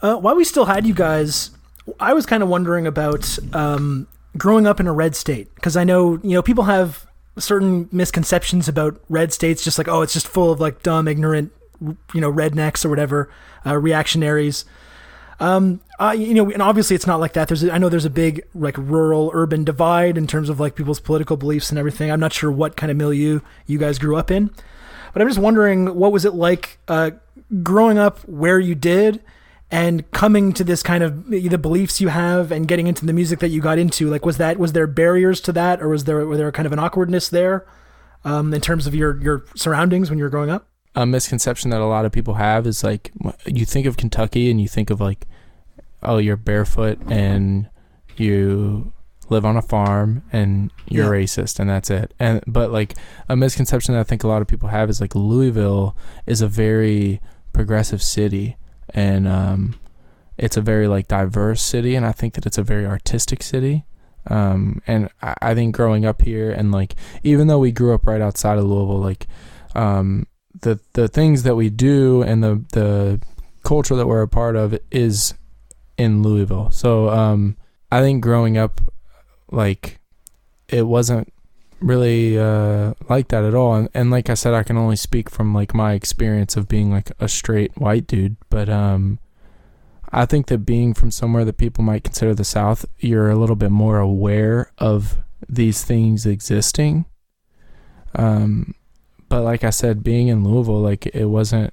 Uh, 0.00 0.16
while 0.16 0.34
we 0.34 0.44
still 0.44 0.64
had 0.64 0.86
you 0.86 0.94
guys, 0.94 1.50
I 1.98 2.14
was 2.14 2.24
kind 2.24 2.42
of 2.42 2.48
wondering 2.48 2.86
about 2.86 3.38
um, 3.52 4.06
growing 4.38 4.66
up 4.66 4.80
in 4.80 4.86
a 4.86 4.92
red 4.92 5.14
state 5.14 5.54
because 5.56 5.76
I 5.76 5.84
know 5.84 6.18
you 6.22 6.30
know 6.30 6.42
people 6.42 6.64
have 6.64 7.06
certain 7.40 7.88
misconceptions 7.90 8.68
about 8.68 9.00
red 9.08 9.32
states, 9.32 9.64
just 9.64 9.78
like 9.78 9.88
oh, 9.88 10.02
it's 10.02 10.12
just 10.12 10.28
full 10.28 10.52
of 10.52 10.60
like 10.60 10.82
dumb, 10.82 11.08
ignorant, 11.08 11.52
you 11.80 12.20
know, 12.20 12.32
rednecks 12.32 12.84
or 12.84 12.88
whatever, 12.88 13.30
uh, 13.66 13.76
reactionaries. 13.76 14.64
Um, 15.40 15.80
uh, 15.98 16.14
you 16.16 16.34
know, 16.34 16.50
and 16.50 16.60
obviously 16.60 16.94
it's 16.94 17.06
not 17.06 17.18
like 17.18 17.32
that. 17.32 17.48
There's, 17.48 17.62
a, 17.64 17.72
I 17.72 17.78
know 17.78 17.88
there's 17.88 18.04
a 18.04 18.10
big 18.10 18.44
like 18.54 18.76
rural 18.76 19.30
urban 19.32 19.64
divide 19.64 20.18
in 20.18 20.26
terms 20.26 20.50
of 20.50 20.60
like 20.60 20.74
people's 20.74 21.00
political 21.00 21.38
beliefs 21.38 21.70
and 21.70 21.78
everything. 21.78 22.10
I'm 22.10 22.20
not 22.20 22.34
sure 22.34 22.52
what 22.52 22.76
kind 22.76 22.90
of 22.90 22.98
milieu 22.98 23.40
you 23.66 23.78
guys 23.78 23.98
grew 23.98 24.16
up 24.16 24.30
in, 24.30 24.50
but 25.14 25.22
I'm 25.22 25.28
just 25.28 25.38
wondering 25.38 25.94
what 25.94 26.12
was 26.12 26.26
it 26.26 26.34
like 26.34 26.78
uh, 26.88 27.12
growing 27.62 27.96
up 27.96 28.18
where 28.28 28.58
you 28.58 28.74
did 28.74 29.22
and 29.70 30.10
coming 30.10 30.52
to 30.54 30.64
this 30.64 30.82
kind 30.82 31.04
of 31.04 31.28
the 31.30 31.56
beliefs 31.58 32.00
you 32.00 32.08
have 32.08 32.50
and 32.50 32.66
getting 32.66 32.86
into 32.88 33.06
the 33.06 33.12
music 33.12 33.38
that 33.38 33.48
you 33.48 33.60
got 33.60 33.78
into. 33.78 34.08
Like, 34.10 34.24
was 34.26 34.36
that 34.38 34.58
was 34.58 34.72
there 34.72 34.86
barriers 34.86 35.40
to 35.42 35.52
that, 35.52 35.80
or 35.80 35.88
was 35.88 36.04
there 36.04 36.26
were 36.26 36.36
there 36.36 36.50
kind 36.52 36.66
of 36.66 36.72
an 36.72 36.78
awkwardness 36.78 37.28
there 37.28 37.66
um, 38.24 38.52
in 38.52 38.60
terms 38.60 38.86
of 38.86 38.94
your 38.94 39.20
your 39.22 39.44
surroundings 39.54 40.10
when 40.10 40.18
you 40.18 40.24
were 40.24 40.30
growing 40.30 40.50
up? 40.50 40.66
a 40.96 41.06
misconception 41.06 41.70
that 41.70 41.80
a 41.80 41.86
lot 41.86 42.04
of 42.04 42.10
people 42.10 42.34
have 42.34 42.66
is 42.66 42.82
like 42.82 43.12
you 43.46 43.64
think 43.64 43.86
of 43.86 43.96
Kentucky 43.96 44.50
and 44.50 44.60
you 44.60 44.66
think 44.66 44.90
of 44.90 45.00
like 45.00 45.24
oh 46.02 46.18
you're 46.18 46.36
barefoot 46.36 46.98
and 47.08 47.68
you 48.16 48.92
live 49.28 49.44
on 49.44 49.56
a 49.56 49.62
farm 49.62 50.22
and 50.32 50.72
you're 50.88 51.04
Yeah. 51.14 51.22
racist 51.24 51.60
and 51.60 51.70
that's 51.70 51.90
it. 51.90 52.12
And 52.18 52.42
but 52.44 52.72
like 52.72 52.94
a 53.28 53.36
misconception 53.36 53.94
that 53.94 54.00
I 54.00 54.02
think 54.02 54.24
a 54.24 54.28
lot 54.28 54.42
of 54.42 54.48
people 54.48 54.70
have 54.70 54.90
is 54.90 55.00
like 55.00 55.14
Louisville 55.14 55.96
is 56.26 56.40
a 56.42 56.48
very 56.48 57.20
progressive 57.52 58.02
city 58.02 58.56
and 58.94 59.26
um 59.28 59.74
it's 60.38 60.56
a 60.56 60.60
very 60.60 60.88
like 60.88 61.08
diverse 61.08 61.62
city 61.62 61.94
and 61.94 62.06
I 62.06 62.12
think 62.12 62.34
that 62.34 62.46
it's 62.46 62.58
a 62.58 62.62
very 62.62 62.86
artistic 62.86 63.42
city. 63.42 63.84
Um 64.26 64.82
and 64.86 65.08
I, 65.22 65.34
I 65.42 65.54
think 65.54 65.74
growing 65.74 66.04
up 66.04 66.22
here 66.22 66.50
and 66.50 66.72
like 66.72 66.94
even 67.22 67.46
though 67.46 67.58
we 67.58 67.72
grew 67.72 67.94
up 67.94 68.06
right 68.06 68.20
outside 68.20 68.58
of 68.58 68.64
Louisville 68.64 69.00
like 69.00 69.26
um 69.74 70.26
the 70.62 70.80
the 70.94 71.08
things 71.08 71.42
that 71.44 71.56
we 71.56 71.70
do 71.70 72.22
and 72.22 72.42
the 72.42 72.64
the 72.72 73.20
culture 73.62 73.96
that 73.96 74.06
we're 74.06 74.22
a 74.22 74.28
part 74.28 74.56
of 74.56 74.78
is 74.90 75.34
in 75.96 76.22
Louisville. 76.22 76.70
So 76.70 77.10
um, 77.10 77.56
I 77.92 78.00
think 78.00 78.22
growing 78.22 78.56
up, 78.56 78.80
like 79.50 80.00
it 80.68 80.86
wasn't 80.86 81.32
really 81.80 82.38
uh, 82.38 82.94
like 83.08 83.28
that 83.28 83.44
at 83.44 83.54
all. 83.54 83.74
And, 83.74 83.88
and 83.94 84.10
like 84.10 84.28
I 84.30 84.34
said, 84.34 84.54
I 84.54 84.62
can 84.62 84.76
only 84.76 84.96
speak 84.96 85.30
from 85.30 85.54
like 85.54 85.74
my 85.74 85.92
experience 85.94 86.56
of 86.56 86.68
being 86.68 86.90
like 86.90 87.10
a 87.18 87.28
straight 87.28 87.76
white 87.76 88.06
dude. 88.06 88.36
But 88.50 88.68
um, 88.68 89.18
I 90.12 90.26
think 90.26 90.46
that 90.46 90.58
being 90.58 90.94
from 90.94 91.10
somewhere 91.10 91.44
that 91.44 91.56
people 91.58 91.82
might 91.84 92.04
consider 92.04 92.34
the 92.34 92.44
South, 92.44 92.84
you're 92.98 93.30
a 93.30 93.36
little 93.36 93.56
bit 93.56 93.70
more 93.70 93.98
aware 93.98 94.72
of 94.78 95.18
these 95.48 95.84
things 95.84 96.26
existing. 96.26 97.06
Um, 98.14 98.74
but 99.28 99.42
like 99.42 99.64
I 99.64 99.70
said, 99.70 100.02
being 100.02 100.28
in 100.28 100.44
Louisville, 100.44 100.80
like 100.80 101.06
it 101.06 101.26
wasn't 101.26 101.72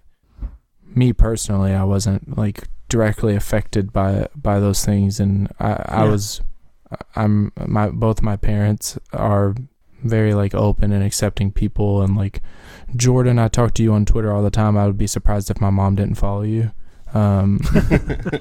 me 0.86 1.12
personally. 1.14 1.74
I 1.74 1.84
wasn't 1.84 2.38
like 2.38 2.68
directly 2.90 3.36
affected 3.36 3.92
by 3.92 4.28
by 4.36 4.60
those 4.60 4.86
things, 4.86 5.20
and 5.20 5.52
I, 5.60 5.72
I 5.88 6.04
Yeah. 6.06 6.12
was. 6.12 6.42
I'm 7.18 7.52
my 7.66 7.90
both 7.90 8.22
my 8.22 8.38
parents 8.38 8.98
are 9.12 9.54
very 10.04 10.34
like 10.34 10.54
open 10.54 10.92
and 10.92 11.04
accepting 11.04 11.52
people, 11.52 12.02
and 12.02 12.16
like 12.16 12.42
Jordan, 12.96 13.40
I 13.40 13.48
talk 13.48 13.74
to 13.76 13.84
you 13.84 13.94
on 13.94 14.06
Twitter 14.06 14.32
all 14.32 14.44
the 14.44 14.50
time. 14.50 14.78
I 14.78 14.86
would 14.86 14.98
be 14.98 15.08
surprised 15.08 15.50
if 15.50 15.62
my 15.62 15.70
mom 15.70 15.96
didn't 15.96 16.16
follow 16.16 16.44
you. 16.44 16.72
Um, 17.14 17.60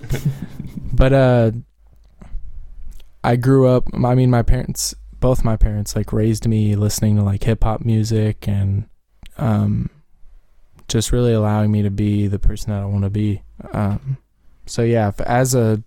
but 0.93 1.13
uh, 1.13 1.53
I 3.25 3.37
grew 3.37 3.67
up. 3.69 3.89
I 3.93 4.15
mean, 4.15 4.31
my 4.31 4.43
parents, 4.43 4.95
both 5.21 5.45
my 5.45 5.57
parents, 5.57 5.97
like 5.97 6.13
raised 6.13 6.47
me 6.47 6.77
listening 6.77 7.17
to 7.17 7.23
like 7.23 7.43
hip 7.43 7.65
hop 7.65 7.85
music 7.85 8.47
and 8.47 8.89
um, 9.39 9.91
just 10.89 11.13
really 11.13 11.33
allowing 11.33 11.73
me 11.73 11.83
to 11.83 11.91
be 11.91 12.27
the 12.27 12.39
person 12.39 12.73
that 12.73 12.83
I 12.83 12.87
want 12.87 13.05
to 13.05 13.11
be. 13.11 13.43
Um, 13.73 14.19
so 14.67 14.83
yeah, 14.83 15.09
if, 15.09 15.21
as 15.21 15.55
a 15.55 15.83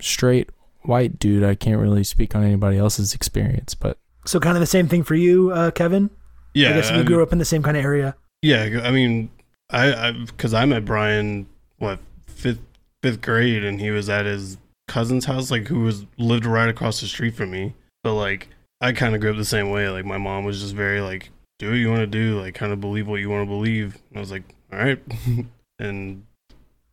straight 0.00 0.50
white 0.82 1.18
dude, 1.18 1.44
I 1.44 1.54
can't 1.54 1.80
really 1.80 2.04
speak 2.04 2.34
on 2.34 2.42
anybody 2.42 2.78
else's 2.78 3.14
experience, 3.14 3.74
but 3.74 3.98
So 4.24 4.38
kind 4.40 4.56
of 4.56 4.60
the 4.60 4.66
same 4.66 4.88
thing 4.88 5.02
for 5.02 5.14
you, 5.14 5.50
uh, 5.50 5.70
Kevin. 5.72 6.10
Yeah, 6.54 6.70
I 6.70 6.72
guess 6.74 6.90
you 6.90 7.02
grew 7.04 7.22
up 7.22 7.32
in 7.32 7.38
the 7.38 7.44
same 7.44 7.62
kind 7.62 7.76
of 7.76 7.84
area. 7.84 8.14
Yeah, 8.42 8.80
I 8.84 8.90
mean, 8.90 9.30
I 9.70 10.12
because 10.12 10.52
I, 10.54 10.64
met 10.66 10.84
Bryan 10.84 11.46
what 11.78 11.98
fifth 12.26 12.60
fifth 13.02 13.20
grade, 13.20 13.64
and 13.64 13.80
he 13.80 13.90
was 13.90 14.08
at 14.08 14.26
his 14.26 14.58
cousin's 14.88 15.24
house, 15.24 15.50
like 15.50 15.68
who 15.68 15.80
was 15.80 16.04
lived 16.18 16.44
right 16.44 16.68
across 16.68 17.00
the 17.00 17.06
street 17.06 17.34
from 17.34 17.50
me. 17.50 17.74
But 18.04 18.14
like, 18.14 18.48
I 18.80 18.92
kind 18.92 19.14
of 19.14 19.20
grew 19.20 19.30
up 19.30 19.36
the 19.36 19.44
same 19.44 19.70
way. 19.70 19.88
Like 19.88 20.04
my 20.04 20.18
mom 20.18 20.44
was 20.44 20.60
just 20.60 20.74
very 20.74 21.00
like, 21.00 21.30
do 21.58 21.70
what 21.70 21.76
you 21.76 21.88
want 21.88 22.00
to 22.00 22.06
do, 22.06 22.38
like 22.40 22.54
kind 22.54 22.72
of 22.72 22.80
believe 22.80 23.06
what 23.08 23.20
you 23.20 23.30
want 23.30 23.42
to 23.42 23.50
believe. 23.50 23.96
And 24.10 24.18
I 24.18 24.20
was 24.20 24.30
like, 24.30 24.42
all 24.72 24.78
right, 24.78 25.00
and 25.78 26.24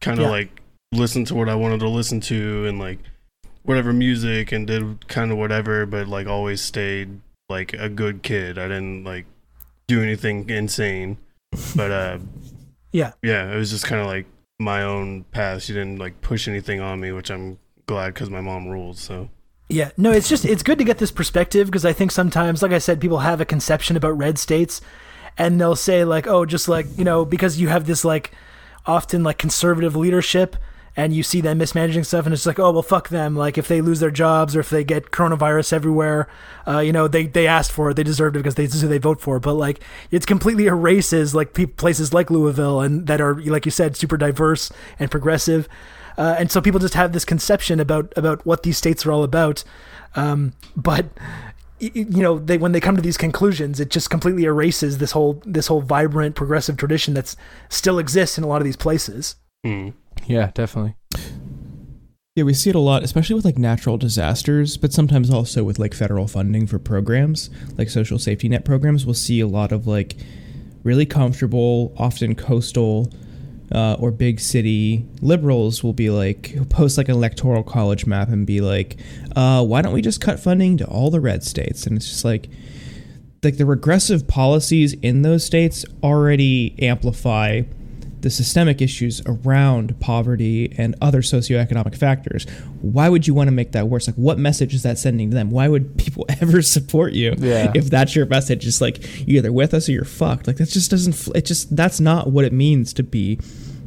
kind 0.02 0.20
of 0.20 0.26
Yeah. 0.26 0.32
like 0.32 0.62
listen 0.94 1.26
to 1.26 1.36
what 1.36 1.50
I 1.50 1.56
wanted 1.56 1.80
to 1.82 1.90
listen 1.90 2.20
to, 2.22 2.66
and 2.66 2.80
like 2.80 3.00
whatever 3.70 3.94
music, 3.94 4.52
and 4.52 4.66
did 4.66 5.08
kind 5.08 5.32
of 5.32 5.38
whatever, 5.38 5.86
but 5.86 6.08
like 6.08 6.26
always 6.26 6.60
stayed 6.60 7.22
like 7.50 7.72
a 7.74 7.88
good 7.88 8.24
kid. 8.24 8.58
I 8.58 8.68
didn't 8.68 9.04
like 9.04 9.28
do 9.88 10.02
anything 10.02 10.50
insane. 10.50 11.18
But 11.76 11.92
uh, 11.92 12.18
Yeah. 12.92 13.12
yeah, 13.22 13.54
it 13.54 13.56
was 13.56 13.70
just 13.70 13.86
kind 13.86 14.02
of 14.02 14.08
like 14.08 14.26
my 14.60 14.82
own 14.82 15.24
path. 15.26 15.62
She 15.62 15.74
didn't 15.74 16.00
like 16.00 16.20
push 16.22 16.48
anything 16.48 16.82
on 16.82 17.00
me, 17.00 17.12
which 17.12 17.30
I'm 17.30 17.60
glad 17.86 18.16
because 18.16 18.32
my 18.32 18.42
mom 18.42 18.68
rules. 18.68 19.00
So 19.00 19.30
Yeah, 19.70 19.92
no, 19.98 20.12
it's 20.12 20.28
just 20.28 20.46
it's 20.46 20.64
good 20.64 20.80
to 20.80 20.84
get 20.84 20.98
this 20.98 21.12
perspective 21.12 21.68
because 21.68 21.86
I 21.86 21.94
think 21.94 22.12
sometimes, 22.12 22.64
like 22.64 22.72
I 22.72 22.80
said, 22.80 23.00
people 23.00 23.20
have 23.20 23.40
a 23.40 23.46
conception 23.46 23.96
about 23.96 24.18
red 24.18 24.40
states, 24.40 24.82
and 25.38 25.62
they'll 25.62 25.76
say 25.76 26.04
like, 26.04 26.26
oh, 26.26 26.44
just 26.44 26.68
like 26.68 26.88
you 26.98 27.04
know, 27.04 27.24
because 27.24 27.60
you 27.60 27.68
have 27.68 27.86
this 27.86 28.04
like 28.04 28.32
often 28.88 29.24
like 29.24 29.38
conservative 29.38 29.96
leadership, 29.96 30.56
and 31.00 31.14
you 31.14 31.24
see 31.24 31.40
them 31.40 31.60
mismanaging 31.60 32.04
stuff, 32.04 32.26
and 32.26 32.34
it's 32.34 32.46
like, 32.46 32.60
oh, 32.60 32.72
well, 32.72 32.82
fuck 32.82 33.08
them. 33.08 33.34
Like 33.34 33.58
if 33.58 33.70
they 33.70 33.80
lose 33.80 34.02
their 34.02 34.12
jobs 34.12 34.54
or 34.54 34.60
if 34.60 34.70
they 34.70 34.84
get 34.84 35.12
coronavirus 35.12 35.72
everywhere, 35.72 36.28
uh, 36.68 36.80
you 36.80 36.92
know, 36.92 37.08
they 37.08 37.26
they 37.26 37.48
asked 37.48 37.72
for 37.72 37.90
it, 37.90 37.94
they 37.94 38.04
deserved 38.04 38.36
it 38.36 38.40
because 38.40 38.56
they 38.56 38.66
this 38.66 38.76
is 38.76 38.82
who 38.82 38.90
they 38.90 38.98
vote 38.98 39.22
for. 39.22 39.40
But 39.40 39.54
like 39.54 39.82
it's 40.12 40.26
completely 40.26 40.68
erases 40.68 41.34
like 41.34 41.54
pe- 41.54 41.68
places 41.68 42.14
like 42.14 42.30
Louisville 42.30 42.82
and 42.82 43.08
that 43.08 43.22
are 43.22 43.36
like 43.36 43.64
you 43.64 43.72
said, 43.72 43.96
super 43.96 44.18
diverse 44.18 44.74
and 45.00 45.10
progressive. 45.10 45.70
Uh, 46.18 46.36
and 46.38 46.52
so 46.52 46.60
people 46.60 46.82
just 46.82 46.96
have 46.96 47.14
this 47.14 47.24
conception 47.24 47.80
about 47.80 48.12
about 48.18 48.46
what 48.46 48.64
these 48.64 48.78
states 48.78 49.06
are 49.06 49.14
all 49.14 49.24
about. 49.24 49.64
Um, 50.16 50.52
but 50.76 51.06
you 51.80 52.22
know, 52.22 52.40
they 52.40 52.58
when 52.58 52.74
they 52.74 52.82
come 52.82 52.98
to 52.98 53.02
these 53.02 53.18
conclusions, 53.18 53.80
it 53.80 53.90
just 53.90 54.10
completely 54.10 54.44
erases 54.44 54.98
this 54.98 55.14
whole 55.14 55.42
this 55.46 55.68
whole 55.68 55.80
vibrant 55.80 56.36
progressive 56.36 56.76
tradition 56.76 57.14
that's 57.14 57.38
still 57.70 58.00
exists 58.00 58.38
in 58.38 58.44
a 58.44 58.48
lot 58.48 58.60
of 58.60 58.66
these 58.66 58.76
places. 58.76 59.38
hmm. 59.64 59.92
Yeah, 60.28 60.52
definitely. 60.54 60.96
Yeah, 62.36 62.44
we 62.44 62.54
see 62.54 62.70
it 62.70 62.76
a 62.76 62.80
lot, 62.80 63.04
especially 63.04 63.36
with 63.36 63.44
like 63.46 63.58
natural 63.58 63.98
disasters, 63.98 64.78
but 64.78 64.94
sometimes 64.94 65.30
also 65.30 65.64
with 65.64 65.80
like 65.80 65.94
federal 65.94 66.28
funding 66.28 66.68
for 66.68 66.80
programs, 66.80 67.50
like 67.78 67.90
social 67.90 68.18
safety 68.20 68.48
net 68.48 68.64
programs. 68.64 69.06
We'll 69.06 69.16
see 69.16 69.42
a 69.42 69.48
lot 69.48 69.72
of 69.72 69.88
like 69.88 70.16
really 70.84 71.06
comfortable, 71.06 71.94
often 71.98 72.36
coastal 72.36 73.12
uh, 73.72 73.98
or 74.00 74.12
big 74.12 74.40
city 74.40 75.06
liberals 75.22 75.84
will 75.84 75.94
be 75.94 76.10
like 76.10 76.56
post 76.70 76.98
like 76.98 77.10
an 77.10 77.16
electoral 77.16 77.64
college 77.64 78.06
map 78.06 78.30
and 78.30 78.46
be 78.46 78.62
like, 78.62 78.98
uh, 79.36 79.64
"Why 79.66 79.82
don't 79.82 79.94
we 79.94 80.02
just 80.02 80.22
cut 80.22 80.40
funding 80.40 80.78
to 80.78 80.86
all 80.86 81.12
the 81.12 81.20
red 81.20 81.44
states?" 81.44 81.86
And 81.86 81.98
it's 81.98 82.08
just 82.08 82.26
like 82.26 82.50
like 83.44 83.58
the 83.58 83.66
regressive 83.66 84.28
policies 84.28 84.94
in 84.94 85.22
those 85.22 85.46
states 85.46 85.86
already 86.04 86.76
amplify 86.82 87.62
the 88.22 88.30
systemic 88.30 88.82
issues 88.82 89.22
around 89.26 90.00
poverty 90.00 90.74
and 90.78 90.96
other 91.02 91.22
socioeconomic 91.22 91.96
factors. 91.96 92.46
Why 92.82 93.10
would 93.10 93.28
you 93.28 93.34
want 93.34 93.48
to 93.48 93.52
make 93.52 93.72
that 93.74 93.88
worse? 93.88 94.08
Like, 94.08 94.16
what 94.16 94.38
message 94.38 94.74
is 94.74 94.84
that 94.84 94.98
sending 94.98 95.30
to 95.30 95.36
them? 95.36 95.50
Why 95.52 95.68
would 95.68 95.98
people 95.98 96.26
ever 96.42 96.62
support 96.62 97.14
you 97.14 97.36
Yeah. 97.38 97.72
if 97.76 97.90
that's 97.90 98.16
your 98.16 98.26
message? 98.26 98.66
It's 98.68 98.82
like 98.82 99.00
you're 99.28 99.38
either 99.38 99.52
with 99.52 99.74
us 99.74 99.88
or 99.88 99.94
you're 99.94 100.06
fucked. 100.06 100.48
Like 100.48 100.58
that 100.58 100.70
just 100.70 100.92
doesn't. 100.92 101.36
It 101.36 101.46
just 101.46 101.76
that's 101.76 102.00
not 102.00 102.30
what 102.32 102.46
it 102.46 102.54
means 102.54 102.94
to 102.94 103.04
be 103.04 103.40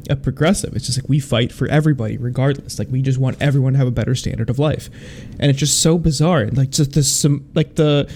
a 0.09 0.15
progressive. 0.15 0.75
It's 0.75 0.85
just 0.87 0.97
like 1.01 1.07
we 1.07 1.19
fight 1.19 1.51
for 1.53 1.67
everybody, 1.67 2.17
regardless. 2.17 2.77
Like 2.77 2.89
we 2.91 3.01
just 3.01 3.19
want 3.19 3.37
everyone 3.41 3.73
to 3.73 3.79
have 3.79 3.87
a 3.87 3.91
better 3.91 4.15
standard 4.15 4.49
of 4.49 4.59
life, 4.59 4.89
and 5.39 5.49
it's 5.49 5.59
just 5.59 5.81
so 5.81 5.97
bizarre. 5.97 6.47
Like 6.47 6.71
just 6.71 6.93
the 6.93 7.03
some 7.03 7.49
like 7.53 7.75
the 7.75 8.11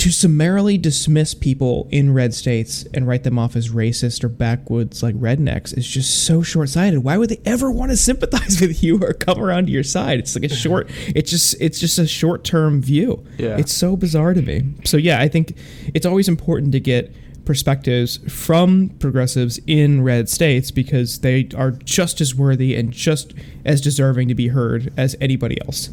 to 0.00 0.10
summarily 0.10 0.78
dismiss 0.78 1.34
people 1.34 1.86
in 1.90 2.14
red 2.14 2.32
states 2.32 2.86
and 2.94 3.06
write 3.06 3.22
them 3.22 3.38
off 3.38 3.54
as 3.54 3.68
racist 3.68 4.24
or 4.24 4.30
backwoods 4.30 5.02
like 5.02 5.14
rednecks 5.16 5.76
is 5.76 5.86
just 5.86 6.24
so 6.24 6.40
short-sighted. 6.40 7.04
Why 7.04 7.18
would 7.18 7.28
they 7.28 7.42
ever 7.44 7.70
want 7.70 7.90
to 7.90 7.98
sympathize 7.98 8.60
with 8.62 8.82
you 8.82 8.98
or 9.02 9.12
come 9.12 9.38
around 9.38 9.66
to 9.66 9.72
your 9.72 9.82
side? 9.82 10.18
It's 10.18 10.34
like 10.34 10.44
a 10.44 10.54
short 10.54 10.88
it's 11.08 11.30
just 11.30 11.54
it's 11.60 11.78
just 11.78 11.98
a 11.98 12.06
short-term 12.06 12.80
view. 12.80 13.22
Yeah. 13.36 13.58
It's 13.58 13.74
so 13.74 13.94
bizarre 13.94 14.32
to 14.32 14.40
me. 14.40 14.72
So 14.84 14.96
yeah, 14.96 15.20
I 15.20 15.28
think 15.28 15.54
it's 15.92 16.06
always 16.06 16.28
important 16.28 16.72
to 16.72 16.80
get 16.80 17.14
perspectives 17.44 18.16
from 18.26 18.88
progressives 19.00 19.60
in 19.66 20.02
red 20.02 20.30
states 20.30 20.70
because 20.70 21.18
they 21.18 21.50
are 21.54 21.72
just 21.72 22.22
as 22.22 22.34
worthy 22.34 22.74
and 22.74 22.90
just 22.90 23.34
as 23.66 23.82
deserving 23.82 24.28
to 24.28 24.34
be 24.34 24.48
heard 24.48 24.94
as 24.96 25.14
anybody 25.20 25.60
else. 25.60 25.90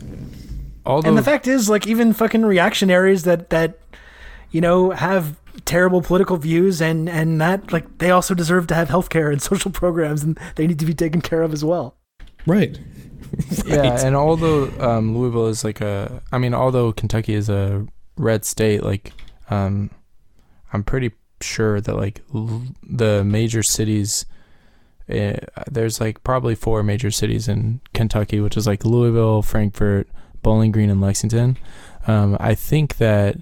Although 0.88 1.10
And 1.10 1.18
the 1.18 1.24
fact 1.24 1.48
is, 1.48 1.70
like 1.70 1.86
even 1.86 2.14
fucking 2.14 2.46
reactionaries 2.46 3.24
that 3.24 3.50
that 3.50 3.78
you 4.52 4.62
know 4.62 4.92
have 4.92 5.40
terrible 5.66 6.02
political 6.02 6.38
views 6.38 6.82
and 6.82 7.10
and 7.10 7.42
that 7.42 7.74
like 7.74 7.98
they 7.98 8.12
also 8.12 8.34
deserve 8.34 8.68
to 8.68 8.76
have 8.76 8.90
health 8.90 9.10
care 9.10 9.32
and 9.32 9.42
social 9.52 9.72
programs 9.72 10.24
and 10.24 10.40
they 10.56 10.68
need 10.68 10.80
to 10.80 10.86
be 10.86 10.94
taken 10.94 11.22
care 11.22 11.42
of 11.42 11.54
as 11.54 11.64
well. 11.64 11.96
Right. 12.46 12.80
Yeah, 13.66 14.06
and 14.06 14.16
although 14.16 14.70
um, 14.80 15.18
Louisville 15.18 15.48
is 15.48 15.66
like 15.66 15.82
a, 15.82 16.22
I 16.32 16.38
mean, 16.38 16.54
although 16.54 16.94
Kentucky 16.94 17.34
is 17.34 17.50
a 17.50 17.86
red 18.16 18.46
state, 18.46 18.84
like, 18.84 19.12
um, 19.50 19.90
I'm 20.72 20.84
pretty 20.86 21.12
sure 21.42 21.82
that 21.82 21.94
like 21.96 22.22
l- 22.34 22.64
the 22.82 23.26
major 23.26 23.64
cities, 23.64 24.26
uh, 25.10 25.34
there's 25.70 26.00
like 26.00 26.24
probably 26.24 26.56
four 26.56 26.84
major 26.84 27.12
cities 27.12 27.50
in 27.50 27.82
Kentucky, 27.94 28.40
which 28.40 28.56
is 28.56 28.66
like 28.66 28.86
Louisville, 28.86 29.42
Frankfort, 29.42 30.08
Bowling 30.42 30.72
Green, 30.72 30.90
and 30.90 31.02
Lexington. 31.02 31.58
Um, 32.08 32.38
I 32.40 32.56
think 32.56 32.96
that 32.98 33.36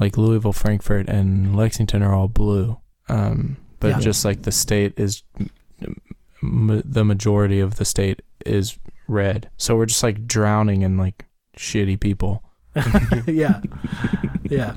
like 0.00 0.16
Louisville, 0.16 0.52
Frankfort, 0.52 1.08
and 1.08 1.54
Lexington 1.54 2.02
are 2.02 2.14
all 2.14 2.26
blue. 2.28 2.78
Um, 3.08 3.56
but 3.78 3.88
Yeah. 3.88 4.00
just 4.00 4.24
like 4.24 4.42
the 4.42 4.52
state 4.52 4.94
is, 4.98 5.22
m- 6.42 6.82
the 6.84 7.04
majority 7.04 7.60
of 7.60 7.76
the 7.76 7.84
state 7.84 8.22
is 8.46 8.78
red. 9.06 9.50
So 9.56 9.76
we're 9.76 9.86
just 9.86 10.02
like 10.02 10.26
drowning 10.26 10.82
in 10.82 10.96
like 10.96 11.26
shitty 11.56 12.00
people. 12.00 12.42
yeah. 13.26 13.60
Yeah. 14.48 14.76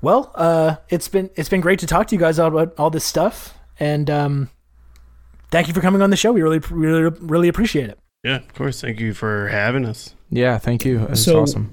Well, 0.00 0.30
uh, 0.36 0.76
it's 0.90 1.08
been 1.08 1.28
it's 1.34 1.48
been 1.48 1.60
great 1.60 1.80
to 1.80 1.86
talk 1.86 2.06
to 2.08 2.14
you 2.14 2.20
guys 2.20 2.38
about 2.38 2.74
all 2.78 2.88
this 2.90 3.04
stuff, 3.04 3.58
and 3.80 4.08
um, 4.08 4.48
thank 5.50 5.66
you 5.66 5.74
for 5.74 5.80
coming 5.80 6.02
on 6.02 6.10
the 6.10 6.16
show. 6.16 6.30
We 6.30 6.40
really 6.42 6.60
really 6.70 7.10
really 7.20 7.48
appreciate 7.48 7.90
it. 7.90 7.98
yeah, 8.22 8.36
of 8.36 8.54
course. 8.54 8.80
Thank 8.80 9.00
you 9.00 9.12
for 9.12 9.48
having 9.48 9.84
us. 9.84 10.14
Yeah, 10.30 10.58
thank 10.58 10.84
you. 10.84 11.04
It's 11.10 11.24
So- 11.24 11.40
awesome. 11.42 11.72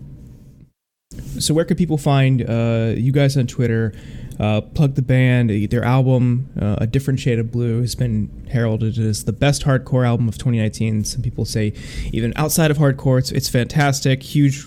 So 1.40 1.54
where 1.54 1.66
can 1.66 1.78
people 1.78 1.98
find 1.98 2.48
uh, 2.50 2.94
you 2.96 3.12
guys 3.12 3.38
on 3.38 3.48
Twitter? 3.48 3.94
Uh, 4.40 4.62
plug 4.62 4.96
the 4.96 5.02
band. 5.02 5.50
Their 5.70 5.84
album, 5.84 6.50
uh, 6.60 6.78
A 6.80 6.88
Different 6.88 7.20
Shade 7.20 7.40
of 7.40 7.52
Blue, 7.52 7.82
has 7.82 7.96
been 7.96 8.48
heralded 8.52 8.98
as 8.98 9.24
the 9.24 9.32
best 9.32 9.64
hardcore 9.64 10.06
album 10.06 10.28
of 10.28 10.36
2019. 10.38 11.04
Some 11.06 11.22
people 11.22 11.46
say 11.46 11.74
even 12.12 12.34
outside 12.36 12.70
of 12.72 12.78
hardcore, 12.78 13.20
it's, 13.20 13.32
it's 13.32 13.48
fantastic. 13.48 14.24
Huge 14.24 14.66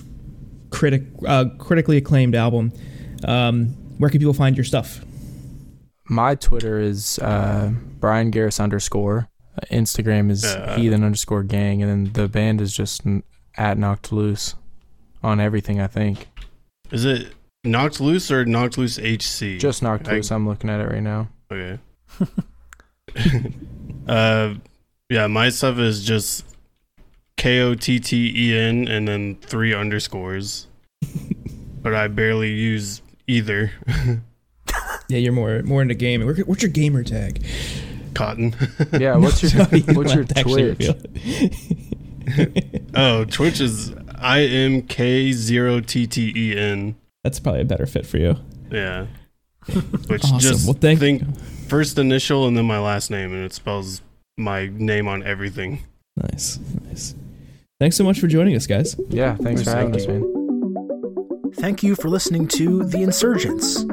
critic, 0.70 1.02
uh, 1.27 1.47
critically 1.59 1.97
acclaimed 1.98 2.35
album. 2.35 2.73
Um, 3.24 3.69
where 3.98 4.09
can 4.09 4.20
people 4.20 4.35
find 4.35 4.56
your 4.56 4.65
stuff? 4.65 5.05
My 6.09 6.35
Twitter 6.35 6.78
is 6.78 7.19
uh, 7.19 7.73
Bryan 8.01 8.31
Garris 8.31 8.59
underscore. 8.60 9.28
Uh, 9.56 9.60
Instagram 9.70 10.31
is 10.31 10.44
Uh. 10.44 10.77
heathen 10.77 11.02
underscore 11.05 11.43
gang, 11.43 11.82
and 11.82 11.90
then 12.06 12.12
the 12.15 12.28
band 12.28 12.60
is 12.62 12.73
just 12.73 13.02
at 13.56 13.77
Knocked 13.77 14.12
Loose 14.12 14.55
on 15.22 15.40
everything. 15.40 15.80
I 15.80 15.86
think 15.86 16.28
Is 16.90 17.04
it 17.04 17.32
knocked 17.64 18.00
loose 18.00 18.30
or 18.30 18.44
knocked 18.44 18.78
loose 18.78 18.98
HC? 18.98 19.58
just 19.58 19.82
Knocked 19.82 20.08
I- 20.08 20.12
Loose. 20.16 20.30
I'm 20.30 20.46
looking 20.48 20.70
at 20.70 20.80
it 20.80 20.84
right 20.90 21.02
now. 21.02 21.28
Okay. 21.50 21.78
uh, 24.08 24.54
yeah, 25.10 25.26
my 25.26 25.48
stuff 25.48 25.78
is 25.78 26.04
just 26.04 26.44
K 27.36 27.60
O 27.60 27.74
T 27.74 27.98
T 28.00 28.32
E 28.36 28.56
N 28.58 28.86
and 28.88 29.06
then 29.08 29.36
three 29.36 29.74
underscores. 29.74 30.66
but 31.82 31.94
I 31.94 32.08
barely 32.08 32.52
use 32.52 33.02
either. 33.26 33.72
Yeah, 35.10 35.16
you're 35.16 35.32
more 35.32 35.62
more 35.62 35.80
into 35.80 35.94
gaming. 35.94 36.26
Where- 36.26 36.36
What's 36.44 36.62
your 36.62 36.70
gamer 36.70 37.02
tag? 37.02 37.42
Cotton. 38.12 38.54
Yeah, 38.92 39.16
what's 39.16 39.40
your 39.42 39.50
Sorry, 39.52 39.80
you 39.80 39.94
what's 39.94 40.12
your 40.12 40.24
have 40.24 40.34
to 40.34 40.38
actually 40.38 40.74
Twitch? 40.74 40.90
oh, 42.94 43.24
Twitch 43.24 43.58
is 43.62 43.94
I 44.20 44.42
M 44.42 44.82
K 44.82 45.32
zero 45.32 45.80
T 45.80 46.06
T 46.06 46.32
E 46.34 46.56
N. 46.56 46.94
That's 47.24 47.40
probably 47.40 47.62
a 47.62 47.64
better 47.64 47.86
fit 47.86 48.06
for 48.06 48.18
you. 48.18 48.36
Yeah. 48.70 49.06
Which 50.08 50.24
Awesome. 50.24 50.38
just 50.38 50.66
Well, 50.66 50.74
thank- 50.74 51.00
think 51.00 51.22
first 51.68 51.98
initial 51.98 52.46
and 52.46 52.56
then 52.56 52.64
my 52.66 52.78
last 52.78 53.10
name, 53.10 53.32
and 53.34 53.44
it 53.44 53.52
spells 53.52 54.00
my 54.36 54.66
name 54.72 55.08
on 55.08 55.22
everything. 55.22 55.80
Nice, 56.16 56.58
nice. 56.86 57.14
Thanks 57.80 57.96
so 57.96 58.04
much 58.04 58.18
for 58.20 58.26
joining 58.26 58.54
us, 58.56 58.66
guys. 58.66 58.96
Yeah, 59.08 59.36
thanks 59.36 59.62
for 59.62 59.70
having 59.70 59.94
us, 59.94 60.06
man. 60.06 60.24
Thank 61.54 61.82
you 61.82 61.94
for 61.94 62.08
listening 62.08 62.46
to 62.48 62.84
The 62.84 63.02
Insurgents. 63.02 63.84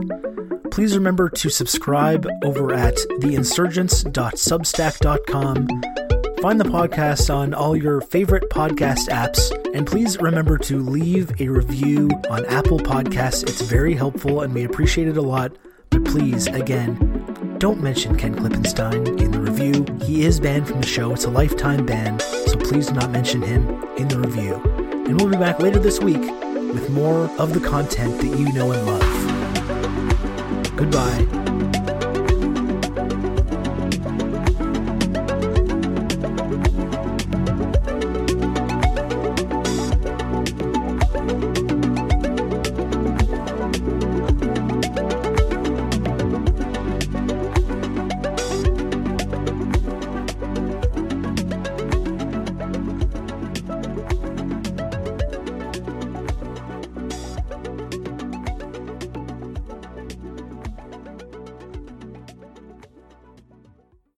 Please 0.71 0.95
remember 0.95 1.29
to 1.29 1.49
subscribe 1.49 2.27
over 2.43 2.73
at 2.73 2.95
theinsurgents.substack.com. 3.21 5.67
Find 6.45 6.61
the 6.61 6.65
podcast 6.65 7.33
on 7.33 7.55
all 7.55 7.75
your 7.75 8.01
favorite 8.01 8.51
podcast 8.51 9.09
apps, 9.09 9.51
and 9.73 9.87
please 9.87 10.15
remember 10.19 10.59
to 10.59 10.77
leave 10.77 11.41
a 11.41 11.47
review 11.47 12.07
on 12.29 12.45
Apple 12.45 12.77
Podcasts. 12.77 13.41
It's 13.41 13.61
very 13.61 13.95
helpful 13.95 14.41
and 14.41 14.53
we 14.53 14.63
appreciate 14.63 15.07
it 15.07 15.17
a 15.17 15.23
lot. 15.23 15.53
But 15.89 16.05
please, 16.05 16.45
again, 16.45 17.55
don't 17.57 17.81
mention 17.81 18.15
Ken 18.15 18.35
Klippenstein 18.35 19.19
in 19.19 19.31
the 19.31 19.39
review. 19.39 19.87
He 20.05 20.23
is 20.23 20.39
banned 20.39 20.67
from 20.67 20.81
the 20.81 20.87
show, 20.87 21.13
it's 21.13 21.25
a 21.25 21.31
lifetime 21.31 21.83
ban, 21.83 22.19
so 22.19 22.57
please 22.57 22.89
do 22.89 22.93
not 22.93 23.09
mention 23.09 23.41
him 23.41 23.67
in 23.97 24.07
the 24.07 24.19
review. 24.19 24.53
And 25.07 25.19
we'll 25.19 25.31
be 25.31 25.37
back 25.37 25.59
later 25.59 25.79
this 25.79 25.99
week 25.99 26.21
with 26.21 26.91
more 26.91 27.27
of 27.39 27.55
the 27.55 27.67
content 27.67 28.21
that 28.21 28.37
you 28.37 28.53
know 28.53 28.71
and 28.71 28.85
love. 28.85 30.75
Goodbye. 30.77 31.44